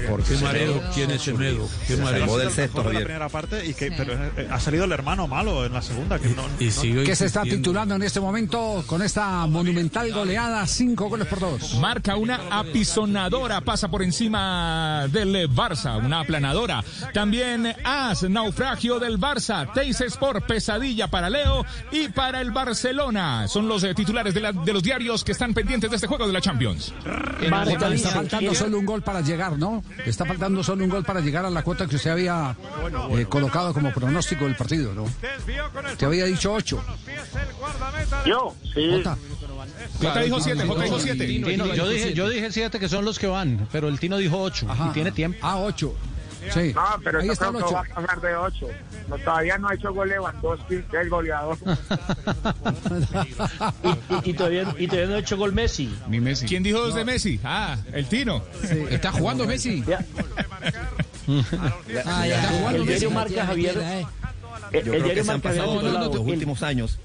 ¿Por 0.09 0.23
qué 0.23 0.37
mareo? 0.39 0.83
¿Quién 0.95 1.11
es 1.11 1.23
Semedo? 1.23 1.69
¿Qué 1.87 1.97
mareo? 1.97 2.39
del 2.39 2.51
sexto, 2.51 2.83
la 2.83 2.91
primera 3.01 3.29
parte 3.29 3.65
y 3.67 3.75
que 3.75 3.93
pero 3.93 4.15
eh, 4.15 4.49
ha 4.51 4.59
salido 4.61 4.85
el 4.85 4.93
hermano 4.93 5.29
malo 5.29 5.65
en 5.67 5.73
la 5.75 5.83
segunda 5.83 6.19
que 6.19 6.29
no, 6.29 6.43
Y 6.59 6.71
sigo 6.71 7.03
que 7.05 7.15
se 7.15 7.27
está 7.27 7.43
titulando 7.43 7.95
en 7.97 8.03
este 8.03 8.19
momento 8.21 8.83
con 8.87 9.03
esta 9.03 9.47
monumental 9.47 10.11
goleada, 10.13 10.67
cinco 10.67 11.09
goles 11.09 11.27
por 11.29 11.41
dos. 11.41 11.75
Marca 11.81 12.17
una 12.17 12.41
apisonadora, 12.51 13.61
pasa 13.61 13.89
por 13.89 14.03
encima 14.03 15.07
del 15.11 15.37
eh, 15.37 15.49
Barça, 15.49 16.03
una 16.05 16.21
aplanadora. 16.21 16.83
También 17.13 17.75
As, 17.85 18.23
naufragio 18.29 18.99
del 18.99 19.19
Barça, 19.21 19.71
Teis 19.75 20.01
Sport, 20.01 20.47
pesadilla 20.47 21.09
para 21.09 21.29
Leo 21.29 21.65
y 21.93 22.09
para 22.09 22.41
el 22.41 22.53
Barcelona. 22.53 23.47
Son 23.49 23.69
los 23.69 23.85
eh, 23.85 23.95
titulares 23.95 24.33
de, 24.35 24.41
la- 24.41 24.53
de 24.53 24.73
los 24.73 24.83
diarios 24.83 25.23
que 25.25 25.33
están 25.33 25.53
pendientes 25.53 25.74
de 25.81 25.97
este 25.97 26.07
juego 26.07 26.27
de 26.27 26.33
la 26.33 26.41
Champions. 26.41 26.93
Está 27.93 28.11
faltando 28.11 28.55
solo 28.55 28.79
un 28.79 28.87
gol 28.87 29.03
para 29.03 29.21
llegar, 29.21 29.59
¿no? 29.59 29.83
Está 30.05 30.25
faltando 30.25 30.63
solo 30.63 30.85
un 30.85 30.91
gol 30.91 31.05
para 31.05 31.21
llegar 31.21 31.45
a 31.45 31.51
la 31.51 31.63
cuota 31.63 31.87
que 31.87 31.97
usted 31.97 32.11
había 32.11 32.57
eh, 33.11 33.27
colocado 33.27 33.75
como 33.75 33.93
pronóstico 33.93 34.45
del 34.45 34.57
partido, 34.57 34.95
¿no? 34.95 35.05
Te 35.97 36.05
había 36.07 36.25
dicho 36.27 36.53
ocho. 36.53 36.83
Yo, 38.25 38.55
sí. 38.75 38.91
Jota. 38.91 39.19
Jota 40.01 40.21
dijo 40.21 40.41
siete, 40.41 40.67
Jota 40.67 40.85
dijo 40.85 41.01
siete. 41.01 41.27
Tino, 41.27 41.75
yo, 41.75 41.89
dije, 41.89 42.15
yo 42.15 42.29
dije 42.29 42.53
siete 42.53 42.79
que 42.79 42.89
son 42.89 43.05
los 43.05 43.19
que 43.19 43.27
van, 43.27 43.69
pero 43.73 43.89
el 43.89 43.99
Tino 43.99 44.17
dijo 44.17 44.41
ocho 44.41 44.67
y 44.89 44.93
tiene 44.93 45.13
tiempo. 45.13 45.39
Ah, 45.43 45.59
ocho. 45.59 45.95
Sí. 46.53 46.73
No, 46.75 46.83
pero 47.03 47.21
Ahí 47.21 47.27
yo 47.27 47.33
está 47.33 47.49
creo 47.49 47.59
el 47.59 47.65
que 47.65 47.69
ocho. 47.69 47.75
va 47.75 47.81
a 47.81 47.85
pasar 48.07 48.21
de 48.21 48.37
8. 48.37 48.69
No, 49.09 49.19
todavía 49.19 49.59
no 49.59 49.69
ha 49.69 49.75
hecho 49.75 49.93
gol 49.95 50.09
Lewandowski, 50.09 50.83
que 50.83 50.97
es 50.97 51.03
el 51.03 51.11
goleador. 51.11 51.57
Y, 54.25 54.31
y 54.31 54.35
todavía, 54.35 54.75
y 54.79 54.87
todavía 54.87 55.09
no 55.11 55.15
ha 55.17 55.19
hecho 55.19 55.37
gol 55.37 55.53
Messi. 55.53 55.95
Mi 56.09 56.21
Messi. 56.21 56.47
¿Quién 56.47 56.63
dijo 56.63 56.79
dos 56.79 56.95
de 56.95 57.05
Messi? 57.05 57.41
Ah, 57.45 57.77
el 57.93 58.07
Tino. 58.07 58.43
¿Está 58.91 59.13
jugando 59.13 59.47
Messi? 59.47 59.83
Ya. 59.87 60.05
Ah, 62.07 62.27
ya. 62.27 62.71
El, 62.71 62.77
el 62.77 62.87
diario 62.87 63.11
marca 63.11 63.47
Javier. 63.47 64.05
El, 64.73 64.85
diario 64.85 65.25
se 65.25 65.31
han 65.31 65.41
marca 65.43 65.49
Javier 65.61 65.93
los 65.93 66.17
últimos 66.19 66.63
años, 66.63 66.99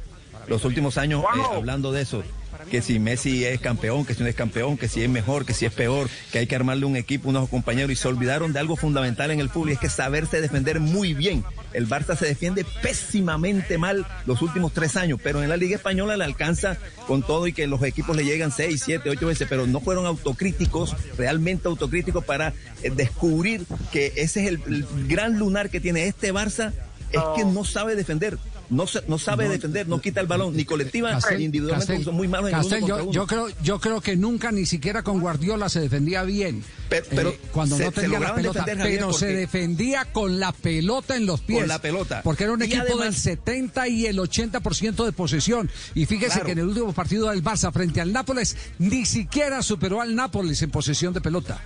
los 0.48 0.66
últimos 0.66 0.98
años 0.98 1.24
eh, 1.24 1.42
hablando 1.56 1.92
de 1.92 2.02
eso, 2.02 2.24
que 2.70 2.82
si 2.82 3.00
Messi 3.00 3.46
es 3.46 3.60
campeón, 3.60 4.06
que 4.06 4.14
si 4.14 4.24
no 4.24 4.30
es 4.30 4.36
campeón, 4.36 4.78
que 4.78 4.88
si 4.88 5.02
es 5.04 5.10
mejor, 5.10 5.46
que 5.46 5.54
si 5.54 5.66
es 5.66 5.74
peor, 5.74 6.10
que 6.32 6.40
hay 6.40 6.48
que 6.48 6.56
armarle 6.56 6.86
un 6.86 6.96
equipo, 6.96 7.30
unos 7.30 7.50
compañeros, 7.50 7.92
y 7.92 7.96
se 7.96 8.08
olvidaron 8.08 8.54
de 8.54 8.60
algo 8.60 8.76
fundamental 8.76 9.32
en 9.32 9.40
el 9.40 9.50
fútbol, 9.50 9.70
y 9.70 9.74
es 9.74 9.80
que 9.80 9.90
saberse 9.90 10.42
defender 10.42 10.80
muy 10.80 11.14
bien. 11.14 11.44
El 11.74 11.88
Barça 11.88 12.18
se 12.18 12.26
defiende 12.26 12.66
pésimamente 12.82 13.78
mal 13.78 14.06
los 14.26 14.42
últimos 14.42 14.74
tres 14.74 14.96
años, 14.96 15.20
pero 15.24 15.44
en 15.44 15.50
la 15.50 15.58
Liga 15.58 15.76
Española 15.76 16.18
le 16.18 16.24
alcanza 16.24 16.78
con 17.08 17.22
todo 17.24 17.48
y 17.48 17.54
que 17.54 17.68
los 17.68 17.84
equipos 17.84 18.16
le 18.16 18.26
llegan 18.26 18.52
seis, 18.52 18.82
siete, 18.84 19.10
ocho 19.10 19.28
veces, 19.28 19.48
pero 19.50 19.68
no 19.68 19.80
fueron 19.80 20.06
autocríticos, 20.06 20.96
realmente 21.18 21.68
autocríticos 21.68 22.26
para 22.26 22.54
eh, 22.84 22.90
descubrir 22.90 23.66
que 23.92 24.14
ese 24.16 24.42
es 24.42 24.48
el, 24.48 24.62
el 24.68 24.86
gran 25.08 25.38
lunar 25.38 25.70
que 25.70 25.80
tiene 25.80 26.08
este 26.08 26.34
Barça, 26.34 26.74
es 27.12 27.22
que 27.36 27.46
no 27.46 27.64
sabe 27.64 27.96
defender. 27.96 28.38
No, 28.70 28.86
no 29.08 29.18
sabe 29.18 29.50
defender, 29.50 29.88
no 29.88 30.00
quita 30.00 30.22
el 30.22 30.28
balón, 30.28 30.56
ni 30.56 30.64
colectiva 30.64 31.10
Castel, 31.12 31.40
ni 31.40 31.46
individualmente, 31.46 31.88
Castel, 31.94 32.06
son 32.06 32.16
muy 32.16 32.28
malos 32.28 32.52
en 32.52 32.56
uno 32.60 32.88
yo, 32.88 33.04
uno. 33.04 33.12
yo 33.12 33.26
creo, 33.28 33.48
yo 33.64 33.80
creo 33.80 34.00
que 34.02 34.16
nunca 34.16 34.52
ni 34.52 34.66
siquiera 34.68 35.02
con 35.02 35.20
Guardiola 35.20 35.70
se 35.70 35.80
defendía 35.80 36.22
bien. 36.24 36.64
Pero- 36.88 37.06
pero 37.10 37.30
Eh, 37.30 37.40
cuando 37.52 37.78
se- 37.78 37.86
no 37.86 37.92
tenía 37.92 38.20
la 38.20 38.36
pelota, 38.36 38.60
defender, 38.60 38.78
Javier, 38.78 39.00
pero 39.00 39.14
se 39.14 39.28
defendía 39.28 40.06
con 40.06 40.40
la 40.40 40.52
pelota 40.52 41.16
en 41.16 41.26
los 41.26 41.42
pies. 41.42 41.60
Con 41.60 41.68
la 41.68 41.80
pelota. 41.80 42.22
Porque 42.24 42.44
era 42.44 42.54
un 42.54 42.62
Y 42.62 42.66
equipo 42.66 42.84
además- 42.84 43.04
del 43.06 43.16
70 43.16 43.88
y 43.88 44.06
el 44.06 44.20
80% 44.20 45.06
de 45.06 45.12
posesión. 45.14 45.70
Y 45.96 46.06
fíjese 46.06 46.34
Claro. 46.34 46.46
que 46.46 46.52
en 46.54 46.60
el 46.60 46.66
último 46.66 46.94
partido 46.94 47.30
del 47.30 47.44
Barça 47.44 47.72
frente 47.74 48.02
al 48.02 48.14
Nápoles 48.14 48.56
ni 48.78 49.06
siquiera 49.06 49.62
superó 49.64 50.02
al 50.02 50.16
Nápoles 50.16 50.62
en 50.62 50.70
posesión 50.72 51.14
de 51.14 51.22
pelota. 51.22 51.60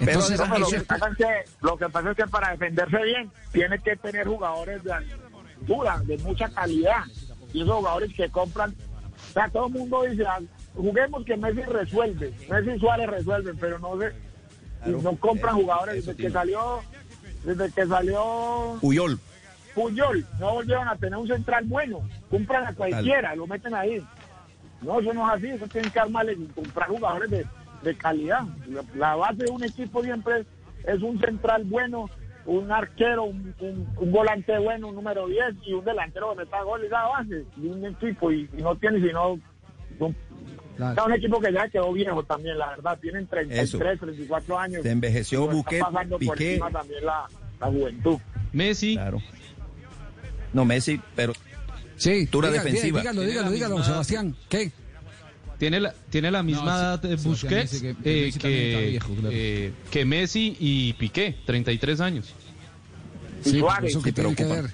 Entonces, 0.00 0.38
No, 0.38 0.44
pero 0.46 0.58
lo, 0.58 0.66
eso- 0.68 0.76
que 0.76 0.82
pasa 0.84 1.08
es 1.10 1.16
que, 1.16 1.26
lo 1.60 1.76
que 1.76 1.88
pasa 1.88 2.10
es 2.10 2.16
que 2.16 2.26
para 2.26 2.50
defenderse 2.52 2.96
bien 3.02 3.30
tiene 3.52 3.78
que 3.80 3.96
tener 3.96 4.26
jugadores 4.26 4.82
de 4.84 4.92
altura, 5.60 6.00
de 6.04 6.18
mucha 6.18 6.48
calidad. 6.48 7.04
Y 7.52 7.62
esos 7.62 7.76
jugadores 7.76 8.12
que 8.14 8.28
compran, 8.28 8.70
o 8.70 9.32
sea, 9.32 9.48
todo 9.48 9.66
el 9.66 9.72
mundo 9.72 10.02
dice, 10.02 10.24
ah, 10.26 10.40
juguemos 10.74 11.24
que 11.24 11.36
Messi 11.36 11.62
resuelve, 11.62 12.32
Messi 12.48 12.70
y 12.70 12.78
Suárez 12.78 13.08
resuelven, 13.08 13.56
pero 13.58 13.78
no 13.78 13.98
y 14.86 14.90
no 14.90 15.16
compran 15.16 15.56
jugadores 15.56 16.06
desde 16.06 16.16
que 16.16 16.30
salió, 16.30 16.80
desde 17.44 17.70
que 17.72 17.86
salió 17.86 18.78
Puyol. 18.80 19.18
Puyol, 19.74 20.24
no 20.38 20.54
volvieron 20.54 20.88
a 20.88 20.96
tener 20.96 21.18
un 21.18 21.26
central 21.26 21.64
bueno, 21.64 22.00
compran 22.30 22.66
a 22.66 22.74
cualquiera, 22.74 23.34
lo 23.34 23.46
meten 23.46 23.74
ahí. 23.74 24.04
No, 24.80 25.00
eso 25.00 25.12
no 25.12 25.26
es 25.26 25.36
así, 25.36 25.48
eso 25.48 25.66
tienen 25.66 25.90
que 25.90 25.98
armarle 25.98 26.34
y 26.34 26.46
comprar 26.54 26.88
jugadores 26.88 27.30
de, 27.30 27.46
de 27.82 27.96
calidad. 27.96 28.42
La, 28.68 28.84
la 28.94 29.16
base 29.16 29.44
de 29.44 29.50
un 29.50 29.64
equipo 29.64 30.02
siempre 30.04 30.40
es, 30.40 30.46
es 30.84 31.02
un 31.02 31.18
central 31.18 31.64
bueno, 31.64 32.08
un 32.48 32.72
arquero, 32.72 33.24
un, 33.24 33.54
un- 33.60 33.86
un 33.96 34.10
volante 34.12 34.58
bueno, 34.58 34.88
un 34.88 34.94
número 34.94 35.26
10 35.28 35.40
y 35.66 35.72
un 35.74 35.84
delantero 35.84 36.30
que 36.32 36.44
meta 36.44 36.62
gol 36.62 36.82
y 36.84 36.88
la 36.88 37.02
base 37.06 37.44
de 37.56 37.68
un 37.68 37.84
equipo 37.84 38.32
y, 38.32 38.48
y 38.56 38.62
no 38.62 38.74
tiene 38.76 39.00
sino 39.06 39.32
un, 39.98 40.16
está 40.78 41.04
un 41.04 41.12
equipo 41.12 41.40
que 41.40 41.52
ya 41.52 41.68
quedó 41.68 41.92
viejo 41.92 42.22
también, 42.24 42.56
la 42.58 42.70
verdad, 42.70 42.98
tienen 43.00 43.26
33, 43.26 43.68
Eso. 43.68 43.78
34 43.78 44.58
años. 44.58 44.82
Se 44.82 44.90
envejeció 44.90 45.46
por 46.18 46.18
Piqué. 46.18 46.52
encima 46.54 46.70
también 46.70 47.04
la, 47.04 47.26
la 47.60 47.66
juventud. 47.66 48.16
Messi. 48.52 48.94
Claro. 48.94 49.18
No, 50.52 50.64
Messi, 50.64 51.00
pero. 51.14 51.32
Sí, 51.96 52.26
diga- 52.48 52.62
defensiva. 52.62 53.00
Dígalo, 53.00 53.20
dígalo, 53.22 53.50
dígalo, 53.50 53.82
Sebastián. 53.84 54.34
¿Qué? 54.48 54.70
Tiene 55.58 55.80
la, 55.80 55.92
tiene 56.08 56.30
la 56.30 56.44
misma 56.44 56.64
No, 56.64 56.70
edad 56.70 57.02
de 57.02 57.18
Sebastián 57.18 57.32
Busquets 57.32 57.82
que- 57.82 57.94
que 57.96 58.28
eh, 58.28 58.32
que, 58.40 58.86
viejo, 58.90 59.12
claro. 59.14 59.28
eh, 59.32 59.72
que 59.90 60.04
Messi 60.04 60.56
y 60.60 60.92
Piqué, 60.92 61.34
33 61.44 62.00
años. 62.00 62.32
Sí, 63.44 63.60
por 63.60 63.84
eso 63.84 64.02
que 64.02 64.12
tiene 64.12 64.34
que 64.34 64.44
ver. 64.44 64.70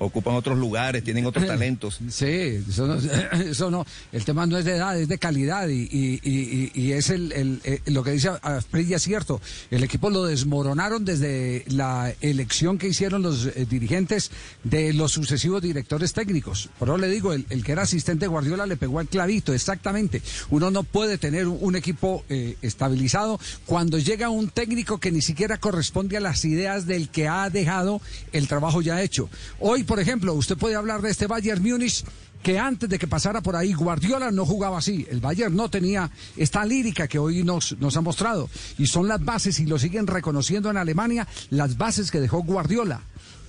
Ocupan 0.00 0.34
otros 0.34 0.58
lugares, 0.58 1.04
tienen 1.04 1.24
otros 1.26 1.46
talentos. 1.54 2.00
Sí, 2.10 2.26
eso 2.68 2.86
no, 2.86 2.94
eso 3.40 3.70
no, 3.70 3.86
el 4.12 4.24
tema 4.24 4.46
no 4.46 4.58
es 4.58 4.64
de 4.64 4.76
edad, 4.76 4.98
es 4.98 5.06
de 5.08 5.18
calidad 5.18 5.68
y, 5.68 5.82
y- 5.82 6.20
y- 6.24 6.72
y- 6.74 6.92
es 6.92 7.10
el, 7.10 7.30
el- 7.32 7.60
eh, 7.64 7.80
lo 7.86 8.02
que 8.02 8.10
dice 8.12 8.30
Asprilla 8.42 8.96
es 8.96 9.02
cierto. 9.02 9.40
El 9.70 9.84
equipo 9.84 10.10
lo 10.10 10.24
desmoronaron 10.24 11.04
desde 11.04 11.64
la 11.68 12.12
elección 12.20 12.78
que 12.78 12.88
hicieron 12.88 13.22
los 13.22 13.46
eh, 13.46 13.66
dirigentes 13.70 14.30
de 14.64 14.92
los 14.92 15.12
sucesivos 15.12 15.62
directores 15.62 16.12
técnicos. 16.12 16.68
Por 16.78 16.88
eso 16.88 16.98
le 16.98 17.08
digo, 17.08 17.32
el, 17.32 17.46
el 17.50 17.62
que 17.62 17.72
era 17.72 17.82
asistente 17.82 18.24
de 18.24 18.28
Guardiola 18.28 18.66
le 18.66 18.76
pegó 18.76 18.98
al 18.98 19.08
clavito, 19.08 19.52
exactamente. 19.54 20.22
Uno 20.50 20.70
no 20.70 20.82
puede 20.82 21.18
tener 21.18 21.46
un, 21.46 21.58
un 21.60 21.76
equipo 21.76 22.24
eh, 22.28 22.56
estabilizado 22.62 23.38
cuando 23.66 23.98
llega 23.98 24.30
un 24.30 24.48
técnico 24.48 24.98
que 24.98 25.12
ni 25.12 25.22
siquiera 25.22 25.58
corresponde 25.58 26.16
a 26.16 26.20
las 26.20 26.44
ideas 26.44 26.86
del 26.86 27.10
que 27.10 27.28
ha 27.28 27.50
dejado 27.50 28.00
el 28.32 28.48
trabajo 28.48 28.80
ya 28.82 29.02
hecho. 29.02 29.28
Hoy, 29.58 29.84
por 29.90 29.98
ejemplo, 29.98 30.34
usted 30.34 30.56
puede 30.56 30.76
hablar 30.76 31.02
de 31.02 31.10
este 31.10 31.26
Bayern 31.26 31.60
Múnich 31.62 32.04
que 32.44 32.58
antes 32.60 32.88
de 32.88 32.96
que 32.96 33.08
pasara 33.08 33.40
por 33.40 33.56
ahí 33.56 33.72
Guardiola 33.72 34.30
no 34.30 34.46
jugaba 34.46 34.78
así. 34.78 35.04
El 35.10 35.18
Bayern 35.20 35.54
no 35.56 35.68
tenía 35.68 36.08
esta 36.36 36.64
lírica 36.64 37.08
que 37.08 37.18
hoy 37.18 37.42
nos, 37.42 37.76
nos 37.80 37.96
ha 37.96 38.00
mostrado. 38.00 38.48
Y 38.78 38.86
son 38.86 39.08
las 39.08 39.22
bases, 39.24 39.58
y 39.58 39.66
lo 39.66 39.80
siguen 39.80 40.06
reconociendo 40.06 40.70
en 40.70 40.76
Alemania, 40.76 41.26
las 41.50 41.76
bases 41.76 42.12
que 42.12 42.20
dejó 42.20 42.42
Guardiola 42.44 43.00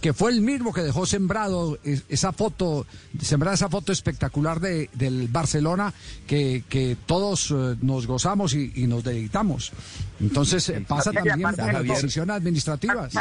que 0.01 0.13
fue 0.13 0.31
el 0.31 0.41
mismo 0.41 0.73
que 0.73 0.81
dejó 0.81 1.05
sembrado 1.05 1.77
es- 1.83 2.05
esa 2.09 2.33
foto, 2.33 2.87
sembrada 3.21 3.53
esa 3.53 3.69
foto 3.69 3.91
espectacular 3.91 4.59
de, 4.59 4.89
del 4.93 5.27
Barcelona 5.27 5.93
que, 6.25 6.63
que 6.67 6.97
todos 7.05 7.51
eh, 7.51 7.75
nos 7.83 8.07
gozamos 8.07 8.55
y, 8.55 8.71
y 8.77 8.87
nos 8.87 9.03
deleitamos. 9.03 9.71
Entonces 10.19 10.67
eh, 10.69 10.83
pasa 10.87 11.11
también 11.17 11.37
de 11.51 11.73
las 11.73 11.83
decisiones 12.01 12.35
administrativas. 12.35 13.13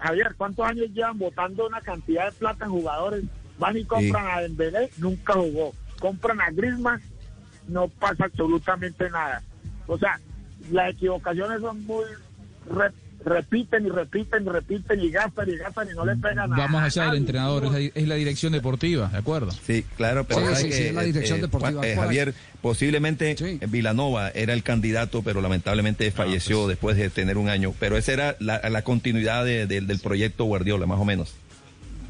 ¿Cuántos 0.00 0.08
años 0.08 0.08
llevan, 0.08 0.08
Javier, 0.08 0.34
¿cuántos 0.36 0.66
años 0.66 0.88
llevan 0.92 1.18
votando 1.18 1.66
una 1.66 1.80
cantidad 1.80 2.26
de 2.26 2.32
plata 2.32 2.64
en 2.64 2.70
jugadores? 2.70 3.24
Van 3.58 3.76
y 3.76 3.84
compran 3.84 4.26
a 4.26 4.40
Dembélé, 4.40 4.90
nunca 4.98 5.34
jugó. 5.34 5.72
Compran 5.98 6.40
a 6.40 6.50
Griezmann, 6.50 7.00
no 7.68 7.88
pasa 7.88 8.24
absolutamente 8.24 9.10
nada. 9.10 9.42
O 9.86 9.98
sea, 9.98 10.18
las 10.70 10.92
equivocaciones 10.92 11.60
son 11.60 11.84
muy... 11.84 12.04
re- 13.24 13.34
repiten 13.34 13.86
y 13.86 13.90
repiten 13.90 14.44
y 14.44 14.48
repiten 14.48 15.00
y 15.00 15.10
gastan 15.10 15.48
y 15.50 15.56
gastan 15.56 15.88
y 15.90 15.94
no 15.94 16.04
le 16.04 16.16
pegan 16.16 16.50
nada. 16.50 16.56
Vamos 16.56 16.82
allá 16.82 17.06
del 17.06 17.16
entrenador, 17.16 17.64
es 17.66 17.72
la, 17.72 17.78
es 17.80 18.08
la 18.08 18.14
dirección 18.16 18.52
deportiva, 18.52 19.08
¿de 19.08 19.18
acuerdo? 19.18 19.50
Sí, 19.66 19.84
claro, 19.96 20.24
pero 20.24 20.40
Sí, 20.40 20.46
¿sabes 20.46 20.58
sí, 20.60 20.68
qué? 20.68 20.72
sí, 20.74 20.82
es 20.84 20.94
la 20.94 21.02
dirección 21.02 21.38
Eh, 21.38 21.42
deportiva, 21.42 21.86
eh. 21.86 21.96
Javier, 21.96 22.34
posiblemente 22.62 23.36
eh, 23.38 23.58
Vilanova 23.68 24.30
era 24.30 24.52
el 24.54 24.62
candidato, 24.62 25.22
pero 25.22 25.40
lamentablemente 25.40 26.10
falleció 26.10 26.66
después 26.68 26.96
de 26.96 27.10
tener 27.10 27.36
un 27.38 27.48
año. 27.48 27.74
Pero 27.78 27.96
esa 27.96 28.12
era 28.12 28.36
la, 28.40 28.60
la 28.70 28.82
continuidad 28.82 29.44
de- 29.44 29.66
del- 29.66 29.86
del 29.86 29.98
proyecto 29.98 30.44
Guardiola, 30.44 30.86
más 30.86 30.98
o 31.00 31.04
menos. 31.04 31.34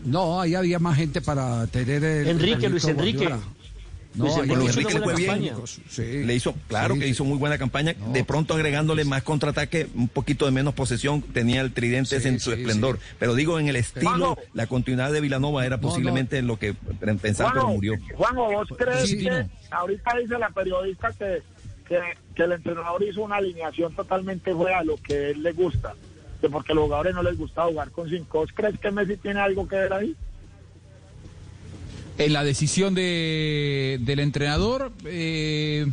No, 0.04 0.40
ahí 0.40 0.54
había 0.54 0.78
más 0.78 0.96
gente 0.96 1.20
para 1.20 1.66
tener 1.66 2.02
el. 2.02 2.26
Enrique, 2.28 2.68
Luis 2.68 2.84
Enrique. 2.84 3.18
Guardiola. 3.18 3.42
No, 4.14 4.26
Enrique, 4.26 4.40
había 4.40 4.56
Luis 4.56 4.70
Enrique 4.76 4.94
le 4.94 5.00
fue 5.04 5.14
bien. 5.14 5.30
técnicos, 5.34 5.80
sí. 5.88 6.02
Le 6.24 6.34
hizo, 6.34 6.54
claro 6.66 6.94
Sí, 6.94 7.00
que 7.00 7.06
sí. 7.06 7.12
hizo 7.12 7.24
muy 7.24 7.38
buena 7.38 7.58
campaña. 7.58 7.94
De 8.12 8.24
pronto 8.24 8.54
agregándole 8.54 9.04
más 9.04 9.22
contraataque, 9.22 9.86
un 9.94 10.08
poquito 10.08 10.46
de 10.46 10.50
menos 10.50 10.74
posesión, 10.74 11.22
tenía 11.22 11.60
el 11.60 11.72
tridente 11.72 12.16
en 12.26 12.40
su 12.40 12.52
esplendor. 12.52 12.98
Pero 13.20 13.34
digo, 13.36 13.60
en 13.60 13.68
el 13.68 13.76
estilo, 13.76 14.08
Juanjo. 14.10 14.38
la 14.52 14.66
continuidad 14.66 15.12
de 15.12 15.20
Vilanova 15.20 15.64
era 15.64 15.78
posiblemente 15.80 16.42
lo 16.42 16.58
que 16.58 16.74
pensaba, 17.22 17.52
pero 17.52 17.68
murió. 17.68 17.94
Juanjo, 18.14 18.50
¿vos 18.52 18.68
crees 18.76 19.08
Sí, 19.10 19.18
que 19.22 19.30
no. 19.30 19.48
ahorita 19.70 20.16
dice 20.20 20.38
la 20.38 20.50
periodista 20.50 21.12
que, 21.12 21.42
que, 21.88 21.98
que 22.34 22.42
el 22.42 22.52
entrenador 22.52 23.02
hizo 23.04 23.22
una 23.22 23.36
alineación 23.36 23.94
totalmente 23.94 24.52
fuera 24.54 24.80
de 24.80 24.86
lo 24.86 24.96
que 24.96 25.30
él 25.30 25.42
le 25.44 25.52
gusta? 25.52 25.94
Que 26.40 26.48
porque 26.48 26.72
a 26.72 26.74
los 26.74 26.84
jugadores 26.84 27.14
no 27.14 27.22
les 27.22 27.36
gusta 27.38 27.64
jugar 27.66 27.90
con 27.90 28.08
cinco. 28.08 28.38
¿Vos 28.38 28.50
crees 28.54 28.76
que 28.80 28.90
Messi 28.90 29.16
tiene 29.18 29.38
algo 29.40 29.68
que 29.68 29.76
ver 29.76 29.92
ahí? 29.92 30.16
En 32.20 32.34
la 32.34 32.44
decisión 32.44 32.94
de, 32.94 33.98
del 34.02 34.20
entrenador, 34.20 34.92
eh, 35.06 35.86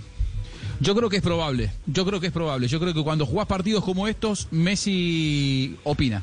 yo 0.82 0.94
creo 0.94 1.10
que 1.10 1.16
es 1.16 1.22
probable. 1.22 1.72
Yo 1.86 2.06
creo 2.06 2.20
que 2.20 2.28
es 2.28 2.34
probable. 2.34 2.68
Yo 2.68 2.82
creo 2.82 2.94
que 2.94 3.02
cuando 3.02 3.26
jugás 3.26 3.48
partidos 3.48 3.82
como 3.82 4.10
estos, 4.10 4.50
Messi 4.52 5.78
opina. 5.86 6.22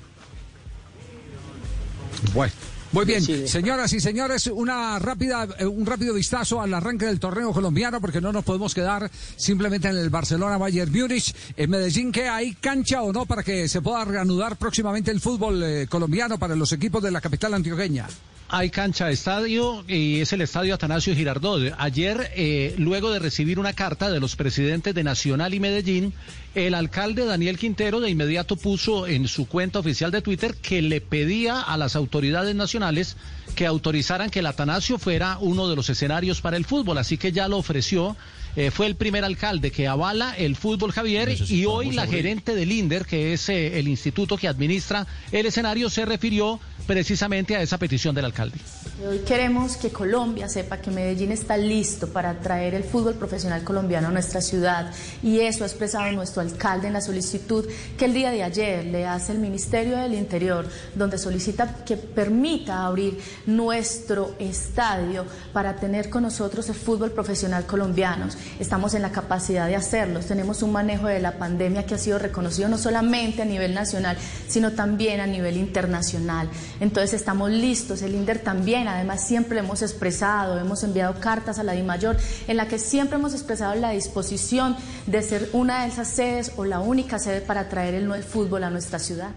Bueno. 2.35 2.53
Muy 2.93 3.07
bien, 3.07 3.25
señoras 3.25 3.93
y 3.93 3.99
señores, 3.99 4.47
una 4.47 5.01
rápida, 5.01 5.49
eh, 5.59 5.67
un 5.67 5.85
rápido 5.85 6.15
vistazo 6.15 6.61
al 6.61 6.73
arranque 6.75 7.07
del 7.07 7.19
torneo 7.19 7.51
colombiano, 7.53 8.01
porque 8.01 8.21
no 8.21 8.31
nos 8.31 8.45
podemos 8.45 8.73
quedar 8.73 9.11
simplemente 9.37 9.89
en 9.89 9.97
el 9.97 10.11
Barcelona 10.11 10.59
Bayern 10.59 10.93
Múnich. 10.93 11.35
En 11.57 11.71
Medellín, 11.71 12.13
¿qué 12.13 12.29
hay 12.29 12.53
cancha 12.55 13.03
o 13.03 13.13
no 13.13 13.25
para 13.25 13.43
que 13.43 13.69
se 13.69 13.81
pueda 13.81 14.05
reanudar 14.05 14.57
próximamente 14.59 15.11
el 15.11 15.21
fútbol 15.21 15.63
eh, 15.65 15.87
colombiano 15.89 16.39
para 16.39 16.55
los 16.55 16.73
equipos 16.73 17.03
de 17.03 17.11
la 17.11 17.23
capital 17.23 17.55
antioqueña? 17.55 18.07
Hay 18.49 18.69
cancha 18.69 19.07
de 19.07 19.15
estadio 19.15 19.85
y 19.89 20.21
es 20.21 20.33
el 20.35 20.43
estadio 20.43 20.75
Atanasio 20.75 21.15
Girardot. 21.15 21.73
Ayer, 21.79 22.31
eh, 22.37 22.75
luego 22.77 23.11
de 23.11 23.19
recibir 23.19 23.59
una 23.59 23.73
carta 23.73 24.11
de 24.11 24.21
los 24.21 24.37
presidentes 24.37 24.95
de 24.95 25.03
Nacional 25.03 25.55
y 25.55 25.61
Medellín, 25.61 26.13
el 26.55 26.75
alcalde 26.75 27.25
Daniel 27.25 27.59
Quintero 27.59 28.01
de 28.01 28.11
inmediato 28.11 28.57
puso 28.57 29.07
en 29.07 29.29
su 29.29 29.49
cuenta 29.49 29.79
oficial 29.79 30.11
de 30.11 30.21
Twitter 30.21 30.55
que 30.57 30.83
le 30.83 31.01
pedía 31.01 31.63
a 31.63 31.79
las 31.79 31.97
autoridades 31.97 32.55
nacionales 32.55 33.17
que 33.57 33.67
autorizaran 33.67 34.29
que 34.29 34.41
el 34.41 34.47
Atanasio 34.47 34.99
fuera 34.99 35.39
uno 35.41 35.67
de 35.67 35.77
los 35.77 35.89
escenarios 35.89 36.43
para 36.43 36.59
el 36.59 36.67
fútbol. 36.67 36.99
Así 36.99 37.17
que 37.17 37.33
ya 37.33 37.49
lo 37.49 37.57
ofreció. 37.57 38.15
Eh, 38.57 38.71
fue 38.71 38.87
el 38.87 38.95
primer 38.95 39.25
alcalde 39.25 39.73
que 39.73 39.89
avala 39.89 40.35
el 40.37 40.55
fútbol 40.55 40.93
Javier 40.93 41.35
y 41.49 41.65
hoy 41.65 41.91
la 41.91 42.07
gerente 42.07 42.55
del 42.55 42.71
INDER, 42.71 43.05
que 43.05 43.33
es 43.33 43.49
eh, 43.49 43.81
el 43.81 43.89
instituto 43.89 44.37
que 44.37 44.47
administra 44.47 45.07
el 45.33 45.47
escenario, 45.47 45.91
se 45.91 46.05
refirió 46.05 46.61
precisamente 46.87 47.57
a 47.57 47.63
esa 47.63 47.79
petición 47.79 48.15
del 48.15 48.27
alcalde. 48.27 48.59
Hoy 49.07 49.19
queremos 49.21 49.77
que 49.77 49.91
Colombia 49.91 50.49
sepa 50.49 50.79
que 50.79 50.91
Medellín 50.91 51.33
está 51.33 51.57
listo 51.57 52.09
para 52.09 52.39
traer 52.39 52.75
el 52.75 52.85
fútbol 52.85 53.15
profesional 53.15 53.65
colombiano 53.65 54.09
a 54.09 54.11
nuestra 54.11 54.41
ciudad 54.41 54.93
y 55.23 55.41
eso 55.41 55.65
ha 55.65 55.67
expresado 55.67 56.13
nuestro 56.13 56.43
alcalde 56.43 56.87
en 56.87 56.93
la 56.93 57.01
solicitud 57.01 57.67
que 57.99 58.05
el 58.05 58.15
día 58.15 58.31
de 58.31 58.45
ayer 58.45 58.85
le 58.85 59.07
hace 59.07 59.33
el 59.33 59.39
Ministerio 59.39 59.97
del 59.97 60.15
Interior, 60.15 60.69
donde 60.95 61.19
solicita 61.19 61.85
que 61.85 61.97
permita 61.97 62.87
abrir 62.87 63.19
nuestro 63.47 64.37
estadio 64.39 65.25
para 65.53 65.77
tener 65.77 66.09
con 66.09 66.23
nosotros 66.23 66.69
el 66.69 66.75
fútbol 66.75 67.11
profesional 67.11 67.67
colombiano. 67.67 68.29
Estamos 68.61 68.95
en 68.95 69.03
la 69.03 69.11
capacidad 69.13 69.67
de 69.67 69.77
hacerlo, 69.77 70.21
tenemos 70.21 70.63
un 70.63 70.73
manejo 70.73 71.07
de 71.07 71.21
la 71.21 71.33
pandemia 71.39 71.87
que 71.87 71.95
ha 71.95 71.99
sido 71.99 72.19
reconocido 72.19 72.69
no 72.69 72.79
solamente 72.79 73.43
a 73.43 73.45
nivel 73.45 73.75
nacional, 73.75 74.17
sino 74.49 74.73
también 74.73 75.21
a 75.21 75.27
nivel 75.27 75.57
internacional. 75.57 76.49
Entonces 76.81 77.15
estamos 77.15 77.51
listos, 77.51 78.03
el 78.03 78.15
INDER 78.15 78.39
también, 78.39 78.89
además 78.89 79.27
siempre 79.27 79.59
hemos 79.59 79.83
expresado, 79.83 80.59
hemos 80.61 80.83
enviado 80.85 81.19
cartas 81.21 81.59
a 81.59 81.63
la 81.63 81.73
DIMAYOR 81.73 82.17
en 82.49 82.57
la 82.57 82.69
que 82.69 82.79
siempre 82.79 83.19
hemos 83.19 83.33
expresado 83.35 83.75
la 83.75 83.91
disposición 83.91 84.77
de 85.07 85.23
ser 85.23 85.49
una 85.53 85.83
de 85.83 85.89
esas 85.89 86.09
sedes 86.09 86.53
o 86.57 86.65
la 86.65 86.81
única 86.81 87.19
sede 87.19 87.41
para 87.41 87.69
traer 87.69 87.95
el, 87.95 88.11
el 88.13 88.23
fútbol 88.23 88.65
a 88.65 88.71
nuestra 88.71 88.99
ciudad. 88.99 89.31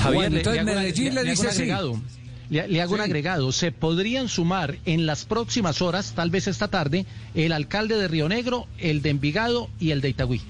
Javier, 0.00 0.14
Bueno, 0.30 0.36
entonces 0.38 0.64
le, 0.64 0.70
hago, 0.70 0.80
Medellín 0.80 1.12
una- 1.12 1.14
le 1.20 1.24
le 1.24 1.30
hago 1.30 1.30
dice 1.30 1.42
un 1.42 1.48
así. 1.48 1.62
agregado. 1.62 2.00
Le, 2.50 2.66
le 2.68 2.80
hago 2.80 2.94
un 2.94 3.00
agregado. 3.00 3.52
Se 3.52 3.72
podrían 3.72 4.28
sumar 4.28 4.78
en 4.86 5.06
las 5.06 5.24
próximas 5.24 5.82
horas, 5.82 6.12
tal 6.14 6.30
vez 6.30 6.46
esta 6.46 6.68
tarde, 6.68 7.04
el 7.34 7.52
alcalde 7.52 7.96
de 7.96 8.08
Río 8.08 8.28
Negro, 8.28 8.66
el 8.78 9.02
de 9.02 9.10
Envigado 9.10 9.68
y 9.78 9.90
el 9.90 10.00
de 10.00 10.08
Itagüí. 10.10 10.40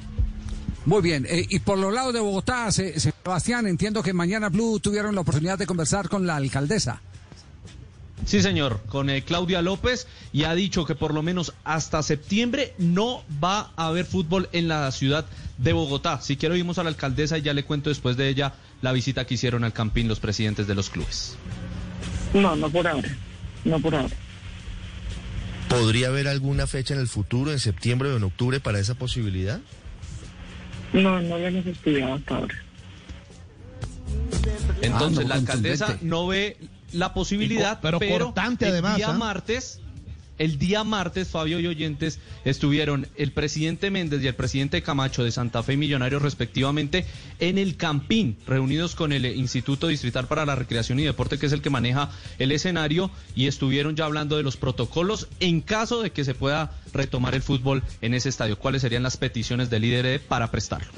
Muy 0.86 1.02
bien, 1.02 1.26
eh, 1.28 1.44
y 1.48 1.58
por 1.58 1.76
los 1.78 1.92
lados 1.92 2.14
de 2.14 2.20
Bogotá, 2.20 2.70
se- 2.72 2.98
Sebastián, 2.98 3.66
entiendo 3.66 4.02
que 4.02 4.12
mañana 4.14 4.48
Blue 4.48 4.78
tuvieron 4.80 5.14
la 5.14 5.20
oportunidad 5.20 5.58
de 5.58 5.66
conversar 5.66 6.08
con 6.08 6.26
la 6.26 6.36
alcaldesa. 6.36 7.02
Sí, 8.24 8.42
señor, 8.42 8.80
con 8.88 9.10
eh, 9.10 9.22
Claudia 9.22 9.62
López 9.62 10.06
y 10.32 10.44
ha 10.44 10.54
dicho 10.54 10.84
que 10.84 10.94
por 10.94 11.14
lo 11.14 11.22
menos 11.22 11.52
hasta 11.64 12.02
septiembre 12.02 12.74
no 12.78 13.22
va 13.42 13.70
a 13.76 13.86
haber 13.88 14.06
fútbol 14.06 14.48
en 14.52 14.66
la 14.68 14.90
ciudad 14.92 15.24
de 15.58 15.72
Bogotá. 15.72 16.20
Si 16.20 16.36
quiero 16.36 16.54
oímos 16.54 16.78
a 16.78 16.82
la 16.84 16.90
alcaldesa 16.90 17.38
y 17.38 17.42
ya 17.42 17.54
le 17.54 17.64
cuento 17.64 17.90
después 17.90 18.16
de 18.16 18.28
ella 18.28 18.54
la 18.82 18.92
visita 18.92 19.24
que 19.26 19.34
hicieron 19.34 19.64
al 19.64 19.72
Campín 19.72 20.08
los 20.08 20.20
presidentes 20.20 20.66
de 20.66 20.74
los 20.74 20.90
clubes. 20.90 21.36
No, 22.34 22.56
no 22.56 22.70
por 22.70 22.86
ahora. 22.86 23.08
No 23.64 23.80
por 23.80 23.94
ahora. 23.94 24.14
¿Podría 25.68 26.08
haber 26.08 26.28
alguna 26.28 26.66
fecha 26.66 26.94
en 26.94 27.00
el 27.00 27.08
futuro, 27.08 27.52
en 27.52 27.58
septiembre 27.58 28.10
o 28.10 28.16
en 28.16 28.24
octubre, 28.24 28.60
para 28.60 28.78
esa 28.78 28.94
posibilidad? 28.94 29.60
No, 30.92 31.20
no 31.20 31.38
lo 31.38 31.46
hemos 31.46 31.66
estudiado 31.66 32.14
hasta 32.14 32.36
ahora. 32.36 32.54
Entonces, 34.80 35.18
Ah, 35.18 35.22
no, 35.22 35.28
la 35.28 35.34
alcaldesa 35.34 35.98
no 36.00 36.26
ve 36.26 36.56
la 36.92 37.12
posibilidad, 37.12 37.80
pero 37.82 37.98
pero, 37.98 38.26
cortante 38.26 38.66
el 38.66 38.72
además, 38.72 38.96
día 38.96 39.10
¿ah? 39.10 39.18
martes, 39.18 39.80
el 40.38 40.58
día 40.58 40.84
martes, 40.84 41.28
Fabio 41.28 41.60
y 41.60 41.66
oyentes, 41.66 42.18
estuvieron 42.44 43.06
el 43.16 43.32
presidente 43.32 43.90
Méndez 43.90 44.22
y 44.22 44.26
el 44.26 44.34
presidente 44.34 44.82
Camacho 44.82 45.24
de 45.24 45.30
Santa 45.30 45.62
Fe 45.62 45.74
y 45.74 45.76
Millonarios 45.76 46.22
respectivamente 46.22 47.04
en 47.40 47.58
el 47.58 47.76
Campín, 47.76 48.36
reunidos 48.46 48.94
con 48.94 49.12
el 49.12 49.26
Instituto 49.26 49.88
Distrital 49.88 50.26
para 50.26 50.46
la 50.46 50.54
Recreación 50.54 51.00
y 51.00 51.04
Deporte, 51.04 51.38
que 51.38 51.46
es 51.46 51.52
el 51.52 51.62
que 51.62 51.70
maneja 51.70 52.10
el 52.38 52.52
escenario, 52.52 53.10
y 53.34 53.46
estuvieron 53.46 53.96
ya 53.96 54.04
hablando 54.04 54.36
de 54.36 54.42
los 54.42 54.56
protocolos 54.56 55.28
en 55.40 55.60
caso 55.60 56.02
de 56.02 56.10
que 56.10 56.24
se 56.24 56.34
pueda 56.34 56.72
retomar 56.92 57.34
el 57.34 57.42
fútbol 57.42 57.82
en 58.00 58.14
ese 58.14 58.28
estadio. 58.28 58.58
¿Cuáles 58.58 58.82
serían 58.82 59.02
las 59.02 59.16
peticiones 59.16 59.70
del 59.70 59.82
líder 59.82 60.20
para 60.20 60.50
prestarlo? 60.50 60.88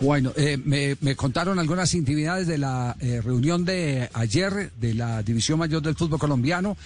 Bueno, 0.00 0.32
eh, 0.34 0.56
me, 0.56 0.96
me 1.02 1.14
contaron 1.14 1.58
algunas 1.58 1.92
intimidades 1.92 2.46
de 2.46 2.56
la 2.56 2.96
eh, 3.00 3.20
reunión 3.22 3.66
de 3.66 4.08
ayer 4.14 4.72
de 4.80 4.94
la 4.94 5.22
División 5.22 5.58
Mayor 5.58 5.82
del 5.82 5.94
Fútbol 5.94 6.18
Colombiano. 6.18 6.78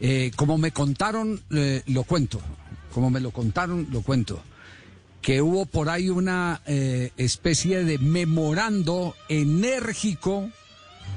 Eh, 0.00 0.30
como 0.36 0.58
me 0.58 0.72
contaron, 0.72 1.40
eh, 1.50 1.82
lo 1.86 2.04
cuento. 2.04 2.40
Como 2.92 3.10
me 3.10 3.20
lo 3.20 3.30
contaron, 3.30 3.88
lo 3.90 4.02
cuento. 4.02 4.42
Que 5.22 5.42
hubo 5.42 5.66
por 5.66 5.88
ahí 5.88 6.08
una 6.08 6.62
eh, 6.66 7.10
especie 7.16 7.84
de 7.84 7.98
memorando 7.98 9.14
enérgico, 9.28 10.48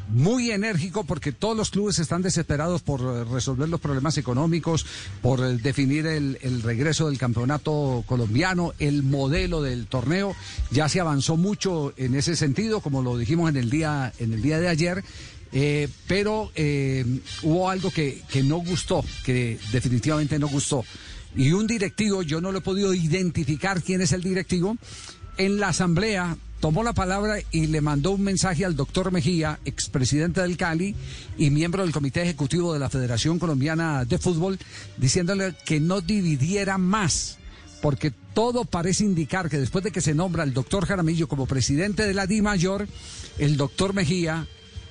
muy 0.10 0.50
enérgico, 0.50 1.04
porque 1.04 1.32
todos 1.32 1.56
los 1.56 1.70
clubes 1.70 2.00
están 2.00 2.24
desesperados 2.24 2.82
por 2.82 3.02
eh, 3.02 3.24
resolver 3.26 3.70
los 3.70 3.80
problemas 3.80 4.18
económicos, 4.18 4.86
por 5.22 5.40
definir 5.62 6.08
el, 6.08 6.40
el 6.42 6.64
regreso 6.64 7.08
del 7.08 7.20
campeonato 7.20 8.04
colombiano, 8.08 8.74
el 8.80 9.04
modelo 9.04 9.62
del 9.62 9.86
torneo. 9.86 10.36
Ya 10.72 10.90
se 10.90 11.00
avanzó 11.00 11.38
mucho 11.38 11.94
en 11.98 12.16
ese 12.16 12.36
sentido, 12.36 12.82
como 12.82 13.04
lo 13.04 13.18
dijimos 13.18 13.50
en 13.50 13.58
el 13.58 13.70
día, 13.70 14.12
en 14.20 14.34
el 14.34 14.42
día 14.42 14.60
de 14.60 14.70
ayer. 14.70 15.04
Eh, 15.52 15.88
pero 16.08 16.52
eh, 16.56 17.06
hubo 17.44 17.70
algo 17.70 17.92
que, 17.92 18.22
que 18.30 18.44
no 18.44 18.58
gustó, 18.58 19.04
que 19.24 19.60
definitivamente 19.72 20.40
no 20.40 20.48
gustó. 20.48 20.84
Y 21.36 21.52
un 21.52 21.68
directivo, 21.68 22.24
yo 22.24 22.42
no 22.42 22.52
lo 22.52 22.60
he 22.60 22.62
podido 22.62 22.94
identificar 22.94 23.82
quién 23.82 24.02
es 24.02 24.12
el 24.12 24.24
directivo, 24.24 24.78
en 25.38 25.60
la 25.60 25.70
asamblea 25.70 26.38
tomó 26.60 26.84
la 26.84 26.94
palabra 26.94 27.38
y 27.52 27.68
le 27.68 27.82
mandó 27.82 28.12
un 28.12 28.22
mensaje 28.22 28.66
al 28.66 28.76
doctor 28.76 29.12
Mejía, 29.12 29.60
expresidente 29.66 30.42
del 30.42 30.58
Cali 30.58 30.96
y 31.38 31.50
miembro 31.50 31.84
del 31.84 31.94
Comité 31.94 32.22
Ejecutivo 32.22 32.74
de 32.74 32.80
la 32.80 32.90
Federación 32.90 33.40
Colombiana 33.40 34.06
de 34.06 34.18
Fútbol, 34.18 34.60
diciéndole 34.98 35.56
que 35.66 35.80
no 35.80 36.02
dividiera 36.02 36.78
más. 36.78 37.38
Porque 37.82 38.12
todo 38.34 38.66
parece 38.66 39.06
indicar 39.06 39.50
que 39.50 39.58
después 39.58 39.86
de 39.86 39.92
que 39.92 40.02
se 40.02 40.14
nombra 40.14 40.44
el 40.44 40.54
doctor 40.54 40.86
Jaramillo 40.86 41.30
como 41.30 41.46
presidente 41.46 42.06
de 42.06 42.14
la 42.14 42.28
Di 42.28 42.42
Mayor, 42.42 42.88
el 43.38 43.56
doctor 43.56 43.94
Mejía, 43.94 44.48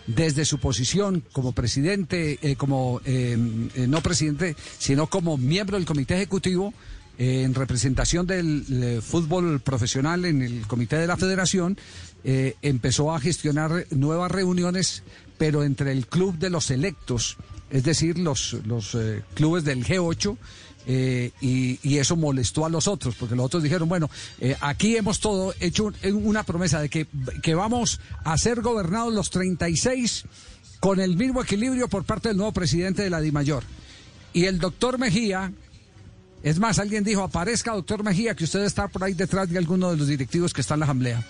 desde 0.09 0.47
su 0.47 0.59
posición 0.59 1.23
como 1.33 1.53
presidente, 1.53 2.39
eh, 2.43 2.57
como 2.57 3.01
eh, 3.05 3.37
eh, 3.75 3.87
no 3.87 4.01
presidente, 4.01 4.57
sino 4.79 5.07
como 5.07 5.37
miembro 5.37 5.77
del 5.77 5.87
comité 5.87 6.17
ejecutivo, 6.17 6.75
en 7.21 7.53
representación 7.53 8.29
del 8.29 9.03
fútbol 9.03 9.59
profesional 9.59 10.25
en 10.25 10.41
el 10.41 10.69
comité 10.69 10.99
de 10.99 11.09
la 11.09 11.17
federación, 11.17 11.77
empezó 12.23 13.13
a 13.13 13.19
gestionar 13.19 13.87
nuevas 13.91 14.31
reuniones, 14.31 15.03
pero 15.37 15.65
entre 15.65 15.91
el 15.91 16.07
club 16.07 16.39
de 16.39 16.49
los 16.49 16.71
electos, 16.71 17.37
es 17.73 17.83
decir, 17.83 18.21
los, 18.21 18.59
los 18.67 18.97
clubes 19.35 19.65
del 19.65 19.85
G8, 19.85 20.37
eh, 20.91 21.33
y, 21.43 21.79
y 21.83 21.99
eso 21.99 22.17
molestó 22.17 22.65
a 22.65 22.71
los 22.71 22.89
otros, 22.89 23.15
porque 23.15 23.37
los 23.37 23.45
otros 23.45 23.63
dijeron, 23.63 23.89
bueno, 23.91 24.09
eh, 24.41 24.57
aquí 24.63 24.97
hemos 24.97 25.21
todo 25.21 25.55
hecho 25.61 25.85
un- 25.85 25.95
una 26.27 26.43
promesa 26.45 26.81
de 26.81 26.89
que, 26.89 27.07
que 27.43 27.55
vamos 27.55 28.01
a 28.25 28.37
ser 28.39 28.63
gobernados 28.63 29.13
los 29.13 29.29
36 29.31 30.25
con 30.81 30.99
el 30.99 31.17
mismo 31.17 31.43
equilibrio 31.43 31.89
por 31.89 32.05
parte 32.05 32.29
del 32.29 32.39
nuevo 32.39 32.53
presidente 32.53 33.03
de 33.03 33.11
la 33.11 33.21
DIMAYOR. 33.21 33.63
Y 34.33 34.45
el 34.47 34.59
doctor 34.59 34.99
Mejía, 34.99 35.53
es 36.43 36.59
más, 36.59 36.79
alguien 36.79 37.05
dijo, 37.05 37.23
aparezca 37.23 37.73
doctor 37.75 38.03
Mejía, 38.03 38.35
que 38.35 38.45
usted 38.45 38.65
está 38.65 38.89
por 38.89 39.05
ahí 39.05 39.13
detrás 39.13 39.51
de 39.51 39.59
alguno 39.59 39.91
de 39.91 39.97
los 39.99 40.07
directivos 40.09 40.53
que 40.55 40.61
está 40.63 40.75
en 40.75 40.81
la 40.81 40.87
asamblea. 40.87 41.23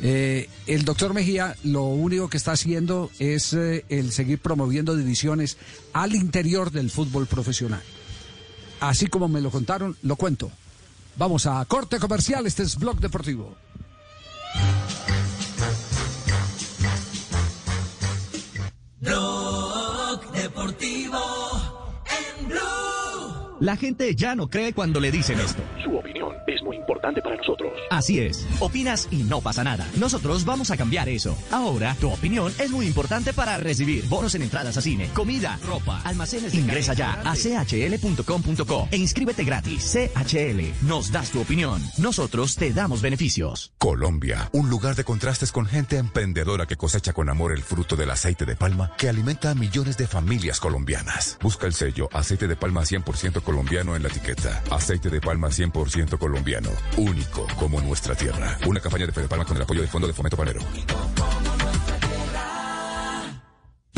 Eh, 0.00 0.48
el 0.66 0.84
doctor 0.84 1.12
Mejía 1.14 1.54
lo 1.64 1.84
único 1.84 2.28
que 2.28 2.36
está 2.36 2.52
haciendo 2.52 3.10
es 3.18 3.52
eh, 3.52 3.84
el 3.88 4.10
seguir 4.12 4.38
promoviendo 4.38 4.96
divisiones 4.96 5.56
al 5.92 6.14
interior 6.14 6.70
del 6.70 6.90
fútbol 6.90 7.26
profesional. 7.26 7.82
Así 8.80 9.08
como 9.08 9.28
me 9.28 9.40
lo 9.40 9.50
contaron, 9.50 9.96
lo 10.02 10.16
cuento. 10.16 10.50
Vamos 11.16 11.46
a 11.46 11.64
corte 11.64 11.98
comercial, 11.98 12.46
este 12.46 12.62
es 12.62 12.76
Blog 12.76 13.00
Deportivo. 13.00 13.56
Blog 19.00 20.32
Deportivo. 20.32 21.27
La 23.60 23.76
gente 23.76 24.14
ya 24.14 24.36
no 24.36 24.48
cree 24.48 24.72
cuando 24.72 25.00
le 25.00 25.10
dicen 25.10 25.40
esto. 25.40 25.60
Su 25.82 25.96
opinión 25.96 26.32
es 26.46 26.62
muy 26.62 26.76
importante 26.76 27.20
para 27.20 27.36
nosotros. 27.36 27.72
Así 27.90 28.20
es. 28.20 28.46
Opinas 28.60 29.08
y 29.10 29.24
no 29.24 29.40
pasa 29.40 29.64
nada. 29.64 29.84
Nosotros 29.98 30.44
vamos 30.44 30.70
a 30.70 30.76
cambiar 30.76 31.08
eso. 31.08 31.36
Ahora, 31.50 31.96
tu 32.00 32.08
opinión 32.08 32.52
es 32.60 32.70
muy 32.70 32.86
importante 32.86 33.32
para 33.32 33.56
recibir 33.56 34.04
bonos 34.08 34.36
en 34.36 34.42
entradas 34.42 34.76
a 34.76 34.80
cine, 34.80 35.08
comida, 35.12 35.58
ropa, 35.66 36.00
almacenes. 36.04 36.52
de 36.52 36.58
Ingresa 36.60 36.94
ya 36.94 37.20
a 37.24 37.34
chl.com.co 37.34 38.88
e 38.92 38.96
inscríbete 38.96 39.42
gratis. 39.42 39.92
CHL, 39.92 40.86
nos 40.86 41.10
das 41.10 41.30
tu 41.30 41.40
opinión. 41.40 41.82
Nosotros 41.98 42.54
te 42.54 42.72
damos 42.72 43.02
beneficios. 43.02 43.72
Colombia, 43.78 44.50
un 44.52 44.70
lugar 44.70 44.94
de 44.94 45.02
contrastes 45.02 45.50
con 45.50 45.66
gente 45.66 45.96
emprendedora 45.96 46.66
que 46.66 46.76
cosecha 46.76 47.12
con 47.12 47.28
amor 47.28 47.52
el 47.52 47.62
fruto 47.62 47.96
del 47.96 48.10
aceite 48.12 48.44
de 48.44 48.54
palma 48.54 48.92
que 48.96 49.08
alimenta 49.08 49.50
a 49.50 49.54
millones 49.56 49.96
de 49.96 50.06
familias 50.06 50.60
colombianas. 50.60 51.38
Busca 51.42 51.66
el 51.66 51.72
sello 51.72 52.08
aceite 52.12 52.46
de 52.46 52.54
palma 52.54 52.82
100% 52.82 53.42
colombiano 53.48 53.96
en 53.96 54.02
la 54.02 54.08
etiqueta. 54.10 54.62
Aceite 54.70 55.08
de 55.08 55.22
palma 55.22 55.48
100% 55.48 56.18
colombiano, 56.18 56.68
único 56.98 57.46
como 57.58 57.80
nuestra 57.80 58.14
tierra. 58.14 58.58
Una 58.66 58.78
campaña 58.78 59.06
de 59.06 59.12
Fede 59.12 59.26
Palma 59.26 59.46
con 59.46 59.56
el 59.56 59.62
apoyo 59.62 59.80
del 59.80 59.88
Fondo 59.88 60.06
de 60.06 60.12
Fomento 60.12 60.36
Panero. 60.36 60.60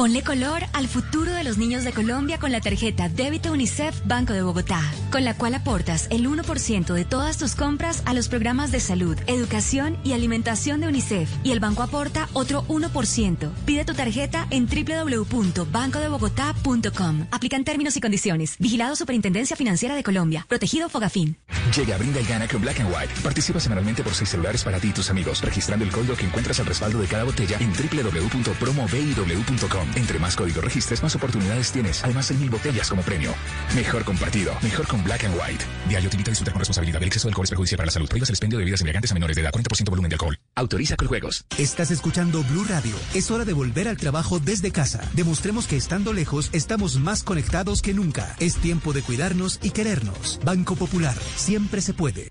Ponle 0.01 0.23
color 0.23 0.63
al 0.73 0.89
futuro 0.89 1.31
de 1.31 1.45
los 1.45 1.59
niños 1.59 1.85
de 1.85 1.93
Colombia 1.93 2.39
con 2.39 2.51
la 2.51 2.63
tarjeta 2.63 3.11
Débito 3.11 3.53
UNICEF 3.53 4.01
Banco 4.07 4.33
de 4.33 4.41
Bogotá, 4.41 4.81
con 5.13 5.27
la 5.27 5.37
cual 5.37 5.55
aportas 5.55 6.07
el 6.09 6.27
1% 6.27 6.95
de 6.95 7.05
todas 7.05 7.37
tus 7.37 7.55
compras 7.55 8.03
a 8.07 8.15
los 8.15 8.31
programas 8.31 8.73
de 8.73 8.81
salud, 8.81 9.19
educación 9.27 9.99
y 10.03 10.15
alimentación 10.15 10.81
de 10.81 10.89
UNICEF 10.89 11.29
y 11.45 11.51
el 11.51 11.61
banco 11.61 11.83
aporta 11.83 12.31
otro 12.33 12.65
1%. 12.69 13.51
Pide 13.67 13.85
tu 13.85 13.93
tarjeta 13.93 14.47
en 14.49 14.67
www.bancodebogotá.com. 14.67 17.27
Aplican 17.31 17.65
términos 17.65 17.95
y 17.99 18.01
condiciones. 18.01 18.57
Vigilado 18.59 18.97
Superintendencia 18.97 19.55
Financiera 19.55 19.95
de 19.95 20.03
Colombia. 20.03 20.47
Protegido 20.49 20.89
Fogafín. 20.89 21.37
Llega, 21.77 21.99
brinda 21.99 22.23
y 22.23 22.25
gana 22.25 22.49
con 22.49 22.63
Black 22.63 22.81
and 22.81 22.89
White. 22.89 23.13
Participa 23.23 23.61
semanalmente 23.61 24.03
por 24.03 24.15
seis 24.15 24.31
celulares 24.31 24.65
para 24.65 24.81
ti 24.81 24.89
y 24.89 24.93
tus 24.93 25.11
amigos, 25.11 25.43
registrando 25.43 25.85
el 25.85 25.93
código 25.93 26.17
que 26.17 26.25
encuentras 26.25 26.59
al 26.59 26.65
respaldo 26.65 26.99
de 26.99 27.07
cada 27.07 27.25
botella 27.25 27.59
en 27.61 27.71
www.promoviw.com. 27.71 29.90
Entre 29.95 30.19
más 30.19 30.37
códigos 30.37 30.65
registres, 30.65 31.03
más 31.03 31.15
oportunidades 31.17 31.73
tienes. 31.73 32.03
Además, 32.05 32.31
hay 32.31 32.37
mil 32.37 32.51
botellas 32.51 32.89
como 32.89 33.03
premio. 33.03 33.35
Mejor 33.75 34.05
compartido, 34.05 34.55
mejor 34.63 34.87
con 34.87 35.03
Black 35.05 35.25
and 35.25 35.35
White. 35.35 35.65
Diario 35.89 36.11
te 36.11 36.17
invita 36.17 36.33
a 36.33 36.35
con 36.35 36.59
responsabilidad. 36.59 37.03
El 37.03 37.09
exceso 37.09 37.29
de 37.29 37.31
alcohol 37.31 37.45
es 37.45 37.51
perjudicial 37.51 37.77
para 37.79 37.87
la 37.87 37.93
salud. 37.93 38.09
Prohíbas 38.09 38.29
el 38.29 38.35
expendio 38.35 38.59
de 38.59 38.65
bebidas 38.65 38.81
embriagantes 38.81 39.11
a 39.11 39.15
menores 39.15 39.37
de 39.37 39.43
edad. 39.43 39.53
40% 39.53 39.91
volumen 39.91 40.09
de 40.09 40.15
alcohol. 40.15 40.39
Autoriza 40.55 40.97
con 40.97 41.09
juegos. 41.09 41.45
Estás 41.59 41.91
escuchando 41.91 42.43
Blue 42.45 42.65
Radio. 42.65 42.95
Es 43.15 43.31
hora 43.31 43.45
de 43.45 43.53
volver 43.53 43.89
al 43.89 43.97
trabajo 43.97 44.39
desde 44.39 44.73
casa. 44.73 45.01
Demostremos 45.15 45.67
que 45.67 45.77
estando 45.77 46.13
lejos 46.13 46.51
estamos 46.53 46.99
más 46.99 47.23
conectados 47.23 47.83
que 47.83 47.95
nunca. 47.95 48.37
Es 48.39 48.57
tiempo 48.57 48.93
de 48.93 49.03
cuidarnos 49.03 49.59
y 49.63 49.71
querernos. 49.71 50.41
Banco 50.45 50.77
Popular. 50.77 51.17
Siempre 51.37 51.81
se 51.81 51.95
puede. 51.95 52.31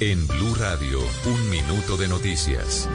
En 0.00 0.26
Blue 0.26 0.54
Radio, 0.56 1.00
un 1.24 1.50
minuto 1.50 1.96
de 1.96 2.06
noticias. 2.06 2.86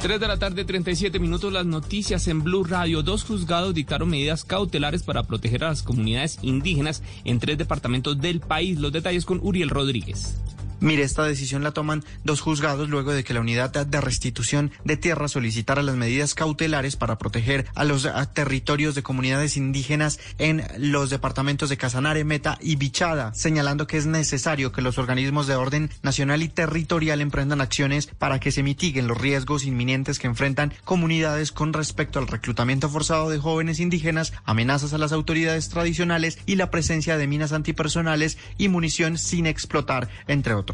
3 0.00 0.18
de 0.18 0.26
la 0.26 0.38
tarde, 0.38 0.64
37 0.64 1.18
minutos, 1.18 1.52
las 1.52 1.66
noticias 1.66 2.28
en 2.28 2.42
Blue 2.42 2.64
Radio. 2.64 3.02
Dos 3.02 3.24
juzgados 3.24 3.74
dictaron 3.74 4.08
medidas 4.08 4.42
cautelares 4.42 5.02
para 5.02 5.24
proteger 5.24 5.64
a 5.64 5.68
las 5.68 5.82
comunidades 5.82 6.38
indígenas 6.40 7.02
en 7.24 7.40
tres 7.40 7.58
departamentos 7.58 8.18
del 8.22 8.40
país. 8.40 8.78
Los 8.78 8.90
detalles 8.90 9.26
con 9.26 9.38
Uriel 9.42 9.68
Rodríguez. 9.68 10.38
Mire, 10.84 11.02
esta 11.02 11.24
decisión 11.24 11.62
la 11.62 11.70
toman 11.70 12.04
dos 12.24 12.42
juzgados 12.42 12.90
luego 12.90 13.14
de 13.14 13.24
que 13.24 13.32
la 13.32 13.40
unidad 13.40 13.70
de 13.86 14.00
restitución 14.02 14.70
de 14.84 14.98
tierra 14.98 15.28
solicitara 15.28 15.82
las 15.82 15.96
medidas 15.96 16.34
cautelares 16.34 16.96
para 16.96 17.16
proteger 17.16 17.64
a 17.74 17.84
los 17.84 18.06
territorios 18.34 18.94
de 18.94 19.02
comunidades 19.02 19.56
indígenas 19.56 20.20
en 20.36 20.62
los 20.76 21.08
departamentos 21.08 21.70
de 21.70 21.78
Casanare, 21.78 22.24
Meta 22.24 22.58
y 22.60 22.76
Bichada, 22.76 23.32
señalando 23.32 23.86
que 23.86 23.96
es 23.96 24.04
necesario 24.04 24.72
que 24.72 24.82
los 24.82 24.98
organismos 24.98 25.46
de 25.46 25.54
orden 25.54 25.88
nacional 26.02 26.42
y 26.42 26.48
territorial 26.48 27.22
emprendan 27.22 27.62
acciones 27.62 28.08
para 28.18 28.38
que 28.38 28.52
se 28.52 28.62
mitiguen 28.62 29.08
los 29.08 29.18
riesgos 29.18 29.64
inminentes 29.64 30.18
que 30.18 30.26
enfrentan 30.26 30.74
comunidades 30.84 31.50
con 31.50 31.72
respecto 31.72 32.18
al 32.18 32.28
reclutamiento 32.28 32.90
forzado 32.90 33.30
de 33.30 33.38
jóvenes 33.38 33.80
indígenas, 33.80 34.34
amenazas 34.44 34.92
a 34.92 34.98
las 34.98 35.12
autoridades 35.12 35.70
tradicionales 35.70 36.38
y 36.44 36.56
la 36.56 36.70
presencia 36.70 37.16
de 37.16 37.26
minas 37.26 37.54
antipersonales 37.54 38.36
y 38.58 38.68
munición 38.68 39.16
sin 39.16 39.46
explotar, 39.46 40.10
entre 40.28 40.52
otros. 40.52 40.73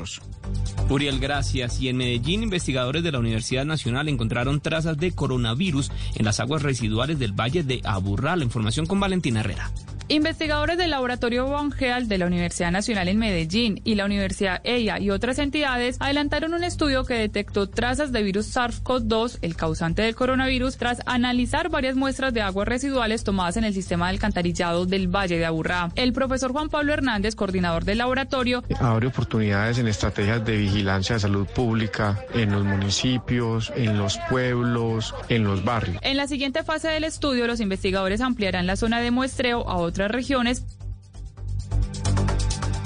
Uriel, 0.89 1.21
gracias. 1.21 1.81
Y 1.81 1.89
en 1.89 1.97
Medellín, 1.97 2.43
investigadores 2.43 3.03
de 3.03 3.13
la 3.13 3.19
Universidad 3.19 3.65
Nacional 3.65 4.09
encontraron 4.09 4.61
trazas 4.61 4.97
de 4.97 5.13
coronavirus 5.13 5.91
en 6.15 6.25
las 6.25 6.41
aguas 6.41 6.63
residuales 6.63 7.19
del 7.19 7.33
Valle 7.33 7.63
de 7.63 7.81
Aburrá. 7.85 8.37
La 8.37 8.45
información 8.45 8.87
con 8.87 9.01
Valentina 9.01 9.41
Herrera. 9.41 9.71
Investigadores 10.13 10.77
del 10.77 10.91
Laboratorio 10.91 11.47
Bongeal 11.47 12.09
de 12.09 12.19
la 12.19 12.27
Universidad 12.27 12.73
Nacional 12.73 13.07
en 13.07 13.19
Medellín 13.19 13.81
y 13.85 13.95
la 13.95 14.07
Universidad 14.07 14.61
EIA 14.65 14.99
y 14.99 15.11
otras 15.11 15.39
entidades 15.39 15.99
adelantaron 16.01 16.53
un 16.53 16.65
estudio 16.65 17.05
que 17.05 17.15
detectó 17.15 17.69
trazas 17.69 18.11
de 18.11 18.25
virus 18.25 18.53
SARS-CoV-2, 18.57 19.39
el 19.43 19.55
causante 19.55 20.03
del 20.03 20.17
coronavirus, 20.17 20.79
tras 20.79 21.01
analizar 21.07 21.69
varias 21.69 21.95
muestras 21.95 22.35
de 22.35 22.41
aguas 22.41 22.67
residuales 22.67 23.23
tomadas 23.23 23.57
en 23.57 23.63
el 23.63 23.73
sistema 23.73 24.07
de 24.07 24.15
alcantarillado 24.15 24.85
del 24.85 25.07
Valle 25.07 25.39
de 25.39 25.47
Aburrá. 25.47 25.93
El 25.95 26.13
profesor 26.13 26.51
Juan 26.51 26.71
Pablo 26.71 26.93
Hernández, 26.93 27.37
coordinador 27.37 27.85
del 27.85 27.99
laboratorio, 27.99 28.65
abre 28.81 29.07
oportunidades 29.07 29.79
en 29.79 29.87
estrategias 29.87 30.45
de 30.45 30.57
vigilancia 30.57 31.15
de 31.15 31.21
salud 31.21 31.47
pública 31.47 32.19
en 32.35 32.51
los 32.51 32.65
municipios, 32.65 33.73
en 33.77 33.97
los 33.97 34.19
pueblos, 34.29 35.15
en 35.29 35.45
los 35.45 35.63
barrios. 35.63 35.99
En 36.03 36.17
la 36.17 36.27
siguiente 36.27 36.65
fase 36.65 36.89
del 36.89 37.05
estudio, 37.05 37.47
los 37.47 37.61
investigadores 37.61 38.21
ampliarán 38.21 38.67
la 38.67 38.75
zona 38.75 39.01
de 39.01 39.13
muestreo 39.13 39.69
a 39.71 39.77
otras 40.01 40.13
regiones. 40.13 40.65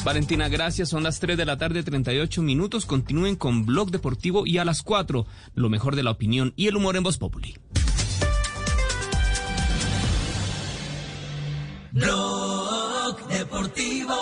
Valentina, 0.05 0.49
gracias. 0.49 0.89
Son 0.91 1.03
las 1.03 1.21
3 1.21 1.37
de 1.37 1.45
la 1.45 1.57
tarde, 1.57 1.83
38 1.83 2.43
minutos. 2.43 2.87
Continúen 2.87 3.37
con 3.37 3.65
Blog 3.65 3.91
Deportivo 3.91 4.47
y 4.47 4.59
a 4.59 4.65
las 4.65 4.83
4, 4.83 5.27
lo 5.55 5.69
mejor 5.71 5.97
de 5.97 6.03
la 6.03 6.11
opinión 6.11 6.53
y 6.57 6.67
el 6.67 6.77
humor 6.77 6.97
en 6.97 7.05
Voz 7.05 7.17
Populi. 7.17 7.57
Blog 11.93 13.29
Deportivo 13.29 14.15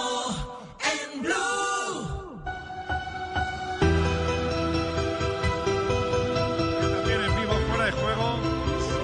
en 1.14 1.22
Blue. 1.22 2.42
También 6.92 7.20
en 7.22 7.40
vivo 7.40 7.54
fuera 7.70 7.86
de 7.86 7.92
juego, 7.92 8.38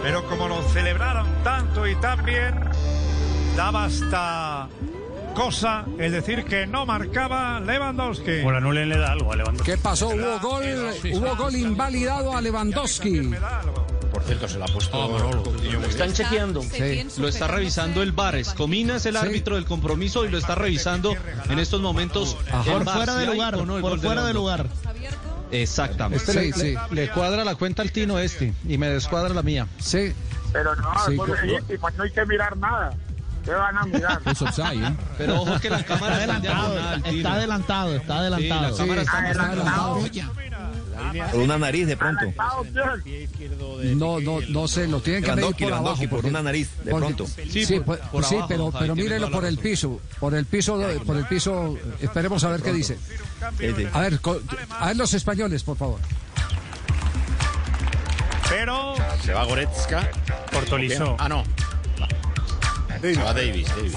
pero 0.02 0.28
como 0.28 0.48
lo 0.48 0.62
celebraron 0.68 1.26
tanto 1.42 1.86
y 1.88 1.96
tan 1.96 2.24
bien, 2.24 2.54
daba 3.58 3.86
hasta 3.86 4.68
cosa 5.34 5.84
el 5.98 6.12
decir 6.12 6.44
que 6.44 6.64
no 6.64 6.86
marcaba 6.86 7.58
Lewandowski. 7.58 8.42
Bueno, 8.42 8.60
no 8.60 8.70
le 8.72 8.86
da 8.96 9.10
algo 9.10 9.32
a 9.32 9.36
Lewandowski. 9.36 9.72
¿Qué 9.72 9.76
pasó? 9.78 10.10
Hubo 10.10 10.38
gol, 10.38 10.64
hubo 11.12 11.34
gol 11.36 11.56
invalidado 11.56 12.36
a 12.36 12.40
Lewandowski. 12.40 13.32
Por 14.12 14.22
cierto, 14.22 14.46
se 14.46 14.60
la 14.60 14.66
ha 14.66 14.68
puesto. 14.68 15.08
Lo 15.72 15.80
están 15.88 16.12
chequeando. 16.12 16.62
Lo 17.18 17.26
está 17.26 17.48
revisando 17.48 18.00
el 18.00 18.12
Vares. 18.12 18.50
Comina 18.54 18.94
es 18.96 19.06
el 19.06 19.16
árbitro 19.16 19.56
del 19.56 19.64
compromiso 19.64 20.24
y 20.24 20.28
lo 20.28 20.38
está 20.38 20.54
revisando 20.54 21.16
en 21.50 21.58
estos 21.58 21.80
momentos. 21.80 22.36
Por 22.64 22.84
VAR. 22.84 22.96
fuera 22.96 23.16
de 23.16 23.26
lugar, 23.26 23.56
no 23.66 23.80
por 23.80 23.98
fuera 23.98 24.24
de 24.24 24.34
lugar. 24.34 24.68
Exactamente. 25.50 26.24
Este 26.48 26.64
le, 26.64 26.74
le- 26.74 26.78
le 27.06 27.10
cuadra 27.10 27.42
la 27.44 27.56
cuenta 27.56 27.82
al 27.82 27.90
Tino 27.90 28.20
este 28.20 28.52
y 28.68 28.78
me 28.78 28.88
descuadra 28.88 29.34
la 29.34 29.42
mía. 29.42 29.66
Sí. 29.80 30.12
Pero 30.52 30.76
no, 30.76 30.92
Sí, 31.06 31.10
después 31.12 31.28
co- 31.30 31.34
es 31.36 31.42
legítimo, 31.42 31.90
no 31.96 32.02
hay 32.04 32.10
que 32.12 32.26
mirar 32.26 32.56
nada. 32.56 32.94
¿Qué 33.48 33.54
van 33.54 33.78
a 33.78 33.82
mirar? 33.86 34.20
Es 34.26 34.42
offside, 34.42 34.84
¿eh? 34.88 34.94
Pero 35.16 35.40
ojo 35.40 35.58
que 35.58 35.70
la 35.70 35.82
cámara 35.82 36.20
está 36.20 36.40
Tino. 36.40 37.06
Está 37.06 37.32
adelantado, 37.32 37.94
está 37.96 38.12
Sí, 38.14 38.18
adelantado. 38.20 38.70
la 38.70 38.76
cámara 38.76 39.02
está 39.02 39.18
Adelantado. 39.18 39.98
Por 41.32 41.40
una 41.40 41.56
nariz 41.56 41.86
de 41.86 41.96
pronto. 41.96 42.20
Adelantado. 42.20 42.64
No, 43.94 44.20
no, 44.20 44.40
no 44.48 44.68
sé, 44.68 44.86
lo 44.86 45.00
tienen 45.00 45.24
que 45.24 45.32
medir 45.32 45.54
por 45.56 45.72
abajo. 45.72 46.02
Una 46.24 46.42
nariz, 46.42 46.68
de 46.84 46.94
pronto. 46.94 47.26
Sí, 47.26 47.64
Sí, 47.64 47.80
por- 47.80 47.98
por- 47.98 48.10
por 48.10 48.24
sí, 48.24 48.34
abajo, 48.34 48.48
pero, 48.48 48.70
pero 48.78 48.94
mírelo 48.94 49.30
por 49.30 49.46
el 49.46 49.56
piso, 49.56 49.98
por 50.20 50.34
el 50.34 50.44
piso, 50.44 50.78
por 51.06 51.16
el 51.16 51.24
piso. 51.24 51.78
Esperemos 52.00 52.44
a 52.44 52.48
ver 52.50 52.60
qué 52.62 52.72
dice. 52.74 52.98
A 53.40 54.00
ver, 54.00 54.20
a 54.78 54.86
ver 54.88 54.96
los 54.96 55.14
españoles, 55.14 55.62
por 55.62 55.78
favor. 55.78 56.00
Pero 58.50 58.94
Se 59.24 59.32
va 59.32 59.44
Goretzka. 59.44 60.10
Por 60.52 60.64
Tolisso. 60.64 61.16
Ah, 61.18 61.28
no. 61.28 61.44
Se 63.00 63.22
va 63.22 63.32
Davis, 63.32 63.68
Davis. 63.68 63.94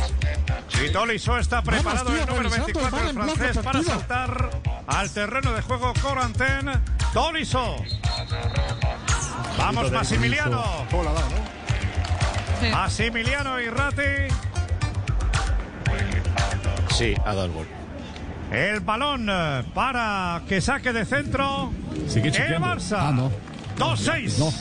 y 0.86 0.92
Tolisso 0.92 1.38
está 1.38 1.64
preparado 1.64 2.12
tío, 2.12 2.22
el 2.22 2.28
número 2.28 2.50
revisando 2.50 2.68
el 2.68 2.74
24 2.74 3.00
VAR 3.00 3.08
el 3.10 3.14
francés 3.14 3.58
para 3.64 3.84
saltar 3.84 4.50
al 4.88 5.10
terreno 5.10 5.54
de 5.54 5.62
juego 5.62 5.94
Coranten. 6.02 6.72
Tolisso. 7.14 7.78
Vamos, 9.58 9.92
Massimiliano. 9.92 10.64
Massimiliano 12.72 13.60
y. 13.60 13.66
Sí, 16.92 17.16
ha 17.26 17.30
dado 17.34 17.46
el 17.46 17.52
gol. 17.52 17.68
El 18.52 18.80
balón 18.82 19.28
eh, 19.30 19.64
para 19.74 20.42
que 20.48 20.62
saque 20.62 20.94
de 20.94 21.06
centro. 21.06 21.72
Sigue 22.08 22.32
el. 22.32 22.60
Barça. 22.60 22.98
Ah, 23.00 23.12
no. 23.12 23.32
2-6. 23.78 24.38
No. 24.38 24.54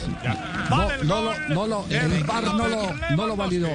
Vale 0.69 0.69
No, 0.69 0.91
el 0.91 1.07
no, 1.07 1.21
lo, 1.21 1.31
gol 1.31 1.49
no 1.49 1.67
lo, 1.67 1.83
del 1.83 2.13
el 2.13 2.23
VAR 2.23 2.43
no 2.43 2.67
lo, 2.67 2.93
no 3.15 3.27
lo 3.27 3.35
validó. 3.35 3.69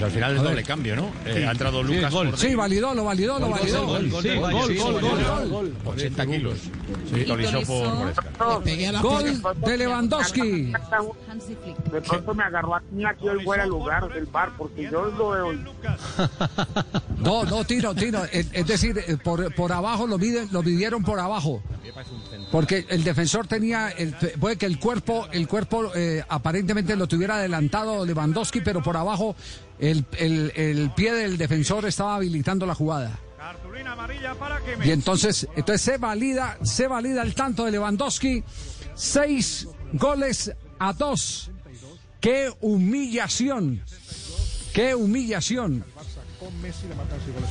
Pero 0.00 0.06
al 0.06 0.12
final 0.12 0.36
es 0.36 0.42
doble 0.42 0.64
cambio, 0.64 0.96
¿no? 0.96 1.10
Eh, 1.26 1.44
ha 1.46 1.50
entrado 1.50 1.82
Sí, 1.86 1.94
Lucas 1.94 2.10
gol. 2.10 2.30
por 2.30 2.38
Sí, 2.38 2.54
validó, 2.54 2.94
lo 2.94 3.04
validó, 3.04 3.38
lo 3.38 3.50
validó. 3.50 3.84
Gol, 3.86 4.08
gol, 4.08 4.22
Sí, 4.22 4.34
gol, 4.34 4.50
sí, 4.66 4.76
gol, 4.78 4.92
gol, 4.94 5.02
gol, 5.02 5.24
gol. 5.26 5.48
gol. 5.50 5.74
80 5.84 6.26
kilos. 6.26 6.58
Tolisso 7.26 7.60
por. 7.66 9.02
Gol 9.02 9.42
de 9.66 9.76
Lewandowski. 9.76 10.72
De 11.92 12.00
pronto 12.00 12.34
me 12.34 12.44
agarró 12.44 12.76
a 12.76 12.82
mí 12.92 13.04
aquí 13.04 13.28
hoy 13.28 13.44
fuera 13.44 13.66
lugar 13.66 14.10
del 14.10 14.24
bar, 14.24 14.52
porque 14.56 14.84
yo 14.84 15.04
lo 15.04 15.28
veo. 15.30 15.52
No, 17.18 17.44
no, 17.44 17.64
Tino, 17.64 17.94
Tino. 17.94 18.24
Es, 18.32 18.48
es 18.50 18.66
decir, 18.66 18.96
eh, 19.06 19.18
por, 19.22 19.54
por 19.54 19.72
abajo 19.72 20.06
lo, 20.06 20.16
miden, 20.16 20.48
lo 20.52 20.62
midieron 20.62 21.02
por 21.02 21.20
abajo. 21.20 21.62
Porque 22.50 22.86
el 22.88 23.04
defensor 23.04 23.46
tenía, 23.46 23.90
el, 23.90 24.14
puede 24.40 24.56
que 24.56 24.64
el 24.64 24.78
cuerpo, 24.78 25.28
el 25.30 25.46
cuerpo 25.46 25.92
eh, 25.94 26.24
aparentemente 26.28 26.96
lo 26.96 27.06
tuviera 27.06 27.34
adelantado 27.36 28.06
Lewandowski, 28.06 28.62
pero 28.62 28.82
por 28.82 28.96
abajo 28.96 29.36
el, 29.80 30.04
el, 30.18 30.52
el 30.54 30.90
pie 30.90 31.12
del 31.12 31.38
defensor 31.38 31.86
estaba 31.86 32.16
habilitando 32.16 32.66
la 32.66 32.74
jugada. 32.74 33.18
Cartulina 33.36 33.92
amarilla 33.92 34.34
para 34.34 34.60
que 34.60 34.76
Y 34.86 34.90
entonces, 34.90 35.48
entonces 35.56 35.80
se 35.80 35.98
valida, 35.98 36.58
se 36.62 36.86
valida 36.86 37.22
el 37.22 37.34
tanto 37.34 37.64
de 37.64 37.72
Lewandowski. 37.72 38.44
Seis 38.94 39.66
goles 39.92 40.52
a 40.78 40.92
dos. 40.92 41.50
¡Qué 42.20 42.52
humillación! 42.60 43.82
¡Qué 44.74 44.94
humillación! 44.94 45.84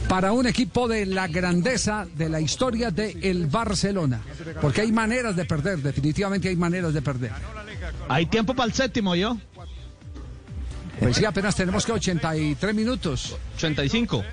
Para 0.07 0.31
un 0.31 0.47
equipo 0.47 0.88
de 0.88 1.06
la 1.06 1.27
grandeza 1.27 2.07
de 2.15 2.30
la 2.30 2.39
historia 2.39 2.91
de 2.91 3.18
el 3.22 3.47
Barcelona. 3.47 4.22
Porque 4.61 4.81
hay 4.81 4.91
maneras 4.91 5.35
de 5.35 5.45
perder, 5.45 5.80
definitivamente 5.80 6.49
hay 6.49 6.56
maneras 6.56 6.93
de 6.93 7.01
perder. 7.01 7.31
Hay 8.07 8.27
tiempo 8.27 8.53
para 8.53 8.68
el 8.68 8.73
séptimo, 8.73 9.15
yo. 9.15 9.38
Pues 10.99 11.15
sí, 11.15 11.26
apenas 11.26 11.55
tenemos 11.55 11.85
que 11.85 11.91
83 11.93 12.76
minutos. 12.76 13.38
85. 13.55 14.23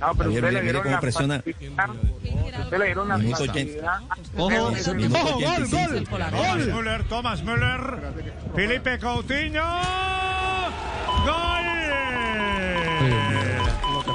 No, 0.00 0.14
pero 0.14 0.30
Ayer 0.30 0.44
usted 0.44 0.54
le 0.54 0.62
mire 0.62 0.78
cómo 0.78 0.90
la 0.90 1.00
presiona. 1.00 1.42
Usted 1.44 2.78
le 2.78 2.84
dieron 2.86 3.08
la 3.08 3.18
Minuto 3.18 3.44
facilidad. 3.44 4.00
Ojo, 4.36 4.70
Minuto 4.94 5.18
Ojo, 5.20 5.40
gol, 5.40 5.62
85. 5.62 6.10
gol. 6.18 6.30
Thomas 6.30 6.66
Müller, 6.66 7.04
Thomas 7.04 7.42
Müller, 7.42 8.12
Felipe 8.54 8.98
Coutinho. 8.98 9.62
¡Gol! 11.26 11.79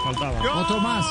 Otro 0.10 0.80
más. 0.80 1.06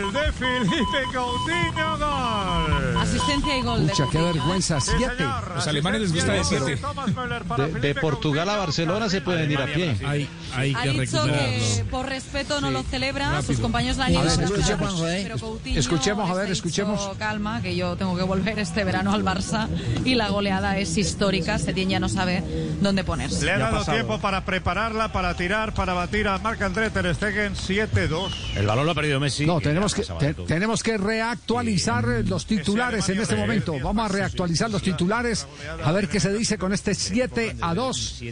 Gol 0.00 0.12
de 0.12 0.32
Felipe 0.32 1.02
Coutinho, 1.12 1.98
gol. 1.98 2.96
Asistencia 2.98 3.58
y 3.58 3.62
gol. 3.62 3.86
de 3.86 3.90
Pucha, 3.92 4.04
qué 4.04 4.18
Coutinho, 4.18 4.28
¿eh? 4.28 4.32
vergüenza. 4.32 4.80
Siete. 4.80 5.24
Los 5.54 5.66
alemanes 5.66 6.00
les 6.00 6.12
gusta 6.14 6.32
de 6.32 6.44
siete. 6.44 6.76
De, 6.76 7.80
de 7.80 7.94
Portugal 7.94 8.48
a 8.48 8.56
Barcelona 8.56 9.08
se 9.10 9.20
pueden 9.20 9.50
ir 9.50 9.60
a 9.60 9.66
pie. 9.66 9.96
Hay, 10.06 10.28
hay 10.54 10.74
Ha 10.74 10.82
que 10.82 10.90
dicho 10.92 11.24
que 11.24 11.84
por 11.90 12.06
respeto 12.06 12.60
no 12.60 12.68
Sí, 12.68 12.72
lo 12.72 12.82
celebra, 12.84 13.26
rápido. 13.32 13.42
sus 13.52 13.60
compañeros 13.60 13.96
la 13.98 14.08
niegan. 14.08 14.26
escuchemos, 14.42 15.00
pero 15.00 15.38
Coutinho 15.38 15.80
escuchemos, 15.80 16.30
a 16.30 16.34
ver, 16.34 16.50
escuchemos. 16.50 17.10
calma, 17.18 17.60
que 17.60 17.76
yo 17.76 17.96
tengo 17.96 18.16
que 18.16 18.22
volver 18.22 18.58
este 18.58 18.84
verano 18.84 19.12
al 19.12 19.24
Barça 19.24 19.68
y 20.04 20.14
la 20.14 20.28
goleada 20.28 20.78
es 20.78 20.96
histórica. 20.96 21.58
Setién 21.58 21.90
ya 21.90 22.00
no 22.00 22.08
sabe 22.08 22.42
dónde 22.80 23.04
ponerse. 23.04 23.44
Le 23.44 23.52
ha 23.52 23.58
dado 23.58 23.84
tiempo 23.84 24.18
para 24.20 24.44
prepararla, 24.44 25.12
para 25.12 25.34
tirar, 25.34 25.74
para 25.74 25.92
batir 25.92 26.28
a 26.28 26.38
Marc-André 26.38 26.90
Ter 26.90 27.14
Stegen 27.14 27.54
7-2. 27.54 28.30
El 28.56 28.66
balón 28.66 28.86
lo 28.86 28.92
ha 28.92 28.94
perdido 28.94 29.20
Messi. 29.20 29.46
No, 29.46 29.60
tenemos 29.60 29.94
que, 29.94 30.02
te- 30.18 30.34
tenemos 30.34 30.82
que 30.82 30.96
reactualizar 30.98 32.04
los 32.26 32.44
titulares 32.46 33.08
en 33.08 33.20
este 33.20 33.36
momento. 33.36 33.74
Vamos 33.80 34.06
a 34.06 34.08
reactualizar 34.12 34.70
los 34.70 34.82
titulares, 34.82 35.46
a 35.84 35.92
ver 35.92 36.08
qué 36.08 36.18
se 36.18 36.32
dice 36.32 36.58
con 36.58 36.72
este 36.72 36.94
7 36.94 37.56
a 37.60 37.74
2. 37.74 38.22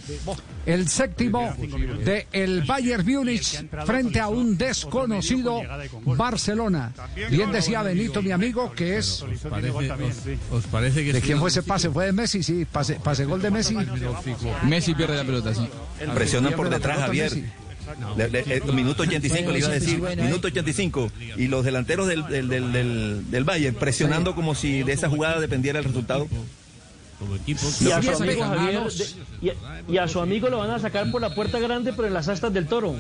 El 0.66 0.88
séptimo 0.88 1.54
de 2.04 2.26
el 2.32 2.62
Bayern 2.62 3.06
Múnich 3.06 3.68
frente 3.84 4.18
a 4.18 4.28
un 4.28 4.58
desconocido 4.58 5.60
Barcelona. 6.04 6.92
Bien 7.30 7.52
decía 7.52 7.82
Benito, 7.82 8.20
mi 8.22 8.32
amigo, 8.32 8.72
que 8.72 8.98
es... 8.98 9.24
Parece- 9.48 9.70
os, 10.50 10.64
os 10.64 10.66
parece 10.66 11.04
que 11.04 11.12
¿De 11.12 11.20
quién 11.20 11.38
fue 11.38 11.50
ese 11.50 11.62
pase? 11.62 11.90
¿Fue 11.90 12.06
de 12.06 12.12
Messi? 12.12 12.42
Sí, 12.42 12.64
pase, 12.70 12.94
pase 12.96 13.24
gol 13.26 13.40
de 13.42 13.50
Messi. 13.50 13.76
Messi 14.64 14.94
pierde 14.94 15.16
la 15.16 15.24
pelota, 15.24 15.54
sí. 15.54 15.68
Presionan 16.14 16.52
por 16.54 16.68
detrás, 16.68 16.98
Javier. 16.98 17.32
Le- 18.16 18.28
le- 18.28 18.40
eh, 18.56 18.60
minuto 18.72 19.02
85 19.04 19.50
le 19.52 19.58
iba 19.58 19.68
a 19.68 19.72
decir, 19.72 20.00
minuto 20.22 20.48
85 20.48 21.10
y 21.36 21.46
los 21.48 21.64
delanteros 21.64 22.06
del, 22.08 22.26
del, 22.26 22.48
del, 22.48 22.72
del, 22.72 23.30
del 23.30 23.44
Bayern 23.44 23.76
presionando 23.76 24.34
como 24.34 24.54
si 24.54 24.82
de 24.82 24.92
esa 24.92 25.08
jugada 25.08 25.40
dependiera 25.40 25.78
el 25.78 25.84
resultado. 25.84 26.26
Y 27.80 27.90
a, 27.92 28.02
su 28.02 28.22
amigo 28.22 28.42
Javier, 28.44 28.66
pegados. 28.68 28.98
de- 28.98 29.06
y, 29.40 29.48
a, 29.50 29.54
y 29.88 29.98
a 29.98 30.06
su 30.08 30.20
amigo 30.20 30.48
lo 30.50 30.58
van 30.58 30.70
a 30.70 30.78
sacar 30.78 31.10
por 31.10 31.20
la 31.22 31.34
puerta 31.34 31.58
grande, 31.58 31.92
pero 31.94 32.08
en 32.08 32.14
las 32.14 32.28
astas 32.28 32.52
del 32.52 32.66
toro. 32.66 32.94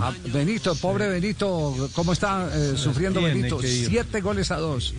Ah, 0.00 0.12
Benito, 0.32 0.74
pobre 0.76 1.08
Benito, 1.08 1.88
¿cómo 1.94 2.12
está 2.12 2.48
eh, 2.52 2.74
sufriendo 2.76 3.20
tiene 3.20 3.34
Benito? 3.34 3.60
Siete 3.62 4.20
goles 4.20 4.50
a 4.50 4.56
dos. 4.56 4.94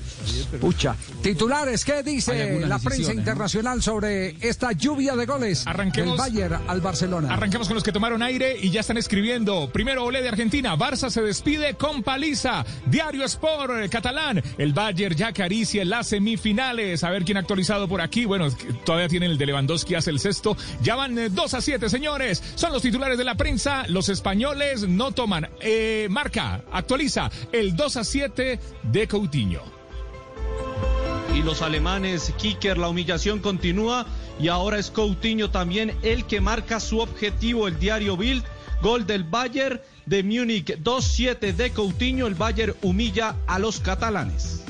Pucha. 0.60 0.95
Titulares, 1.22 1.86
¿qué 1.86 2.03
dice 2.03 2.60
la 2.68 2.80
prensa 2.80 3.14
internacional 3.14 3.82
sobre 3.82 4.36
esta 4.41 4.72
lluvia 4.72 5.15
de 5.15 5.26
goles 5.26 5.65
Arranquemos. 5.65 6.18
del 6.18 6.18
Bayern 6.18 6.61
al 6.68 6.82
Barcelona? 6.82 7.34
Arranquemos 7.34 7.68
con 7.68 7.76
los 7.76 7.84
que 7.84 7.91
tomaron 7.91 8.22
aire 8.22 8.57
y 8.61 8.70
ya 8.70 8.82
están 8.82 8.98
escribiendo. 8.98 9.70
Primero 9.72 10.03
Olé 10.03 10.22
de 10.22 10.30
Argentina. 10.30 10.76
Barça 10.76 11.10
se 11.10 11.22
despide 11.22 11.76
con 11.76 12.03
paliza. 12.03 12.65
Diario 12.86 13.24
Sport 13.26 13.84
eh, 13.84 13.90
catalán. 13.90 14.41
El 14.57 14.74
Bayern 14.74 15.15
ya 15.15 15.28
acaricia 15.28 15.86
las 15.86 16.07
semifinales. 16.07 17.03
A 17.03 17.10
ver 17.10 17.24
quién 17.24 17.38
ha 17.38 17.41
actualizado 17.41 17.88
por 17.88 18.02
aquí. 18.02 18.26
Bueno, 18.26 18.49
todavía 18.86 19.07
tienen 19.07 19.32
el 19.32 19.38
de 19.38 19.45
Lewandowski 19.45 19.95
hace 19.95 20.10
el 20.10 20.20
sexto. 20.20 20.57
Ya 20.82 20.95
van 20.95 21.18
eh, 21.18 21.30
2 21.30 21.53
a 21.53 21.61
7, 21.61 21.90
señores. 21.90 22.44
Son 22.56 22.72
los 22.72 22.82
titulares 22.82 23.18
de 23.18 23.24
la 23.24 23.36
prensa. 23.36 23.86
Los 23.88 24.10
españoles 24.10 24.88
no 24.95 25.11
toman. 25.11 25.49
Eh, 25.60 26.07
marca, 26.10 26.61
actualiza 26.72 27.30
el 27.52 27.76
2 27.76 27.98
a 27.98 28.03
7 28.03 28.60
de 28.84 29.07
Coutinho. 29.07 29.61
Y 31.34 31.41
los 31.41 31.61
alemanes, 31.61 32.34
Kicker, 32.38 32.78
la 32.78 32.90
humillación 32.90 33.40
continúa 33.40 34.06
y 34.40 34.48
ahora 34.48 34.78
es 34.78 34.91
Coutinho 34.91 35.49
también 35.49 35.95
el 36.03 36.26
que 36.26 36.41
marca 36.41 36.80
su 36.80 36.99
objetivo, 36.99 37.68
el 37.68 37.80
diario 37.80 38.18
Bild, 38.18 38.44
gol 38.82 39.07
del 39.07 39.24
Bayern 39.24 39.82
de 40.06 40.24
Múnich 40.24 40.78
2-7 40.78 41.53
de 41.53 41.72
Coutinho, 41.72 42.28
el 42.28 42.36
Bayern 42.36 42.76
humilla 42.82 43.36
a 43.48 43.57
los 43.57 43.80
catalanes. 43.80 44.64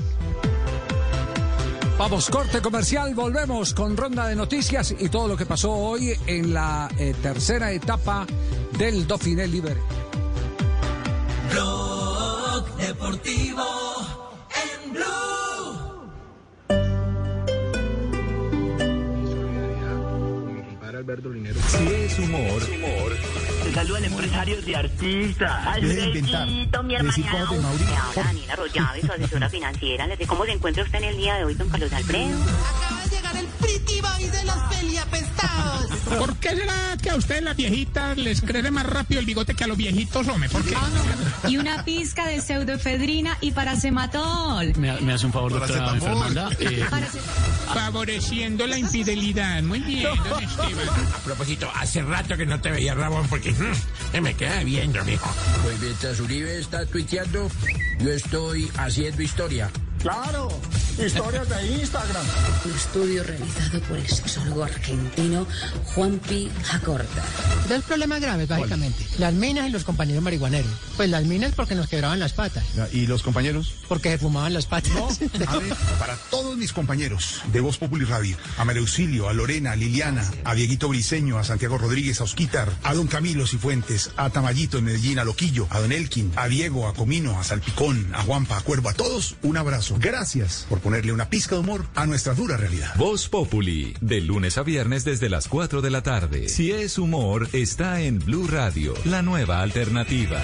Vamos, 1.97 2.29
corte 2.29 2.59
comercial, 2.61 3.13
volvemos 3.13 3.73
con 3.73 3.95
ronda 3.95 4.27
de 4.27 4.35
noticias 4.35 4.95
y 4.97 5.09
todo 5.09 5.27
lo 5.27 5.37
que 5.37 5.45
pasó 5.45 5.71
hoy 5.71 6.13
en 6.25 6.53
la 6.53 6.89
eh, 6.97 7.13
tercera 7.21 7.71
etapa 7.71 8.25
del 8.77 9.07
Dauphiné 9.07 9.47
Libre. 9.47 9.77
Blog 11.53 12.77
Deportivo 12.77 13.63
en 14.63 14.93
Blue. 14.93 15.03
Si 21.67 21.87
es 21.93 22.19
humor, 22.19 22.63
Te 23.63 23.71
saludan 23.71 24.05
empresarios 24.05 24.67
y 24.67 24.73
artistas. 24.73 25.75
Deje 25.75 25.87
de 25.93 26.05
inventar. 26.05 26.41
Alfredito, 26.41 26.83
mi 26.83 26.95
hermana. 26.95 27.41
habla 27.41 28.23
Daniela 28.23 28.53
Arroyave, 28.53 29.01
su 29.01 29.11
asesora 29.11 29.49
financiera. 29.49 30.07
¿Cómo 30.25 30.45
se 30.45 30.53
encuentra 30.53 30.83
usted 30.83 30.97
en 30.97 31.03
el 31.03 31.17
día 31.17 31.35
de 31.35 31.45
hoy, 31.45 31.53
don 31.53 31.69
Carlos 31.69 31.93
Alfredo? 31.93 32.35
Pretty 33.63 34.01
Boy 34.01 34.29
de 34.29 34.43
los 34.43 34.55
peliapestados. 34.75 35.91
¿Por 36.17 36.35
qué 36.37 36.49
será 36.49 36.97
que 37.01 37.09
a 37.09 37.15
ustedes 37.15 37.41
las 37.43 37.55
viejitas 37.55 38.17
les 38.17 38.41
crece 38.41 38.69
más 38.71 38.85
rápido 38.85 39.19
el 39.19 39.25
bigote 39.25 39.55
que 39.55 39.63
a 39.63 39.67
los 39.67 39.77
viejitos, 39.77 40.27
hombre? 40.27 40.49
¿Por 40.49 40.63
qué? 40.63 40.75
Y 41.47 41.57
una 41.57 41.83
pizca 41.83 42.27
de 42.27 42.41
pseudoefedrina 42.41 43.37
y 43.41 43.51
paracematol. 43.51 44.73
¿Me, 44.77 44.99
me 45.01 45.13
hace 45.13 45.25
un 45.25 45.33
favor, 45.33 45.53
doctora 45.53 45.95
Fernanda? 45.99 46.49
Eh, 46.59 46.85
Favoreciendo 47.73 48.67
la 48.67 48.77
infidelidad. 48.77 49.63
Muy 49.63 49.79
bien, 49.79 50.09
don 50.29 50.43
Esteban. 50.43 50.89
A 51.15 51.17
propósito, 51.23 51.69
hace 51.75 52.01
rato 52.03 52.37
que 52.37 52.45
no 52.45 52.59
te 52.61 52.69
veía, 52.71 52.93
Ramón, 52.93 53.27
porque 53.29 53.51
mm, 53.51 54.21
me 54.21 54.35
queda 54.35 54.63
viendo, 54.63 55.03
mijo. 55.05 55.33
Pues 55.63 55.79
mientras 55.81 56.19
Uribe 56.19 56.59
está 56.59 56.85
tuiteando, 56.85 57.49
yo 57.99 58.11
estoy 58.11 58.69
haciendo 58.77 59.21
historia. 59.23 59.71
Claro, 60.03 60.49
historias 61.01 61.47
de 61.47 61.65
Instagram. 61.79 62.25
Un 62.65 62.71
estudio 62.73 63.23
realizado 63.23 63.79
por 63.83 63.97
el 63.97 64.05
sexólogo 64.05 64.65
argentino 64.65 65.47
Juanpi 65.95 66.51
Jacorta. 66.65 67.23
Dos 67.69 67.85
problemas 67.85 68.19
graves, 68.19 68.49
básicamente. 68.49 69.05
Las 69.17 69.33
minas 69.33 69.69
y 69.69 69.71
los 69.71 69.85
compañeros 69.85 70.21
marihuaneros. 70.21 70.69
Pues 70.97 71.09
las 71.09 71.23
minas 71.23 71.53
porque 71.55 71.73
nos 71.75 71.87
quebraban 71.87 72.19
las 72.19 72.33
patas. 72.33 72.65
¿Y 72.91 73.07
los 73.07 73.23
compañeros? 73.23 73.75
Porque 73.87 74.11
se 74.11 74.17
fumaban 74.17 74.53
las 74.53 74.65
patas. 74.65 74.91
A 75.47 75.57
ver, 75.59 75.73
para 75.97 76.17
todos 76.29 76.57
mis 76.57 76.73
compañeros 76.73 77.41
de 77.53 77.61
Voz 77.61 77.77
Populi 77.77 78.03
Radio, 78.03 78.35
a 78.57 78.65
María 78.65 78.81
Auxilio, 78.81 79.29
a 79.29 79.33
Lorena, 79.33 79.71
a 79.71 79.75
Liliana, 79.77 80.29
a 80.43 80.53
Dieguito 80.53 80.89
Briseño, 80.89 81.37
a 81.37 81.45
Santiago 81.45 81.77
Rodríguez, 81.77 82.19
a 82.19 82.25
Osquitar, 82.25 82.69
a 82.83 82.93
Don 82.93 83.07
Camilo 83.07 83.47
Cifuentes, 83.47 84.11
a 84.17 84.29
Tamayito 84.29 84.79
en 84.79 84.83
Medellín, 84.83 85.17
a 85.19 85.23
Loquillo, 85.23 85.65
a 85.69 85.79
Don 85.79 85.93
Elkin, 85.93 86.33
a 86.35 86.49
Diego, 86.49 86.89
a 86.89 86.93
Comino, 86.93 87.39
a 87.39 87.45
Salpicón, 87.45 88.13
a 88.13 88.23
Juanpa, 88.23 88.57
a 88.57 88.61
Cuervo, 88.61 88.89
a 88.89 88.93
todos, 88.93 89.37
un 89.43 89.55
abrazo. 89.55 89.92
Gracias 89.99 90.65
por 90.69 90.79
ponerle 90.79 91.13
una 91.13 91.29
pizca 91.29 91.55
de 91.55 91.61
humor 91.61 91.85
a 91.95 92.05
nuestra 92.05 92.33
dura 92.33 92.57
realidad. 92.57 92.93
Voz 92.97 93.29
Populi, 93.29 93.95
de 94.01 94.21
lunes 94.21 94.57
a 94.57 94.63
viernes 94.63 95.03
desde 95.03 95.29
las 95.29 95.47
4 95.47 95.81
de 95.81 95.89
la 95.89 96.03
tarde. 96.03 96.49
Si 96.49 96.71
es 96.71 96.97
humor, 96.97 97.47
está 97.53 98.01
en 98.01 98.19
Blue 98.19 98.47
Radio, 98.47 98.93
la 99.05 99.21
nueva 99.21 99.61
alternativa. 99.61 100.41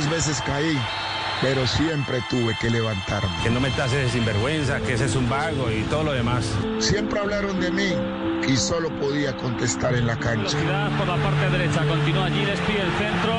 Muchas 0.00 0.26
veces 0.28 0.42
caí, 0.46 0.78
pero 1.42 1.66
siempre 1.66 2.22
tuve 2.30 2.56
que 2.58 2.70
levantarme. 2.70 3.28
que 3.42 3.50
no 3.50 3.60
me 3.60 3.68
tases 3.68 4.04
de 4.04 4.08
sinvergüenza, 4.08 4.80
que 4.80 4.94
ese 4.94 5.04
es 5.04 5.14
un 5.14 5.28
vago 5.28 5.70
y 5.70 5.82
todo 5.90 6.04
lo 6.04 6.12
demás. 6.12 6.46
Siempre 6.78 7.20
hablaron 7.20 7.60
de 7.60 7.70
mí 7.70 7.92
y 8.48 8.56
solo 8.56 8.88
podía 8.98 9.36
contestar 9.36 9.94
en 9.94 10.06
la 10.06 10.16
cancha. 10.16 10.56
Velocidad 10.56 10.90
por 10.96 11.06
la 11.06 11.16
parte 11.16 11.50
derecha, 11.50 11.84
continúa 11.86 12.24
allí, 12.24 12.46
despide 12.46 12.80
el 12.80 12.92
centro. 12.92 13.34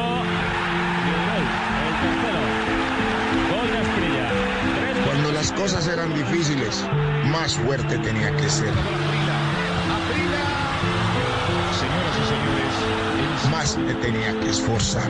Y 1.02 1.10
el 1.10 1.22
gol, 1.32 1.46
el 1.88 1.96
tercero. 2.04 2.42
Gol 3.58 3.68
de 3.72 3.78
Asprilla. 3.80 4.30
Cuando 5.08 5.32
las 5.32 5.52
cosas 5.54 5.88
eran 5.88 6.14
difíciles, 6.14 6.86
más 7.26 7.56
fuerte 7.56 7.98
tenía 7.98 8.36
que 8.36 8.48
ser. 8.48 8.72
Señoras 11.80 12.18
y 12.22 12.26
señores, 12.30 13.50
Más 13.50 13.78
me 13.80 13.96
tenía 13.96 14.40
que 14.40 14.52
esforzar. 14.52 15.10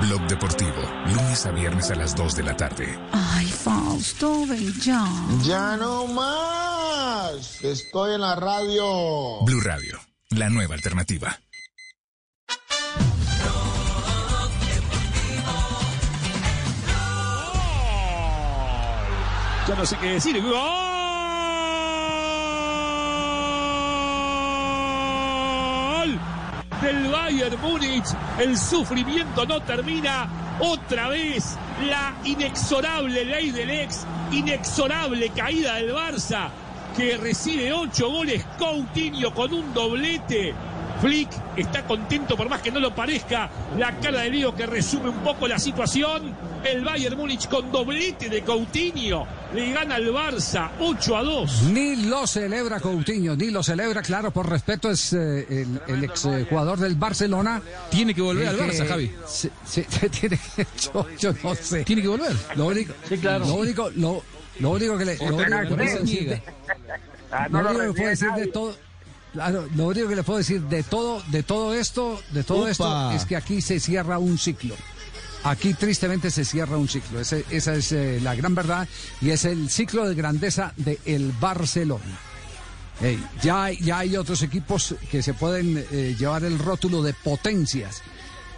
Blog 0.00 0.26
Deportivo, 0.26 0.82
lunes 1.06 1.46
a 1.46 1.50
viernes 1.50 1.90
a 1.90 1.94
las 1.94 2.14
2 2.16 2.36
de 2.36 2.42
la 2.42 2.56
tarde. 2.56 2.98
Ay, 3.12 3.46
Fausto, 3.46 4.46
ven 4.46 4.72
ya. 4.80 5.06
Ya 5.42 5.76
no 5.76 6.06
más. 6.06 7.62
Estoy 7.62 8.14
en 8.14 8.20
la 8.20 8.34
radio. 8.34 9.40
Blue 9.42 9.60
Radio, 9.60 9.98
la 10.30 10.50
nueva 10.50 10.74
alternativa. 10.74 11.38
Ya 19.66 19.74
no 19.76 19.86
sé 19.86 19.96
qué 19.96 20.08
decir. 20.08 20.42
¡Gol! 20.42 20.83
Del 26.84 27.08
Bayern 27.08 27.58
Múnich. 27.62 28.04
El 28.38 28.58
sufrimiento 28.58 29.46
no 29.46 29.62
termina. 29.62 30.28
Otra 30.60 31.08
vez 31.08 31.56
la 31.88 32.14
inexorable 32.24 33.24
ley 33.24 33.50
del 33.52 33.70
ex. 33.70 34.04
Inexorable 34.30 35.30
caída 35.30 35.76
del 35.76 35.94
Barça. 35.94 36.50
Que 36.94 37.16
recibe 37.16 37.72
ocho 37.72 38.10
goles. 38.10 38.44
Coutinho 38.58 39.32
con 39.32 39.54
un 39.54 39.72
doblete. 39.72 40.54
Flick 41.00 41.30
está 41.56 41.84
contento 41.86 42.36
por 42.36 42.50
más 42.50 42.60
que 42.60 42.70
no 42.70 42.80
lo 42.80 42.94
parezca. 42.94 43.48
La 43.78 43.92
cara 43.92 44.20
de 44.20 44.30
Leo 44.30 44.54
que 44.54 44.66
resume 44.66 45.08
un 45.08 45.20
poco 45.20 45.48
la 45.48 45.58
situación. 45.58 46.36
El 46.62 46.84
Bayern 46.84 47.16
Múnich 47.16 47.48
con 47.48 47.72
doblete 47.72 48.28
de 48.28 48.42
Coutinho 48.42 49.26
le 49.54 49.72
gana 49.72 49.94
al 49.96 50.06
Barça 50.12 50.70
8 50.80 51.16
a 51.16 51.22
2. 51.22 51.62
Ni 51.72 51.96
lo 52.06 52.26
celebra 52.26 52.80
Coutinho, 52.80 53.36
ni 53.36 53.50
lo 53.50 53.62
celebra, 53.62 54.02
claro, 54.02 54.30
por 54.30 54.48
respeto 54.48 54.90
es 54.90 55.12
eh, 55.12 55.46
el, 55.48 55.80
el 55.86 56.04
ex 56.04 56.24
eh, 56.24 56.46
jugador 56.48 56.78
del 56.78 56.94
Barcelona. 56.96 57.62
Tiene 57.90 58.14
que 58.14 58.20
volver 58.22 58.48
El 58.48 58.60
al 58.60 58.70
que- 58.70 58.78
Barça, 58.78 58.86
Javi. 58.88 59.12
Sí, 59.26 59.50
sí, 59.64 59.82
tiene 60.20 60.38
que, 60.56 60.66
yo, 60.92 61.06
yo 61.18 61.34
no 61.42 61.54
sé. 61.54 61.84
Tiene 61.84 62.02
que 62.02 62.08
volver. 62.08 62.32
Lo 62.56 62.66
único, 62.66 62.92
Sí, 63.08 63.16
claro. 63.18 63.46
lo 63.46 63.54
único, 63.54 63.90
lo, 63.90 64.22
lo 64.60 64.70
único 64.70 64.98
que 64.98 65.04
le, 65.04 65.16
lo 65.18 65.24
único 65.36 65.44
que 65.44 65.50
le 65.50 65.76
puedo 65.76 65.98
decir 66.00 66.28
de- 66.28 66.42
lo 67.30 67.48
no 67.48 67.62
lo 67.62 67.70
único 67.70 67.94
que 67.94 68.00
puedo 68.00 68.08
recibe 68.08 68.10
decir 68.10 68.26
de 68.28 68.30
nadie. 68.38 68.46
todo, 68.52 68.76
claro, 69.32 69.68
lo 69.74 69.86
único 69.86 70.08
que 70.08 70.16
le 70.16 70.22
puedo 70.22 70.38
decir 70.38 70.60
de 70.62 70.82
todo, 70.82 71.22
de 71.28 71.42
todo 71.42 71.74
esto, 71.74 72.20
de 72.30 72.44
todo 72.44 72.58
Upa. 72.62 72.70
esto 72.70 73.10
es 73.12 73.24
que 73.24 73.36
aquí 73.36 73.60
se 73.60 73.80
cierra 73.80 74.18
un 74.18 74.38
ciclo. 74.38 74.74
Aquí 75.44 75.74
tristemente 75.74 76.30
se 76.30 76.44
cierra 76.44 76.76
un 76.78 76.88
ciclo. 76.88 77.20
Ese- 77.20 77.44
esa 77.50 77.74
es 77.74 77.92
eh, 77.92 78.18
la 78.22 78.34
gran 78.34 78.54
verdad 78.54 78.88
y 79.20 79.30
es 79.30 79.44
el 79.44 79.68
ciclo 79.68 80.08
de 80.08 80.14
grandeza 80.14 80.72
del 80.76 81.32
Barcelona. 81.38 82.18
Ey, 83.02 83.22
ya, 83.42 83.64
hay- 83.64 83.78
ya 83.80 83.98
hay 83.98 84.16
otros 84.16 84.42
equipos 84.42 84.94
que 85.10 85.22
se 85.22 85.34
pueden 85.34 85.84
eh, 85.90 86.14
llevar 86.18 86.44
el 86.44 86.58
rótulo 86.58 87.02
de 87.02 87.12
potencias 87.12 88.02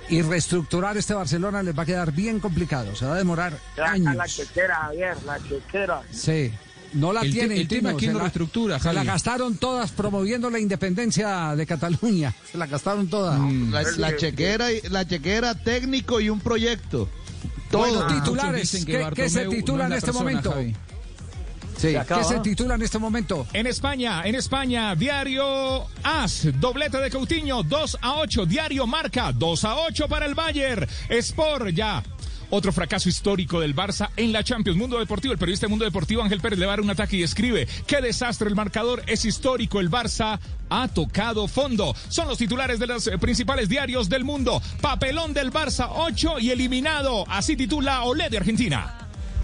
y 0.09 0.23
reestructurar 0.23 0.97
este 0.97 1.15
Barcelona 1.15 1.63
les 1.65 1.77
va 1.77 1.83
a 1.83 1.87
quedar 1.87 2.13
bien 2.13 2.39
complicado. 2.39 2.95
Se 2.95 3.05
va 3.07 3.15
a 3.15 3.19
demorar 3.19 3.59
La 3.77 3.91
años. 3.91 4.37
chequera, 4.37 4.77
Javier, 4.77 5.17
la 5.25 5.39
chequera. 5.43 6.03
Sí. 6.13 6.53
No 6.97 7.13
la 7.13 7.21
El 7.23 7.33
tienen. 7.33 7.59
el 7.59 7.69
tema 7.69 7.91
es 7.91 7.97
quién 7.97 8.11
se 8.11 8.13
lo 8.15 8.19
la- 8.19 8.25
reestructura, 8.25 8.79
Se 8.79 8.89
la 8.89 8.95
Javi. 9.01 9.07
gastaron 9.07 9.57
todas 9.57 9.91
promoviendo 9.93 10.51
la 10.51 10.59
independencia 10.59 11.55
de 11.55 11.67
Cataluña. 11.67 12.35
Se 12.51 12.59
la 12.59 12.67
gastaron 12.67 13.09
todas. 13.09 13.39
Mm. 13.39 13.73
La, 13.73 13.83
la 13.99 14.17
chequera, 14.17 14.73
y- 14.73 14.81
la 14.91 15.07
chequera 15.07 15.55
técnico 15.55 16.21
y 16.21 16.31
un 16.31 16.41
proyecto. 16.41 17.09
Bueno, 17.71 17.99
Todo. 18.01 18.07
titulares. 18.07 18.71
Que 18.71 18.85
¿Qué, 18.85 19.07
qué 19.15 19.29
se 19.29 19.47
titula 19.47 19.85
no 19.89 19.95
en 19.95 19.99
este 19.99 20.07
persona, 20.07 20.25
momento? 20.31 20.51
Javi. 20.53 20.75
Sí, 21.77 21.93
Se 21.93 22.03
¿Qué 22.09 22.25
se 22.25 22.41
titula 22.41 22.75
en 22.77 22.83
este 22.83 22.99
momento? 22.99 23.47
En 23.53 23.67
España, 23.67 24.23
en 24.25 24.35
España, 24.35 24.95
diario 24.95 25.87
AS, 26.03 26.49
doblete 26.59 26.97
de 26.97 27.11
Coutinho, 27.11 27.63
2 27.65 27.99
a 28.01 28.15
8, 28.15 28.47
diario 28.47 28.87
Marca, 28.87 29.31
2 29.33 29.65
a 29.67 29.75
8 29.81 30.09
para 30.09 30.25
el 30.25 30.35
Bayern, 30.35 30.87
Sport 31.11 31.69
ya. 31.75 32.03
Otro 32.51 32.73
fracaso 32.73 33.09
histórico 33.09 33.61
del 33.61 33.75
Barça 33.75 34.11
en 34.17 34.33
la 34.33 34.45
Champions. 34.45 34.79
Mundo 34.79 34.99
Deportivo, 34.99 35.33
el 35.33 35.39
periodista 35.39 35.67
de 35.67 35.71
Mundo 35.71 35.85
Deportivo 35.85 36.23
Ángel 36.23 36.41
Pérez 36.41 36.59
le 36.59 36.67
va 36.67 36.73
a 36.73 36.77
dar 36.77 36.85
un 36.85 36.91
ataque 36.91 37.17
y 37.17 37.23
escribe, 37.23 37.67
qué 37.87 38.01
desastre 38.01 38.49
el 38.49 38.55
marcador, 38.55 39.03
es 39.07 39.25
histórico, 39.25 39.81
el 39.81 39.91
Barça 39.91 40.39
ha 40.69 40.89
tocado 40.89 41.49
fondo. 41.49 41.95
Son 42.09 42.29
los 42.29 42.39
titulares 42.39 42.79
de 42.79 42.87
los 42.87 43.07
eh, 43.07 43.19
principales 43.19 43.69
diarios 43.69 44.09
del 44.09 44.25
mundo. 44.25 44.63
Papelón 44.81 45.33
del 45.33 45.53
Barça 45.53 45.89
8 45.91 46.39
y 46.41 46.51
eliminado, 46.51 47.25
así 47.29 47.57
titula 47.57 48.05
Olé 48.05 48.31
de 48.31 48.39
Argentina. 48.39 48.99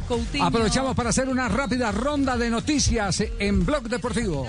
Coutinho. 0.07 0.45
Aprovechamos 0.45 0.95
para 0.97 1.11
hacer 1.11 1.29
una 1.29 1.49
rápida 1.49 1.93
ronda 1.93 2.37
de 2.37 2.51
noticias 2.51 3.23
en 3.39 3.65
Blog 3.65 3.89
Deportivo. 3.89 4.47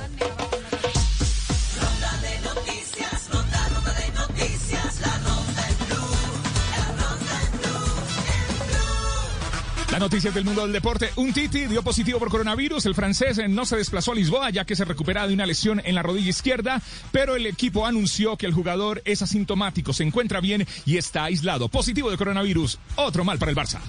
Las 9.94 10.00
noticias 10.00 10.34
del 10.34 10.44
mundo 10.44 10.64
del 10.64 10.74
deporte. 10.74 11.12
Un 11.18 11.34
Titi 11.34 11.68
dio 11.68 11.84
positivo 11.84 12.18
por 12.18 12.30
coronavirus. 12.30 12.88
El 12.88 12.96
francés 12.96 13.38
eh, 13.38 13.48
no 13.48 13.64
se 13.64 13.78
desplazó 13.78 14.14
a 14.14 14.16
Lisboa 14.16 14.50
ya 14.50 14.66
que 14.66 14.76
se 14.76 14.86
recupera 14.86 15.28
de 15.28 15.36
una 15.36 15.46
lesión 15.46 15.84
en 15.86 15.94
la 15.94 16.02
rodilla 16.02 16.32
izquierda, 16.32 16.82
pero 17.12 17.36
el 17.36 17.46
equipo 17.46 17.86
anunció 17.86 18.36
que 18.36 18.48
el 18.48 18.54
jugador 18.54 19.04
es 19.06 19.22
asintomático, 19.22 19.94
se 19.94 20.02
encuentra 20.02 20.42
bien 20.42 20.66
y 20.88 20.98
está 20.98 21.26
aislado. 21.26 21.70
Positivo 21.70 22.10
de 22.10 22.18
coronavirus. 22.18 22.80
Otro 22.96 23.24
mal 23.24 23.38
para 23.38 23.52
el 23.52 23.56
Barça. 23.56 23.82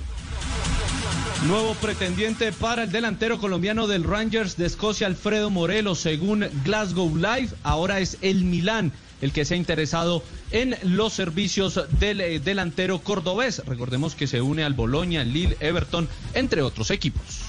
Nuevo 1.47 1.74
pretendiente 1.76 2.52
para 2.52 2.82
el 2.82 2.93
delantero 2.93 3.39
colombiano 3.39 3.86
del 3.86 4.05
Rangers 4.05 4.59
de 4.59 4.66
Escocia, 4.66 5.06
Alfredo 5.06 5.48
Morelos, 5.48 6.01
según 6.01 6.47
Glasgow 6.64 7.16
Live, 7.16 7.48
ahora 7.62 8.01
es 8.01 8.18
el 8.20 8.44
Milán 8.44 8.93
el 9.24 9.32
que 9.32 9.46
se 9.46 9.55
ha 9.55 9.56
interesado 9.56 10.22
en 10.51 10.76
los 10.82 11.14
servicios 11.14 11.80
del 11.98 12.20
eh, 12.20 12.40
delantero 12.40 12.98
cordobés. 12.98 13.62
Recordemos 13.64 14.14
que 14.14 14.26
se 14.26 14.42
une 14.42 14.64
al 14.64 14.74
Boloña, 14.74 15.24
Lille, 15.24 15.56
Everton, 15.60 16.06
entre 16.34 16.60
otros 16.60 16.90
equipos. 16.90 17.40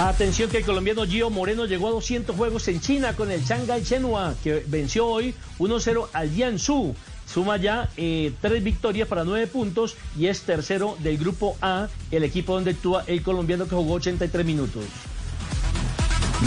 Atención 0.00 0.50
que 0.50 0.58
el 0.58 0.64
colombiano 0.64 1.06
Gio 1.06 1.30
Moreno 1.30 1.64
llegó 1.64 1.86
a 1.86 1.92
200 1.92 2.34
juegos 2.34 2.66
en 2.66 2.80
China 2.80 3.14
con 3.14 3.30
el 3.30 3.44
Shanghai 3.44 3.84
Shenhua, 3.84 4.34
que 4.42 4.64
venció 4.66 5.06
hoy 5.06 5.32
1-0 5.60 6.08
al 6.12 6.30
Jiangsu. 6.30 6.92
Suma 7.32 7.56
ya 7.56 7.88
eh, 7.96 8.32
tres 8.40 8.64
victorias 8.64 9.06
para 9.06 9.22
nueve 9.22 9.46
puntos 9.46 9.96
y 10.18 10.26
es 10.26 10.40
tercero 10.40 10.96
del 11.00 11.18
grupo 11.18 11.56
A, 11.60 11.86
el 12.10 12.24
equipo 12.24 12.54
donde 12.54 12.72
actúa 12.72 13.04
el 13.06 13.22
colombiano 13.22 13.68
que 13.68 13.76
jugó 13.76 13.94
83 13.94 14.44
minutos. 14.44 14.82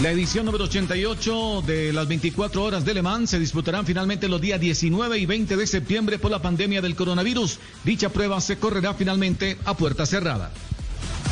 La 0.00 0.10
edición 0.10 0.46
número 0.46 0.64
88 0.64 1.64
de 1.66 1.92
las 1.92 2.08
24 2.08 2.64
horas 2.64 2.84
de 2.86 2.94
Le 2.94 3.02
Mans 3.02 3.28
se 3.28 3.38
disputarán 3.38 3.84
finalmente 3.84 4.26
los 4.26 4.40
días 4.40 4.58
19 4.58 5.18
y 5.18 5.26
20 5.26 5.54
de 5.54 5.66
septiembre 5.66 6.18
por 6.18 6.30
la 6.30 6.40
pandemia 6.40 6.80
del 6.80 6.96
coronavirus. 6.96 7.58
Dicha 7.84 8.08
prueba 8.08 8.40
se 8.40 8.56
correrá 8.56 8.94
finalmente 8.94 9.58
a 9.66 9.76
puerta 9.76 10.06
cerrada. 10.06 10.50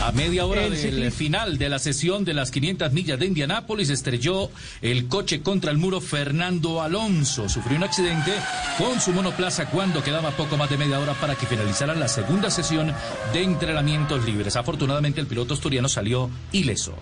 A 0.02 0.12
media 0.12 0.44
hora 0.44 0.64
El 0.64 0.72
del 0.78 1.10
final 1.10 1.56
de 1.58 1.68
la 1.70 1.78
sesión 1.78 2.24
de 2.24 2.34
las 2.34 2.50
500 2.50 2.92
millas 2.92 3.18
de 3.18 3.26
Indianápolis 3.26 3.88
estrelló 3.88 4.50
el 4.82 5.08
coche 5.08 5.40
contra 5.40 5.70
el 5.70 5.78
muro 5.78 6.00
Fernando 6.00 6.82
Alonso. 6.82 7.48
Sufrió 7.48 7.78
un 7.78 7.84
accidente 7.84 8.32
con 8.76 9.00
su 9.00 9.12
monoplaza 9.12 9.70
cuando 9.70 10.02
quedaba 10.02 10.30
poco 10.32 10.58
más 10.58 10.68
de 10.68 10.76
media 10.76 11.00
hora 11.00 11.14
para 11.14 11.34
que 11.34 11.46
finalizara 11.46 11.94
la 11.94 12.08
segunda 12.08 12.50
sesión 12.50 12.94
de 13.32 13.42
entrenamientos 13.42 14.24
libres. 14.24 14.56
Afortunadamente 14.56 15.20
el 15.20 15.26
piloto 15.26 15.54
asturiano 15.54 15.88
salió 15.88 16.30
ileso. 16.52 16.94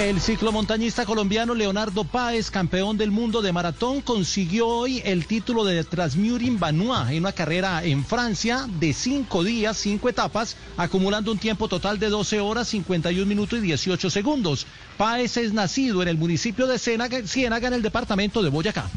El 0.00 0.18
ciclomontañista 0.18 1.04
colombiano 1.04 1.54
Leonardo 1.54 2.04
Páez, 2.04 2.50
campeón 2.50 2.96
del 2.96 3.10
mundo 3.10 3.42
de 3.42 3.52
maratón, 3.52 4.00
consiguió 4.00 4.66
hoy 4.66 5.02
el 5.04 5.26
título 5.26 5.62
de 5.62 5.84
Transmurin 5.84 6.58
Banois 6.58 7.10
en 7.10 7.18
una 7.18 7.32
carrera 7.32 7.84
en 7.84 8.02
Francia 8.02 8.66
de 8.66 8.94
cinco 8.94 9.44
días, 9.44 9.76
cinco 9.76 10.08
etapas, 10.08 10.56
acumulando 10.78 11.30
un 11.30 11.36
tiempo 11.36 11.68
total 11.68 11.98
de 11.98 12.08
12 12.08 12.40
horas, 12.40 12.68
51 12.68 13.26
minutos 13.26 13.58
y 13.58 13.62
18 13.62 14.08
segundos. 14.08 14.66
Páez 14.96 15.36
es 15.36 15.52
nacido 15.52 16.00
en 16.00 16.08
el 16.08 16.16
municipio 16.16 16.66
de 16.66 16.78
Ciénaga, 16.78 17.68
en 17.68 17.74
el 17.74 17.82
departamento 17.82 18.42
de 18.42 18.48
Boyacá. 18.48 18.88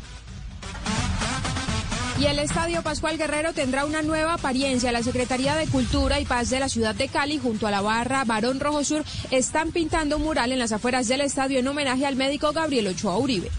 Y 2.19 2.25
el 2.25 2.37
Estadio 2.37 2.83
Pascual 2.83 3.17
Guerrero 3.17 3.53
tendrá 3.53 3.85
una 3.85 4.03
nueva 4.03 4.35
apariencia. 4.35 4.91
La 4.91 5.01
Secretaría 5.01 5.55
de 5.55 5.67
Cultura 5.67 6.19
y 6.19 6.25
Paz 6.25 6.49
de 6.49 6.59
la 6.59 6.69
ciudad 6.69 6.93
de 6.93 7.07
Cali, 7.07 7.39
junto 7.39 7.65
a 7.65 7.71
la 7.71 7.81
barra 7.81 8.23
Barón 8.23 8.59
Rojo 8.59 8.83
Sur, 8.83 9.03
están 9.31 9.71
pintando 9.71 10.17
un 10.17 10.23
mural 10.23 10.51
en 10.51 10.59
las 10.59 10.71
afueras 10.71 11.07
del 11.07 11.21
estadio 11.21 11.59
en 11.59 11.67
homenaje 11.67 12.05
al 12.05 12.15
médico 12.15 12.51
Gabriel 12.53 12.87
Ochoa 12.87 13.17
Uribe. 13.17 13.49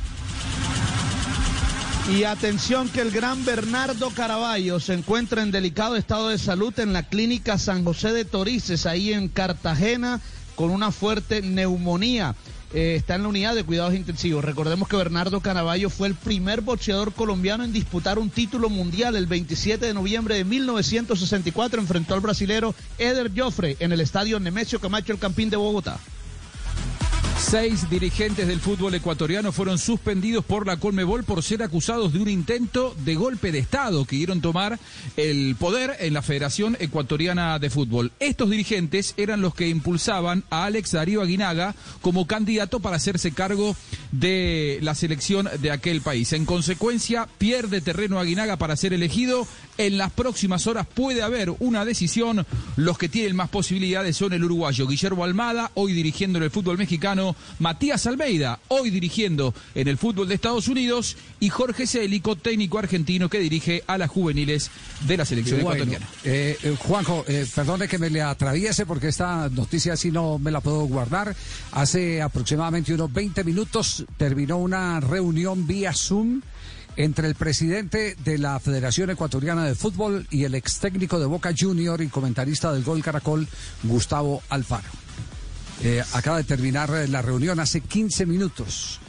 Y 2.12 2.24
atención 2.24 2.88
que 2.90 3.00
el 3.00 3.10
gran 3.10 3.44
Bernardo 3.44 4.10
Caraballo 4.10 4.78
se 4.78 4.92
encuentra 4.92 5.42
en 5.42 5.50
delicado 5.50 5.96
estado 5.96 6.28
de 6.28 6.38
salud 6.38 6.78
en 6.78 6.92
la 6.92 7.02
clínica 7.02 7.58
San 7.58 7.82
José 7.82 8.12
de 8.12 8.24
Torices, 8.24 8.86
ahí 8.86 9.12
en 9.12 9.28
Cartagena, 9.28 10.20
con 10.54 10.70
una 10.70 10.92
fuerte 10.92 11.42
neumonía. 11.42 12.36
Eh, 12.74 12.96
está 12.96 13.14
en 13.14 13.22
la 13.22 13.28
unidad 13.28 13.54
de 13.54 13.62
cuidados 13.62 13.94
intensivos. 13.94 14.44
Recordemos 14.44 14.88
que 14.88 14.96
Bernardo 14.96 15.40
Canaballo 15.40 15.90
fue 15.90 16.08
el 16.08 16.14
primer 16.14 16.60
boxeador 16.60 17.12
colombiano 17.12 17.62
en 17.62 17.72
disputar 17.72 18.18
un 18.18 18.30
título 18.30 18.68
mundial 18.68 19.14
el 19.14 19.26
27 19.26 19.86
de 19.86 19.94
noviembre 19.94 20.34
de 20.34 20.44
1964. 20.44 21.80
Enfrentó 21.80 22.14
al 22.14 22.20
brasilero 22.20 22.74
Eder 22.98 23.30
Joffre 23.34 23.76
en 23.78 23.92
el 23.92 24.00
estadio 24.00 24.40
Nemesio 24.40 24.80
Camacho, 24.80 25.12
el 25.12 25.20
Campín 25.20 25.50
de 25.50 25.56
Bogotá. 25.56 26.00
Seis 27.36 27.88
dirigentes 27.90 28.46
del 28.46 28.60
fútbol 28.60 28.94
ecuatoriano 28.94 29.52
fueron 29.52 29.78
suspendidos 29.78 30.44
por 30.44 30.66
la 30.66 30.76
Colmebol 30.76 31.24
por 31.24 31.42
ser 31.42 31.62
acusados 31.62 32.12
de 32.12 32.20
un 32.20 32.28
intento 32.28 32.94
de 33.04 33.14
golpe 33.14 33.52
de 33.52 33.58
Estado 33.58 34.04
que 34.04 34.16
dieron 34.16 34.40
tomar 34.40 34.78
el 35.16 35.56
poder 35.56 35.96
en 36.00 36.14
la 36.14 36.22
Federación 36.22 36.76
Ecuatoriana 36.80 37.58
de 37.58 37.70
Fútbol. 37.70 38.12
Estos 38.18 38.50
dirigentes 38.50 39.14
eran 39.16 39.40
los 39.40 39.54
que 39.54 39.68
impulsaban 39.68 40.44
a 40.50 40.64
Alex 40.64 40.92
Darío 40.92 41.22
Aguinaga 41.22 41.74
como 42.00 42.26
candidato 42.26 42.80
para 42.80 42.96
hacerse 42.96 43.32
cargo 43.32 43.76
de 44.12 44.78
la 44.82 44.94
selección 44.94 45.48
de 45.60 45.70
aquel 45.70 46.00
país. 46.00 46.32
En 46.32 46.46
consecuencia, 46.46 47.28
pierde 47.38 47.80
terreno 47.80 48.18
Aguinaga 48.18 48.56
para 48.56 48.76
ser 48.76 48.92
elegido. 48.92 49.46
En 49.76 49.98
las 49.98 50.12
próximas 50.12 50.66
horas 50.66 50.86
puede 50.86 51.22
haber 51.22 51.50
una 51.58 51.84
decisión. 51.84 52.46
Los 52.76 52.96
que 52.96 53.08
tienen 53.08 53.34
más 53.34 53.48
posibilidades 53.48 54.16
son 54.16 54.32
el 54.32 54.44
uruguayo 54.44 54.86
Guillermo 54.86 55.24
Almada, 55.24 55.70
hoy 55.74 55.92
dirigiendo 55.92 56.38
en 56.38 56.44
el 56.44 56.50
fútbol 56.50 56.78
mexicano, 56.78 57.34
Matías 57.58 58.06
Almeida, 58.06 58.60
hoy 58.68 58.90
dirigiendo 58.90 59.52
en 59.74 59.88
el 59.88 59.98
fútbol 59.98 60.28
de 60.28 60.34
Estados 60.36 60.68
Unidos, 60.68 61.16
y 61.40 61.48
Jorge 61.48 61.86
Célico, 61.86 62.36
técnico 62.36 62.78
argentino 62.78 63.28
que 63.28 63.38
dirige 63.40 63.82
a 63.86 63.98
las 63.98 64.10
juveniles 64.10 64.70
de 65.06 65.16
la 65.16 65.24
selección 65.24 65.60
Bueno, 65.62 65.82
ecuatoriana. 65.84 66.08
eh, 66.24 66.56
eh, 66.62 66.76
Juanjo, 66.78 67.24
eh, 67.26 67.46
perdone 67.54 67.88
que 67.88 67.98
me 67.98 68.10
le 68.10 68.22
atraviese 68.22 68.86
porque 68.86 69.08
esta 69.08 69.48
noticia 69.50 69.94
así 69.94 70.10
no 70.10 70.38
me 70.38 70.50
la 70.50 70.60
puedo 70.60 70.84
guardar. 70.84 71.34
Hace 71.72 72.22
aproximadamente 72.22 72.94
unos 72.94 73.12
20 73.12 73.42
minutos 73.44 74.04
terminó 74.16 74.58
una 74.58 75.00
reunión 75.00 75.66
vía 75.66 75.92
Zoom 75.92 76.40
entre 76.96 77.28
el 77.28 77.34
presidente 77.34 78.16
de 78.24 78.38
la 78.38 78.58
Federación 78.60 79.10
Ecuatoriana 79.10 79.64
de 79.64 79.74
Fútbol 79.74 80.26
y 80.30 80.44
el 80.44 80.54
ex 80.54 80.78
técnico 80.78 81.18
de 81.18 81.26
Boca 81.26 81.52
Junior 81.58 82.00
y 82.00 82.08
comentarista 82.08 82.72
del 82.72 82.84
Gol 82.84 83.02
Caracol, 83.02 83.46
Gustavo 83.82 84.42
Alfaro. 84.48 84.88
Eh, 85.82 86.02
acaba 86.12 86.38
de 86.38 86.44
terminar 86.44 86.90
la 87.08 87.22
reunión 87.22 87.60
hace 87.60 87.80
15 87.80 88.26
minutos. 88.26 89.00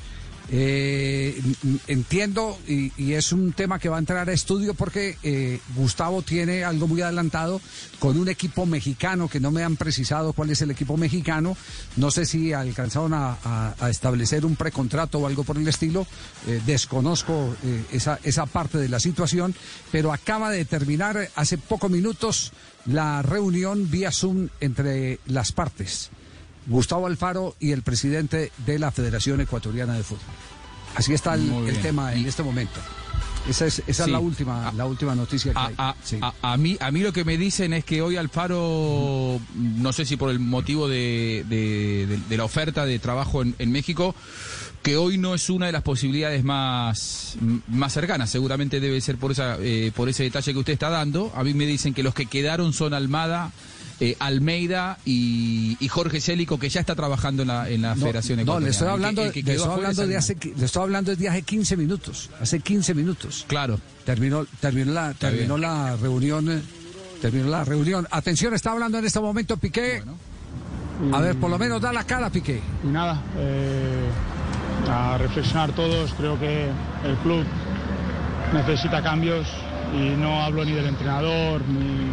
Eh, 0.51 1.41
entiendo 1.87 2.57
y, 2.67 3.13
es 3.13 3.31
un 3.31 3.53
tema 3.53 3.79
que 3.79 3.89
va 3.89 3.95
a 3.95 3.99
entrar 3.99 4.29
a 4.29 4.33
estudio 4.33 4.75
porque 4.75 5.17
eh, 5.23 5.59
Gustavo 5.75 6.21
tiene 6.21 6.63
algo 6.63 6.87
muy 6.87 7.01
adelantado 7.01 7.59
con 7.97 8.19
un 8.19 8.29
equipo 8.29 8.65
mexicano 8.65 9.27
que 9.27 9.39
no 9.39 9.49
me 9.49 9.63
han 9.63 9.75
precisado 9.75 10.33
cuál 10.33 10.51
es 10.51 10.61
el 10.61 10.69
equipo 10.69 10.97
mexicano. 10.97 11.57
No 11.95 12.11
sé 12.11 12.25
si 12.25 12.53
alcanzaron 12.53 13.13
a, 13.13 13.73
establecer 13.89 14.45
un 14.45 14.55
precontrato 14.55 15.19
o 15.19 15.27
algo 15.27 15.43
por 15.43 15.57
el 15.57 15.67
estilo. 15.67 16.05
Eh, 16.47 16.61
desconozco 16.65 17.55
esa, 17.91 18.19
esa 18.23 18.45
parte 18.45 18.77
de 18.77 18.89
la 18.89 18.99
situación, 18.99 19.55
pero 19.91 20.13
acaba 20.13 20.51
de 20.51 20.65
terminar 20.65 21.29
hace 21.35 21.57
pocos 21.57 21.89
minutos 21.89 22.51
la 22.85 23.21
reunión 23.21 23.89
vía 23.89 24.11
Zoom 24.11 24.49
entre 24.59 25.19
las 25.25 25.51
partes. 25.51 26.11
Gustavo 26.67 27.07
Alfaro 27.07 27.55
y 27.59 27.71
el 27.71 27.81
presidente 27.83 28.51
de 28.65 28.79
la 28.79 28.91
Federación 28.91 29.41
Ecuatoriana 29.41 29.93
de 29.93 30.03
Fútbol. 30.03 30.23
Así 30.95 31.13
está 31.13 31.35
el, 31.35 31.77
tema 31.81 32.13
en 32.13 32.25
este 32.25 32.41
momento. 32.43 32.79
Esa 33.49 33.67
es, 33.67 33.79
esa 33.85 34.03
es 34.03 34.05
Sí. 34.05 34.11
la 34.11 34.19
última, 34.19 34.71
la 34.75 34.85
última 34.87 35.13
noticia 35.13 35.51
que 35.53 35.59
A, 35.59 35.65
hay. 35.67 35.75
a- 35.77 35.95
Sí. 36.03 36.17
a- 36.21 36.33
a 36.41 36.57
mí, 36.57 36.77
a 36.79 36.89
mí 36.89 37.01
lo 37.01 37.13
que 37.13 37.23
me 37.23 37.37
dicen 37.37 37.73
es 37.73 37.85
que 37.85 38.01
hoy 38.01 38.17
Alfaro, 38.17 39.39
no 39.55 39.93
sé 39.93 40.05
si 40.05 40.17
por 40.17 40.31
el 40.31 40.39
motivo 40.39 40.87
de, 40.87 41.45
de- 41.47 42.07
de- 42.07 42.17
de 42.27 42.37
la 42.37 42.43
oferta 42.45 42.85
de 42.85 42.97
trabajo 42.97 43.43
en, 43.43 43.53
en 43.59 43.71
México, 43.71 44.15
que 44.81 44.97
hoy 44.97 45.17
no 45.19 45.35
es 45.35 45.49
una 45.51 45.67
de 45.67 45.71
las 45.73 45.83
posibilidades 45.83 46.43
más, 46.43 47.35
más 47.67 47.93
cercanas. 47.93 48.29
Seguramente 48.31 48.79
debe 48.79 48.99
ser 49.01 49.17
por, 49.17 49.31
esa, 49.31 49.57
eh, 49.59 49.91
por 49.95 50.09
ese 50.09 50.23
detalle 50.23 50.53
que 50.53 50.59
usted 50.59 50.73
está 50.73 50.89
dando. 50.89 51.31
A 51.35 51.43
mí 51.43 51.53
me 51.53 51.65
dicen 51.67 51.93
que 51.93 52.01
los 52.03 52.15
que 52.15 52.25
quedaron 52.25 52.73
son 52.73 52.93
Almada. 52.95 53.51
Eh, 53.99 54.15
Almeida 54.19 54.97
y, 55.05 55.77
y 55.79 55.87
Jorge 55.87 56.19
Célico, 56.21 56.59
que 56.59 56.69
ya 56.69 56.79
está 56.81 56.95
trabajando 56.95 57.43
en 57.43 57.47
la, 57.49 57.69
en 57.69 57.81
la 57.81 57.95
No, 57.95 58.01
Federación 58.01 58.37
no, 58.37 58.41
Ecuatoriana. 58.43 58.65
le 58.65 58.71
estoy 58.71 58.87
El 58.87 58.89
que- 58.89 58.93
hablando, 58.93 59.21
el 59.23 59.31
que 59.31 59.43
le 59.43 59.53
estoy 59.53 59.71
hablando 59.73 60.07
de 60.07 60.17
hace, 60.17 60.37
le 60.57 60.65
estoy 60.65 60.83
hablando 60.83 61.15
de 61.15 61.29
hace 61.29 61.41
15 61.43 61.77
minutos. 61.77 62.29
Hace 62.41 62.59
15 62.59 62.93
minutos. 62.93 63.45
Claro. 63.47 63.79
Terminó, 64.05 64.45
terminó 64.59 64.91
la, 64.93 65.13
terminó 65.13 65.55
bien. 65.55 65.61
la 65.61 65.95
reunión. 65.97 66.51
eh, 66.51 66.61
Terminó 67.21 67.47
la 67.49 67.63
reunión. 67.63 68.05
Atención, 68.11 68.53
está 68.53 68.71
hablando 68.71 68.99
en 68.99 69.05
este 69.05 69.19
momento 69.19 69.57
Piqué. 69.57 70.03
A 71.11 71.19
ver, 71.21 71.35
por 71.37 71.49
lo 71.49 71.57
menos 71.57 71.81
da 71.81 71.91
la 71.91 72.03
cara, 72.03 72.29
Piqué. 72.29 72.61
Y 72.83 72.87
nada, 72.87 73.21
eh, 73.37 74.09
a 74.89 75.17
reflexionar 75.17 75.71
todos, 75.73 76.13
creo 76.13 76.39
que 76.39 76.69
el 77.03 77.15
club 77.23 77.43
necesita 78.53 79.01
cambios 79.01 79.47
y 79.93 80.09
no 80.17 80.43
hablo 80.43 80.63
ni 80.65 80.73
del 80.73 80.85
entrenador 80.87 81.61
ni, 81.67 82.11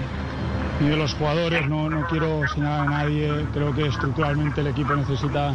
ni 0.83 0.89
de 0.89 0.97
los 0.97 1.15
jugadores, 1.15 1.67
no, 1.69 1.89
no 1.89 2.03
quiero 2.09 2.47
señalar 2.49 2.85
a 2.85 2.89
nadie, 2.89 3.47
creo 3.55 3.73
que 3.75 3.87
estructuralmente 3.87 4.61
el 4.63 4.67
equipo 4.67 4.95
necesita, 4.97 5.55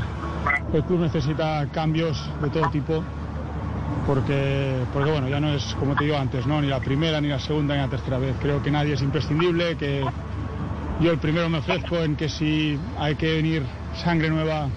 el 0.74 0.84
club 0.84 1.02
necesita 1.02 1.68
cambios 1.72 2.18
de 2.42 2.50
todo 2.50 2.68
tipo. 2.70 3.04
Porque, 4.06 4.74
porque 4.94 5.12
bueno, 5.12 5.28
ya 5.28 5.42
no 5.42 5.50
es 5.50 5.76
como 5.78 5.94
te 5.96 6.06
digo 6.06 6.18
antes, 6.18 6.46
¿no? 6.48 6.62
ni 6.62 6.68
la 6.68 6.80
primera, 6.80 7.20
ni 7.20 7.28
la 7.28 7.40
segunda, 7.40 7.76
ni 7.76 7.82
la 7.82 7.90
tercera 7.90 8.18
vez. 8.18 8.36
Creo 8.42 8.64
que 8.64 8.72
nadie 8.72 8.94
es 8.94 9.02
imprescindible, 9.02 9.76
que 9.76 10.06
yo 11.02 11.12
el 11.12 11.18
primero 11.18 11.50
me 11.50 11.58
ofrezco 11.58 11.98
en 11.98 12.16
que 12.16 12.30
si 12.30 12.80
hay 12.98 13.16
que 13.16 13.36
venir 13.36 13.64
sangre 14.02 14.30
nueva 14.30 14.70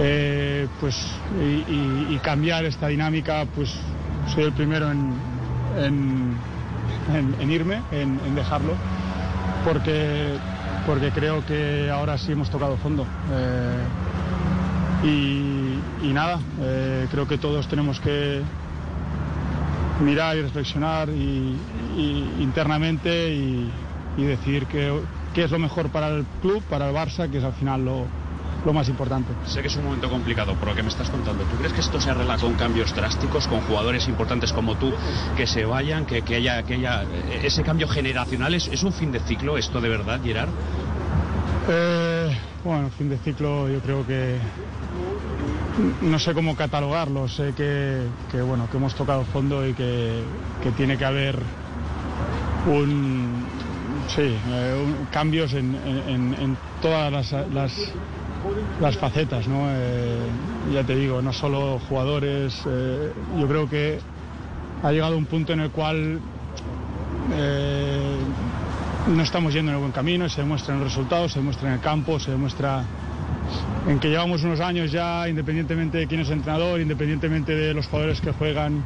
eh, 0.00 0.66
pues 0.80 0.96
y, 1.40 2.18
cambiar 2.18 2.64
esta 2.66 2.88
dinámica, 2.88 3.46
pues 3.54 3.74
soy 4.34 4.44
el 4.44 4.52
primero 4.52 4.90
en, 4.90 5.14
en- 5.78 7.50
irme, 7.50 7.82
en 7.92 8.34
dejarlo, 8.34 8.74
porque, 9.64 10.34
porque 10.86 11.10
creo 11.10 11.44
que 11.46 11.90
ahora 11.90 12.18
sí 12.18 12.32
hemos 12.32 12.50
tocado 12.50 12.76
fondo. 12.76 13.06
Eh, 13.32 13.84
y, 16.02 16.12
nada, 16.12 16.38
eh, 16.60 17.06
creo 17.10 17.26
que 17.26 17.38
todos 17.38 17.66
tenemos 17.66 17.98
que 18.00 18.40
mirar 20.00 20.36
y 20.36 20.42
reflexionar 20.42 21.08
internamente 22.38 23.34
y, 23.34 23.70
y 24.16 24.22
decidir 24.22 24.66
qué 24.66 25.02
es 25.36 25.50
lo 25.50 25.58
mejor 25.58 25.88
para 25.90 26.08
el 26.08 26.24
club, 26.40 26.62
para 26.64 26.88
el 26.88 26.94
Barça, 26.94 27.30
que 27.30 27.38
es 27.38 27.44
al 27.44 27.54
final 27.54 27.84
lo, 27.84 28.06
lo 28.64 28.72
más 28.72 28.88
importante. 28.88 29.32
Sé 29.46 29.60
que 29.60 29.68
es 29.68 29.76
un 29.76 29.84
momento 29.84 30.08
complicado 30.08 30.54
por 30.54 30.68
lo 30.68 30.74
que 30.74 30.82
me 30.82 30.88
estás 30.88 31.10
contando. 31.10 31.44
¿Tú 31.44 31.56
crees 31.56 31.72
que 31.72 31.80
esto 31.80 32.00
se 32.00 32.10
arregla 32.10 32.36
con 32.38 32.54
cambios 32.54 32.94
drásticos, 32.94 33.46
con 33.46 33.60
jugadores 33.62 34.08
importantes 34.08 34.52
como 34.52 34.76
tú 34.76 34.92
que 35.36 35.46
se 35.46 35.64
vayan, 35.64 36.06
que, 36.06 36.22
que 36.22 36.36
haya, 36.36 36.62
que 36.62 36.74
haya 36.74 37.02
eh, 37.04 37.40
ese 37.44 37.62
cambio 37.62 37.86
generacional? 37.88 38.54
¿Es, 38.54 38.68
es 38.68 38.82
un 38.82 38.92
fin 38.92 39.12
de 39.12 39.20
ciclo 39.20 39.58
esto 39.58 39.80
de 39.80 39.88
verdad, 39.88 40.20
Gerard? 40.22 40.48
Eh, 41.68 42.36
bueno, 42.62 42.90
fin 42.90 43.08
de 43.08 43.18
ciclo 43.18 43.68
yo 43.68 43.80
creo 43.80 44.06
que 44.06 44.38
no 46.02 46.18
sé 46.18 46.32
cómo 46.34 46.54
catalogarlo, 46.54 47.26
sé 47.28 47.52
que, 47.54 48.06
que, 48.30 48.40
bueno 48.42 48.68
que 48.70 48.76
hemos 48.76 48.94
tocado 48.94 49.24
fondo 49.24 49.66
y 49.66 49.74
que, 49.74 50.22
que 50.62 50.70
tiene 50.72 50.96
que 50.96 51.04
haber 51.04 51.38
un 52.66 53.44
sí 54.08 54.22
eh, 54.46 54.82
un- 54.84 55.06
cambios 55.06 55.52
en, 55.54 55.74
en- 55.74 56.08
en- 56.08 56.34
en 56.34 56.56
todas 56.80 57.10
las, 57.12 57.32
las, 57.52 57.72
las 58.80 58.96
facetas, 58.96 59.46
¿no? 59.48 59.66
Eh, 59.68 60.18
ya 60.72 60.84
te 60.84 60.94
digo, 60.96 61.22
no 61.22 61.32
solo 61.32 61.78
jugadores, 61.88 62.62
eh, 62.66 63.12
yo 63.38 63.48
creo 63.48 63.68
que 63.68 63.98
ha 64.82 64.92
llegado 64.92 65.16
un 65.16 65.26
punto 65.26 65.52
en 65.52 65.60
el 65.60 65.70
cual 65.70 66.20
eh, 67.32 68.16
no 69.08 69.22
estamos 69.22 69.52
yendo 69.52 69.70
en 69.70 69.76
el 69.76 69.80
buen 69.80 69.92
camino, 69.92 70.28
se 70.28 70.42
demuestra 70.42 70.74
en 70.74 70.80
los 70.80 70.90
resultados, 70.90 71.32
se 71.32 71.38
demuestra 71.38 71.68
en 71.68 71.74
el 71.74 71.80
campo, 71.80 72.18
se 72.18 72.30
demuestra 72.30 72.84
en 73.86 73.98
que 73.98 74.08
llevamos 74.08 74.42
unos 74.42 74.60
años 74.60 74.90
ya, 74.90 75.28
independientemente 75.28 75.98
de 75.98 76.06
quién 76.06 76.20
es 76.20 76.30
entrenador, 76.30 76.80
independientemente 76.80 77.54
de 77.54 77.74
los 77.74 77.86
jugadores 77.86 78.20
que 78.20 78.32
juegan, 78.32 78.82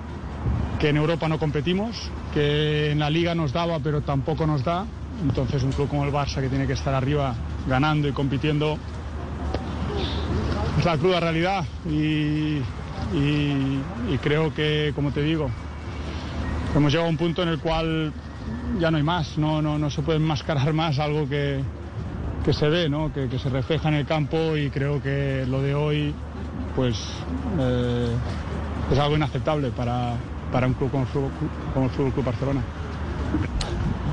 que 0.78 0.88
en 0.88 0.96
Europa 0.96 1.28
no 1.28 1.38
competimos, 1.38 2.10
que 2.32 2.92
en 2.92 2.98
la 2.98 3.10
liga 3.10 3.34
nos 3.34 3.52
daba 3.52 3.78
pero 3.80 4.00
tampoco 4.02 4.46
nos 4.46 4.64
da. 4.64 4.86
Entonces 5.22 5.64
un 5.64 5.72
club 5.72 5.88
como 5.88 6.04
el 6.04 6.12
Barça 6.12 6.40
que 6.40 6.48
tiene 6.48 6.66
que 6.66 6.74
estar 6.74 6.94
arriba 6.94 7.34
ganando 7.68 8.06
y 8.06 8.12
compitiendo 8.12 8.78
es 10.78 10.84
la 10.84 10.96
cruda 10.96 11.18
realidad 11.20 11.64
y, 11.90 12.60
creo 14.22 14.52
que, 14.54 14.92
como 14.94 15.10
te 15.12 15.22
digo, 15.22 15.50
hemos 16.74 16.92
llegado 16.92 17.08
a 17.08 17.10
un 17.10 17.16
punto 17.16 17.42
en 17.42 17.48
el 17.48 17.58
cual 17.58 18.12
ya 18.78 18.90
no 18.90 18.96
hay 18.96 19.02
más, 19.02 19.38
no, 19.38 19.62
no, 19.62 19.78
no 19.78 19.90
se 19.90 20.02
puede 20.02 20.18
enmascarar 20.18 20.72
más 20.72 20.98
algo 20.98 21.28
que, 21.28 21.60
que 22.44 22.52
se 22.52 22.68
ve, 22.68 22.88
¿no? 22.88 23.12
que, 23.12 23.28
se 23.38 23.48
refleja 23.48 23.88
en 23.88 23.94
el 23.94 24.06
campo 24.06 24.56
y 24.56 24.70
creo 24.70 25.02
que 25.02 25.44
lo 25.48 25.62
de 25.62 25.74
hoy 25.74 26.14
pues 26.76 26.96
eh, 27.58 28.14
es 28.92 28.98
algo 28.98 29.16
inaceptable 29.16 29.70
para, 29.70 30.14
para 30.52 30.66
un 30.66 30.74
club 30.74 30.90
como 30.90 31.02
el 31.04 31.08
Fútbol, 31.08 31.30
como 31.74 31.86
el 31.86 31.90
Fútbol 31.92 32.12
Club 32.12 32.24
Barcelona. 32.24 32.60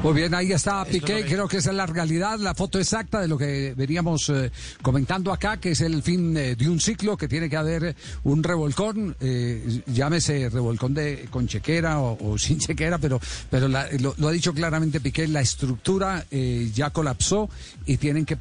Muy 0.06 0.14
bien, 0.14 0.36
ahí 0.36 0.52
está 0.52 0.86
Piqué, 0.86 1.26
creo 1.26 1.48
que 1.48 1.58
esa 1.58 1.72
es 1.72 1.76
la 1.76 1.88
realidad, 1.88 2.38
la 2.38 2.54
foto 2.54 2.78
exacta 2.78 3.22
de 3.22 3.28
lo 3.28 3.40
que 3.40 3.74
veníamos 3.76 4.30
eh, 4.30 4.52
comentando 4.84 5.34
acá, 5.34 5.58
que 5.60 5.72
es 5.72 5.82
el 5.82 6.04
fin 6.04 6.38
eh, 6.38 6.56
de 6.56 6.70
un 6.70 6.80
ciclo, 6.80 7.18
que 7.18 7.28
tiene 7.28 7.50
que 7.50 7.58
haber 7.58 7.96
un 8.24 8.44
revolcón, 8.44 9.16
eh, 9.20 9.82
llámese 9.88 10.50
revolcón 10.50 10.94
de 10.94 11.26
con 11.32 11.48
chequera 11.48 12.00
o, 12.02 12.34
o 12.34 12.38
sin 12.38 12.60
chequera, 12.60 13.00
pero, 13.00 13.20
pero 13.50 13.68
la- 13.68 13.88
lo, 14.00 14.14
lo 14.20 14.28
ha 14.28 14.32
dicho 14.32 14.54
claramente 14.54 15.00
Piqué, 15.00 15.28
la 15.28 15.42
estructura 15.42 16.24
eh, 16.30 16.70
ya 16.72 16.92
colapsó 16.92 17.50
y 17.88 17.98
tienen 17.98 18.26
que 18.26 18.38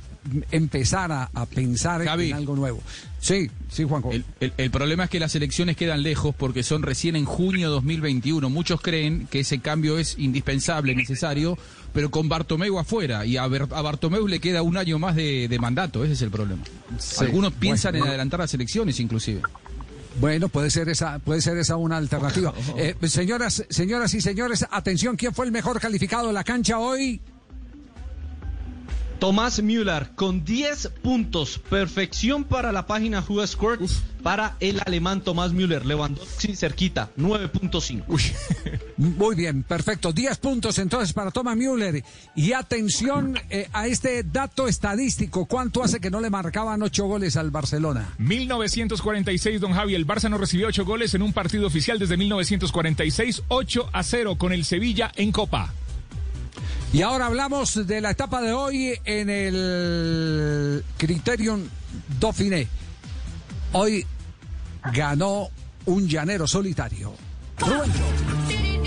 empezar 0.51 1.12
a, 1.12 1.31
a 1.32 1.47
pensar 1.47 2.05
Javi. 2.05 2.28
en 2.31 2.36
algo 2.36 2.57
nuevo. 2.57 2.82
Sí, 3.25 3.51
sí, 3.71 3.85
Juanjo. 3.85 4.13
El, 4.13 4.23
el- 4.41 4.53
el 4.59 4.71
problema 4.71 5.05
es 5.05 5.11
que 5.11 5.19
las 5.19 5.35
elecciones 5.35 5.79
quedan 5.79 6.03
lejos 6.03 6.35
porque 6.37 6.63
son 6.63 6.83
recién 6.83 7.17
en 7.17 7.25
junio 7.25 7.71
2021. 7.71 8.51
Muchos 8.51 8.83
creen 8.83 9.27
que 9.31 9.41
ese 9.41 9.61
cambio 9.61 9.97
es 9.99 10.19
indispensable, 10.19 10.95
necesario, 10.95 11.57
pero 11.95 12.11
con 12.11 12.29
Bartomeu 12.29 12.79
afuera 12.79 13.25
y 13.25 13.39
a, 13.39 13.47
Bartomeu 13.47 14.29
le 14.29 14.41
queda 14.41 14.61
un 14.61 14.77
año 14.77 14.99
más 14.99 15.17
de, 15.17 15.49
de 15.49 15.59
mandato. 15.59 16.05
Ese 16.05 16.13
es 16.13 16.21
el 16.21 16.31
problema. 16.31 16.63
Sí. 16.99 17.25
Algunos 17.25 17.55
piensan 17.55 17.93
Bueno. 17.93 18.05
en 18.05 18.09
adelantar 18.11 18.41
las 18.41 18.53
elecciones, 18.53 19.01
inclusive. 19.01 19.41
Bueno, 20.21 20.51
puede 20.51 20.71
ser 20.71 20.91
esa, 20.91 21.19
puede 21.19 21.41
ser 21.41 21.57
esa 21.57 21.77
una 21.77 21.97
alternativa. 21.97 22.53
Eh, 22.77 22.95
señoras, 23.09 23.65
señoras 23.71 24.13
y 24.13 24.21
señores, 24.21 24.67
atención, 24.71 25.17
¿quién 25.17 25.33
fue 25.33 25.47
el 25.47 25.51
mejor 25.53 25.81
calificado 25.81 26.27
de 26.27 26.35
la 26.35 26.45
cancha 26.45 26.79
hoy? 26.79 27.23
Tomás 29.19 29.62
Müller 29.62 30.11
con 30.15 30.45
10 30.45 30.93
puntos. 31.03 31.59
Perfección 31.59 32.45
para 32.45 32.73
la 32.73 32.86
página 32.86 33.24
Who 33.27 33.47
Scored 33.47 33.81
para 34.23 34.57
el 34.61 34.81
alemán 34.85 35.20
Tomás 35.20 35.53
Müller. 35.53 35.85
Lewandowski 35.85 36.57
cerquita, 36.57 37.11
9.5. 37.16 38.81
Muy 38.97 39.35
bien, 39.35 39.62
perfecto. 39.62 40.12
10 40.12 40.39
puntos 40.39 40.78
entonces 40.78 41.12
para 41.12 41.31
Thomas 41.31 41.57
Müller. 41.57 42.03
Y 42.35 42.53
atención 42.53 43.39
eh, 43.51 43.69
a 43.73 43.86
este 43.86 44.23
dato 44.23 44.66
estadístico. 44.66 45.47
¿Cuánto 45.47 45.82
hace 45.82 46.01
que 46.01 46.11
no 46.11 46.20
le 46.20 46.31
marcaban 46.31 46.82
ocho 46.82 47.07
goles 47.07 47.36
al 47.36 47.51
Barcelona? 47.51 48.15
1946, 48.19 49.61
don 49.61 49.73
Javi, 49.73 49.95
el 49.95 50.07
Barça 50.07 50.28
no 50.28 50.39
recibió 50.39 50.69
ocho 50.69 50.85
goles 50.85 51.15
en 51.15 51.23
un 51.23 51.32
partido 51.32 51.66
oficial 51.66 51.99
desde 51.99 52.16
1946, 52.16 53.43
8 53.49 53.91
a 53.93 54.03
0 54.03 54.36
con 54.36 54.53
el 54.53 54.65
Sevilla 54.65 55.12
en 55.16 55.32
Copa. 55.32 55.73
Y 56.95 57.03
ahora 57.03 57.27
hablamos 57.27 57.89
de 57.89 58.01
la 58.01 58.12
etapa 58.12 58.41
de 58.41 58.53
hoy 58.53 58.97
en 59.05 59.29
el 59.29 60.85
Criterium 60.97 61.69
Dauphiné. 62.21 62.69
Hoy 63.73 64.07
ganó 64.93 65.49
un 65.87 66.07
llanero 66.07 66.47
solitario. 66.47 67.12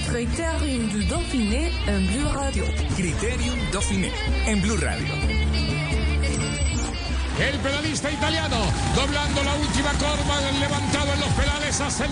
Criterium 0.10 0.90
du 0.90 1.04
Dauphiné 1.10 1.70
en 1.86 2.08
Blue 2.08 2.30
Radio. 2.34 2.64
Criterium 2.96 3.60
Dauphiné 3.74 4.12
en 4.46 4.62
Blue 4.62 4.78
Radio. 4.78 5.27
El 7.40 7.60
pedalista 7.60 8.10
italiano, 8.10 8.58
doblando 8.96 9.44
la 9.44 9.54
última 9.56 9.92
curva, 9.94 10.42
levantado 10.60 11.14
en 11.14 11.20
los 11.20 11.30
pedales, 11.30 11.80
hace 11.80 12.06
el 12.06 12.12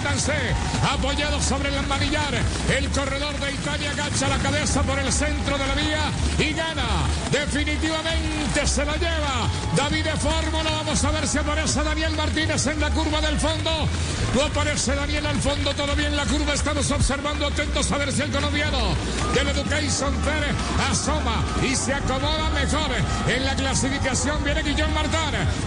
apoyado 0.88 1.42
sobre 1.42 1.76
el 1.76 1.88
manillar. 1.88 2.34
El 2.70 2.90
corredor 2.90 3.34
de 3.40 3.52
Italia 3.52 3.92
agacha 3.92 4.28
la 4.28 4.38
cabeza 4.38 4.84
por 4.84 5.00
el 5.00 5.12
centro 5.12 5.58
de 5.58 5.68
la 5.68 5.74
vía 5.74 6.12
y 6.38 6.54
gana. 6.54 6.86
Definitivamente 7.32 8.68
se 8.68 8.86
la 8.86 8.96
lleva. 8.98 9.50
David 9.76 10.04
de 10.04 10.12
Fórmula, 10.12 10.70
vamos 10.72 11.04
a 11.04 11.12
ver 11.12 11.28
si 11.28 11.38
aparece 11.40 11.84
Daniel 11.84 12.16
Martínez 12.16 12.68
en 12.68 12.80
la 12.80 12.92
curva 12.92 13.20
del 13.22 13.40
fondo. 13.40 13.88
No 14.36 14.42
aparece 14.44 14.96
Daniel 14.96 15.26
al 15.26 15.40
fondo, 15.42 15.74
todavía 15.74 16.08
en 16.08 16.16
la 16.18 16.26
curva 16.26 16.54
estamos 16.54 16.92
observando 16.92 17.48
atentos 17.48 17.92
a 17.92 17.98
ver 17.98 18.12
si 18.12 18.22
el 18.22 18.32
colombiano 18.32 18.96
del 19.34 19.48
Education 19.48 20.14
Fair 20.24 20.54
asoma 20.92 21.44
y 21.64 21.76
se 21.76 21.94
acomoda 21.94 22.50
mejor. 22.50 22.92
En 23.28 23.46
la 23.46 23.56
clasificación 23.56 24.44
viene 24.44 24.62
Guillón 24.62 24.94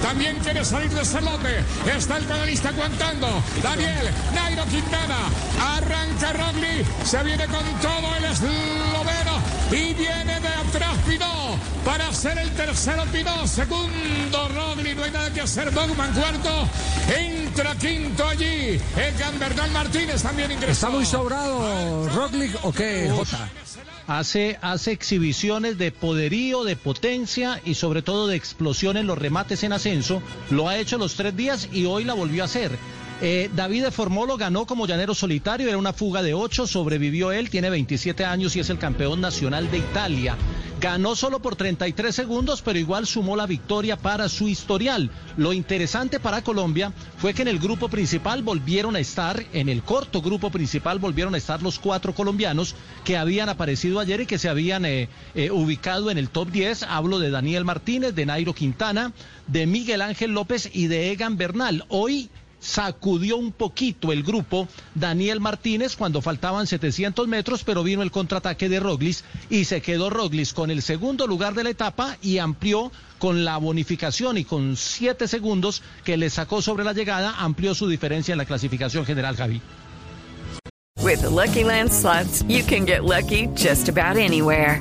También 0.02 0.38
quiere 0.38 0.64
salir 0.64 0.90
de 0.90 1.02
ese 1.02 1.20
lote. 1.20 1.64
Está 1.94 2.16
el 2.16 2.24
pedalista 2.24 2.68
aguantando. 2.70 3.42
Daniel, 3.62 4.10
Nairo 4.34 4.64
Quintana. 4.64 5.18
Arranca 5.76 6.32
Rogli. 6.32 6.84
Se 7.04 7.22
viene 7.22 7.46
con 7.46 7.64
todo 7.80 8.16
el 8.16 8.24
esloveno. 8.24 9.17
Y 9.70 9.94
viene 9.94 10.40
de 10.40 10.48
atrás 10.48 10.96
Pinó. 11.06 11.58
Para 11.84 12.08
hacer 12.08 12.38
el 12.38 12.50
tercero 12.52 13.04
Pinó. 13.12 13.46
Segundo 13.46 14.48
Rogli. 14.48 14.94
No 14.94 15.04
hay 15.04 15.10
nada 15.10 15.32
que 15.32 15.42
hacer. 15.42 15.70
Bogman 15.70 16.12
cuarto. 16.14 16.68
Entra 17.16 17.74
quinto 17.76 18.26
allí. 18.26 18.80
Egan 18.96 19.38
Bernal 19.38 19.70
Martínez 19.70 20.22
también 20.22 20.50
ingresó. 20.50 20.72
¿Está 20.72 20.90
muy 20.90 21.04
sobrado 21.04 22.08
Roglic 22.08 22.64
o 22.64 22.72
qué, 22.72 23.10
Jota? 23.14 23.50
Hace, 24.06 24.58
hace 24.62 24.92
exhibiciones 24.92 25.76
de 25.76 25.92
poderío, 25.92 26.64
de 26.64 26.76
potencia 26.76 27.60
y 27.62 27.74
sobre 27.74 28.00
todo 28.00 28.26
de 28.26 28.36
explosión 28.36 28.96
en 28.96 29.06
los 29.06 29.18
remates 29.18 29.62
en 29.64 29.74
ascenso. 29.74 30.22
Lo 30.48 30.68
ha 30.68 30.78
hecho 30.78 30.96
los 30.96 31.14
tres 31.14 31.36
días 31.36 31.68
y 31.72 31.84
hoy 31.84 32.04
la 32.04 32.14
volvió 32.14 32.42
a 32.42 32.46
hacer. 32.46 32.78
Eh, 33.20 33.50
David 33.52 33.86
Formolo 33.90 34.36
ganó 34.36 34.64
como 34.64 34.86
llanero 34.86 35.12
solitario, 35.12 35.66
era 35.68 35.76
una 35.76 35.92
fuga 35.92 36.22
de 36.22 36.34
ocho, 36.34 36.68
sobrevivió 36.68 37.32
él, 37.32 37.50
tiene 37.50 37.68
27 37.68 38.24
años 38.24 38.54
y 38.54 38.60
es 38.60 38.70
el 38.70 38.78
campeón 38.78 39.20
nacional 39.20 39.68
de 39.72 39.78
Italia. 39.78 40.36
Ganó 40.80 41.16
solo 41.16 41.42
por 41.42 41.56
33 41.56 42.14
segundos, 42.14 42.62
pero 42.62 42.78
igual 42.78 43.08
sumó 43.08 43.34
la 43.34 43.48
victoria 43.48 43.96
para 43.96 44.28
su 44.28 44.46
historial. 44.46 45.10
Lo 45.36 45.52
interesante 45.52 46.20
para 46.20 46.42
Colombia 46.42 46.92
fue 47.16 47.34
que 47.34 47.42
en 47.42 47.48
el 47.48 47.58
grupo 47.58 47.88
principal 47.88 48.44
volvieron 48.44 48.94
a 48.94 49.00
estar, 49.00 49.44
en 49.52 49.68
el 49.68 49.82
corto 49.82 50.22
grupo 50.22 50.50
principal 50.50 51.00
volvieron 51.00 51.34
a 51.34 51.38
estar 51.38 51.60
los 51.60 51.80
cuatro 51.80 52.14
colombianos 52.14 52.76
que 53.04 53.16
habían 53.16 53.48
aparecido 53.48 53.98
ayer 53.98 54.20
y 54.20 54.26
que 54.26 54.38
se 54.38 54.48
habían 54.48 54.84
eh, 54.84 55.08
eh, 55.34 55.50
ubicado 55.50 56.12
en 56.12 56.18
el 56.18 56.30
top 56.30 56.52
10. 56.52 56.84
Hablo 56.84 57.18
de 57.18 57.30
Daniel 57.30 57.64
Martínez, 57.64 58.14
de 58.14 58.26
Nairo 58.26 58.54
Quintana, 58.54 59.12
de 59.48 59.66
Miguel 59.66 60.02
Ángel 60.02 60.30
López 60.30 60.70
y 60.72 60.86
de 60.86 61.10
Egan 61.10 61.36
Bernal. 61.36 61.84
Hoy 61.88 62.30
sacudió 62.60 63.36
un 63.36 63.52
poquito 63.52 64.12
el 64.12 64.22
grupo 64.22 64.68
Daniel 64.94 65.40
Martínez 65.40 65.96
cuando 65.96 66.22
faltaban 66.22 66.66
700 66.66 67.28
metros, 67.28 67.64
pero 67.64 67.82
vino 67.82 68.02
el 68.02 68.10
contraataque 68.10 68.68
de 68.68 68.80
Roglis 68.80 69.24
y 69.50 69.64
se 69.64 69.82
quedó 69.82 70.10
Roglis 70.10 70.52
con 70.52 70.70
el 70.70 70.82
segundo 70.82 71.26
lugar 71.26 71.54
de 71.54 71.64
la 71.64 71.70
etapa 71.70 72.16
y 72.22 72.38
amplió 72.38 72.90
con 73.18 73.44
la 73.44 73.56
bonificación 73.56 74.38
y 74.38 74.44
con 74.44 74.76
siete 74.76 75.28
segundos 75.28 75.82
que 76.04 76.16
le 76.16 76.30
sacó 76.30 76.62
sobre 76.62 76.84
la 76.84 76.92
llegada, 76.92 77.34
amplió 77.38 77.74
su 77.74 77.88
diferencia 77.88 78.32
en 78.32 78.38
la 78.38 78.44
clasificación 78.44 79.04
general, 79.04 79.36
Javi. 79.36 79.60
With 81.00 81.22
the 81.22 81.30
Lucky 81.30 81.64
Land 81.64 81.90
you 82.48 82.64
can 82.64 82.84
get 82.84 83.04
lucky 83.04 83.46
just 83.54 83.88
about 83.88 84.16
anywhere. 84.16 84.80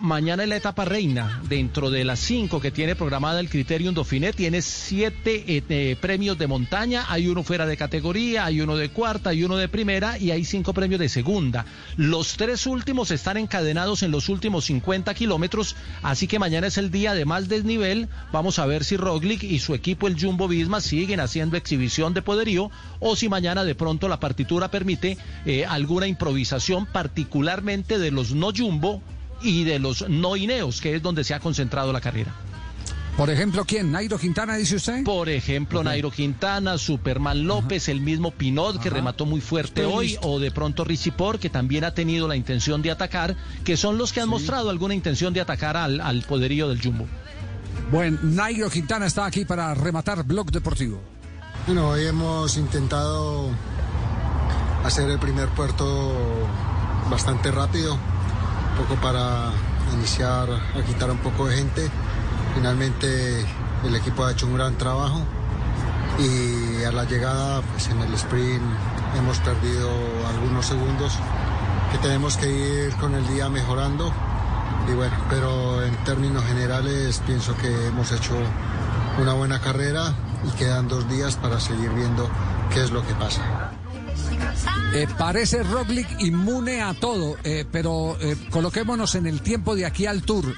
Mañana 0.00 0.44
es 0.44 0.48
la 0.48 0.56
etapa 0.56 0.84
reina. 0.84 1.42
Dentro 1.48 1.90
de 1.90 2.04
las 2.04 2.20
cinco 2.20 2.60
que 2.60 2.70
tiene 2.70 2.94
programada 2.94 3.40
el 3.40 3.50
Criterium 3.50 3.96
Dauphiné, 3.96 4.32
tiene 4.32 4.62
siete 4.62 5.42
eh, 5.48 5.64
eh, 5.68 5.96
premios 6.00 6.38
de 6.38 6.46
montaña. 6.46 7.06
Hay 7.08 7.26
uno 7.26 7.42
fuera 7.42 7.66
de 7.66 7.76
categoría, 7.76 8.44
hay 8.44 8.60
uno 8.60 8.76
de 8.76 8.90
cuarta, 8.90 9.30
hay 9.30 9.42
uno 9.42 9.56
de 9.56 9.68
primera 9.68 10.16
y 10.16 10.30
hay 10.30 10.44
cinco 10.44 10.72
premios 10.72 11.00
de 11.00 11.08
segunda. 11.08 11.66
Los 11.96 12.36
tres 12.36 12.68
últimos 12.68 13.10
están 13.10 13.38
encadenados 13.38 14.04
en 14.04 14.12
los 14.12 14.28
últimos 14.28 14.66
50 14.66 15.12
kilómetros, 15.14 15.74
así 16.04 16.28
que 16.28 16.38
mañana 16.38 16.68
es 16.68 16.78
el 16.78 16.92
día 16.92 17.12
de 17.12 17.24
más 17.24 17.48
desnivel. 17.48 18.08
Vamos 18.30 18.60
a 18.60 18.66
ver 18.66 18.84
si 18.84 18.96
Roglic 18.96 19.42
y 19.42 19.58
su 19.58 19.74
equipo, 19.74 20.06
el 20.06 20.20
Jumbo 20.20 20.46
Visma, 20.46 20.80
siguen 20.80 21.18
haciendo 21.18 21.56
exhibición 21.56 22.14
de 22.14 22.22
poderío 22.22 22.70
o 23.00 23.16
si 23.16 23.28
mañana 23.28 23.64
de 23.64 23.74
pronto 23.74 24.06
la 24.06 24.20
partitura 24.20 24.70
permite 24.70 25.18
eh, 25.44 25.66
alguna 25.66 26.06
improvisación, 26.06 26.86
particularmente 26.86 27.98
de 27.98 28.12
los 28.12 28.30
no 28.30 28.52
Jumbo 28.56 29.02
y 29.42 29.64
de 29.64 29.78
los 29.78 30.08
no 30.08 30.36
Ineos, 30.36 30.80
que 30.80 30.94
es 30.94 31.02
donde 31.02 31.24
se 31.24 31.34
ha 31.34 31.40
concentrado 31.40 31.92
la 31.92 32.00
carrera. 32.00 32.34
Por 33.16 33.30
ejemplo, 33.30 33.64
¿quién? 33.64 33.90
¿Nairo 33.90 34.16
Quintana, 34.16 34.54
dice 34.54 34.76
usted? 34.76 35.02
Por 35.02 35.28
ejemplo, 35.28 35.82
Nairo 35.82 36.08
Quintana, 36.08 36.78
Superman 36.78 37.48
López, 37.48 37.88
el 37.88 38.00
mismo 38.00 38.30
Pinot, 38.30 38.80
que 38.80 38.90
remató 38.90 39.26
muy 39.26 39.40
fuerte 39.40 39.80
Estoy 39.82 39.92
hoy, 39.96 40.08
listo. 40.10 40.28
o 40.28 40.38
de 40.38 40.52
pronto 40.52 40.84
Richie 40.84 41.10
Por, 41.10 41.40
que 41.40 41.50
también 41.50 41.82
ha 41.82 41.92
tenido 41.94 42.28
la 42.28 42.36
intención 42.36 42.80
de 42.80 42.92
atacar, 42.92 43.34
que 43.64 43.76
son 43.76 43.98
los 43.98 44.12
que 44.12 44.20
han 44.20 44.28
mostrado 44.28 44.70
alguna 44.70 44.94
intención 44.94 45.34
de 45.34 45.40
atacar 45.40 45.76
al, 45.76 46.00
al 46.00 46.22
poderío 46.22 46.68
del 46.68 46.80
Jumbo. 46.80 47.06
Bueno, 47.90 48.18
Nairo 48.22 48.70
Quintana 48.70 49.06
está 49.06 49.26
aquí 49.26 49.44
para 49.44 49.74
rematar 49.74 50.22
Blog 50.22 50.52
Deportivo. 50.52 51.00
Bueno, 51.66 51.88
hoy 51.88 52.06
hemos 52.06 52.56
intentado 52.56 53.50
hacer 54.84 55.10
el 55.10 55.18
primer 55.18 55.48
puerto 55.48 56.14
bastante 57.10 57.50
rápido, 57.50 57.98
poco 58.78 58.94
para 59.00 59.50
iniciar 59.92 60.48
a 60.50 60.82
quitar 60.86 61.10
un 61.10 61.18
poco 61.18 61.46
de 61.46 61.56
gente. 61.56 61.90
Finalmente 62.54 63.44
el 63.84 63.94
equipo 63.96 64.24
ha 64.24 64.32
hecho 64.32 64.46
un 64.46 64.54
gran 64.54 64.76
trabajo 64.78 65.20
y 66.18 66.84
a 66.84 66.92
la 66.92 67.04
llegada 67.04 67.60
pues 67.62 67.88
en 67.88 68.00
el 68.00 68.14
sprint 68.14 68.62
hemos 69.18 69.38
perdido 69.38 69.90
algunos 70.28 70.66
segundos 70.66 71.12
que 71.92 71.98
tenemos 71.98 72.36
que 72.36 72.48
ir 72.48 72.94
con 72.96 73.14
el 73.14 73.26
día 73.28 73.48
mejorando 73.48 74.12
y 74.88 74.94
bueno, 74.94 75.16
pero 75.28 75.82
en 75.82 75.94
términos 76.04 76.44
generales 76.44 77.20
pienso 77.26 77.56
que 77.56 77.88
hemos 77.88 78.10
hecho 78.12 78.34
una 79.20 79.32
buena 79.34 79.60
carrera 79.60 80.14
y 80.46 80.56
quedan 80.56 80.88
dos 80.88 81.08
días 81.08 81.36
para 81.36 81.60
seguir 81.60 81.90
viendo 81.90 82.28
qué 82.72 82.82
es 82.84 82.90
lo 82.90 83.06
que 83.06 83.14
pasa. 83.14 83.42
Eh, 84.94 85.06
parece 85.18 85.62
Roglic 85.62 86.20
inmune 86.20 86.80
a 86.80 86.94
todo, 86.94 87.36
eh, 87.44 87.64
pero 87.70 88.16
eh, 88.20 88.36
coloquémonos 88.50 89.14
en 89.16 89.26
el 89.26 89.42
tiempo 89.42 89.76
de 89.76 89.84
aquí 89.86 90.06
al 90.06 90.22
Tour. 90.22 90.54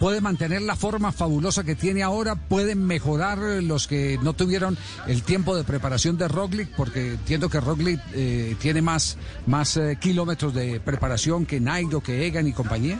Puede 0.00 0.22
mantener 0.22 0.62
la 0.62 0.76
forma 0.76 1.12
fabulosa 1.12 1.62
que 1.62 1.74
tiene 1.74 2.02
ahora, 2.02 2.36
pueden 2.36 2.86
mejorar 2.86 3.36
los 3.62 3.86
que 3.86 4.18
no 4.22 4.32
tuvieron 4.32 4.78
el 5.08 5.22
tiempo 5.24 5.54
de 5.54 5.62
preparación 5.62 6.16
de 6.16 6.26
Roglic, 6.26 6.70
porque 6.74 7.10
entiendo 7.10 7.50
que 7.50 7.60
Roglic 7.60 8.00
tiene 8.58 8.80
más, 8.80 9.18
más 9.46 9.78
kilómetros 10.00 10.54
de 10.54 10.80
preparación 10.80 11.44
que 11.44 11.60
Nairo, 11.60 12.00
que 12.00 12.26
Egan 12.26 12.46
y 12.46 12.54
compañía. 12.54 12.98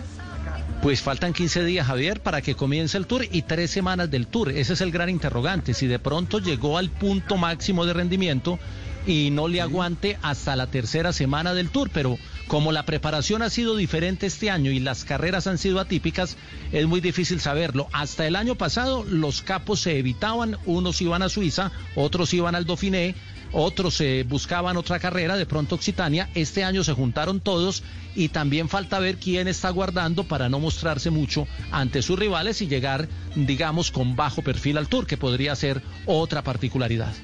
Pues 0.83 1.01
faltan 1.01 1.33
15 1.33 1.65
días, 1.65 1.87
Javier, 1.87 2.21
para 2.21 2.43
que 2.43 2.55
comience 2.55 2.99
el 2.99 3.07
tour 3.07 3.25
y 3.31 3.43
tres 3.43 3.71
semanas 3.71 4.11
del 4.11 4.27
tour. 4.27 4.51
Ese 4.51 4.75
es 4.75 4.83
el 4.83 4.93
gran 4.93 5.09
interrogante. 5.09 5.73
Si 5.73 5.87
de 5.87 5.99
pronto 5.99 6.39
llegó 6.39 6.77
al 6.77 6.91
punto 6.91 7.39
máximo 7.39 7.87
de 7.87 7.95
rendimiento 7.95 8.59
y 9.07 9.31
no 9.31 9.49
le 9.49 9.61
aguante 9.61 10.19
hasta 10.23 10.57
la 10.57 10.67
tercera 10.67 11.13
semana 11.13 11.55
del 11.55 11.71
tour, 11.71 11.91
pero 11.93 12.19
como 12.49 12.73
la 12.73 12.85
preparación 12.85 13.43
ha 13.43 13.51
sido 13.51 13.77
diferente 13.77 14.27
este 14.27 14.51
año 14.51 14.71
y 14.71 14.81
las 14.81 15.05
carreras 15.05 15.47
han 15.47 15.59
sido 15.59 15.81
atípicas, 15.81 16.37
es 16.73 16.87
muy 16.87 17.01
difícil 17.01 17.41
saberlo. 17.41 17.89
Hasta 17.93 18.27
el 18.27 18.37
año 18.37 18.57
pasado 18.57 19.05
los 19.05 19.43
capos 19.43 19.81
se 19.81 19.99
evitaban, 19.99 20.57
unos 20.67 21.01
iban 21.01 21.23
a 21.23 21.29
Suiza, 21.29 21.71
otros 21.95 22.35
iban 22.35 22.55
al 22.55 22.67
Dauphiné, 22.67 23.15
otros 23.53 24.01
eh, 24.01 24.25
buscaban 24.29 24.77
otra 24.77 24.99
carrera, 24.99 25.37
de 25.37 25.47
pronto 25.47 25.77
Occitania. 25.77 26.29
Este 26.35 26.65
año 26.65 26.83
se 26.85 26.93
juntaron 26.93 27.41
todos 27.41 27.83
y 28.15 28.29
también 28.29 28.69
falta 28.69 28.99
ver 28.99 29.17
quién 29.17 29.49
está 29.49 29.71
guardando 29.71 30.25
para 30.25 30.49
no 30.49 30.59
mostrarse 30.59 31.11
mucho 31.11 31.47
ante 31.71 32.03
sus 32.03 32.19
rivales 32.19 32.61
y 32.63 32.67
llegar, 32.67 33.09
digamos, 33.35 33.91
con 33.91 34.17
bajo 34.17 34.43
perfil 34.43 34.79
al 34.79 34.89
Tour, 34.89 35.07
que 35.07 35.17
podría 35.17 35.55
ser 35.55 35.83
otra 36.07 36.43
particularidad. 36.43 37.15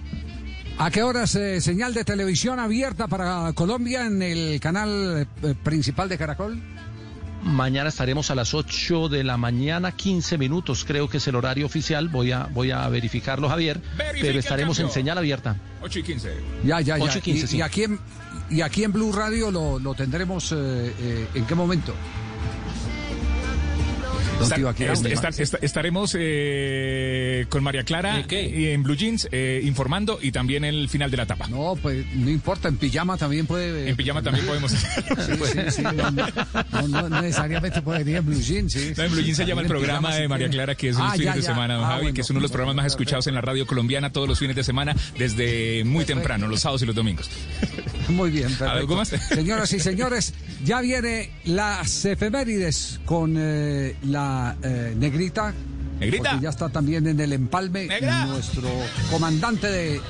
¿A 0.78 0.90
qué 0.90 1.02
horas 1.02 1.34
eh, 1.36 1.60
señal 1.60 1.94
de 1.94 2.04
televisión 2.04 2.58
abierta 2.58 3.06
para 3.06 3.52
Colombia 3.52 4.06
en 4.06 4.20
el 4.22 4.58
canal 4.60 5.26
eh, 5.42 5.54
principal 5.62 6.08
de 6.08 6.18
Caracol? 6.18 6.60
Mañana 7.42 7.88
estaremos 7.88 8.30
a 8.30 8.36
las 8.36 8.54
8 8.54 9.08
de 9.08 9.24
la 9.24 9.36
mañana, 9.36 9.92
15 9.92 10.38
minutos, 10.38 10.84
creo 10.84 11.08
que 11.08 11.16
es 11.16 11.26
el 11.26 11.34
horario 11.34 11.66
oficial. 11.66 12.08
Voy 12.08 12.30
a, 12.30 12.44
voy 12.52 12.70
a 12.70 12.88
verificarlo, 12.88 13.48
Javier. 13.48 13.80
Verifique 13.98 14.26
pero 14.26 14.38
estaremos 14.38 14.78
en 14.78 14.90
señal 14.90 15.18
abierta. 15.18 15.56
8 15.82 15.98
y 15.98 16.02
15. 16.04 16.34
Ya, 16.64 16.80
ya, 16.80 16.98
ya. 16.98 17.04
8 17.04 17.18
y 17.18 17.22
15, 17.22 17.44
y, 17.44 17.48
sí. 17.48 17.56
y 17.56 17.62
aquí 17.62 17.82
en, 17.82 17.98
y 18.48 18.60
aquí 18.60 18.84
en 18.84 18.92
Blue 18.92 19.12
Radio 19.12 19.50
lo, 19.50 19.78
lo 19.80 19.94
tendremos 19.94 20.52
eh, 20.52 20.94
eh, 21.00 21.26
en 21.34 21.44
qué 21.44 21.54
momento. 21.56 21.92
Estaremos 25.60 26.16
eh, 26.18 27.46
con 27.48 27.62
María 27.62 27.84
Clara 27.84 28.24
¿Y 28.28 28.66
en 28.68 28.82
Blue 28.82 28.94
Jeans 28.96 29.28
eh, 29.30 29.60
informando 29.64 30.18
y 30.20 30.32
también 30.32 30.64
el 30.64 30.88
final 30.88 31.10
de 31.10 31.16
la 31.16 31.22
etapa. 31.24 31.46
No, 31.48 31.76
pues 31.80 32.04
no 32.14 32.30
importa, 32.30 32.68
en 32.68 32.76
pijama 32.76 33.16
también 33.16 33.46
puede. 33.46 33.88
En 33.88 33.96
pijama 33.96 34.22
también 34.22 34.46
podemos 34.46 34.72
hacerlo. 34.74 35.16
Sí, 35.46 35.52
sí, 35.52 35.58
sí, 35.70 35.82
no, 35.82 35.92
no, 35.92 36.26
no- 36.88 37.08
no 37.08 37.20
necesariamente 37.22 37.82
puede 37.82 38.02
ir 38.10 38.16
en 38.16 38.26
Blue 38.26 38.40
Jeans, 38.40 38.72
sí. 38.72 38.92
No, 38.96 39.02
en 39.04 39.12
Blue 39.12 39.22
Jeans 39.22 39.36
se 39.36 39.44
llama 39.46 39.62
el 39.62 39.68
programa 39.68 40.08
pijama, 40.08 40.16
de 40.22 40.28
María. 40.28 40.48
Clara, 40.50 40.74
que 40.74 40.88
es 40.90 40.96
Ah, 40.96 41.02
los 41.04 41.12
fines 41.12 41.26
ya, 41.26 41.34
de 41.34 41.40
ya. 41.42 41.46
semana, 41.46 41.74
don 41.74 41.84
Ah, 41.84 41.88
Javi, 41.88 42.02
bueno. 42.02 42.14
que 42.14 42.20
es 42.20 42.30
uno 42.30 42.38
de 42.38 42.42
los 42.42 42.50
programas 42.50 42.76
más 42.76 42.86
escuchados 42.86 43.26
en 43.26 43.34
la 43.34 43.40
radio 43.40 43.66
colombiana 43.66 44.10
todos 44.12 44.28
los 44.28 44.38
fines 44.38 44.56
de 44.56 44.64
semana, 44.64 44.94
desde 45.18 45.84
muy 45.84 46.04
temprano, 46.04 46.46
los 46.48 46.60
sábados 46.60 46.82
y 46.82 46.86
los 46.86 46.94
domingos. 46.94 47.30
Muy 48.08 48.30
bien, 48.30 48.48
perfecto. 48.48 48.70
¿Algo 48.72 48.96
más? 48.96 49.08
Señoras 49.08 49.72
y 49.72 49.78
señores, 49.80 50.34
ya 50.64 50.80
viene 50.80 51.30
las 51.44 52.04
efemérides 52.04 53.00
con 53.06 53.36
eh, 53.38 53.94
la 54.04 54.31
eh, 54.62 54.94
negrita. 54.96 55.52
Negrita. 56.00 56.30
Porque 56.30 56.42
ya 56.44 56.50
está 56.50 56.68
también 56.68 57.06
en 57.06 57.20
el 57.20 57.32
empalme 57.32 57.86
Negra. 57.86 58.26
nuestro 58.26 58.68
comandante 59.10 59.68
de, 59.70 60.00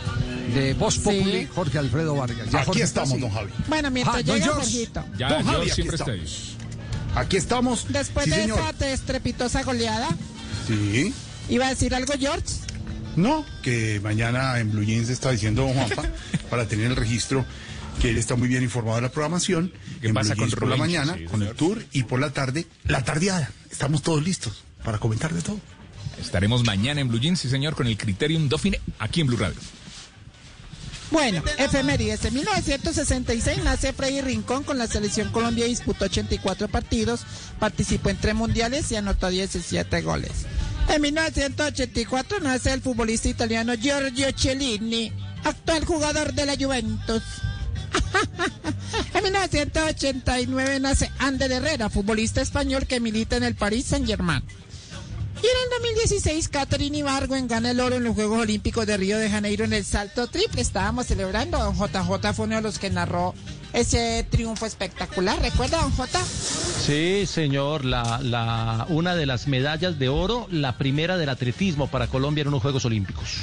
de 0.55 0.75
Voz 0.75 0.99
Populi, 0.99 1.47
Jorge 1.55 1.79
Alfredo 1.79 2.15
Vargas. 2.17 2.51
Ya, 2.51 2.59
Aquí 2.61 2.67
Jorge, 2.69 2.83
estamos, 2.83 3.11
sí. 3.11 3.19
don 3.21 3.31
Javi. 3.31 3.51
Bueno, 3.69 3.91
mientras 3.91 4.17
Ah, 4.17 4.23
don 4.23 4.35
llega 4.37 4.47
George. 4.47 4.61
Jorgito. 4.71 5.05
Ya, 5.19 5.29
Don 5.29 5.45
Javi, 5.45 5.63
aquí 5.63 5.71
siempre 5.71 5.97
estamos. 5.97 6.57
Aquí 7.15 7.37
estamos. 7.37 7.87
Después 7.91 8.25
Sí, 8.25 8.31
de 8.31 8.37
señor. 8.43 8.61
esta 8.71 8.89
estrepitosa 8.91 9.63
goleada, 9.65 10.09
Sí. 10.67 11.13
¿iba 11.51 11.67
a 11.67 11.71
decir 11.71 11.95
algo 11.95 12.15
George? 12.19 12.47
No, 13.17 13.45
que 13.63 14.01
mañana 14.03 14.59
en 14.61 14.71
Blue 14.73 14.83
Jeans 14.85 15.11
está 15.11 15.31
diciendo 15.33 15.63
don 15.63 15.75
Juanpa 15.75 16.05
para 16.51 16.67
tener 16.67 16.87
el 16.87 16.97
registro 16.97 17.45
que 18.01 18.11
él 18.11 18.19
está 18.19 18.37
muy 18.37 18.49
bien 18.49 18.63
informado 18.63 18.97
de 18.97 19.03
la 19.03 19.11
programación. 19.11 19.73
¿Qué 20.01 20.09
en 20.09 20.15
pasa 20.15 20.35
con 20.35 20.51
por 20.51 20.69
la 20.69 20.77
mañana, 20.77 21.15
Sí, 21.17 21.25
con 21.25 21.43
el 21.43 21.55
tour 21.55 21.85
y 21.93 22.05
por 22.05 22.21
la 22.21 22.31
tarde, 22.31 22.67
la 22.85 23.05
tardeada. 23.05 23.51
Estamos 23.71 24.03
todos 24.03 24.23
listos 24.23 24.65
para 24.85 24.99
comentar 24.99 25.33
de 25.33 25.43
todo. 25.43 25.61
Estaremos 26.21 26.65
mañana 26.65 27.01
en 27.01 27.09
Blue 27.09 27.21
Jeans, 27.21 27.41
sí 27.41 27.49
señor, 27.49 27.75
con 27.75 27.87
el 27.87 27.97
Criterium 27.97 28.49
Dauphine 28.49 28.81
aquí 28.99 29.21
en 29.21 29.27
Blue 29.27 29.37
Radio. 29.37 29.59
Bueno, 31.13 31.43
efemérides. 31.59 32.25
En 32.25 32.35
1966 32.35 33.63
nace 33.65 33.93
Freddy 33.93 34.23
Rincón 34.23 34.65
con 34.65 34.79
la 34.79 34.87
selección 34.87 35.31
Colombia, 35.31 35.67
disputó 35.67 36.07
84 36.07 36.69
partidos, 36.69 37.27
participó 37.59 38.09
en 38.09 38.17
tres 38.17 38.35
mundiales 38.35 38.91
y 38.91 38.97
anotó 38.97 39.29
17 39.29 40.01
goles. 40.01 40.47
En 40.89 41.03
1984 41.03 42.41
nace 42.41 42.73
el 42.73 42.81
futbolista 42.81 43.29
italiano 43.29 43.75
Giorgio 43.75 44.29
Cellini, 44.35 45.13
actual 45.45 45.85
jugador 45.85 46.33
de 46.33 46.47
la 46.47 46.57
Juventus. 46.57 47.23
en 49.15 49.23
1989 49.23 50.81
nace 50.81 51.11
Ander 51.19 51.53
Herrera, 51.53 51.91
futbolista 51.91 52.41
español 52.41 52.87
que 52.87 53.01
milita 53.01 53.37
en 53.37 53.45
el 53.45 53.55
Paris 53.55 53.87
Saint-Germain. 53.87 54.43
Y 55.43 55.47
en 55.47 55.53
el 55.65 55.95
2016, 55.97 56.49
Catherine 56.49 56.99
Ibargüen 56.99 57.49
gana 57.49 57.73
el 57.73 57.81
oro 57.81 57.97
en 57.97 58.05
los 58.05 58.15
Juegos 58.15 58.39
Olímpicos 58.43 58.87
de 58.87 58.97
Río 58.97 59.19
de 59.19 59.29
Janeiro 59.29 59.65
en 59.65 59.73
el 59.73 59.85
salto 59.85 60.29
triple. 60.29 60.61
Estábamos 60.61 61.07
celebrando. 61.07 61.59
Don 61.59 61.75
JJ 61.75 62.33
fue 62.33 62.45
uno 62.45 62.57
de 62.57 62.63
los 62.63 62.79
que 62.79 62.91
narró 62.91 63.35
ese 63.73 64.25
triunfo 64.31 64.67
espectacular. 64.67 65.41
¿Recuerda, 65.43 65.79
don 65.79 65.91
J? 65.91 66.25
Sí, 66.25 67.27
señor, 67.27 67.85
la, 67.85 68.21
la, 68.23 68.87
una 68.89 69.17
de 69.17 69.27
las 69.27 69.49
medallas 69.49 69.99
de 69.99 70.09
oro, 70.09 70.47
la 70.49 70.79
primera 70.79 71.17
del 71.17 71.29
atletismo 71.29 71.89
para 71.89 72.07
Colombia 72.07 72.43
en 72.43 72.49
unos 72.49 72.63
Juegos 72.63 72.85
Olímpicos. 72.85 73.39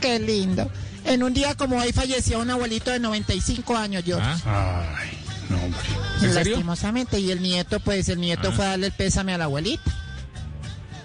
Qué 0.00 0.20
lindo. 0.20 0.70
En 1.08 1.22
un 1.22 1.32
día 1.32 1.54
como 1.54 1.78
hoy 1.78 1.92
falleció 1.92 2.38
un 2.40 2.50
abuelito 2.50 2.90
de 2.90 2.98
95 3.00 3.76
años, 3.76 4.02
George. 4.04 4.28
Ay, 4.44 5.18
no, 5.48 5.56
hombre. 5.64 5.80
¿En 6.22 6.32
serio? 6.32 6.52
Lastimosamente. 6.52 7.18
Y 7.18 7.30
el 7.30 7.40
nieto, 7.42 7.80
pues 7.80 8.08
el 8.08 8.20
nieto 8.20 8.48
Ah. 8.48 8.52
fue 8.54 8.64
a 8.66 8.68
darle 8.70 8.86
el 8.88 8.92
pésame 8.92 9.32
a 9.34 9.38
la 9.38 9.44
abuelita. 9.44 9.90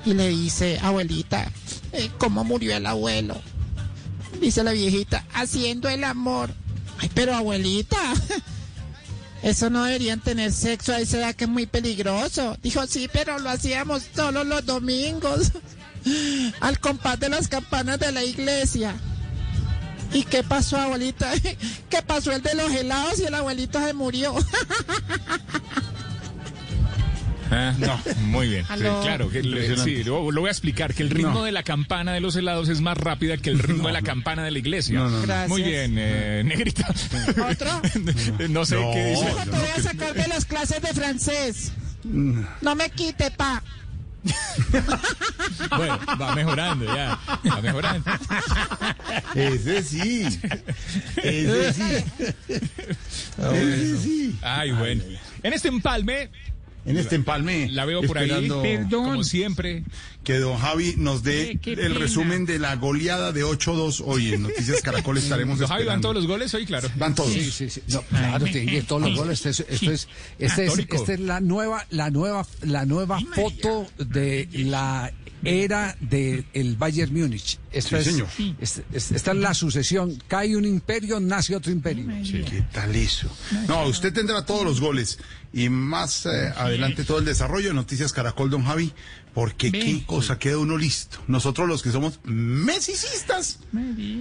Y 0.05 0.13
le 0.13 0.27
dice, 0.29 0.79
abuelita, 0.81 1.49
eh, 1.93 2.11
¿cómo 2.17 2.43
murió 2.43 2.75
el 2.75 2.85
abuelo? 2.85 3.39
Dice 4.41 4.63
la 4.63 4.71
viejita, 4.73 5.25
haciendo 5.33 5.87
el 5.87 6.03
amor. 6.03 6.53
Ay, 6.99 7.09
pero 7.13 7.33
abuelita, 7.33 7.97
eso 9.43 9.69
no 9.69 9.85
deberían 9.85 10.19
tener 10.19 10.51
sexo 10.51 10.91
a 10.93 10.99
esa 10.99 11.19
edad 11.19 11.35
que 11.35 11.45
es 11.45 11.49
muy 11.49 11.65
peligroso. 11.65 12.57
Dijo, 12.61 12.85
sí, 12.87 13.09
pero 13.13 13.39
lo 13.39 13.49
hacíamos 13.49 14.03
todos 14.13 14.45
los 14.45 14.65
domingos, 14.65 15.53
al 16.59 16.79
compás 16.79 17.19
de 17.21 17.29
las 17.29 17.47
campanas 17.47 17.99
de 17.99 18.11
la 18.11 18.23
iglesia. 18.25 18.95
¿Y 20.13 20.23
qué 20.23 20.43
pasó, 20.43 20.77
abuelita? 20.77 21.31
¿Qué 21.89 22.01
pasó 22.05 22.31
el 22.31 22.41
de 22.41 22.53
los 22.55 22.71
helados 22.71 23.19
y 23.19 23.23
el 23.25 23.33
abuelito 23.35 23.79
se 23.85 23.93
murió? 23.93 24.33
Ah, 27.55 27.71
no, 27.77 27.99
muy 28.29 28.47
bien. 28.47 28.65
Sí, 28.65 28.79
claro, 28.79 29.29
que 29.29 29.43
le- 29.43 29.77
sí, 29.77 30.03
lo, 30.03 30.31
lo 30.31 30.41
voy 30.41 30.47
a 30.47 30.51
explicar, 30.51 30.91
que 30.95 31.03
el 31.03 31.11
ritmo 31.11 31.33
No. 31.35 31.43
de 31.43 31.51
la 31.51 31.61
campana 31.61 32.11
de 32.11 32.19
los 32.19 32.35
helados 32.35 32.67
es 32.67 32.81
más 32.81 32.97
rápida 32.97 33.37
que 33.37 33.51
el 33.51 33.59
ritmo 33.59 33.87
de 33.89 33.93
la 33.93 34.01
campana 34.01 34.43
de 34.43 34.49
la 34.49 34.57
iglesia. 34.57 34.95
No, 34.97 35.07
no, 35.09 35.17
no. 35.17 35.21
Gracias. 35.21 35.49
Muy 35.49 35.61
bien, 35.61 35.93
eh, 35.99 36.41
negrita. 36.43 36.87
¿Otro? 37.47 37.69
no 38.49 38.65
sé 38.65 38.75
No. 38.75 38.91
qué 38.93 39.05
dice. 39.05 39.25
Hijo, 39.29 39.39
te 39.43 39.49
voy 39.51 39.69
a 39.77 39.81
sacar 39.83 40.13
de 40.15 40.27
las 40.29 40.45
clases 40.45 40.81
de 40.81 40.87
francés. 40.95 41.71
No 42.03 42.73
me 42.75 42.89
quite, 42.89 43.29
pa. 43.29 43.61
Bueno, 45.75 45.99
va 46.19 46.35
mejorando 46.35 46.85
ya. 46.85 47.19
Va 47.49 47.61
mejorando. 47.61 48.11
Ese 49.35 49.83
sí. 49.83 50.39
Ese 51.17 51.73
sí. 51.73 52.05
Ese 53.37 53.97
sí. 53.97 54.39
Ay, 54.41 54.71
bueno. 54.71 55.03
En 55.41 55.53
este 55.53 55.67
empalme, 55.67 56.29
en 56.85 56.97
este 56.97 57.15
empalme. 57.15 57.69
La 57.69 57.85
veo 57.85 58.01
por 58.01 58.17
ahí, 58.17 58.29
Perdón. 58.29 58.89
como 58.89 59.23
siempre. 59.23 59.83
Que 60.23 60.37
don 60.37 60.57
Javi 60.57 60.95
nos 60.97 61.23
dé 61.23 61.59
qué 61.61 61.71
el 61.73 61.79
pena. 61.79 61.99
resumen 61.99 62.45
de 62.45 62.59
la 62.59 62.75
goleada 62.77 63.31
de 63.31 63.43
8-2 63.43 64.03
hoy 64.05 64.33
en 64.33 64.43
Noticias 64.43 64.81
Caracol. 64.81 65.17
Estaremos 65.23 65.59
Don 65.59 65.67
Javi, 65.67 65.85
¿van 65.85 66.01
todos 66.01 66.15
los 66.15 66.27
goles 66.27 66.53
hoy? 66.53 66.65
Claro. 66.65 66.89
Van 66.95 67.13
todos. 67.13 67.31
Sí, 67.31 67.51
sí, 67.51 67.69
sí. 67.69 67.81
No, 67.89 68.01
claro, 68.03 68.45
tiene 68.45 68.71
que 68.71 68.77
ir 68.77 68.87
todos 68.87 69.01
los 69.01 69.15
goles. 69.17 69.45
Esto 69.45 69.49
es, 69.49 69.59
esto 69.69 69.91
es, 69.91 70.07
este 70.39 70.65
es, 70.65 70.79
esta 70.79 71.13
es 71.13 71.19
la 71.19 71.39
nueva, 71.41 71.85
la 71.89 72.09
nueva, 72.09 72.45
la 72.61 72.85
nueva 72.85 73.19
foto 73.35 73.87
de 73.97 74.47
la 74.53 75.11
era 75.45 75.95
del 75.99 76.75
Bayern 76.77 77.13
Múnich. 77.13 77.59
Esta 77.71 77.89
Sí, 77.89 77.95
es, 78.09 78.15
señor. 78.15 78.27
es- 78.59 78.81
es- 78.91 79.11
esta 79.11 79.31
es 79.31 79.37
la 79.37 79.53
sucesión. 79.53 80.21
Cae 80.27 80.55
un 80.55 80.65
imperio, 80.65 81.19
nace 81.19 81.55
otro 81.55 81.71
imperio. 81.71 82.05
¿Qué 82.23 82.63
tal 82.71 82.95
eso? 82.95 83.29
No, 83.67 83.85
usted 83.85 84.13
tendrá 84.13 84.45
todos 84.45 84.63
los 84.63 84.79
goles 84.81 85.19
y 85.53 85.69
más 85.69 86.25
eh, 86.25 86.51
adelante 86.55 87.03
todo 87.03 87.19
el 87.19 87.25
desarrollo 87.25 87.69
de 87.69 87.73
Noticias 87.73 88.11
Caracol, 88.13 88.49
don 88.49 88.63
Javi, 88.65 88.93
porque 89.33 89.71
qué 89.71 90.03
cosa 90.05 90.37
queda 90.39 90.57
uno 90.59 90.77
listo. 90.77 91.17
Nosotros 91.27 91.67
los 91.67 91.81
que 91.83 91.91
somos 91.91 92.19
mesicistas, 92.23 93.59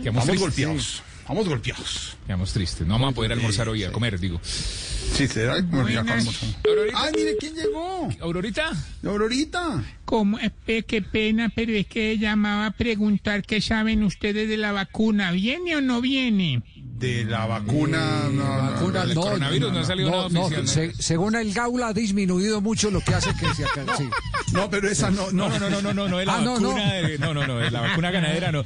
Quedamos 0.02 0.26
vamos 0.26 0.54
tristes. 0.54 1.02
Vamos 1.32 1.48
golpeados. 1.48 2.14
Quedamos 2.26 2.52
tristes. 2.52 2.86
No 2.86 2.92
vamos 2.92 3.12
a 3.12 3.14
poder 3.14 3.32
almorzar 3.32 3.66
hoy, 3.66 3.84
a 3.84 3.90
comer, 3.90 4.20
digo. 4.20 4.38
Sí, 4.44 5.26
será. 5.26 5.54
Ay, 5.54 7.12
mire 7.16 7.36
quién 7.40 7.54
llegó. 7.54 8.10
¿Aurorita? 8.20 8.70
Aurorita. 9.02 9.82
Como, 10.04 10.38
eh, 10.38 10.82
qué 10.82 11.00
pena, 11.00 11.50
pero 11.54 11.72
es 11.72 11.86
que 11.86 12.18
llamaba 12.18 12.66
a 12.66 12.70
preguntar 12.72 13.44
qué 13.44 13.62
saben 13.62 14.02
ustedes 14.02 14.46
de 14.46 14.58
la 14.58 14.72
vacuna. 14.72 15.32
¿Viene 15.32 15.74
o 15.74 15.80
no 15.80 16.02
viene? 16.02 16.62
De 16.76 17.24
la 17.24 17.46
vacuna, 17.46 18.28
no, 18.30 18.32
no, 18.32 18.72
Vacuna, 18.72 19.06
del 19.06 19.14
no, 19.14 19.20
coronavirus 19.22 19.72
no 19.72 19.78
ha 19.78 19.84
salido 19.84 20.10
nada 20.10 20.28
no, 20.28 20.42
oficial, 20.42 20.92
según 20.98 21.34
el 21.34 21.54
Gaula 21.54 21.88
ha 21.88 21.92
disminuido 21.94 22.60
mucho 22.60 22.90
lo 22.90 23.00
que 23.00 23.14
hace 23.14 23.34
que 23.34 23.54
se 23.54 23.64
acabe. 23.64 23.90
sí. 23.96 24.04
No, 24.52 24.70
pero 24.70 24.88
esa 24.88 25.10
no, 25.10 25.30
No, 25.32 25.48
no, 25.48 25.58
no, 25.70 25.80
no, 25.80 25.92
no, 25.92 26.08
no, 26.08 26.20
es 26.20 26.26
la 26.26 26.36
Ah, 26.36 26.40
no, 26.42 26.52
vacuna, 26.54 27.00
no. 27.00 27.08
de- 27.08 27.18
no, 27.18 27.34
no, 27.34 27.46
no, 27.46 27.60
es 27.62 27.72
la 27.72 27.80
vacuna 27.80 28.10
ganadera, 28.10 28.52
no. 28.52 28.64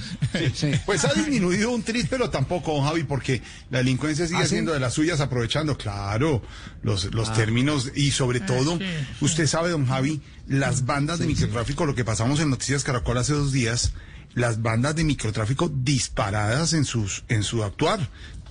Pues 0.84 1.04
ha 1.04 1.12
disminuido 1.14 1.70
un 1.70 1.82
tris, 1.82 2.06
pero 2.08 2.30
tampoco, 2.30 2.74
don 2.74 2.84
Javi, 2.84 3.04
porque 3.04 3.42
la 3.70 3.78
delincuencia 3.78 4.26
sigue 4.26 4.38
¿Ah, 4.38 4.42
sí? 4.42 4.46
haciendo 4.46 4.72
de 4.72 4.80
las 4.80 4.94
suyas, 4.94 5.20
aprovechando, 5.20 5.76
claro, 5.76 6.42
los, 6.82 7.12
los 7.14 7.28
Ah. 7.30 7.34
términos 7.34 7.92
y 7.94 8.10
sobre 8.10 8.40
todo, 8.40 8.78
sí, 8.78 8.84
usted 9.20 9.46
sabe, 9.46 9.70
don 9.70 9.86
Javi, 9.86 10.20
las 10.46 10.84
bandas 10.86 11.18
de 11.18 11.26
microtráfico, 11.26 11.86
lo 11.86 11.94
que 11.94 12.04
pasamos 12.04 12.40
en 12.40 12.50
Noticias 12.50 12.84
Caracol 12.84 13.18
hace 13.18 13.32
dos 13.32 13.52
días, 13.52 13.92
las 14.34 14.60
bandas 14.62 14.94
de 14.96 15.04
microtráfico 15.04 15.70
disparadas 15.72 16.72
en 16.74 16.84
sus, 16.84 17.24
en 17.28 17.42
su 17.42 17.64
actuar, 17.64 18.08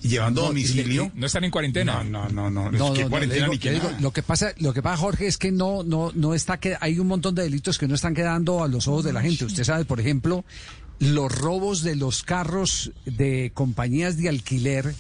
llevando 0.07 0.41
a 0.41 0.43
No, 0.43 0.47
domicilio. 0.49 1.11
No 1.15 1.25
están 1.25 1.43
en 1.43 1.51
cuarentena. 1.51 2.03
No, 2.03 2.29
no, 2.29 2.49
no, 2.49 2.71
no, 2.71 2.93
cuarentena 3.09 3.47
digo- 3.49 3.53
ni 3.63 3.69
digo, 3.71 3.91
lo 3.99 4.11
que 4.11 4.21
pasa, 4.23 4.53
lo 4.57 4.73
que 4.73 4.81
pasa, 4.81 4.97
Jorge, 4.97 5.27
es 5.27 5.37
que 5.37 5.51
no, 5.51 5.83
no, 5.83 6.11
no 6.15 6.33
está 6.33 6.59
que 6.59 6.75
hay 6.79 6.99
un 6.99 7.07
montón 7.07 7.35
de 7.35 7.43
delitos 7.43 7.77
que 7.77 7.87
no 7.87 7.95
están 7.95 8.13
quedando 8.13 8.63
a 8.63 8.67
los 8.67 8.87
ojos 8.87 9.03
de 9.05 9.13
la 9.13 9.21
gente. 9.21 9.45
Usted 9.45 9.63
sabe, 9.63 9.85
por 9.85 9.99
ejemplo, 9.99 10.43
los 10.99 11.31
robos 11.31 11.81
de 11.81 11.95
los 11.95 12.23
carros 12.23 12.91
de 13.05 13.51
compañías 13.53 14.17
de 14.17 14.29
alquiler 14.29 14.95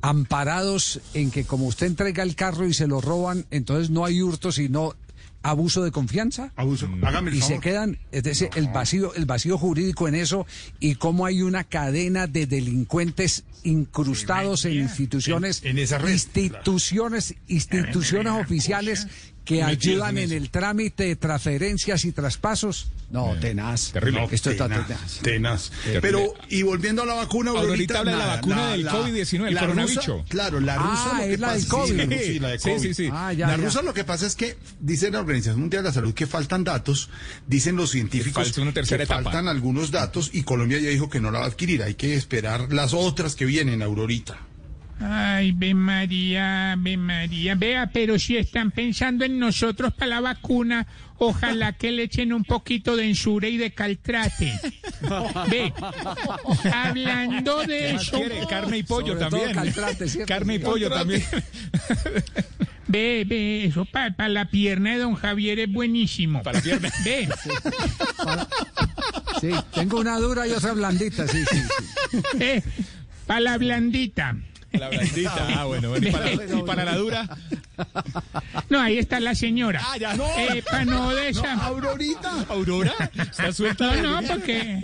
amparados 0.00 1.00
en 1.14 1.30
que 1.30 1.44
como 1.44 1.66
usted 1.66 1.86
entrega 1.86 2.22
el 2.22 2.34
carro 2.36 2.66
y 2.66 2.74
se 2.74 2.86
lo 2.86 3.00
roban, 3.00 3.46
entonces 3.50 3.90
no 3.90 4.04
hay 4.04 4.22
hurto, 4.22 4.52
sino 4.52 4.94
abuso 5.42 5.84
de 5.84 5.90
confianza. 5.90 6.52
Abuso, 6.56 6.88
hágame 7.02 7.30
el 7.30 7.36
y 7.36 7.40
se 7.42 7.60
quedan, 7.60 7.98
es 8.12 8.22
decir, 8.22 8.50
el 8.56 8.68
vacío, 8.68 9.14
el 9.14 9.24
vacío 9.26 9.56
jurídico 9.56 10.08
en 10.08 10.14
eso 10.14 10.46
y 10.80 10.96
cómo 10.96 11.26
hay 11.26 11.42
una 11.42 11.64
cadena 11.64 12.26
de 12.26 12.46
delincuentes 12.46 13.44
incrustados 13.64 14.64
en 14.64 14.74
instituciones, 14.74 15.62
En- 15.62 15.70
en 15.72 15.78
esa 15.78 15.98
red, 15.98 16.12
instituciones, 16.12 17.34
instituciones 17.48 18.32
oficiales 18.32 19.06
que 19.48 19.62
ayudan 19.62 20.18
en 20.18 20.30
el 20.32 20.50
trámite 20.50 21.04
de 21.04 21.16
transferencias 21.16 22.04
y 22.04 22.12
traspasos. 22.12 22.88
No, 23.10 23.34
tenaz. 23.40 23.92
terrible. 23.92 24.20
No, 24.20 24.28
Esto 24.30 24.50
está 24.50 24.68
tenaz, 24.68 24.86
tenaz. 24.86 25.18
tenaz. 25.22 25.70
Terrible. 25.82 26.00
Pero, 26.02 26.34
y 26.50 26.60
volviendo 26.62 27.04
a 27.04 27.06
la 27.06 27.14
vacuna, 27.14 27.52
Aurorita 27.52 27.96
Aurorita, 27.96 27.98
habla 28.00 28.10
de 28.12 28.16
la 28.18 28.24
nada, 28.24 28.36
vacuna 28.36 28.70
del 28.72 28.86
COVID-19, 28.86 29.48
el 29.48 29.54
la 29.54 29.60
coronavirus. 29.62 30.06
rusa- 30.06 30.24
Claro, 30.28 30.60
la 30.60 30.74
Ah, 30.74 30.78
rusa 30.78 31.12
lo 31.14 31.24
que 31.24 31.32
es 31.32 31.40
la 31.40 31.52
del 31.54 31.62
pasa- 31.62 31.70
COVID. 31.70 32.00
Sí, 32.18 32.18
sí, 32.26 32.38
la 32.38 32.48
de 32.48 32.58
Sí, 32.58 32.68
COVID. 32.68 32.82
sí, 32.82 32.94
sí. 32.94 33.08
Ah, 33.10 33.32
ya, 33.32 33.46
la 33.46 33.56
ya. 33.56 33.62
rusa 33.64 33.80
lo 33.82 33.94
que 33.94 34.04
pasa 34.04 34.26
es 34.26 34.36
que 34.36 34.58
dice 34.80 35.10
la 35.10 35.20
Organización 35.20 35.58
Mundial 35.60 35.82
de 35.84 35.88
la 35.88 35.94
Salud 35.94 36.12
que 36.12 36.26
faltan 36.26 36.64
datos, 36.64 37.08
dicen 37.46 37.76
los 37.76 37.90
científicos 37.90 38.44
falta 38.44 38.60
una 38.60 38.72
tercera 38.74 38.98
que 38.98 39.04
etapa. 39.04 39.22
faltan 39.22 39.48
algunos 39.48 39.90
datos 39.90 40.28
y 40.34 40.42
Colombia 40.42 40.78
ya 40.78 40.90
dijo 40.90 41.08
que 41.08 41.20
no 41.20 41.30
la 41.30 41.38
va 41.38 41.44
a 41.46 41.48
adquirir, 41.48 41.82
hay 41.82 41.94
que 41.94 42.14
esperar 42.14 42.70
las 42.74 42.92
otras 42.92 43.34
que 43.36 43.46
vienen, 43.46 43.80
Aurorita. 43.80 44.36
Ay, 45.00 45.52
ve 45.52 45.74
María, 45.74 46.74
ve 46.76 46.96
María. 46.96 47.54
Vea, 47.54 47.90
pero 47.92 48.18
si 48.18 48.36
están 48.36 48.70
pensando 48.72 49.24
en 49.24 49.38
nosotros 49.38 49.94
para 49.94 50.16
la 50.16 50.20
vacuna, 50.20 50.86
ojalá 51.18 51.72
que 51.74 51.92
le 51.92 52.04
echen 52.04 52.32
un 52.32 52.42
poquito 52.44 52.96
de 52.96 53.08
ensure 53.08 53.48
y 53.48 53.58
de 53.58 53.72
caltrate. 53.72 54.52
Ve, 55.50 55.72
hablando 56.72 57.60
de 57.60 57.78
¿Qué 57.78 57.92
más 57.92 58.02
eso, 58.02 58.16
quiere? 58.18 58.46
Carne 58.48 58.78
y 58.78 58.82
pollo 58.82 59.12
Sobre 59.14 59.20
todo 59.26 59.30
también. 59.30 59.54
caltrate, 59.54 60.08
¿cierto? 60.08 60.34
Carne 60.34 60.54
y 60.56 60.58
pollo 60.58 60.90
también. 60.90 61.22
ve, 62.88 63.24
ve, 63.26 63.64
eso 63.66 63.84
para 63.84 64.28
la 64.28 64.46
pierna 64.46 64.90
de 64.92 64.98
don 64.98 65.14
Javier 65.14 65.60
es 65.60 65.72
buenísimo. 65.72 66.42
Para 66.42 66.58
la 66.58 66.64
pierna. 66.64 66.90
Ve, 67.04 67.28
Sí, 69.40 69.50
tengo 69.72 70.00
una 70.00 70.18
dura 70.18 70.48
y 70.48 70.50
otra 70.50 70.72
blandita, 70.72 71.28
sí, 71.28 71.38
sí. 71.48 71.58
sí. 72.10 72.18
ve, 72.36 72.62
para 73.26 73.40
la 73.40 73.58
blandita. 73.58 74.36
La 74.72 74.88
blandita. 74.90 75.48
Ah, 75.56 75.64
bueno, 75.64 75.88
bueno. 75.90 76.08
¿Y 76.08 76.12
para, 76.12 76.32
y 76.32 76.62
para 76.66 76.84
la 76.84 76.96
dura? 76.96 77.28
No, 78.68 78.80
ahí 78.80 78.98
está 78.98 79.18
la 79.20 79.34
señora. 79.34 79.80
Ah, 79.84 79.96
ya 79.96 80.14
no. 80.14 80.24
Eh, 80.36 80.62
pa' 80.68 80.84
no 80.84 81.14
de 81.14 81.30
esa. 81.30 81.54
Aurorita. 81.54 82.44
¿Aurora? 82.48 82.92
¿Está 83.14 83.52
suelta? 83.52 83.96
No, 83.96 84.20
no, 84.20 84.28
porque. 84.28 84.80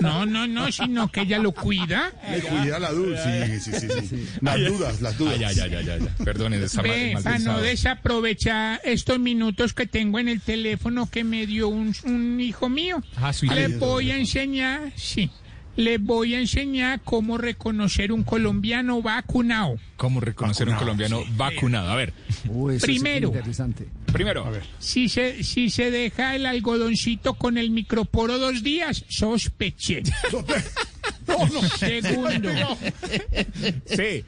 No, 0.00 0.24
no, 0.26 0.46
no, 0.46 0.70
sino 0.72 1.10
que 1.10 1.20
ella 1.22 1.38
lo 1.38 1.52
cuida. 1.52 2.12
Le 2.30 2.40
cuida 2.40 2.78
la 2.78 2.90
duda, 2.92 3.22
sí, 3.22 3.60
sí, 3.60 3.72
sí, 3.80 3.88
sí. 4.08 4.28
Las 4.40 4.58
dudas, 4.58 5.00
las 5.02 5.18
dudas. 5.18 5.34
Ah, 5.36 5.40
ya, 5.40 5.52
ya, 5.52 5.66
ya, 5.66 5.80
ya, 5.82 5.98
ya. 5.98 6.24
Perdone, 6.24 6.58
de 6.58 6.66
esa 6.66 6.82
Ve, 6.82 7.12
mal 7.14 7.22
para 7.22 7.38
no 7.38 7.44
pensado. 7.44 7.62
desaprovechar 7.62 8.80
estos 8.84 9.18
minutos 9.18 9.74
que 9.74 9.86
tengo 9.86 10.18
en 10.18 10.28
el 10.28 10.40
teléfono 10.40 11.08
que 11.10 11.24
me 11.24 11.46
dio 11.46 11.68
un, 11.68 11.94
un 12.04 12.40
hijo 12.40 12.68
mío. 12.68 13.02
Ah, 13.16 13.32
su 13.32 13.46
Le 13.46 13.68
voy 13.68 14.10
a 14.10 14.16
enseñar, 14.16 14.92
sí, 14.96 15.30
le 15.76 15.98
voy 15.98 16.34
a 16.34 16.40
enseñar 16.40 17.00
cómo 17.02 17.38
reconocer 17.38 18.12
un 18.12 18.22
colombiano 18.24 19.00
vacunado. 19.02 19.76
¿Cómo 19.96 20.20
reconocer 20.20 20.68
un 20.68 20.74
colombiano 20.76 21.22
vacunado? 21.36 21.90
A 21.90 21.96
ver, 21.96 22.12
Uy, 22.48 22.76
eso 22.76 22.86
sí 22.86 22.92
que 22.92 22.96
es 22.96 23.02
Primero. 23.02 23.28
interesante. 23.28 23.86
primero. 24.12 24.44
A 24.46 24.50
ver. 24.50 24.62
Si 24.78 25.08
se, 25.08 25.42
si 25.44 25.70
se 25.70 25.90
deja 25.90 26.34
el 26.36 26.44
algodoncito 26.46 27.34
con 27.34 27.56
el 27.56 27.70
microporo 27.70 28.38
dos 28.38 28.62
días, 28.62 29.04
sospeché. 29.08 30.02
Segundo, 31.78 32.50
Sí. 33.86 34.24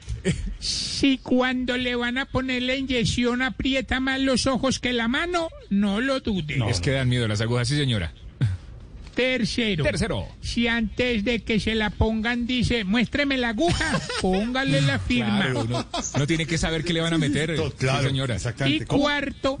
si 0.59 1.17
cuando 1.19 1.77
le 1.77 1.95
van 1.95 2.17
a 2.17 2.25
poner 2.25 2.63
la 2.63 2.75
inyección 2.75 3.41
aprieta 3.41 3.99
más 3.99 4.19
los 4.19 4.47
ojos 4.47 4.79
que 4.79 4.93
la 4.93 5.07
mano, 5.07 5.49
no 5.69 6.01
lo 6.01 6.19
dude. 6.21 6.57
es 6.69 6.79
que 6.79 6.91
dan 6.91 7.09
miedo 7.09 7.27
las 7.27 7.41
agujas, 7.41 7.67
sí, 7.67 7.75
señora. 7.77 8.13
Tercero, 9.15 9.83
Tercero. 9.83 10.27
si 10.41 10.67
antes 10.67 11.23
de 11.23 11.41
que 11.43 11.59
se 11.59 11.73
la 11.73 11.89
pongan 11.89 12.45
dice, 12.45 12.83
muéstreme 12.83 13.37
la 13.37 13.49
aguja, 13.49 13.99
póngale 14.21 14.81
la 14.81 14.99
firma. 14.99 15.51
Claro, 15.51 15.85
uno 16.15 16.27
tiene 16.27 16.45
que 16.45 16.57
saber 16.57 16.83
qué 16.83 16.93
le 16.93 17.01
van 17.01 17.13
a 17.13 17.17
meter. 17.17 17.55
Claro, 17.77 18.07
señora. 18.07 18.37
Y 18.65 18.81
cuarto, 18.81 19.57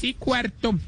y 0.00 0.14
cuarto, 0.14 0.78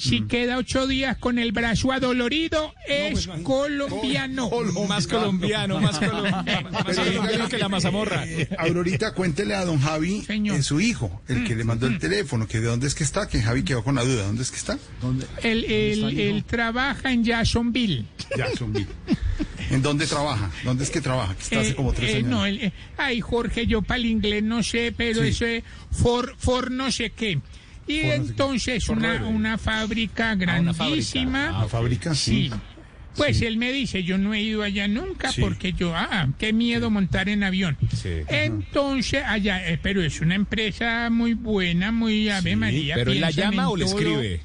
si 0.00 0.22
queda 0.22 0.56
ocho 0.56 0.86
días 0.86 1.16
con 1.18 1.38
el 1.38 1.52
brazo 1.52 1.92
adolorido, 1.92 2.74
es 2.88 3.28
colombiano. 3.42 4.50
Más 4.88 5.06
colombiano, 5.06 5.78
más 5.80 5.98
colombiano. 5.98 6.70
Más 6.70 6.96
colombiano 6.96 7.48
que 7.48 7.58
la 7.58 7.68
mazamorra. 7.68 8.26
Eh, 8.26 8.48
Aurorita, 8.58 9.12
cuéntele 9.12 9.54
a 9.54 9.64
don 9.64 9.78
Javi, 9.80 10.22
Señor. 10.22 10.56
eh, 10.58 10.62
su 10.62 10.80
hijo, 10.80 11.20
el 11.28 11.44
que 11.44 11.54
le 11.54 11.64
mandó 11.64 11.86
el 11.86 11.98
teléfono, 11.98 12.46
que 12.48 12.60
de 12.60 12.66
dónde 12.68 12.86
es 12.86 12.94
que 12.94 13.04
está, 13.04 13.28
que 13.28 13.42
Javi 13.42 13.62
quedó 13.62 13.84
con 13.84 13.94
la 13.94 14.04
duda, 14.04 14.24
¿dónde 14.24 14.42
es 14.42 14.50
que 14.50 14.56
está? 14.56 14.78
¿Dónde? 15.02 15.26
Él, 15.42 16.44
trabaja 16.46 17.12
en 17.12 17.22
Jacksonville. 17.24 18.06
Jacksonville. 18.36 18.86
¿En 19.70 19.82
dónde 19.82 20.06
trabaja? 20.06 20.50
¿Dónde 20.64 20.82
es 20.84 20.90
que 20.90 21.00
trabaja? 21.00 21.34
Que 21.36 21.42
está 21.42 21.60
hace 21.60 21.70
Eh, 21.70 21.74
como 21.76 21.92
tres 21.92 22.10
eh, 22.10 22.16
años. 22.16 22.28
no, 22.30 22.46
eh, 22.46 22.72
ay, 22.96 23.20
Jorge, 23.20 23.66
yo 23.66 23.82
para 23.82 23.98
el 23.98 24.06
inglés 24.06 24.42
no 24.42 24.62
sé, 24.62 24.92
pero 24.96 25.22
Sí. 25.22 25.28
eso 25.28 25.44
es 25.46 25.62
for, 25.92 26.34
for 26.38 26.70
no 26.70 26.90
sé 26.90 27.10
qué. 27.10 27.38
Y 27.90 27.96
no 28.02 28.08
sé 28.08 28.14
entonces 28.14 28.88
una, 28.88 29.18
nueve. 29.18 29.26
una 29.26 29.58
fábrica 29.58 30.30
Ah, 30.30 30.34
una 30.60 30.74
fábrica. 30.74 30.84
grandísima. 30.84 32.14
Sí. 32.14 32.50
Sí. 32.50 32.50
Pues 33.16 33.42
él 33.42 33.56
me 33.56 33.72
dice, 33.72 34.04
yo 34.04 34.18
no 34.18 34.32
he 34.34 34.40
ido 34.40 34.62
allá 34.62 34.86
nunca 34.86 35.32
Sí. 35.32 35.40
porque 35.40 35.72
yo, 35.72 35.94
ah, 35.96 36.28
qué 36.38 36.52
miedo 36.52 36.90
montar 36.90 37.28
en 37.28 37.42
avión. 37.42 37.76
Sí. 37.94 38.10
Entonces, 38.28 39.22
allá, 39.26 39.68
eh, 39.68 39.78
pero 39.82 40.00
es 40.00 40.20
una 40.20 40.36
empresa 40.36 41.10
muy 41.10 41.34
buena, 41.34 41.90
muy 41.90 42.28
Ave 42.30 42.54
María. 42.56 42.94
¿Pero 42.94 43.10
él 43.12 43.20
la 43.20 43.30
llama 43.30 43.68
o 43.68 43.76
le 43.76 43.84
todo. 43.84 43.98
escribe? 43.98 44.40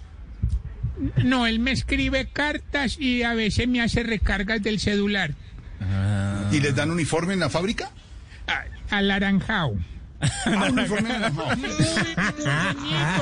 No, 1.23 1.45
él 1.45 1.59
me 1.59 1.71
escribe 1.71 2.27
cartas 2.31 2.97
y 2.99 3.21
a 3.23 3.33
veces 3.33 3.67
me 3.67 3.81
hace 3.81 4.01
recargas 4.01 4.63
del 4.63 4.79
celular. 4.79 5.35
¿Y 6.51 6.59
les 6.59 6.73
dan 6.75 6.89
uniforme 6.89 7.33
en 7.33 7.41
la 7.41 7.49
fábrica? 7.49 7.91
Alaranjao. 8.89 9.77
Ah, 10.45 10.69
uniforme 10.71 11.09
anaranjado. 11.09 11.49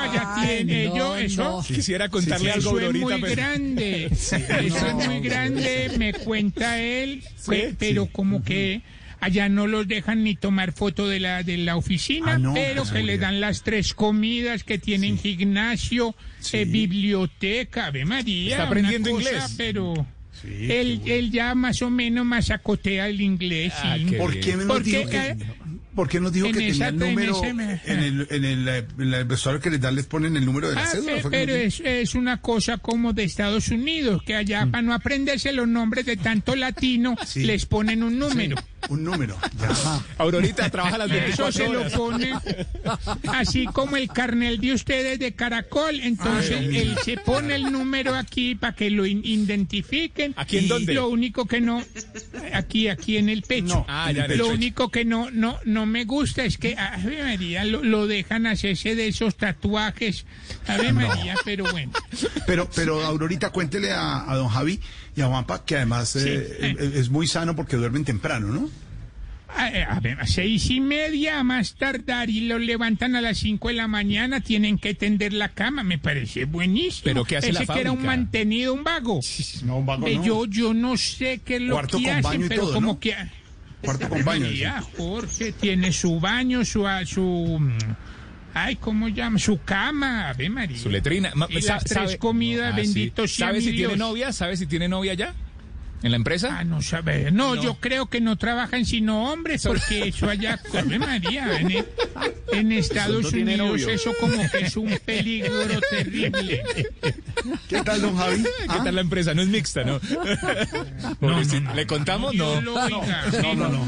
allá 0.02 0.36
tiene 0.46 0.86
yo 0.96 1.16
eso. 1.18 1.64
Quisiera 1.68 2.10
contarle 2.10 2.50
Eso 2.50 2.58
algo, 2.70 2.80
es 2.80 2.86
Aurorita, 2.86 3.06
muy 3.08 3.22
pero- 3.22 3.36
grande. 3.36 4.06
Eso 4.12 4.36
es 4.38 5.08
muy 5.08 5.20
grande, 5.22 5.92
me 5.98 6.14
cuenta 6.14 6.80
él. 6.80 7.24
pe- 7.48 7.76
pero 7.78 8.08
como 8.08 8.44
que 8.44 8.82
allá 9.20 9.48
no 9.50 9.68
los 9.68 9.88
dejan 9.88 10.24
ni 10.24 10.36
tomar 10.36 10.74
foto 10.74 11.08
de 11.08 11.20
la 11.20 11.44
de 11.44 11.58
la 11.58 11.78
oficina, 11.78 12.34
Ah, 12.34 12.38
no, 12.38 12.54
pero 12.54 12.84
que 12.84 13.04
le 13.04 13.18
dan 13.18 13.40
las 13.40 13.64
tres 13.64 13.94
comidas, 13.94 14.64
que 14.64 14.78
tienen 14.78 15.18
gimnasio, 15.18 16.16
eh, 16.52 16.66
biblioteca, 16.66 17.88
Ave 17.88 18.06
María. 18.06 18.52
Está 18.52 18.64
una 18.64 18.68
aprendiendo 18.68 19.12
cosa, 19.12 19.30
inglés. 19.32 19.54
Pero 19.58 20.08
él, 20.44 21.02
él 21.06 21.32
ya 21.32 21.56
más 21.56 21.82
o 21.82 21.90
menos 21.90 22.26
masacotea 22.26 23.08
el 23.08 23.22
inglés. 23.22 23.72
Ah, 23.78 23.96
sí. 23.98 24.06
qué 24.08 24.18
¿Por 24.18 24.38
qué 24.40 24.56
nos 24.58 24.66
Porque, 24.66 24.90
dijo 24.98 25.10
que, 25.10 25.18
eh, 25.28 25.38
por 25.96 26.10
qué 26.10 26.20
nos 26.20 26.34
dijo 26.34 26.48
en 26.48 26.54
que 26.54 26.60
tenía 26.60 26.88
el 26.90 26.94
en 26.96 27.00
número 27.00 27.42
me- 27.54 27.82
en 27.86 28.00
el, 28.00 28.28
en 28.30 28.46
el, 28.46 28.68
eh, 28.68 28.86
en 28.98 29.14
el 29.14 29.26
vestuario 29.26 29.62
que 29.62 29.70
les 29.70 29.80
dan 29.82 29.96
les 29.96 30.06
ponen 30.06 30.36
el 30.36 30.46
número 30.46 30.70
de 30.70 30.76
la 30.76 30.84
Ah, 30.84 30.88
cédula? 30.88 31.14
pe- 31.16 31.22
¿Fue 31.22 31.32
que 31.32 31.38
pero 31.38 31.56
es, 31.56 31.80
es 31.84 32.16
una 32.16 32.42
cosa 32.42 32.78
como 32.78 33.14
de 33.14 33.24
Estados 33.24 33.70
Unidos, 33.70 34.22
que 34.26 34.36
allá 34.36 34.66
para 34.70 34.82
no 34.82 34.94
aprenderse 34.94 35.52
los 35.54 35.68
nombres 35.68 36.06
de 36.06 36.18
tanto 36.18 36.56
latino, 36.56 37.16
Sí. 37.26 37.44
les 37.44 37.66
ponen 37.66 38.04
un 38.04 38.18
número. 38.20 38.56
Un 38.90 39.04
número. 39.04 39.38
ya. 39.60 40.02
Aurorita 40.18 40.70
trabaja 40.70 40.98
las 40.98 41.10
Eso 41.12 41.46
24 41.46 41.52
se 41.52 41.70
lo 41.70 41.90
pone 41.98 42.34
así 43.34 43.66
como 43.66 43.96
el 43.98 44.08
carnel 44.10 44.60
de 44.60 44.74
ustedes 44.74 45.20
de 45.20 45.34
Caracol. 45.34 46.00
Entonces 46.02 46.58
Ay, 46.60 46.78
él 46.78 46.96
se 47.04 47.18
pone 47.18 47.56
el 47.56 47.72
número 47.72 48.16
aquí 48.16 48.56
para 48.56 48.76
que 48.76 48.90
lo 48.90 49.06
in- 49.06 49.22
identifiquen. 49.24 50.34
¿Aquí 50.38 50.58
en 50.60 50.68
dónde? 50.68 50.94
Lo 50.94 51.08
único 51.10 51.46
que 51.46 51.62
no, 51.62 51.82
aquí, 52.54 52.88
aquí 52.90 53.18
en 53.18 53.30
el 53.30 53.42
pecho. 53.44 53.64
No, 53.76 53.86
Ah, 53.88 54.12
ya 54.12 54.28
lo 54.28 54.48
único 54.50 54.90
que 54.90 55.06
no, 55.06 55.30
no, 55.32 55.58
no 55.66 55.86
me 55.86 56.06
gusta 56.06 56.44
es 56.44 56.58
que 56.58 56.76
Ave 56.78 57.24
María 57.24 57.64
lo, 57.66 57.84
lo 57.84 58.08
dejan 58.08 58.48
hacerse 58.48 58.96
de 58.96 59.08
esos 59.08 59.36
tatuajes. 59.36 60.26
Ave 60.68 60.92
María, 60.94 61.36
pero 61.46 61.66
bueno. 61.72 61.92
Pero, 62.46 62.70
pero 62.76 63.04
Aurorita, 63.04 63.50
cuéntele 63.52 63.92
a, 63.92 64.30
a 64.30 64.36
don 64.36 64.50
Javi 64.50 64.80
y 65.16 65.22
a 65.22 65.28
Juanpa 65.28 65.64
que 65.66 65.78
además 65.78 66.16
eh, 66.16 66.76
es, 66.80 66.96
es 66.96 67.10
muy 67.10 67.28
sano 67.28 67.56
porque 67.56 67.76
duermen 67.78 68.04
temprano, 68.06 68.48
¿no? 68.48 68.70
A, 69.56 69.66
a 69.68 70.00
ver, 70.00 70.20
a 70.20 70.26
seis 70.26 70.72
y 70.72 70.80
media 70.82 71.40
a 71.40 71.44
más 71.44 71.76
tardar 71.76 72.32
y 72.32 72.48
lo 72.48 72.58
levantan 72.58 73.16
a 73.16 73.22
las 73.22 73.38
cinco 73.38 73.68
de 73.68 73.76
la 73.76 73.88
mañana, 73.88 74.42
tienen 74.42 74.80
que 74.80 74.96
tender 74.96 75.32
la 75.32 75.50
cama, 75.50 75.84
me 75.84 76.00
parece 76.00 76.46
buenísimo. 76.46 77.04
¿Pero 77.04 77.24
qué 77.24 77.38
hace 77.38 77.50
Ese 77.52 77.66
la 77.66 77.74
que 77.74 77.82
era 77.82 77.92
un 77.92 78.02
mantenido, 78.04 78.74
un 78.74 78.84
vago. 78.84 79.20
No, 79.64 79.78
un 79.78 79.86
vago 79.86 80.08
Eh, 80.08 80.16
no. 80.16 80.24
yo, 80.26 80.46
yo 80.48 80.74
no 80.74 80.98
sé 80.98 81.42
qué 81.46 81.58
es 81.58 81.62
lo 81.62 81.76
Cuarto 81.76 82.00
que 82.00 82.06
con 82.06 82.12
hacen, 82.14 82.24
baño 82.24 82.46
y 82.46 82.50
pero 82.50 82.62
todo, 82.64 82.74
como 82.74 82.88
¿no? 82.94 83.00
que... 83.00 83.16
Cuarto 83.84 84.10
con 84.10 84.24
baño. 84.26 84.48
Jorge, 84.98 85.52
tiene 85.52 85.92
su 85.92 86.20
baño, 86.20 86.66
su... 86.66 86.88
a- 86.88 87.06
su 87.06 87.22
mm, 87.60 87.78
ay, 88.54 88.76
¿cómo 88.78 89.08
llama? 89.10 89.40
Su 89.40 89.60
cama, 89.64 90.30
Ave 90.30 90.50
María. 90.50 90.78
Su 90.78 90.90
letrina. 90.90 91.34
Y 91.50 91.62
las 91.62 91.84
tres 91.84 92.18
comidas, 92.18 92.74
Ah, 92.74 92.78
sí. 92.78 92.82
bendito 92.94 93.28
sea 93.28 93.48
¿Sabe 93.48 93.60
mi 93.60 93.66
si 93.66 93.72
tiene 93.76 93.96
novia? 93.98 94.32
¿Sabe 94.34 94.58
si 94.58 94.66
tiene 94.68 94.88
novia 94.88 95.14
ya? 95.14 95.34
¿En 96.04 96.12
la 96.12 96.18
empresa? 96.18 96.58
Ah, 96.60 96.64
no 96.66 96.82
sabe. 96.82 97.32
No, 97.32 97.56
No. 97.56 97.64
yo 97.64 97.76
creo 97.80 98.08
que 98.08 98.20
no 98.22 98.38
trabajan 98.38 98.86
sino 98.86 99.32
hombres, 99.32 99.64
porque 99.66 100.10
eso 100.10 100.30
allá, 100.30 100.60
Ave 100.78 101.00
María, 101.00 101.60
en, 101.60 101.72
e- 101.72 101.86
en 102.52 102.72
Estados 102.74 103.32
No 103.34 103.40
Unidos 103.40 103.82
eso 103.84 104.14
como 104.20 104.36
que 104.52 104.60
es 104.66 104.76
un 104.78 105.00
peligro 105.06 105.52
terrible. 105.90 106.62
¿Qué 107.70 107.82
tal, 107.84 108.02
don 108.02 108.18
Javi? 108.18 108.44
¿Qué 108.44 108.50
¿Ah? 108.68 108.82
tal 108.84 108.96
la 108.96 109.02
empresa? 109.02 109.34
No 109.34 109.42
es 109.42 109.48
mixta, 109.48 109.84
¿no? 109.86 110.00
¿Le 111.74 111.88
contamos? 111.88 112.36
No. 112.36 112.62
Lo 112.62 112.74
no, 112.90 113.56
no, 113.56 113.70
no. 113.70 113.86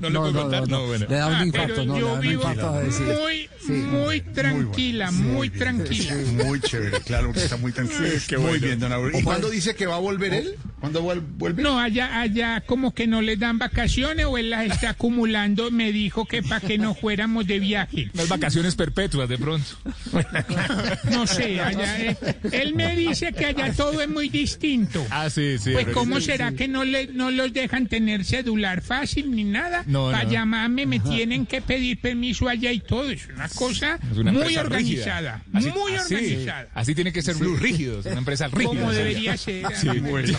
¿No 0.00 0.10
le 0.10 0.18
puedo 0.18 0.32
contar? 0.32 0.68
No, 0.68 0.86
bueno. 0.86 1.06
Le 1.08 1.14
da 1.16 1.26
un 1.28 1.34
Ah, 1.34 1.44
infarto, 1.46 1.74
pero 1.74 1.84
no, 1.86 1.94
le 1.94 2.00
yo 2.00 2.18
vivo 2.18 2.44
muy, 2.48 3.48
muy 3.68 4.20
tranquila, 4.20 5.10
muy, 5.10 5.48
bien. 5.48 5.60
tranquila. 5.62 6.14
Muy 6.44 6.60
chévere, 6.60 7.00
claro 7.02 7.32
que 7.32 7.40
está 7.40 7.56
muy 7.56 7.72
tranquilo. 7.72 8.00
Qué 8.26 8.36
Muy 8.38 8.58
bien, 8.58 8.78
don 8.80 8.92
Aurorita. 8.92 9.20
¿Y 9.20 9.22
cuándo 9.22 9.48
dice 9.50 9.74
que 9.74 9.86
va 9.86 9.96
a 9.96 10.00
volver 10.00 10.34
él? 10.34 10.56
¿Cuándo 10.80 11.02
vuel- 11.02 11.19
vuelve? 11.20 11.62
No, 11.62 11.78
allá, 11.78 12.20
allá 12.20 12.60
como 12.62 12.92
que 12.94 13.06
no 13.06 13.22
les 13.22 13.38
dan 13.38 13.58
vacaciones 13.58 14.26
o 14.26 14.38
él 14.38 14.50
las 14.50 14.66
está 14.66 14.90
acumulando. 14.90 15.70
Me 15.70 15.92
dijo 15.92 16.24
que 16.26 16.42
para 16.42 16.60
que 16.66 16.78
no 16.78 16.94
fuéramos 16.94 17.46
de 17.46 17.58
viaje. 17.60 18.10
Unas 18.14 18.28
vacaciones 18.28 18.74
perpetuas 18.74 19.28
de 19.28 19.38
pronto. 19.38 19.66
No 21.10 21.26
sé, 21.26 21.60
allá, 21.60 22.00
eh, 22.00 22.16
él 22.52 22.74
me 22.74 22.94
dice 22.96 23.32
que 23.32 23.46
allá 23.46 23.72
todo 23.72 24.00
es 24.00 24.08
muy 24.08 24.28
distinto. 24.28 25.04
Ah, 25.10 25.28
sí, 25.30 25.58
sí. 25.58 25.72
Pues 25.72 25.88
cómo 25.88 26.20
será 26.20 26.52
que 26.52 26.68
no 26.68 26.84
le, 26.84 27.08
no 27.08 27.30
los 27.30 27.52
dejan 27.52 27.86
tener 27.86 28.24
celular 28.24 28.80
fácil 28.82 29.30
ni 29.34 29.44
nada. 29.44 29.82
No, 29.86 30.10
Para 30.10 30.24
no. 30.24 30.30
llamarme 30.30 30.86
me 30.86 31.00
tienen 31.00 31.46
que 31.46 31.60
pedir 31.60 32.00
permiso 32.00 32.48
allá 32.48 32.72
y 32.72 32.80
todo. 32.80 33.10
Es 33.10 33.26
una 33.28 33.48
cosa 33.48 33.98
Es 34.10 34.18
una 34.18 34.32
muy 34.32 34.56
organizada. 34.56 35.42
Así- 35.52 35.70
muy 35.70 35.94
así- 35.94 36.14
organizada. 36.14 36.68
Así 36.74 36.94
tiene 36.94 37.12
que 37.12 37.22
ser 37.22 37.34
Blue 37.36 37.56
rígidos, 37.56 38.06
una 38.06 38.18
empresa 38.18 38.48
rígida. 38.48 38.68
Como 38.68 38.92
debería 38.92 39.36
ser. 39.36 39.64
Sí, 39.74 39.88
bueno. 40.00 40.32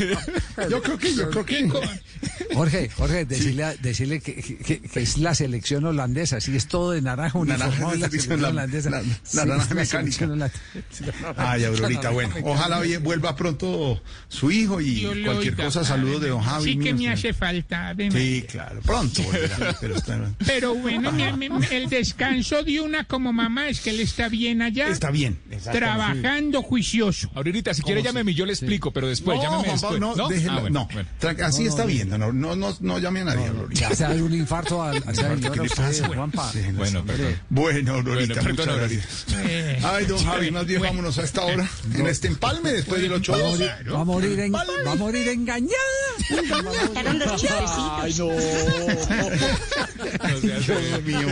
Yo 0.71 0.81
creo 0.81 0.97
que, 0.97 1.13
yo 1.15 1.29
creo 1.29 1.45
que. 1.45 1.69
Jorge, 2.53 2.89
Jorge, 2.89 3.25
decirle, 3.25 3.63
a- 3.63 3.75
decirle 3.75 4.19
que, 4.21 4.35
que- 4.35 4.79
que 4.81 4.99
es 4.99 5.17
la 5.17 5.33
selección 5.35 5.85
holandesa, 5.85 6.39
sí, 6.41 6.55
es 6.55 6.67
todo 6.67 6.91
de 6.91 7.01
naranja 7.01 7.37
uniformado 7.37 7.71
Naranja, 7.71 7.85
la 7.85 7.91
selección 8.09 8.11
selección 8.11 8.41
la- 8.41 8.47
holandesa. 8.49 8.89
la- 8.89 9.01
la 9.01 9.03
Sí, 9.23 9.37
naranja 9.37 9.63
es 9.63 9.69
mecánica. 9.69 9.97
selección 9.97 10.31
holandesa. 10.31 11.33
Ay, 11.37 11.63
Aurorita, 11.65 12.09
bueno. 12.11 12.35
Ojalá 12.43 12.79
bien- 12.81 13.03
vuelva 13.03 13.35
pronto 13.35 14.01
su 14.27 14.51
hijo 14.51 14.81
y 14.81 14.95
Dios 14.95 15.17
cualquier 15.25 15.53
oiga, 15.53 15.65
cosa, 15.65 15.83
saludos 15.83 16.21
de 16.21 16.29
don 16.29 16.41
Javi. 16.41 16.63
Sí 16.73 16.79
que 16.79 16.93
míos, 16.93 16.99
me 16.99 17.09
hace 17.09 17.33
falta. 17.33 17.89
ave 17.89 18.11
Sí, 18.11 18.45
claro, 18.49 18.81
pronto 18.81 19.23
volverá, 19.23 19.77
pero 19.79 19.95
está, 19.95 20.19
Pero 20.45 20.75
bueno, 20.75 21.11
mi- 21.11 21.49
mi- 21.49 21.65
el 21.71 21.89
descanso 21.89 22.63
de 22.63 22.81
una 22.81 23.05
como 23.05 23.31
mamá 23.33 23.67
es 23.69 23.79
que 23.81 23.89
él 23.91 23.99
está 24.01 24.27
bien 24.29 24.61
allá. 24.61 24.87
está 24.89 25.11
bien. 25.11 25.39
Trabajando 25.71 26.61
juicioso. 26.61 27.29
Ahorita, 27.33 27.73
si 27.73 27.81
quiere 27.81 28.03
llámeme 28.03 28.31
y 28.31 28.35
yo 28.35 28.45
le 28.45 28.53
explico, 28.53 28.91
pero 28.91 29.07
después, 29.07 29.37
no, 29.37 29.43
llámeme 29.43 29.63
Juan 29.63 29.73
después. 29.73 29.91
Pablo, 29.99 30.15
no, 30.15 30.27
déjelo, 30.29 30.50
Ah, 30.51 30.59
bueno, 30.59 30.81
no. 30.81 30.87
bueno. 30.93 31.09
Así 31.45 31.65
está 31.65 31.85
bien, 31.85 32.09
no, 32.09 32.17
no, 32.31 32.55
no, 32.55 32.75
no 32.79 32.99
llame 32.99 33.21
a 33.21 33.25
nadie. 33.25 33.51
Ya 33.71 33.93
se 33.95 34.03
da 34.03 34.11
un 34.11 34.33
infarto 34.33 34.81
al, 34.83 35.01
al 35.05 35.15
señor, 35.15 35.39
¿Qué 35.39 35.49
le 35.49 35.61
usted, 35.61 35.83
pasa? 35.83 36.07
Juanpa. 36.07 36.51
Bueno, 36.73 37.03
perdón. 37.05 37.35
Bueno, 37.49 37.93
Aurorita, 37.93 38.33
Bueno, 38.41 38.49
muchas 38.49 38.77
gracias. 38.77 39.25
Eh, 39.45 39.79
Ay, 39.83 40.05
don 40.05 40.23
Javi, 40.23 40.51
más 40.51 40.65
bien 40.65 40.81
vámonos 40.81 41.17
a 41.17 41.23
esta 41.23 41.43
hora, 41.45 41.67
en 41.93 42.07
este 42.07 42.27
empalme, 42.27 42.71
después 42.73 43.01
del 43.01 43.13
8 43.13 43.31
Va 43.31 43.37
a 43.37 43.41
morir, 43.43 43.71
va 43.93 44.01
a 44.01 44.05
morir 44.05 44.39
en- 44.39 44.53
va 44.53 44.91
a 44.91 44.95
morir 44.95 45.27
engañada. 45.29 45.71
Ay, 48.01 48.13
no. 48.17 48.29
Dios 50.41 51.03
mío. 51.03 51.27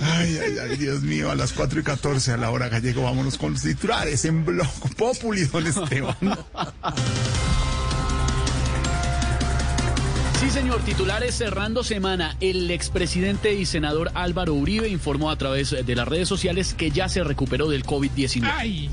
Ay, 0.00 0.38
ay, 0.42 0.56
ay, 0.70 0.76
Dios 0.76 1.02
mío, 1.02 1.30
a 1.30 1.34
las 1.34 1.52
4 1.52 1.80
y 1.80 1.82
14 1.82 2.32
a 2.32 2.36
la 2.36 2.50
hora 2.50 2.68
gallego, 2.68 3.02
vámonos 3.02 3.38
con 3.38 3.52
los 3.52 3.62
titulares 3.62 4.24
en 4.24 4.44
Blog 4.44 4.68
Populi, 4.96 5.44
don 5.44 5.66
Esteban. 5.66 6.16
Sí, 10.46 10.52
señor, 10.52 10.80
titulares 10.82 11.34
cerrando 11.34 11.82
semana. 11.82 12.36
El 12.40 12.70
expresidente 12.70 13.54
y 13.54 13.66
senador 13.66 14.12
Álvaro 14.14 14.54
Uribe 14.54 14.88
informó 14.88 15.32
a 15.32 15.36
través 15.36 15.74
de 15.84 15.96
las 15.96 16.06
redes 16.06 16.28
sociales 16.28 16.72
que 16.72 16.92
ya 16.92 17.08
se 17.08 17.24
recuperó 17.24 17.68
del 17.68 17.84
COVID-19. 17.84 18.48
Ay, 18.54 18.88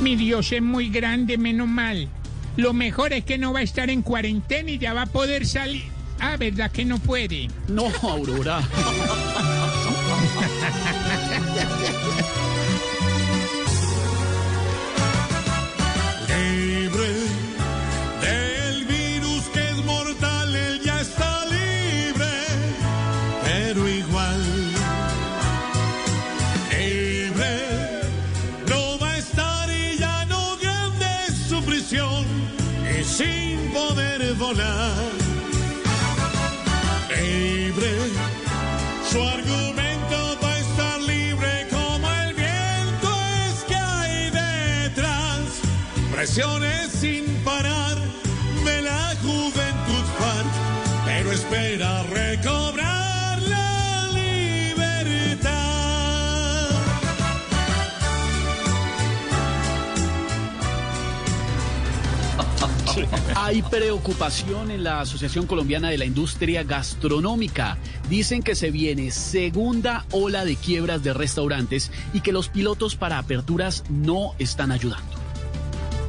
mi 0.00 0.16
Dios 0.16 0.50
es 0.50 0.62
muy 0.62 0.88
grande, 0.88 1.38
menos 1.38 1.68
mal. 1.68 2.08
Lo 2.56 2.72
mejor 2.72 3.12
es 3.12 3.24
que 3.24 3.38
no 3.38 3.52
va 3.52 3.60
a 3.60 3.62
estar 3.62 3.88
en 3.88 4.02
cuarentena 4.02 4.72
y 4.72 4.78
ya 4.78 4.94
va 4.94 5.02
a 5.02 5.06
poder 5.06 5.46
salir. 5.46 5.84
Ah, 6.18 6.36
¿verdad 6.36 6.72
que 6.72 6.84
no 6.84 6.98
puede? 6.98 7.50
No, 7.68 7.86
Aurora. 8.02 8.60
Sin 46.34 47.24
parar 47.44 47.96
de 48.64 48.82
la 48.82 49.14
juventud 49.22 50.04
pero 51.04 51.30
espera 51.30 52.02
recobrar 52.02 53.40
la 53.42 54.10
libertad. 54.12 55.52
Hay 63.36 63.62
preocupación 63.62 64.72
en 64.72 64.82
la 64.82 65.02
Asociación 65.02 65.46
Colombiana 65.46 65.90
de 65.90 65.98
la 65.98 66.04
Industria 66.04 66.64
Gastronómica. 66.64 67.78
Dicen 68.08 68.42
que 68.42 68.56
se 68.56 68.72
viene 68.72 69.12
segunda 69.12 70.04
ola 70.10 70.44
de 70.44 70.56
quiebras 70.56 71.04
de 71.04 71.14
restaurantes 71.14 71.92
y 72.12 72.22
que 72.22 72.32
los 72.32 72.48
pilotos 72.48 72.96
para 72.96 73.18
aperturas 73.18 73.84
no 73.88 74.34
están 74.40 74.72
ayudando. 74.72 75.23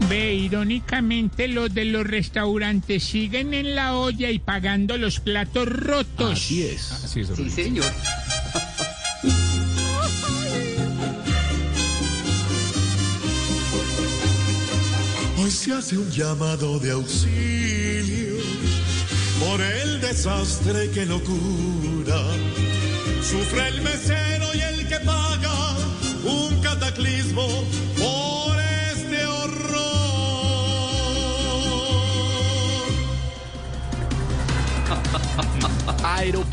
Ve, 0.10 0.36
irónicamente 0.36 1.48
los 1.48 1.74
de 1.74 1.86
los 1.86 2.06
restaurantes 2.06 3.04
siguen 3.04 3.54
en 3.54 3.76
la 3.76 3.96
olla 3.96 4.30
y 4.30 4.40
pagando 4.40 4.98
los 4.98 5.20
platos 5.20 5.68
rotos. 5.68 6.34
Así 6.34 6.64
es. 6.64 6.92
Así 6.92 7.22
es, 7.22 7.30
Sí, 7.36 7.50
señor. 7.50 7.86
Hoy 15.38 15.52
se 15.52 15.74
hace 15.74 15.98
un 15.98 16.10
llamado 16.12 16.80
de 16.80 16.92
auxilio 16.92 18.36
por 19.40 19.62
el 19.62 20.02
desastre 20.02 20.90
que 20.92 21.06
lo 21.06 21.20
cura. 21.24 22.22
Sufre 23.22 23.68
el 23.70 23.82
mesero 23.82 24.46
y 24.54 24.62
el 24.62 24.88
que 24.88 25.00
paga 25.00 25.25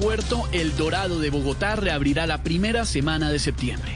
Aeropuerto 0.03 0.49
El 0.51 0.77
Dorado 0.77 1.21
de 1.21 1.31
Bogotá 1.31 1.77
reabrirá 1.77 2.27
la 2.27 2.43
primera 2.43 2.85
semana 2.85 3.31
de 3.31 3.39
septiembre. 3.39 3.93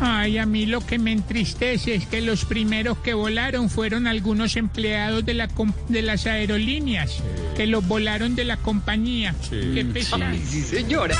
Ay, 0.00 0.38
a 0.38 0.46
mí 0.46 0.64
lo 0.64 0.80
que 0.86 0.96
me 1.00 1.10
entristece 1.10 1.96
es 1.96 2.06
que 2.06 2.20
los 2.20 2.44
primeros 2.44 2.98
que 2.98 3.14
volaron 3.14 3.68
fueron 3.68 4.06
algunos 4.06 4.54
empleados 4.54 5.26
de, 5.26 5.34
la 5.34 5.48
com- 5.48 5.72
de 5.88 6.02
las 6.02 6.26
aerolíneas, 6.26 7.16
que 7.56 7.66
los 7.66 7.84
volaron 7.88 8.36
de 8.36 8.44
la 8.44 8.58
compañía. 8.58 9.34
Qué 9.50 9.84
pesar. 9.92 10.36
Sí, 10.48 10.62
señora. 10.62 11.16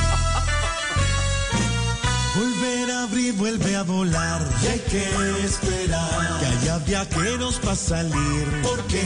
Volver 2.37 2.91
a 2.93 3.03
abrir, 3.03 3.33
vuelve 3.35 3.75
a 3.75 3.83
volar. 3.83 4.47
Y 4.63 4.67
hay 4.69 4.79
que 4.79 5.45
esperar 5.45 6.39
que 6.39 6.47
haya 6.47 6.79
viajeros 6.79 7.57
para 7.59 7.75
salir. 7.75 8.47
Porque 8.63 9.03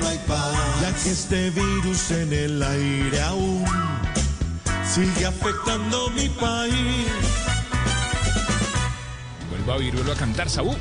no 0.00 0.08
hay 0.08 0.18
paz. 0.26 0.54
Ya 0.80 0.94
que 1.04 1.10
este 1.10 1.50
virus 1.50 2.10
en 2.12 2.32
el 2.32 2.62
aire 2.62 3.20
aún 3.20 3.62
sigue 4.94 5.26
afectando 5.26 6.10
mi 6.10 6.28
país. 6.28 7.06
Vuelva 9.50 9.74
a 9.74 9.76
oír, 9.76 9.94
vuelva 9.94 10.12
a 10.14 10.16
cantar, 10.16 10.48
Sabú. 10.50 10.74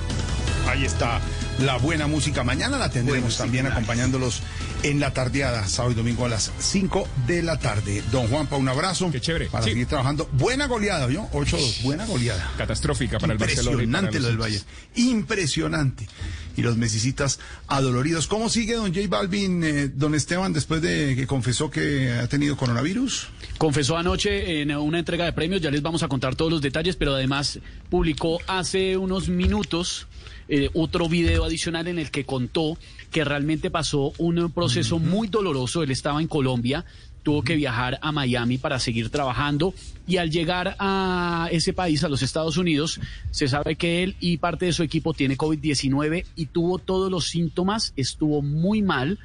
Ahí 0.67 0.85
está 0.85 1.19
la 1.59 1.77
buena 1.77 2.07
música. 2.07 2.43
Mañana 2.43 2.77
la 2.77 2.90
tendremos 2.90 3.38
también 3.38 3.65
acompañándolos 3.67 4.41
en 4.83 4.99
la 4.99 5.11
tardeada, 5.14 5.67
sábado 5.67 5.91
y 5.93 5.95
domingo 5.95 6.25
a 6.25 6.30
las 6.30 6.51
5 6.59 7.07
de 7.27 7.41
la 7.43 7.57
tarde. 7.59 8.03
Don 8.11 8.27
Juanpa, 8.27 8.56
un 8.57 8.67
abrazo. 8.69 9.11
Qué 9.11 9.22
chévere. 9.22 9.48
Para 9.48 9.64
Sí. 9.64 9.72
seguir 9.72 9.88
trabajando. 9.88 10.30
Buena 10.33 10.67
goleada, 10.67 11.06
¿vio? 11.07 11.27
8-2, 11.33 11.81
buena 11.83 12.06
goleada. 12.06 12.51
Catastrófica 12.57 13.19
para 13.19 13.33
el 13.33 13.40
Barcelona. 13.40 13.83
Impresionante 13.83 14.19
lo 14.19 14.27
del. 14.27 14.38
Valle. 14.38 14.61
Impresionante. 14.95 16.07
Y 16.55 16.61
los 16.61 16.77
mesicitas 16.77 17.39
adoloridos. 17.67 18.27
¿Cómo 18.27 18.49
sigue 18.49 18.75
don 18.75 18.93
J 18.93 19.07
Balvin, 19.07 19.63
eh, 19.63 19.88
don 19.88 20.15
Esteban, 20.15 20.53
después 20.53 20.81
de 20.81 21.15
que 21.15 21.27
confesó 21.27 21.69
que 21.69 22.11
ha 22.11 22.27
tenido 22.27 22.57
coronavirus? 22.57 23.27
Confesó 23.57 23.97
anoche 23.97 24.61
en 24.61 24.75
una 24.75 24.99
entrega 24.99 25.25
de 25.25 25.33
premios, 25.33 25.61
ya 25.61 25.71
les 25.71 25.81
vamos 25.81 26.03
a 26.03 26.07
contar 26.07 26.35
todos 26.35 26.51
los 26.51 26.61
detalles, 26.61 26.95
pero 26.95 27.13
además 27.13 27.59
publicó 27.89 28.39
hace 28.47 28.97
unos 28.97 29.30
minutos 29.30 30.07
eh, 30.53 30.69
otro 30.73 31.07
video 31.07 31.45
adicional 31.45 31.88
en 31.88 31.97
el 31.97 32.11
que 32.11 32.25
contó 32.25 32.77
que 33.09 33.23
realmente 33.23 33.71
pasó 33.71 34.11
un 34.17 34.51
proceso 34.51 34.99
muy 34.99 35.30
doloroso. 35.30 35.81
Él 35.81 35.91
estaba 35.91 36.21
en 36.21 36.27
Colombia, 36.27 36.83
tuvo 37.24 37.43
que 37.43 37.56
viajar 37.56 38.00
a 38.01 38.11
Miami 38.11 38.58
para 38.58 38.80
seguir 38.80 39.09
trabajando 39.09 39.74
y 40.08 40.17
al 40.17 40.32
llegar 40.32 40.75
a 40.80 41.48
ese 41.51 41.74
país, 41.74 42.03
a 42.03 42.09
los 42.09 42.22
Estados 42.22 42.58
Unidos, 42.58 43.00
se 43.32 43.48
sabe 43.48 43.75
que 43.75 44.03
él 44.03 44.16
y 44.19 44.38
parte 44.38 44.66
de 44.66 44.74
su 44.74 44.83
equipo 44.83 45.14
tiene 45.14 45.38
COVID-19 45.38 46.25
y 46.35 46.45
tuvo 46.48 46.80
todos 46.80 47.11
los 47.11 47.27
síntomas, 47.27 47.93
estuvo 47.95 48.41
muy 48.41 48.82
mal. 48.82 49.19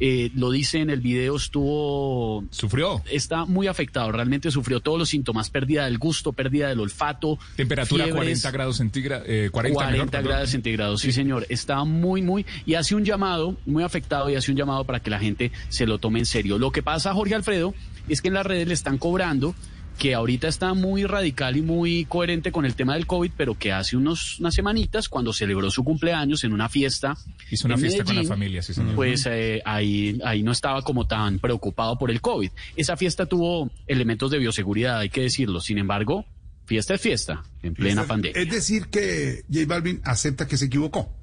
Eh, 0.00 0.30
lo 0.34 0.50
dice 0.50 0.78
en 0.78 0.88
el 0.88 1.00
video, 1.00 1.36
estuvo... 1.36 2.42
Sufrió. 2.50 3.02
Está 3.10 3.44
muy 3.44 3.66
afectado, 3.66 4.10
realmente 4.10 4.50
sufrió 4.50 4.80
todos 4.80 4.98
los 4.98 5.10
síntomas, 5.10 5.50
pérdida 5.50 5.84
del 5.84 5.98
gusto, 5.98 6.32
pérdida 6.32 6.68
del 6.68 6.80
olfato. 6.80 7.38
Temperatura 7.54 8.04
fiebres, 8.04 8.40
40 8.40 8.50
grados 8.50 8.76
centígrados. 8.78 9.26
Eh, 9.28 9.50
40, 9.52 9.74
40 9.74 9.92
mejor, 9.92 10.10
perdón. 10.10 10.28
grados 10.30 10.50
centígrados, 10.50 11.00
sí 11.02 11.12
señor. 11.12 11.46
Está 11.50 11.84
muy, 11.84 12.22
muy... 12.22 12.46
Y 12.64 12.74
hace 12.74 12.94
un 12.94 13.04
llamado, 13.04 13.56
muy 13.66 13.84
afectado, 13.84 14.30
y 14.30 14.36
hace 14.36 14.50
un 14.50 14.56
llamado 14.56 14.84
para 14.84 15.00
que 15.00 15.10
la 15.10 15.18
gente 15.18 15.52
se 15.68 15.86
lo 15.86 15.98
tome 15.98 16.18
en 16.18 16.26
serio. 16.26 16.58
Lo 16.58 16.72
que 16.72 16.82
pasa, 16.82 17.12
Jorge 17.12 17.34
Alfredo, 17.34 17.74
es 18.08 18.22
que 18.22 18.28
en 18.28 18.34
las 18.34 18.46
redes 18.46 18.66
le 18.66 18.74
están 18.74 18.96
cobrando 18.96 19.54
que 20.00 20.14
ahorita 20.14 20.48
está 20.48 20.72
muy 20.72 21.04
radical 21.04 21.58
y 21.58 21.62
muy 21.62 22.06
coherente 22.06 22.50
con 22.50 22.64
el 22.64 22.74
tema 22.74 22.94
del 22.94 23.06
COVID, 23.06 23.32
pero 23.36 23.58
que 23.58 23.70
hace 23.70 23.98
unos, 23.98 24.40
unas 24.40 24.54
semanitas, 24.54 25.10
cuando 25.10 25.34
celebró 25.34 25.70
su 25.70 25.84
cumpleaños 25.84 26.42
en 26.42 26.54
una 26.54 26.70
fiesta... 26.70 27.18
Hizo 27.50 27.68
una 27.68 27.74
en 27.74 27.82
fiesta 27.82 28.04
con 28.04 28.16
la 28.16 28.24
familia, 28.24 28.62
sí, 28.62 28.72
señor. 28.72 28.94
Pues 28.94 29.26
eh, 29.26 29.60
ahí, 29.66 30.18
ahí 30.24 30.42
no 30.42 30.52
estaba 30.52 30.80
como 30.80 31.06
tan 31.06 31.38
preocupado 31.38 31.98
por 31.98 32.10
el 32.10 32.22
COVID. 32.22 32.50
Esa 32.76 32.96
fiesta 32.96 33.26
tuvo 33.26 33.70
elementos 33.86 34.30
de 34.30 34.38
bioseguridad, 34.38 35.00
hay 35.00 35.10
que 35.10 35.20
decirlo. 35.20 35.60
Sin 35.60 35.76
embargo, 35.76 36.24
fiesta 36.64 36.94
es 36.94 37.00
fiesta, 37.02 37.42
en 37.62 37.74
plena 37.74 38.04
pandemia. 38.04 38.40
Es 38.40 38.48
decir, 38.48 38.86
que 38.86 39.44
J 39.52 39.66
Balvin 39.66 40.00
acepta 40.04 40.48
que 40.48 40.56
se 40.56 40.64
equivocó. 40.64 41.14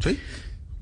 ¿Sí? 0.00 0.18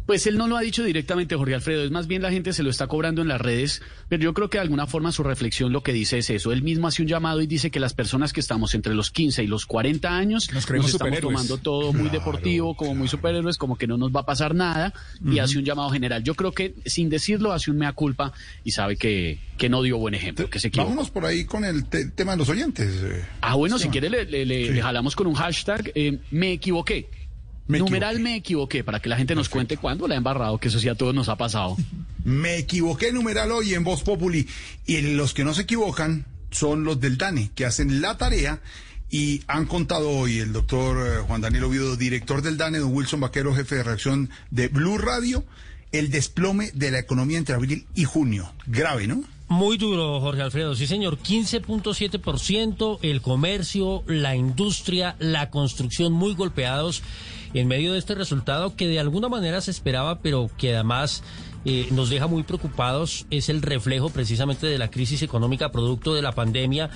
Pues 0.06 0.26
él 0.26 0.36
no 0.36 0.46
lo 0.48 0.56
ha 0.56 0.60
dicho 0.60 0.84
directamente, 0.84 1.34
Jorge 1.34 1.54
Alfredo, 1.54 1.82
es 1.82 1.90
más 1.90 2.06
bien 2.06 2.20
la 2.20 2.30
gente 2.30 2.52
se 2.52 2.62
lo 2.62 2.68
está 2.68 2.86
cobrando 2.88 3.22
en 3.22 3.28
las 3.28 3.40
redes, 3.40 3.80
pero 4.10 4.22
yo 4.22 4.34
creo 4.34 4.50
que 4.50 4.58
de 4.58 4.62
alguna 4.62 4.86
forma 4.86 5.12
su 5.12 5.22
reflexión 5.22 5.72
lo 5.72 5.82
que 5.82 5.94
dice 5.94 6.18
es 6.18 6.28
eso. 6.28 6.52
Él 6.52 6.62
mismo 6.62 6.88
hace 6.88 7.00
un 7.00 7.08
llamado 7.08 7.40
y 7.40 7.46
dice 7.46 7.70
que 7.70 7.80
las 7.80 7.94
personas 7.94 8.32
que 8.34 8.40
estamos 8.40 8.74
entre 8.74 8.94
los 8.94 9.10
15 9.10 9.42
y 9.42 9.46
los 9.46 9.64
40 9.64 10.14
años 10.14 10.52
Nos 10.52 10.66
creemos 10.66 10.90
estamos 10.92 11.20
tomando 11.20 11.56
todo 11.56 11.92
muy 11.94 12.10
Claro, 12.10 12.18
deportivo, 12.18 12.76
como 12.76 12.94
muy 12.94 13.08
superhéroes, 13.08 13.56
como 13.56 13.76
que 13.76 13.86
no 13.86 13.96
nos 13.96 14.10
va 14.14 14.20
a 14.20 14.26
pasar 14.26 14.54
nada 14.54 14.92
y 15.24 15.38
hace 15.38 15.58
un 15.58 15.64
llamado 15.64 15.88
general. 15.90 16.22
Yo 16.22 16.34
creo 16.34 16.52
que 16.52 16.74
sin 16.84 17.08
decirlo 17.08 17.52
hace 17.52 17.70
un 17.70 17.78
mea 17.78 17.92
culpa 17.92 18.32
y 18.62 18.72
sabe 18.72 18.96
que, 18.96 19.38
que 19.56 19.70
no 19.70 19.82
dio 19.82 19.96
buen 19.96 20.14
ejemplo, 20.14 20.50
que 20.50 20.58
se 20.58 20.68
equivocó. 20.68 20.90
Vámonos 20.90 21.10
por 21.10 21.24
ahí 21.24 21.46
con 21.46 21.64
el 21.64 21.86
te- 21.86 22.10
tema 22.10 22.32
de 22.32 22.38
los 22.38 22.48
oyentes. 22.50 22.90
eh. 23.02 23.24
Ah, 23.40 23.54
bueno, 23.54 23.78
si 23.78 23.88
quiere 23.88 24.10
le, 24.10 24.26
le- 24.26 24.44
le- 24.44 24.66
Sí. 24.66 24.72
le 24.74 24.82
jalamos 24.82 25.16
con 25.16 25.26
un 25.26 25.34
hashtag, 25.34 25.92
eh, 25.94 26.18
me 26.30 26.52
equivoqué. 26.52 27.08
Me 27.66 27.78
Numeral 27.78 28.20
me 28.20 28.36
equivoqué, 28.36 28.84
para 28.84 29.00
que 29.00 29.08
la 29.08 29.16
gente 29.16 29.34
nos 29.34 29.48
cuente 29.48 29.76
cuándo 29.76 30.06
la 30.06 30.14
ha 30.14 30.18
embarrado, 30.18 30.58
que 30.58 30.68
eso 30.68 30.78
sí 30.78 30.88
a 30.88 30.94
todos 30.94 31.14
nos 31.14 31.28
ha 31.28 31.36
pasado. 31.36 31.76
Me 32.24 32.56
equivoqué 32.56 33.12
numeral 33.12 33.52
hoy 33.52 33.74
en 33.74 33.84
Voz 33.84 34.02
Populi. 34.02 34.48
Y 34.86 35.02
los 35.14 35.34
que 35.34 35.44
no 35.44 35.52
se 35.52 35.62
equivocan 35.62 36.24
son 36.50 36.84
los 36.84 36.98
del 36.98 37.18
DANE, 37.18 37.50
que 37.54 37.66
hacen 37.66 38.00
la 38.00 38.16
tarea 38.16 38.62
y 39.10 39.42
han 39.46 39.66
contado 39.66 40.08
hoy 40.08 40.38
el 40.38 40.52
doctor 40.52 41.06
eh, 41.06 41.20
Juan 41.26 41.42
Daniel 41.42 41.64
Oviedo, 41.64 41.96
director 41.96 42.40
del 42.40 42.56
DANE, 42.56 42.78
don 42.78 42.94
Wilson 42.94 43.20
Vaquero, 43.20 43.54
jefe 43.54 43.76
de 43.76 43.82
reacción 43.82 44.30
de 44.50 44.68
Blue 44.68 44.96
Radio, 44.96 45.44
el 45.92 46.10
desplome 46.10 46.70
de 46.72 46.90
la 46.90 46.98
economía 46.98 47.36
entre 47.36 47.54
abril 47.54 47.86
y 47.94 48.04
junio. 48.04 48.50
Grave, 48.66 49.06
¿no? 49.06 49.22
Muy 49.48 49.76
duro, 49.76 50.20
Jorge 50.20 50.40
Alfredo. 50.40 50.74
Sí, 50.74 50.86
señor. 50.86 51.18
15.7%, 51.18 52.98
el 53.02 53.20
comercio, 53.20 54.02
la 54.06 54.34
industria, 54.34 55.16
la 55.18 55.50
construcción 55.50 56.12
muy 56.12 56.34
golpeados 56.34 57.02
en 57.54 57.68
medio 57.68 57.92
de 57.92 57.98
este 57.98 58.14
resultado 58.14 58.76
que 58.76 58.88
de 58.88 59.00
alguna 59.00 59.28
manera 59.28 59.60
se 59.60 59.70
esperaba, 59.70 60.20
pero 60.20 60.50
que 60.58 60.74
además 60.74 61.22
eh, 61.64 61.88
nos 61.92 62.10
deja 62.10 62.26
muy 62.26 62.42
preocupados. 62.42 63.26
Es 63.30 63.48
el 63.48 63.62
reflejo 63.62 64.10
precisamente 64.10 64.66
de 64.66 64.78
la 64.78 64.90
crisis 64.90 65.22
económica 65.22 65.72
producto 65.72 66.14
de 66.14 66.22
la 66.22 66.32
pandemia 66.32 66.90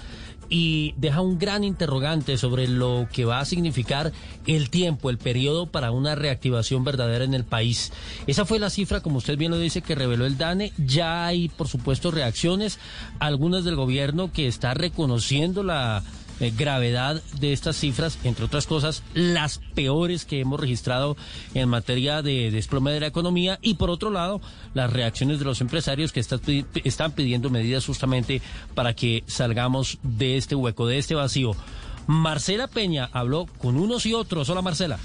y 0.50 0.94
deja 0.96 1.20
un 1.20 1.38
gran 1.38 1.64
interrogante 1.64 2.36
sobre 2.38 2.68
lo 2.68 3.06
que 3.12 3.24
va 3.24 3.40
a 3.40 3.44
significar 3.44 4.12
el 4.46 4.70
tiempo, 4.70 5.10
el 5.10 5.18
periodo 5.18 5.66
para 5.66 5.90
una 5.90 6.14
reactivación 6.14 6.84
verdadera 6.84 7.24
en 7.24 7.34
el 7.34 7.44
país. 7.44 7.92
Esa 8.26 8.44
fue 8.44 8.58
la 8.58 8.70
cifra, 8.70 9.00
como 9.00 9.18
usted 9.18 9.36
bien 9.36 9.50
lo 9.50 9.58
dice, 9.58 9.82
que 9.82 9.94
reveló 9.94 10.26
el 10.26 10.38
DANE. 10.38 10.72
Ya 10.78 11.26
hay, 11.26 11.48
por 11.48 11.68
supuesto, 11.68 12.10
reacciones, 12.10 12.78
algunas 13.18 13.64
del 13.64 13.76
gobierno 13.76 14.32
que 14.32 14.46
está 14.46 14.74
reconociendo 14.74 15.62
la 15.62 16.02
eh, 16.41 16.52
gravedad 16.57 17.23
de 17.41 17.52
estas 17.52 17.76
cifras, 17.76 18.18
entre 18.25 18.44
otras 18.44 18.67
cosas, 18.67 19.02
las 19.15 19.58
peores 19.75 20.25
que 20.25 20.41
hemos 20.41 20.60
registrado 20.60 21.17
en 21.55 21.68
materia 21.68 22.23
de 22.23 22.50
desplome 22.50 22.92
de 22.92 23.00
la 23.00 23.07
economía 23.07 23.58
y 23.62 23.75
por 23.75 23.91
otro 23.91 24.10
lado, 24.10 24.41
las 24.75 24.92
reacciones 24.92 25.39
de 25.39 25.44
los 25.44 25.60
empresarios 25.60 26.12
que 26.12 26.20
están, 26.20 26.41
están 26.84 27.12
pidiendo 27.12 27.50
medidas 27.50 27.86
justamente 27.86 28.41
para 28.75 28.94
que 28.94 29.25
salgamos 29.26 29.99
de 30.02 30.36
este 30.36 30.55
hueco, 30.55 30.86
de 30.86 30.99
este 30.99 31.15
vacío. 31.15 31.52
Marcela 32.07 32.68
Peña 32.68 33.10
habló 33.12 33.47
con 33.58 33.76
unos 33.76 34.07
y 34.07 34.15
otros. 34.15 34.49
Hola 34.49 34.62
Marcela. 34.62 34.99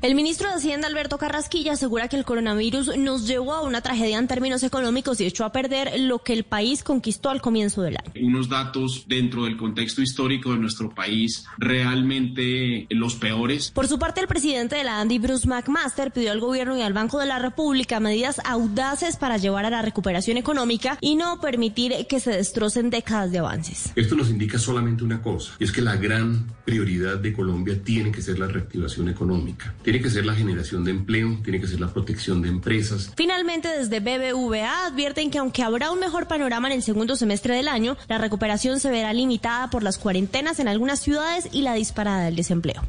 El 0.00 0.14
ministro 0.14 0.48
de 0.48 0.54
Hacienda, 0.54 0.86
Alberto 0.86 1.18
Carrasquilla, 1.18 1.72
asegura 1.72 2.06
que 2.06 2.14
el 2.14 2.24
coronavirus 2.24 2.96
nos 2.98 3.26
llevó 3.26 3.54
a 3.54 3.62
una 3.62 3.80
tragedia 3.80 4.16
en 4.16 4.28
términos 4.28 4.62
económicos 4.62 5.20
y 5.20 5.26
echó 5.26 5.44
a 5.44 5.50
perder 5.50 5.98
lo 5.98 6.20
que 6.20 6.34
el 6.34 6.44
país 6.44 6.84
conquistó 6.84 7.30
al 7.30 7.40
comienzo 7.40 7.82
del 7.82 7.96
año. 7.96 8.12
Unos 8.22 8.48
datos 8.48 9.06
dentro 9.08 9.42
del 9.42 9.56
contexto 9.56 10.00
histórico 10.00 10.52
de 10.52 10.58
nuestro 10.58 10.94
país 10.94 11.46
realmente 11.58 12.86
los 12.90 13.16
peores. 13.16 13.72
Por 13.72 13.88
su 13.88 13.98
parte, 13.98 14.20
el 14.20 14.28
presidente 14.28 14.76
de 14.76 14.84
la 14.84 15.00
Andy, 15.00 15.18
Bruce 15.18 15.48
McMaster, 15.48 16.12
pidió 16.12 16.30
al 16.30 16.38
gobierno 16.38 16.78
y 16.78 16.82
al 16.82 16.92
Banco 16.92 17.18
de 17.18 17.26
la 17.26 17.40
República 17.40 17.98
medidas 17.98 18.40
audaces 18.44 19.16
para 19.16 19.36
llevar 19.36 19.64
a 19.64 19.70
la 19.70 19.82
recuperación 19.82 20.36
económica 20.36 20.96
y 21.00 21.16
no 21.16 21.40
permitir 21.40 22.06
que 22.08 22.20
se 22.20 22.30
destrocen 22.30 22.90
décadas 22.90 23.32
de 23.32 23.38
avances. 23.38 23.90
Esto 23.96 24.14
nos 24.14 24.30
indica 24.30 24.60
solamente 24.60 25.02
una 25.02 25.20
cosa, 25.20 25.54
y 25.58 25.64
es 25.64 25.72
que 25.72 25.82
la 25.82 25.96
gran 25.96 26.46
prioridad 26.64 27.18
de 27.18 27.32
Colombia 27.32 27.82
tiene 27.82 28.12
que 28.12 28.22
ser 28.22 28.38
la 28.38 28.46
reactivación 28.46 29.08
económica. 29.08 29.74
Tiene 29.88 30.02
que 30.02 30.10
ser 30.10 30.26
la 30.26 30.34
generación 30.34 30.84
de 30.84 30.90
empleo, 30.90 31.38
tiene 31.42 31.62
que 31.62 31.66
ser 31.66 31.80
la 31.80 31.90
protección 31.90 32.42
de 32.42 32.50
empresas. 32.50 33.10
Finalmente, 33.16 33.68
desde 33.68 34.00
BBVA 34.00 34.84
advierten 34.84 35.30
que 35.30 35.38
aunque 35.38 35.62
habrá 35.62 35.90
un 35.90 35.98
mejor 35.98 36.28
panorama 36.28 36.68
en 36.68 36.74
el 36.74 36.82
segundo 36.82 37.16
semestre 37.16 37.56
del 37.56 37.68
año, 37.68 37.96
la 38.06 38.18
recuperación 38.18 38.80
se 38.80 38.90
verá 38.90 39.14
limitada 39.14 39.70
por 39.70 39.82
las 39.82 39.96
cuarentenas 39.96 40.60
en 40.60 40.68
algunas 40.68 41.00
ciudades 41.00 41.48
y 41.52 41.62
la 41.62 41.72
disparada 41.72 42.26
del 42.26 42.36
desempleo. 42.36 42.82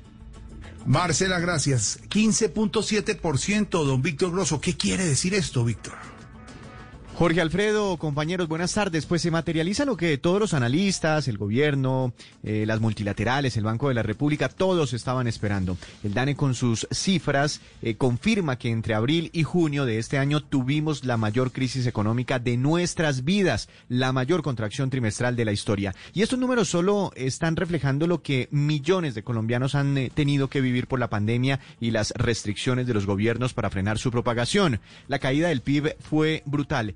Marcela, 0.86 1.40
gracias. 1.40 2.02
15.7%, 2.10 3.70
don 3.70 4.02
Víctor 4.02 4.34
Grosso. 4.34 4.60
¿Qué 4.60 4.76
quiere 4.76 5.06
decir 5.06 5.34
esto, 5.34 5.64
Víctor? 5.64 5.94
Jorge 7.20 7.42
Alfredo, 7.42 7.98
compañeros, 7.98 8.48
buenas 8.48 8.74
tardes. 8.74 9.06
Pues 9.06 9.22
se 9.22 9.30
materializa 9.30 9.84
lo 9.84 9.98
que 9.98 10.18
todos 10.18 10.40
los 10.40 10.54
analistas, 10.54 11.28
el 11.28 11.38
gobierno, 11.38 12.14
eh, 12.44 12.64
las 12.66 12.80
multilaterales, 12.80 13.58
el 13.58 13.66
Banco 13.66 13.90
de 13.90 13.94
la 13.94 14.04
República, 14.04 14.48
todos 14.48 14.94
estaban 14.94 15.28
esperando. 15.28 15.78
El 16.02 16.14
DANE 16.14 16.38
con 16.38 16.56
sus 16.56 16.88
cifras 16.92 17.60
eh, 17.82 17.96
confirma 17.96 18.58
que 18.58 18.70
entre 18.70 18.94
abril 18.94 19.32
y 19.34 19.44
junio 19.44 19.84
de 19.84 19.98
este 19.98 20.18
año 20.18 20.42
tuvimos 20.42 21.04
la 21.04 21.18
mayor 21.18 21.52
crisis 21.52 21.88
económica 21.88 22.40
de 22.40 22.56
nuestras 22.56 23.26
vidas, 23.26 23.68
la 23.90 24.14
mayor 24.14 24.42
contracción 24.42 24.90
trimestral 24.90 25.36
de 25.36 25.44
la 25.44 25.52
historia. 25.52 25.94
Y 26.14 26.22
estos 26.22 26.40
números 26.40 26.70
solo 26.70 27.12
están 27.18 27.58
reflejando 27.58 28.08
lo 28.08 28.22
que 28.22 28.48
millones 28.52 29.14
de 29.14 29.24
colombianos 29.24 29.76
han 29.76 29.98
eh, 29.98 30.10
tenido 30.10 30.48
que 30.48 30.62
vivir 30.62 30.88
por 30.88 31.02
la 31.02 31.10
pandemia 31.10 31.60
y 31.82 31.92
las 31.92 32.14
restricciones 32.16 32.88
de 32.88 32.94
los 32.94 33.06
gobiernos 33.06 33.54
para 33.54 33.70
frenar 33.70 33.98
su 34.00 34.10
propagación. 34.10 34.80
La 35.10 35.20
caída 35.20 35.50
del 35.50 35.60
PIB 35.60 35.98
fue 36.00 36.44
brutal. 36.46 36.96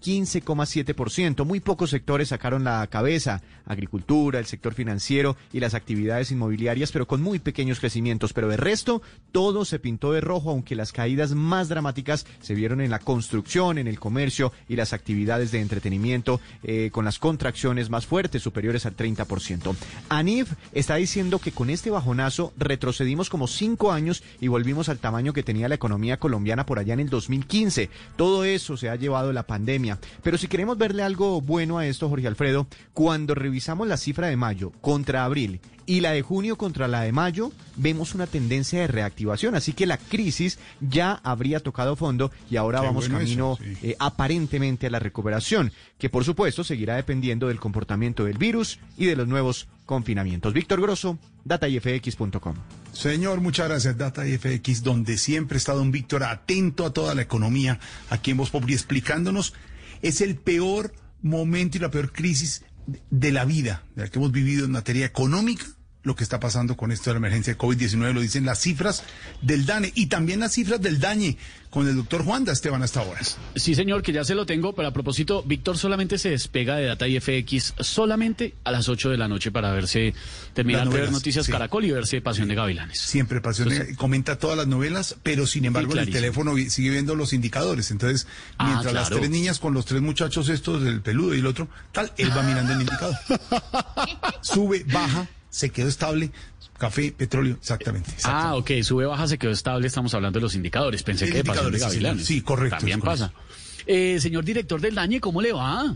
15,7%. 0.00 1.44
Muy 1.44 1.60
pocos 1.60 1.90
sectores 1.90 2.28
sacaron 2.28 2.64
la 2.64 2.86
cabeza, 2.86 3.42
agricultura, 3.66 4.38
el 4.38 4.46
sector 4.46 4.74
financiero 4.74 5.36
y 5.52 5.60
las 5.60 5.74
actividades 5.74 6.30
inmobiliarias, 6.30 6.92
pero 6.92 7.06
con 7.06 7.22
muy 7.22 7.38
pequeños 7.38 7.80
crecimientos. 7.80 8.32
Pero 8.32 8.48
de 8.48 8.56
resto, 8.56 9.02
todo 9.32 9.64
se 9.64 9.78
pintó 9.78 10.12
de 10.12 10.20
rojo, 10.20 10.50
aunque 10.50 10.74
las 10.74 10.92
caídas 10.92 11.34
más 11.34 11.68
dramáticas 11.68 12.26
se 12.40 12.54
vieron 12.54 12.80
en 12.80 12.90
la 12.90 12.98
construcción, 12.98 13.78
en 13.78 13.86
el 13.86 13.98
comercio 13.98 14.52
y 14.68 14.76
las 14.76 14.92
actividades 14.92 15.50
de 15.52 15.60
entretenimiento, 15.60 16.40
eh, 16.62 16.90
con 16.92 17.04
las 17.04 17.18
contracciones 17.18 17.90
más 17.90 18.06
fuertes, 18.06 18.42
superiores 18.42 18.86
al 18.86 18.96
30%. 18.96 19.74
ANIF 20.08 20.52
está 20.72 20.96
diciendo 20.96 21.38
que 21.38 21.52
con 21.52 21.70
este 21.70 21.90
bajonazo 21.90 22.52
retrocedimos 22.56 23.30
como 23.30 23.46
cinco 23.46 23.92
años 23.92 24.22
y 24.40 24.48
volvimos 24.48 24.88
al 24.88 24.98
tamaño 24.98 25.32
que 25.32 25.42
tenía 25.42 25.68
la 25.68 25.74
economía 25.74 26.18
colombiana 26.18 26.66
por 26.66 26.78
allá 26.78 26.94
en 26.94 27.00
el 27.00 27.10
2015. 27.10 27.90
Todo 28.16 28.44
eso 28.44 28.76
se 28.76 28.88
ha 28.88 28.96
llevado 28.96 29.32
la 29.32 29.46
pandemia 29.46 29.89
pero 30.22 30.38
si 30.38 30.48
queremos 30.48 30.78
verle 30.78 31.02
algo 31.02 31.40
bueno 31.40 31.78
a 31.78 31.86
esto, 31.86 32.08
Jorge 32.08 32.26
Alfredo, 32.26 32.66
cuando 32.92 33.34
revisamos 33.34 33.88
la 33.88 33.96
cifra 33.96 34.28
de 34.28 34.36
mayo 34.36 34.72
contra 34.80 35.24
abril 35.24 35.60
y 35.86 36.00
la 36.00 36.12
de 36.12 36.22
junio 36.22 36.56
contra 36.56 36.86
la 36.86 37.00
de 37.00 37.10
mayo, 37.10 37.50
vemos 37.74 38.14
una 38.14 38.28
tendencia 38.28 38.80
de 38.80 38.86
reactivación. 38.86 39.56
Así 39.56 39.72
que 39.72 39.86
la 39.86 39.98
crisis 39.98 40.60
ya 40.80 41.20
habría 41.24 41.58
tocado 41.58 41.96
fondo 41.96 42.30
y 42.48 42.56
ahora 42.56 42.80
vamos 42.80 43.08
camino 43.08 43.58
eh, 43.82 43.96
aparentemente 43.98 44.86
a 44.86 44.90
la 44.90 45.00
recuperación, 45.00 45.72
que 45.98 46.08
por 46.08 46.24
supuesto 46.24 46.62
seguirá 46.62 46.94
dependiendo 46.94 47.48
del 47.48 47.58
comportamiento 47.58 48.24
del 48.24 48.38
virus 48.38 48.78
y 48.96 49.06
de 49.06 49.16
los 49.16 49.26
nuevos 49.26 49.66
confinamientos. 49.84 50.52
Víctor 50.52 50.80
Grosso, 50.80 51.18
datayfx.com. 51.44 52.54
Señor, 52.92 53.40
muchas 53.40 53.68
gracias, 53.68 53.98
Data 53.98 54.22
FX, 54.22 54.84
donde 54.84 55.18
siempre 55.18 55.56
ha 55.56 55.58
estado 55.58 55.82
un 55.82 55.90
Víctor 55.90 56.22
atento 56.22 56.86
a 56.86 56.92
toda 56.92 57.16
la 57.16 57.22
economía, 57.22 57.80
aquí 58.10 58.30
en 58.30 58.36
Voz 58.36 58.50
Populi, 58.50 58.74
explicándonos. 58.74 59.54
Es 60.02 60.20
el 60.20 60.36
peor 60.36 60.92
momento 61.22 61.76
y 61.76 61.80
la 61.80 61.90
peor 61.90 62.12
crisis 62.12 62.64
de 63.10 63.32
la 63.32 63.44
vida, 63.44 63.84
de 63.94 64.02
la 64.02 64.08
que 64.08 64.18
hemos 64.18 64.32
vivido 64.32 64.64
en 64.64 64.72
materia 64.72 65.06
económica, 65.06 65.66
lo 66.02 66.16
que 66.16 66.24
está 66.24 66.40
pasando 66.40 66.76
con 66.76 66.92
esto 66.92 67.10
de 67.10 67.14
la 67.14 67.18
emergencia 67.18 67.52
de 67.52 67.58
COVID-19, 67.58 68.12
lo 68.14 68.20
dicen 68.22 68.46
las 68.46 68.60
cifras 68.60 69.04
del 69.42 69.66
DANE 69.66 69.92
y 69.94 70.06
también 70.06 70.40
las 70.40 70.52
cifras 70.52 70.80
del 70.80 70.98
DAñe 70.98 71.36
con 71.68 71.86
el 71.86 71.94
doctor 71.94 72.24
Juan 72.24 72.44
da 72.44 72.52
Esteban 72.52 72.82
hasta 72.82 73.00
ahora. 73.00 73.20
Sí, 73.54 73.74
señor, 73.76 74.02
que 74.02 74.12
ya 74.12 74.24
se 74.24 74.34
lo 74.34 74.44
tengo, 74.46 74.74
pero 74.74 74.88
a 74.88 74.92
propósito, 74.92 75.42
Víctor 75.44 75.78
solamente 75.78 76.18
se 76.18 76.30
despega 76.30 76.76
de 76.76 76.86
Data 76.86 77.06
IFX 77.06 77.74
solamente 77.78 78.54
a 78.64 78.72
las 78.72 78.88
8 78.88 79.10
de 79.10 79.18
la 79.18 79.28
noche 79.28 79.52
para 79.52 79.70
verse, 79.72 80.14
terminar 80.54 80.88
de 80.88 80.98
ver 81.00 81.12
Noticias 81.12 81.46
sí. 81.46 81.52
Caracol 81.52 81.84
y 81.84 81.92
verse 81.92 82.20
Pasión 82.22 82.48
de 82.48 82.54
Gavilanes. 82.56 82.98
Siempre 82.98 83.40
Pasión 83.40 83.68
de 83.68 83.74
Entonces- 83.76 83.96
comenta 83.98 84.36
todas 84.38 84.56
las 84.56 84.66
novelas, 84.66 85.16
pero 85.22 85.46
sin 85.46 85.64
embargo 85.66 85.92
en 85.92 85.98
el 86.00 86.10
teléfono 86.10 86.54
sigue 86.68 86.90
viendo 86.90 87.14
los 87.14 87.32
indicadores. 87.34 87.90
Entonces, 87.90 88.26
Ah, 88.58 88.66
mientras 88.68 88.92
las 88.94 89.10
tres 89.10 89.28
niñas 89.30 89.58
con 89.60 89.74
los 89.74 89.84
tres 89.84 90.00
muchachos 90.02 90.48
estos, 90.48 90.82
el 90.84 91.02
peludo 91.02 91.34
y 91.34 91.38
el 91.40 91.46
otro, 91.46 91.68
tal, 91.92 92.10
él 92.16 92.30
va 92.36 92.42
mirando 92.42 92.72
el 92.72 92.80
indicador. 92.80 93.14
Sube, 94.40 94.84
baja, 94.92 95.28
se 95.50 95.70
quedó 95.70 95.88
estable, 95.88 96.30
café, 96.78 97.12
petróleo, 97.12 97.56
exactamente. 97.60 98.10
Ah, 98.24 98.56
ok, 98.56 98.70
sube, 98.82 99.04
baja, 99.06 99.26
se 99.28 99.36
quedó 99.38 99.50
estable, 99.50 99.86
estamos 99.86 100.14
hablando 100.14 100.38
de 100.38 100.42
los 100.42 100.54
indicadores. 100.54 101.02
Pensé 101.02 101.26
Sí, 101.26 101.32
que 101.32 101.38
de 101.38 101.44
Pasión 101.44 101.70
de 101.72 101.78
indicadores, 101.78 102.24
sí, 102.26 102.40
correcto, 102.40 102.76
También 102.78 103.00
correcto. 103.00 103.26
pasa. 103.28 103.44
Eh, 103.86 104.18
señor 104.20 104.44
director 104.44 104.80
del 104.80 104.94
Dañe, 104.94 105.20
¿cómo 105.20 105.42
le 105.42 105.52
va? 105.52 105.94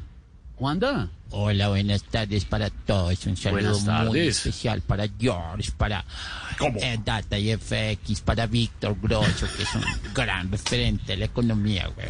Juanda. 0.56 1.08
Hola, 1.30 1.68
buenas 1.68 2.04
tardes 2.04 2.44
para 2.44 2.70
todos. 2.70 3.26
Un 3.26 3.36
saludo 3.36 3.78
muy 4.06 4.20
especial 4.20 4.82
para 4.82 5.08
George, 5.18 5.72
para 5.76 6.04
eh, 6.80 6.98
Data 7.04 7.38
y 7.38 7.56
FX, 7.56 8.20
para 8.20 8.46
Víctor 8.46 8.96
Grosso, 9.02 9.46
que 9.56 9.64
es 9.64 9.74
un 9.74 9.82
gran 10.14 10.50
referente 10.50 11.12
de 11.12 11.16
la 11.16 11.24
economía, 11.24 11.88
güey. 11.88 12.06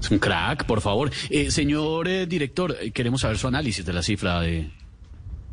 Es 0.00 0.10
un 0.10 0.18
crack, 0.18 0.64
por 0.64 0.80
favor. 0.80 1.10
Eh, 1.30 1.50
señor 1.50 2.08
eh, 2.08 2.26
director, 2.26 2.76
eh, 2.80 2.90
queremos 2.90 3.20
saber 3.22 3.38
su 3.38 3.48
análisis 3.48 3.84
de 3.84 3.92
la 3.92 4.02
cifra 4.02 4.40
de, 4.40 4.70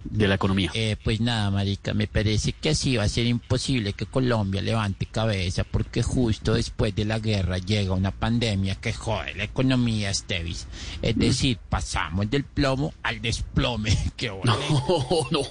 de 0.03 0.27
la 0.27 0.35
economía. 0.35 0.71
Eh, 0.73 0.97
pues 1.03 1.21
nada, 1.21 1.49
marica, 1.51 1.93
me 1.93 2.07
parece 2.07 2.53
que 2.53 2.69
así 2.69 2.97
va 2.97 3.03
a 3.03 3.09
ser 3.09 3.25
imposible 3.27 3.93
que 3.93 4.05
Colombia 4.05 4.61
levante 4.61 5.05
cabeza 5.05 5.63
porque 5.63 6.01
justo 6.03 6.53
después 6.53 6.95
de 6.95 7.05
la 7.05 7.19
guerra 7.19 7.57
llega 7.57 7.93
una 7.93 8.11
pandemia 8.11 8.75
que 8.75 8.93
jode 8.93 9.35
la 9.35 9.43
economía, 9.43 10.09
Estevis. 10.09 10.67
Es 11.01 11.15
decir, 11.17 11.57
pasamos 11.69 12.30
del 12.30 12.43
plomo 12.43 12.93
al 13.03 13.21
desplome. 13.21 13.95
¡Qué 14.15 14.27
no, 14.43 15.47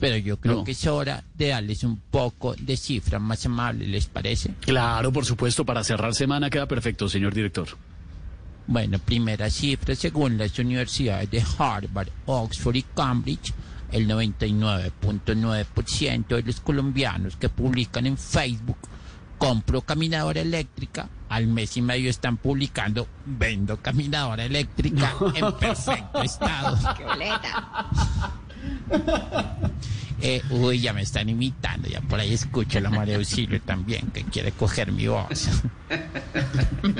Pero 0.00 0.16
yo 0.18 0.38
creo 0.38 0.56
No. 0.56 0.64
que 0.64 0.72
es 0.72 0.86
hora 0.86 1.24
de 1.34 1.48
darles 1.48 1.84
un 1.84 1.98
poco 1.98 2.54
de 2.58 2.76
cifras 2.76 3.20
más 3.20 3.44
amables, 3.46 3.88
¿les 3.88 4.06
parece? 4.06 4.50
Claro, 4.60 5.12
por 5.12 5.24
supuesto, 5.24 5.64
para 5.64 5.82
cerrar 5.84 6.14
semana 6.14 6.50
queda 6.50 6.66
perfecto, 6.66 7.08
señor 7.08 7.34
director. 7.34 7.68
Bueno, 8.66 8.98
primera 8.98 9.48
cifra, 9.48 9.94
según 9.94 10.36
las 10.38 10.58
universidades 10.58 11.30
de 11.30 11.44
Harvard, 11.58 12.08
Oxford 12.26 12.76
y 12.76 12.82
Cambridge, 12.82 13.54
el 13.92 14.08
99.9% 14.08 16.26
de 16.26 16.42
los 16.42 16.60
colombianos 16.60 17.36
que 17.36 17.48
publican 17.48 18.06
en 18.06 18.18
Facebook 18.18 18.78
compro 19.38 19.82
caminadora 19.82 20.40
eléctrica, 20.40 21.08
al 21.28 21.46
mes 21.46 21.76
y 21.76 21.82
medio 21.82 22.10
están 22.10 22.36
publicando 22.36 23.06
vendo 23.24 23.76
caminadora 23.76 24.44
eléctrica 24.44 25.14
en 25.34 25.52
perfecto 25.52 26.22
estado. 26.22 26.76
Eh, 30.20 30.42
uy, 30.50 30.80
ya 30.80 30.92
me 30.92 31.02
están 31.02 31.28
imitando, 31.28 31.88
ya 31.88 32.00
por 32.00 32.18
ahí 32.18 32.32
escucho 32.32 32.78
a 32.78 32.80
la 32.80 32.90
María 32.90 33.16
Auxilio 33.16 33.60
también, 33.60 34.06
que 34.12 34.24
quiere 34.24 34.52
coger 34.52 34.92
mi 34.92 35.06
voz. 35.06 35.48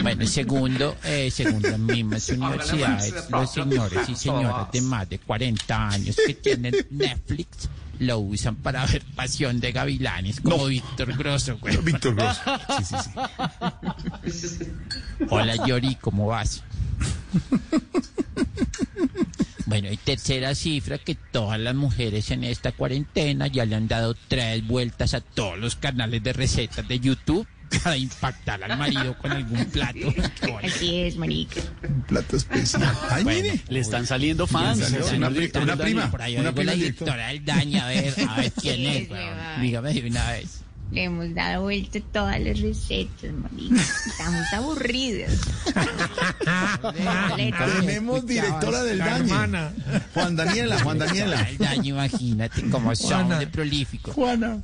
Bueno, 0.03 0.25
segundo, 0.27 0.97
eh, 1.05 1.29
según 1.31 1.63
las 1.63 1.79
mismas 1.79 2.29
universidades, 2.29 3.29
los 3.31 3.53
señores 3.53 4.09
y 4.09 4.15
señoras 4.17 4.71
de 4.73 4.81
más 4.81 5.09
de 5.09 5.19
40 5.19 5.89
años 5.89 6.17
que 6.25 6.35
tienen 6.35 6.75
Netflix 6.91 7.69
lo 7.99 8.19
usan 8.19 8.57
para 8.57 8.85
ver 8.87 9.03
Pasión 9.15 9.59
de 9.61 9.73
Gavilanes, 9.73 10.41
como 10.41 10.67
Víctor 10.67 11.17
Grosso. 11.17 11.59
güey. 11.59 11.77
Víctor 11.83 12.15
Grosso. 12.15 12.41
Sí, 12.79 12.85
sí, 14.31 14.49
sí. 14.49 14.65
Hola 15.31 15.57
Yori, 15.67 15.97
¿cómo 15.97 16.27
vas? 16.27 16.63
Bueno, 19.67 19.91
y 19.91 19.97
tercera 19.97 20.55
cifra, 20.55 20.99
que 20.99 21.17
todas 21.17 21.59
las 21.59 21.75
mujeres 21.75 22.31
en 22.31 22.45
esta 22.45 22.71
cuarentena 22.73 23.49
ya 23.49 23.65
le 23.65 23.75
han 23.75 23.89
dado 23.89 24.15
tres 24.29 24.65
vueltas 24.67 25.13
a 25.15 25.21
todos 25.21 25.59
los 25.59 25.75
canales 25.77 26.23
de 26.23 26.33
recetas 26.33 26.87
de 26.87 27.01
YouTube 27.01 27.47
para 27.83 27.97
impactar 27.97 28.63
al 28.63 28.79
marido 28.79 29.19
con 29.19 29.33
algún 29.33 29.65
plato. 29.67 29.99
Así 30.63 31.01
es, 31.01 31.17
marica. 31.17 31.61
Un 31.89 32.03
plato 32.03 32.37
especial. 32.37 32.85
Ay, 33.11 33.25
mire. 33.25 33.61
Le 33.69 33.81
están 33.81 34.07
saliendo 34.07 34.47
fans. 34.47 34.89
Una 35.13 35.31
pri- 35.31 35.49
prima. 35.49 36.11
Por 36.13 36.23
ahí 36.23 36.37
Una 36.37 36.53
prima 36.53 36.71
la 36.71 36.77
directora. 36.77 37.27
del 37.27 37.45
daño, 37.45 37.83
a 37.83 37.89
ver, 37.89 38.15
a 38.29 38.37
ver 38.37 38.53
quién 38.61 38.87
es. 38.87 39.09
Dígame 39.61 39.93
de 39.95 40.09
una 40.09 40.31
vez. 40.31 40.63
Le 40.93 41.05
hemos 41.05 41.35
dado 41.35 41.63
vuelta 41.63 41.99
todas 42.13 42.41
las 42.41 42.61
recetas, 42.61 43.33
Marina. 43.33 43.83
Estamos 43.83 44.53
aburridos. 44.53 45.33
Tenemos 47.81 48.27
directora 48.27 48.83
del 48.85 48.99
daño. 48.99 49.35
Juan 50.15 50.37
Daniela, 50.37 50.81
Juan 50.81 50.99
Daniela. 50.99 51.41
El 51.51 51.59
daño, 51.59 51.95
imagínate 51.95 52.69
cómo 52.71 52.95
son 52.95 53.27
Juana. 53.27 53.39
de 53.41 53.47
prolífico. 53.49 54.13
Juana. 54.13 54.61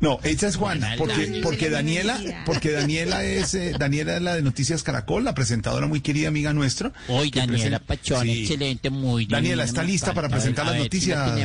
No, 0.00 0.18
esa 0.22 0.48
es 0.48 0.56
Juana, 0.56 0.94
porque, 0.96 1.40
porque 1.42 1.68
Daniela, 1.68 2.18
porque 2.46 2.70
Daniela 2.70 3.22
es, 3.22 3.54
eh, 3.54 3.72
Daniela 3.78 4.16
es 4.16 4.22
la 4.22 4.34
de 4.34 4.40
Noticias 4.42 4.82
Caracol, 4.82 5.24
la 5.24 5.34
presentadora 5.34 5.86
muy 5.86 6.00
querida 6.00 6.28
amiga 6.28 6.54
nuestra. 6.54 6.92
Hoy 7.08 7.30
Daniela 7.30 7.78
Pachón, 7.80 8.24
Sí. 8.26 8.40
excelente, 8.42 8.88
muy 8.88 9.26
Daniela, 9.26 9.64
divina, 9.64 9.64
¿está 9.64 9.82
lista 9.82 10.14
para 10.14 10.28
presentar 10.30 10.64
las 10.66 10.76
noticias? 10.78 11.38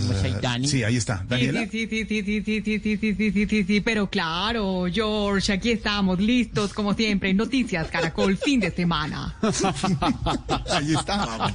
Sí, 0.66 0.84
ahí 0.84 0.96
está. 0.96 1.20
Sí, 1.20 1.26
Daniela. 1.28 1.68
sí, 1.70 1.88
sí, 1.90 2.06
sí, 2.08 2.24
sí, 2.24 2.42
sí, 2.46 2.62
sí, 2.64 2.80
sí, 2.82 2.98
sí, 2.98 3.16
sí, 3.16 3.32
sí, 3.34 3.48
sí, 3.50 3.64
sí, 3.66 3.82
pero 3.82 4.10
claro, 4.10 4.86
George, 4.92 5.52
aquí 5.52 5.72
estamos 5.72 6.20
listos 6.20 6.74
como 6.74 6.94
siempre 6.94 7.34
Noticias 7.34 7.88
Caracol 7.90 8.38
fin 8.38 8.62
de 8.62 8.72
semana. 8.72 9.36
Ahí 10.70 10.94
está. 10.94 11.52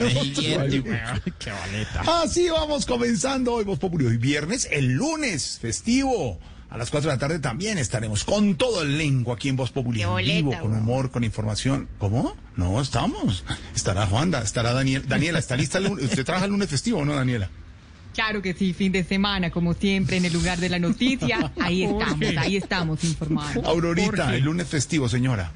Así 2.22 2.48
vamos 2.50 2.84
comenzando 2.84 3.54
hoy, 3.54 3.64
Voz 3.64 3.78
Populi. 3.78 4.04
Hoy 4.06 4.18
viernes, 4.18 4.68
el 4.70 4.92
lunes, 4.92 5.58
festivo. 5.60 6.38
A 6.70 6.78
las 6.78 6.90
4 6.90 7.10
de 7.10 7.16
la 7.16 7.18
tarde 7.18 7.40
también 7.40 7.78
estaremos 7.78 8.24
con 8.24 8.54
todo 8.54 8.82
el 8.82 8.94
elenco 8.94 9.32
aquí 9.32 9.48
en 9.48 9.56
Voz 9.56 9.72
Populi. 9.72 10.02
En 10.02 10.16
vivo, 10.16 10.56
con 10.60 10.72
humor, 10.72 11.10
con 11.10 11.24
información. 11.24 11.88
¿Cómo? 11.98 12.36
No, 12.56 12.80
estamos. 12.80 13.44
Estará 13.74 14.06
Juanda, 14.06 14.40
estará 14.40 14.72
Daniel. 14.72 15.02
Daniela, 15.08 15.40
¿está 15.40 15.56
lista 15.56 15.78
el 15.78 15.84
lunes? 15.84 16.04
¿Usted 16.04 16.24
trabaja 16.24 16.44
el 16.44 16.52
lunes 16.52 16.68
festivo 16.68 17.00
o 17.00 17.04
no, 17.04 17.14
Daniela? 17.14 17.50
Claro 18.14 18.40
que 18.40 18.54
sí, 18.54 18.72
fin 18.72 18.92
de 18.92 19.02
semana, 19.02 19.50
como 19.50 19.74
siempre, 19.74 20.16
en 20.16 20.24
el 20.24 20.32
lugar 20.32 20.58
de 20.58 20.68
la 20.68 20.78
noticia. 20.78 21.52
Ahí 21.60 21.82
estamos, 21.84 22.36
ahí 22.38 22.56
estamos 22.56 23.04
informando. 23.04 23.66
Aurorita, 23.66 24.34
el 24.36 24.44
lunes 24.44 24.68
festivo, 24.68 25.08
señora. 25.08 25.52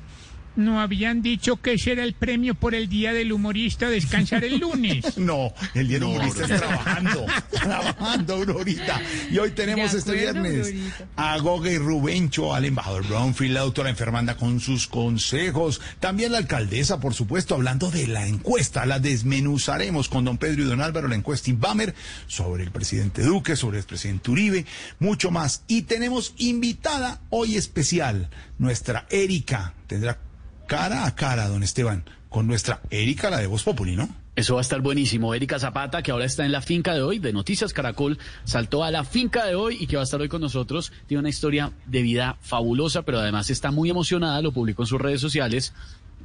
No 0.56 0.80
habían 0.80 1.22
dicho 1.22 1.56
que 1.56 1.74
ese 1.74 1.92
era 1.92 2.04
el 2.04 2.14
premio 2.14 2.54
por 2.54 2.74
el 2.74 2.88
Día 2.88 3.12
del 3.12 3.32
Humorista 3.32 3.88
descansar 3.88 4.44
el 4.44 4.58
lunes. 4.58 5.04
No, 5.24 5.54
el 5.74 5.88
día 5.88 5.98
del 5.98 6.08
humorista 6.08 6.44
es 6.44 6.60
trabajando, 6.60 7.26
trabajando, 7.50 8.34
Aurorita. 8.34 9.00
Y 9.30 9.38
hoy 9.38 9.52
tenemos 9.52 9.94
este 9.94 10.12
viernes 10.12 10.66
Aurorita. 10.66 11.06
a 11.16 11.38
Goga 11.38 11.70
y 11.70 11.78
Rubencho, 11.78 12.54
al 12.54 12.66
embajador 12.66 13.06
Brownfield, 13.06 13.54
la 13.54 13.60
doctora 13.60 13.90
enfermanda 13.90 14.36
con 14.36 14.60
sus 14.60 14.86
consejos. 14.86 15.80
También 16.00 16.32
la 16.32 16.38
alcaldesa, 16.38 17.00
por 17.00 17.14
supuesto, 17.14 17.54
hablando 17.54 17.90
de 17.90 18.06
la 18.06 18.26
encuesta. 18.26 18.84
La 18.84 18.98
desmenuzaremos 18.98 20.08
con 20.08 20.24
don 20.24 20.36
Pedro 20.36 20.62
y 20.62 20.66
don 20.66 20.82
Álvaro, 20.82 21.08
la 21.08 21.14
encuesta 21.14 21.50
Inbamer, 21.50 21.94
sobre 22.26 22.64
el 22.64 22.70
presidente 22.70 23.22
Duque, 23.22 23.56
sobre 23.56 23.78
el 23.78 23.84
presidente 23.84 24.30
Uribe, 24.30 24.66
mucho 24.98 25.30
más. 25.30 25.62
Y 25.68 25.82
tenemos 25.82 26.34
invitada 26.36 27.20
hoy 27.30 27.56
especial, 27.56 28.28
nuestra 28.58 29.06
Erika. 29.10 29.74
Tendrá 29.86 30.18
cara 30.66 31.06
a 31.06 31.14
cara, 31.14 31.48
don 31.48 31.62
Esteban, 31.62 32.04
con 32.28 32.46
nuestra 32.46 32.80
Erika, 32.90 33.30
la 33.30 33.38
de 33.38 33.46
Voz 33.46 33.62
Populi, 33.62 33.96
¿no? 33.96 34.08
Eso 34.36 34.54
va 34.54 34.60
a 34.60 34.62
estar 34.62 34.80
buenísimo. 34.80 35.32
Erika 35.32 35.60
Zapata, 35.60 36.02
que 36.02 36.10
ahora 36.10 36.24
está 36.24 36.44
en 36.44 36.50
la 36.50 36.60
finca 36.60 36.92
de 36.92 37.02
hoy, 37.02 37.20
de 37.20 37.32
Noticias 37.32 37.72
Caracol, 37.72 38.18
saltó 38.42 38.82
a 38.82 38.90
la 38.90 39.04
finca 39.04 39.46
de 39.46 39.54
hoy 39.54 39.76
y 39.78 39.86
que 39.86 39.94
va 39.94 40.02
a 40.02 40.04
estar 40.04 40.20
hoy 40.20 40.28
con 40.28 40.40
nosotros. 40.40 40.92
Tiene 41.06 41.20
una 41.20 41.28
historia 41.28 41.70
de 41.86 42.02
vida 42.02 42.36
fabulosa, 42.40 43.02
pero 43.02 43.20
además 43.20 43.50
está 43.50 43.70
muy 43.70 43.90
emocionada, 43.90 44.42
lo 44.42 44.50
publicó 44.50 44.82
en 44.82 44.88
sus 44.88 45.00
redes 45.00 45.20
sociales, 45.20 45.72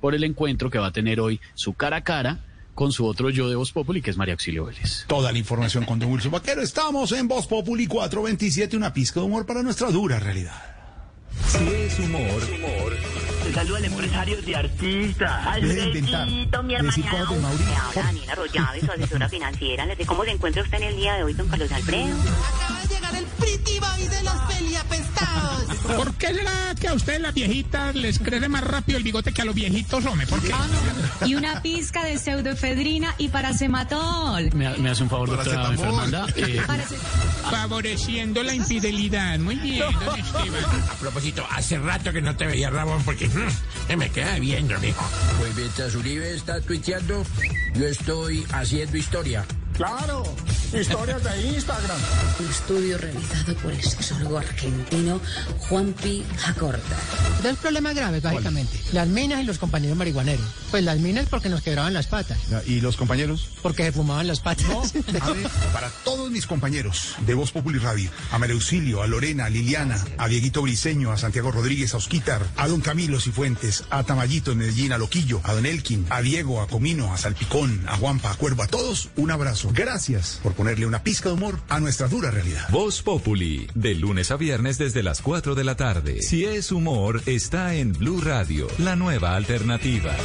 por 0.02 0.16
el 0.16 0.24
encuentro 0.24 0.72
que 0.72 0.80
va 0.80 0.88
a 0.88 0.92
tener 0.92 1.20
hoy 1.20 1.40
su 1.54 1.74
cara 1.74 1.98
a 1.98 2.04
cara 2.04 2.40
con 2.74 2.92
su 2.92 3.06
otro 3.06 3.30
yo 3.30 3.50
de 3.50 3.56
Voz 3.56 3.74
Populi, 3.74 4.02
que 4.02 4.10
es 4.10 4.18
María 4.18 4.34
Auxilio 4.34 4.66
Vélez. 4.66 5.06
Toda 5.08 5.32
la 5.32 5.38
información 5.38 5.86
con 5.86 6.00
Don 6.00 6.12
Wilson 6.12 6.32
Vaquero. 6.32 6.62
Estamos 6.62 7.12
en 7.12 7.28
Voz 7.28 7.46
Populi 7.46 7.86
427, 7.86 8.76
una 8.76 8.94
pizca 8.94 9.20
de 9.20 9.26
humor 9.26 9.46
para 9.46 9.62
nuestra 9.62 9.92
dura 9.92 10.18
realidad. 10.18 10.79
Si 11.48 11.68
es 11.68 12.00
humor, 12.00 12.44
Un 13.48 13.54
saludo 13.54 13.76
al 13.78 13.86
empresario 13.86 14.42
de 14.42 14.56
artista. 14.56 15.56
Deje 15.60 15.74
de 15.74 15.84
inventar. 15.88 16.22
Alfredito, 16.22 16.64
mi 16.64 16.76
hermana. 16.76 16.96
de 16.96 17.40
Mauricio. 17.40 17.66
Me 17.68 17.76
habla 17.76 18.04
Daniela 18.04 18.36
Rollave, 18.36 18.82
su 18.82 18.92
asesora 18.92 19.30
financiera. 19.30 19.86
Le 19.86 19.96
sé 19.96 20.06
cómo 20.06 20.24
se 20.26 20.32
encuentra 20.32 20.62
usted 20.62 20.78
en 20.78 20.84
el 20.84 20.96
día 20.96 21.16
de 21.16 21.24
hoy, 21.24 21.34
don 21.34 21.48
Carlos 21.48 21.72
Alfredo. 21.72 22.16
El 23.20 23.26
pretty 23.26 23.80
boy 23.80 24.08
de 24.08 24.24
los 24.24 24.34
peliapestados. 24.48 25.64
¿Por 25.98 26.14
qué 26.16 26.28
será 26.34 26.76
que 26.80 26.88
a 26.88 26.94
ustedes 26.94 27.20
las 27.20 27.34
viejitas 27.34 27.96
les 27.96 28.20
crece 28.20 28.48
más 28.48 28.64
rápido 28.64 28.98
el 28.98 29.04
bigote 29.04 29.34
que 29.34 29.42
a 29.42 29.46
los 29.46 29.56
viejitos, 29.56 30.06
hombre? 30.06 30.26
¿Por 30.28 30.42
qué? 30.42 30.54
Y 31.26 31.36
una 31.36 31.62
pizca 31.62 32.04
de 32.06 32.18
pseudoefedrina 32.18 33.16
y 33.18 33.28
paracematol. 33.30 34.50
¿Me, 34.54 34.70
me 34.78 34.90
hace 34.90 35.04
un 35.04 35.10
favor, 35.10 35.30
doctora 35.30 35.68
enfermanda? 35.68 36.28
Eh, 36.36 36.62
Favoreciendo 37.50 38.44
la 38.44 38.54
infidelidad. 38.54 39.38
Muy 39.40 39.56
bien, 39.56 39.84
don 40.06 40.16
Esteban. 40.20 40.64
A 40.90 40.96
propósito, 40.96 41.46
hace 41.52 41.78
rato 41.80 42.12
que 42.14 42.22
no 42.22 42.36
te 42.38 42.46
veía, 42.46 42.70
Ramón, 42.70 43.02
porque 43.04 43.28
mm, 43.28 43.98
me 43.98 44.10
queda 44.10 44.38
viendo, 44.40 44.80
mijo. 44.80 45.06
Pues 45.40 45.56
mientras 45.56 45.96
Uribe 45.96 46.34
está 46.36 46.62
tuiteando, 46.62 47.26
yo 47.76 47.86
estoy 47.88 48.46
haciendo 48.54 48.98
historia. 48.98 49.46
Claro, 49.80 50.26
historias 50.78 51.24
de 51.24 51.48
Instagram. 51.54 51.98
Un 52.38 52.50
estudio 52.50 52.98
realizado 52.98 53.56
por 53.56 53.72
el 53.72 53.82
sexólogo 53.82 54.38
argentino 54.38 55.22
Juanpi 55.70 56.26
Jacorta. 56.38 56.98
Dos 57.42 57.58
problemas 57.60 57.96
graves, 57.96 58.22
básicamente. 58.22 58.78
Las 58.92 59.08
minas 59.08 59.42
y 59.42 59.46
los 59.46 59.58
compañeros 59.58 59.98
marihuaneros. 59.98 60.46
Pues 60.70 60.84
las 60.84 61.00
minas 61.00 61.28
porque 61.30 61.48
nos 61.48 61.62
quebraban 61.62 61.94
las 61.94 62.08
patas. 62.08 62.38
¿Y 62.68 62.82
los 62.82 62.98
compañeros? 62.98 63.48
Porque 63.62 63.84
se 63.84 63.94
fumaban 63.94 64.28
las 64.28 64.42
patas. 64.42 64.66
A 65.22 65.32
ver, 65.32 65.48
para 65.72 65.90
todos 66.04 66.30
mis 66.30 66.46
compañeros 66.46 67.16
de 67.26 67.34
Voz 67.34 67.54
Populi 67.54 67.80
Radio, 67.80 68.12
a 68.32 68.38
María 68.38 68.56
Auxilio, 68.56 69.02
a 69.02 69.08
Lorena, 69.08 69.46
a 69.46 69.50
Liliana, 69.50 70.04
a 70.18 70.28
Dieguito 70.28 70.62
Briseño, 70.62 71.14
a 71.14 71.18
Santiago 71.18 71.54
Rodríguez, 71.54 71.94
a 71.94 71.98
Osquitar, 71.98 72.46
a 72.58 72.68
don 72.68 72.82
Camilo 72.82 73.22
Cifuentes, 73.22 73.86
a 73.92 74.04
Tamayito 74.04 74.52
en 74.52 74.58
Medellín, 74.58 74.92
a 74.92 74.98
Loquillo, 74.98 75.40
a 75.46 75.54
don 75.54 75.66
Elkin, 75.66 76.06
a 76.10 76.22
Diego, 76.22 76.62
a 76.62 76.68
Comino, 76.68 77.14
a 77.14 77.18
Salpicón, 77.18 77.86
a 77.88 77.96
Juanpa, 77.96 78.32
a 78.32 78.36
Cuervo, 78.36 78.64
a 78.64 78.68
todos, 78.68 79.08
un 79.16 79.32
abrazo. 79.32 79.69
Gracias 79.74 80.40
por 80.42 80.54
ponerle 80.54 80.86
una 80.86 81.04
pizca 81.04 81.30
de 81.30 81.36
humor 81.36 81.60
a 81.70 81.80
nuestra 81.80 82.08
dura 82.08 82.32
realidad. 82.32 82.68
Voz 82.72 83.02
Populi, 83.02 83.68
de 83.74 83.96
lunes 83.96 84.32
a 84.32 84.38
viernes 84.38 84.78
desde 84.78 85.04
las 85.04 85.22
4 85.22 85.56
de 85.56 85.64
la 85.64 85.76
tarde. 85.76 86.22
Si 86.22 86.46
es 86.46 86.72
humor, 86.72 87.22
está 87.26 87.76
en 87.76 87.94
Blue 87.94 88.22
Radio, 88.22 88.68
la 88.78 88.96
nueva 88.96 89.36
alternativa. 89.36 90.16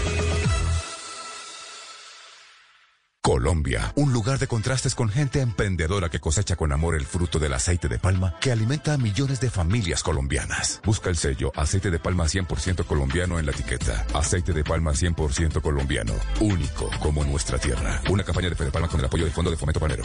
Colombia, 3.26 3.90
un 3.96 4.12
lugar 4.12 4.38
de 4.38 4.46
contrastes 4.46 4.94
con 4.94 5.08
gente 5.08 5.40
emprendedora 5.40 6.10
que 6.10 6.20
cosecha 6.20 6.56
con 6.56 6.72
amor 6.72 6.94
el 6.94 7.06
fruto 7.06 7.38
del 7.38 7.54
aceite 7.54 7.88
de 7.88 7.98
palma 7.98 8.34
que 8.38 8.52
alimenta 8.52 8.92
a 8.92 8.98
millones 8.98 9.40
de 9.40 9.48
familias 9.48 10.02
colombianas. 10.02 10.82
Busca 10.84 11.08
el 11.08 11.16
sello 11.16 11.50
aceite 11.56 11.90
de 11.90 11.98
palma 11.98 12.26
100% 12.26 12.84
colombiano 12.84 13.38
en 13.38 13.46
la 13.46 13.52
etiqueta. 13.52 14.04
Aceite 14.12 14.52
de 14.52 14.62
palma 14.62 14.92
100% 14.92 15.62
colombiano, 15.62 16.12
único 16.38 16.90
como 17.00 17.24
nuestra 17.24 17.56
tierra. 17.56 18.02
Una 18.10 18.24
campaña 18.24 18.50
de 18.50 18.56
Fede 18.56 18.70
Palma 18.70 18.88
con 18.88 19.00
el 19.00 19.06
apoyo 19.06 19.24
del 19.24 19.32
Fondo 19.32 19.50
de 19.50 19.56
Fomento 19.56 19.80
Panero. 19.80 20.04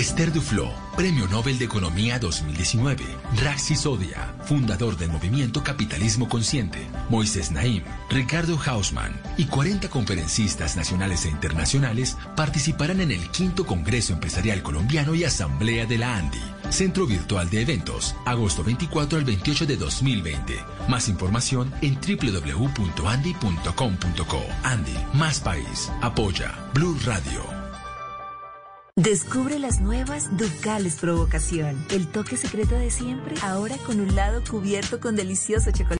Esther 0.00 0.32
Duflo, 0.32 0.72
Premio 0.96 1.28
Nobel 1.28 1.58
de 1.58 1.66
Economía 1.66 2.18
2019. 2.18 3.04
Raxi 3.42 3.76
Sodia, 3.76 4.34
fundador 4.46 4.96
del 4.96 5.10
movimiento 5.10 5.62
Capitalismo 5.62 6.26
Consciente. 6.26 6.78
Moisés 7.10 7.50
Naim, 7.50 7.82
Ricardo 8.08 8.58
Hausman 8.64 9.12
y 9.36 9.44
40 9.44 9.90
conferencistas 9.90 10.74
nacionales 10.74 11.26
e 11.26 11.28
internacionales 11.28 12.16
participarán 12.34 13.02
en 13.02 13.10
el 13.10 13.28
quinto 13.28 13.66
Congreso 13.66 14.14
Empresarial 14.14 14.62
Colombiano 14.62 15.14
y 15.14 15.24
Asamblea 15.24 15.84
de 15.84 15.98
la 15.98 16.16
ANDI. 16.16 16.40
Centro 16.70 17.06
Virtual 17.06 17.50
de 17.50 17.60
Eventos, 17.60 18.16
agosto 18.24 18.64
24 18.64 19.18
al 19.18 19.26
28 19.26 19.66
de 19.66 19.76
2020. 19.76 20.64
Más 20.88 21.10
información 21.10 21.70
en 21.82 21.96
www.andy.com.co. 22.00 23.02
Andy, 24.62 24.96
más 25.12 25.40
país. 25.40 25.92
Apoya 26.00 26.54
Blue 26.72 26.98
Radio. 27.04 27.59
Descubre 29.02 29.58
las 29.58 29.80
nuevas 29.80 30.36
Ducales 30.36 30.96
Provocación. 30.96 31.86
El 31.90 32.06
toque 32.06 32.36
secreto 32.36 32.74
de 32.74 32.90
siempre, 32.90 33.34
ahora 33.42 33.76
con 33.86 33.98
un 33.98 34.14
lado 34.14 34.42
cubierto 34.46 35.00
con 35.00 35.16
delicioso 35.16 35.70
chocolate. 35.70 35.99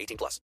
18 0.01 0.17
plus. 0.17 0.39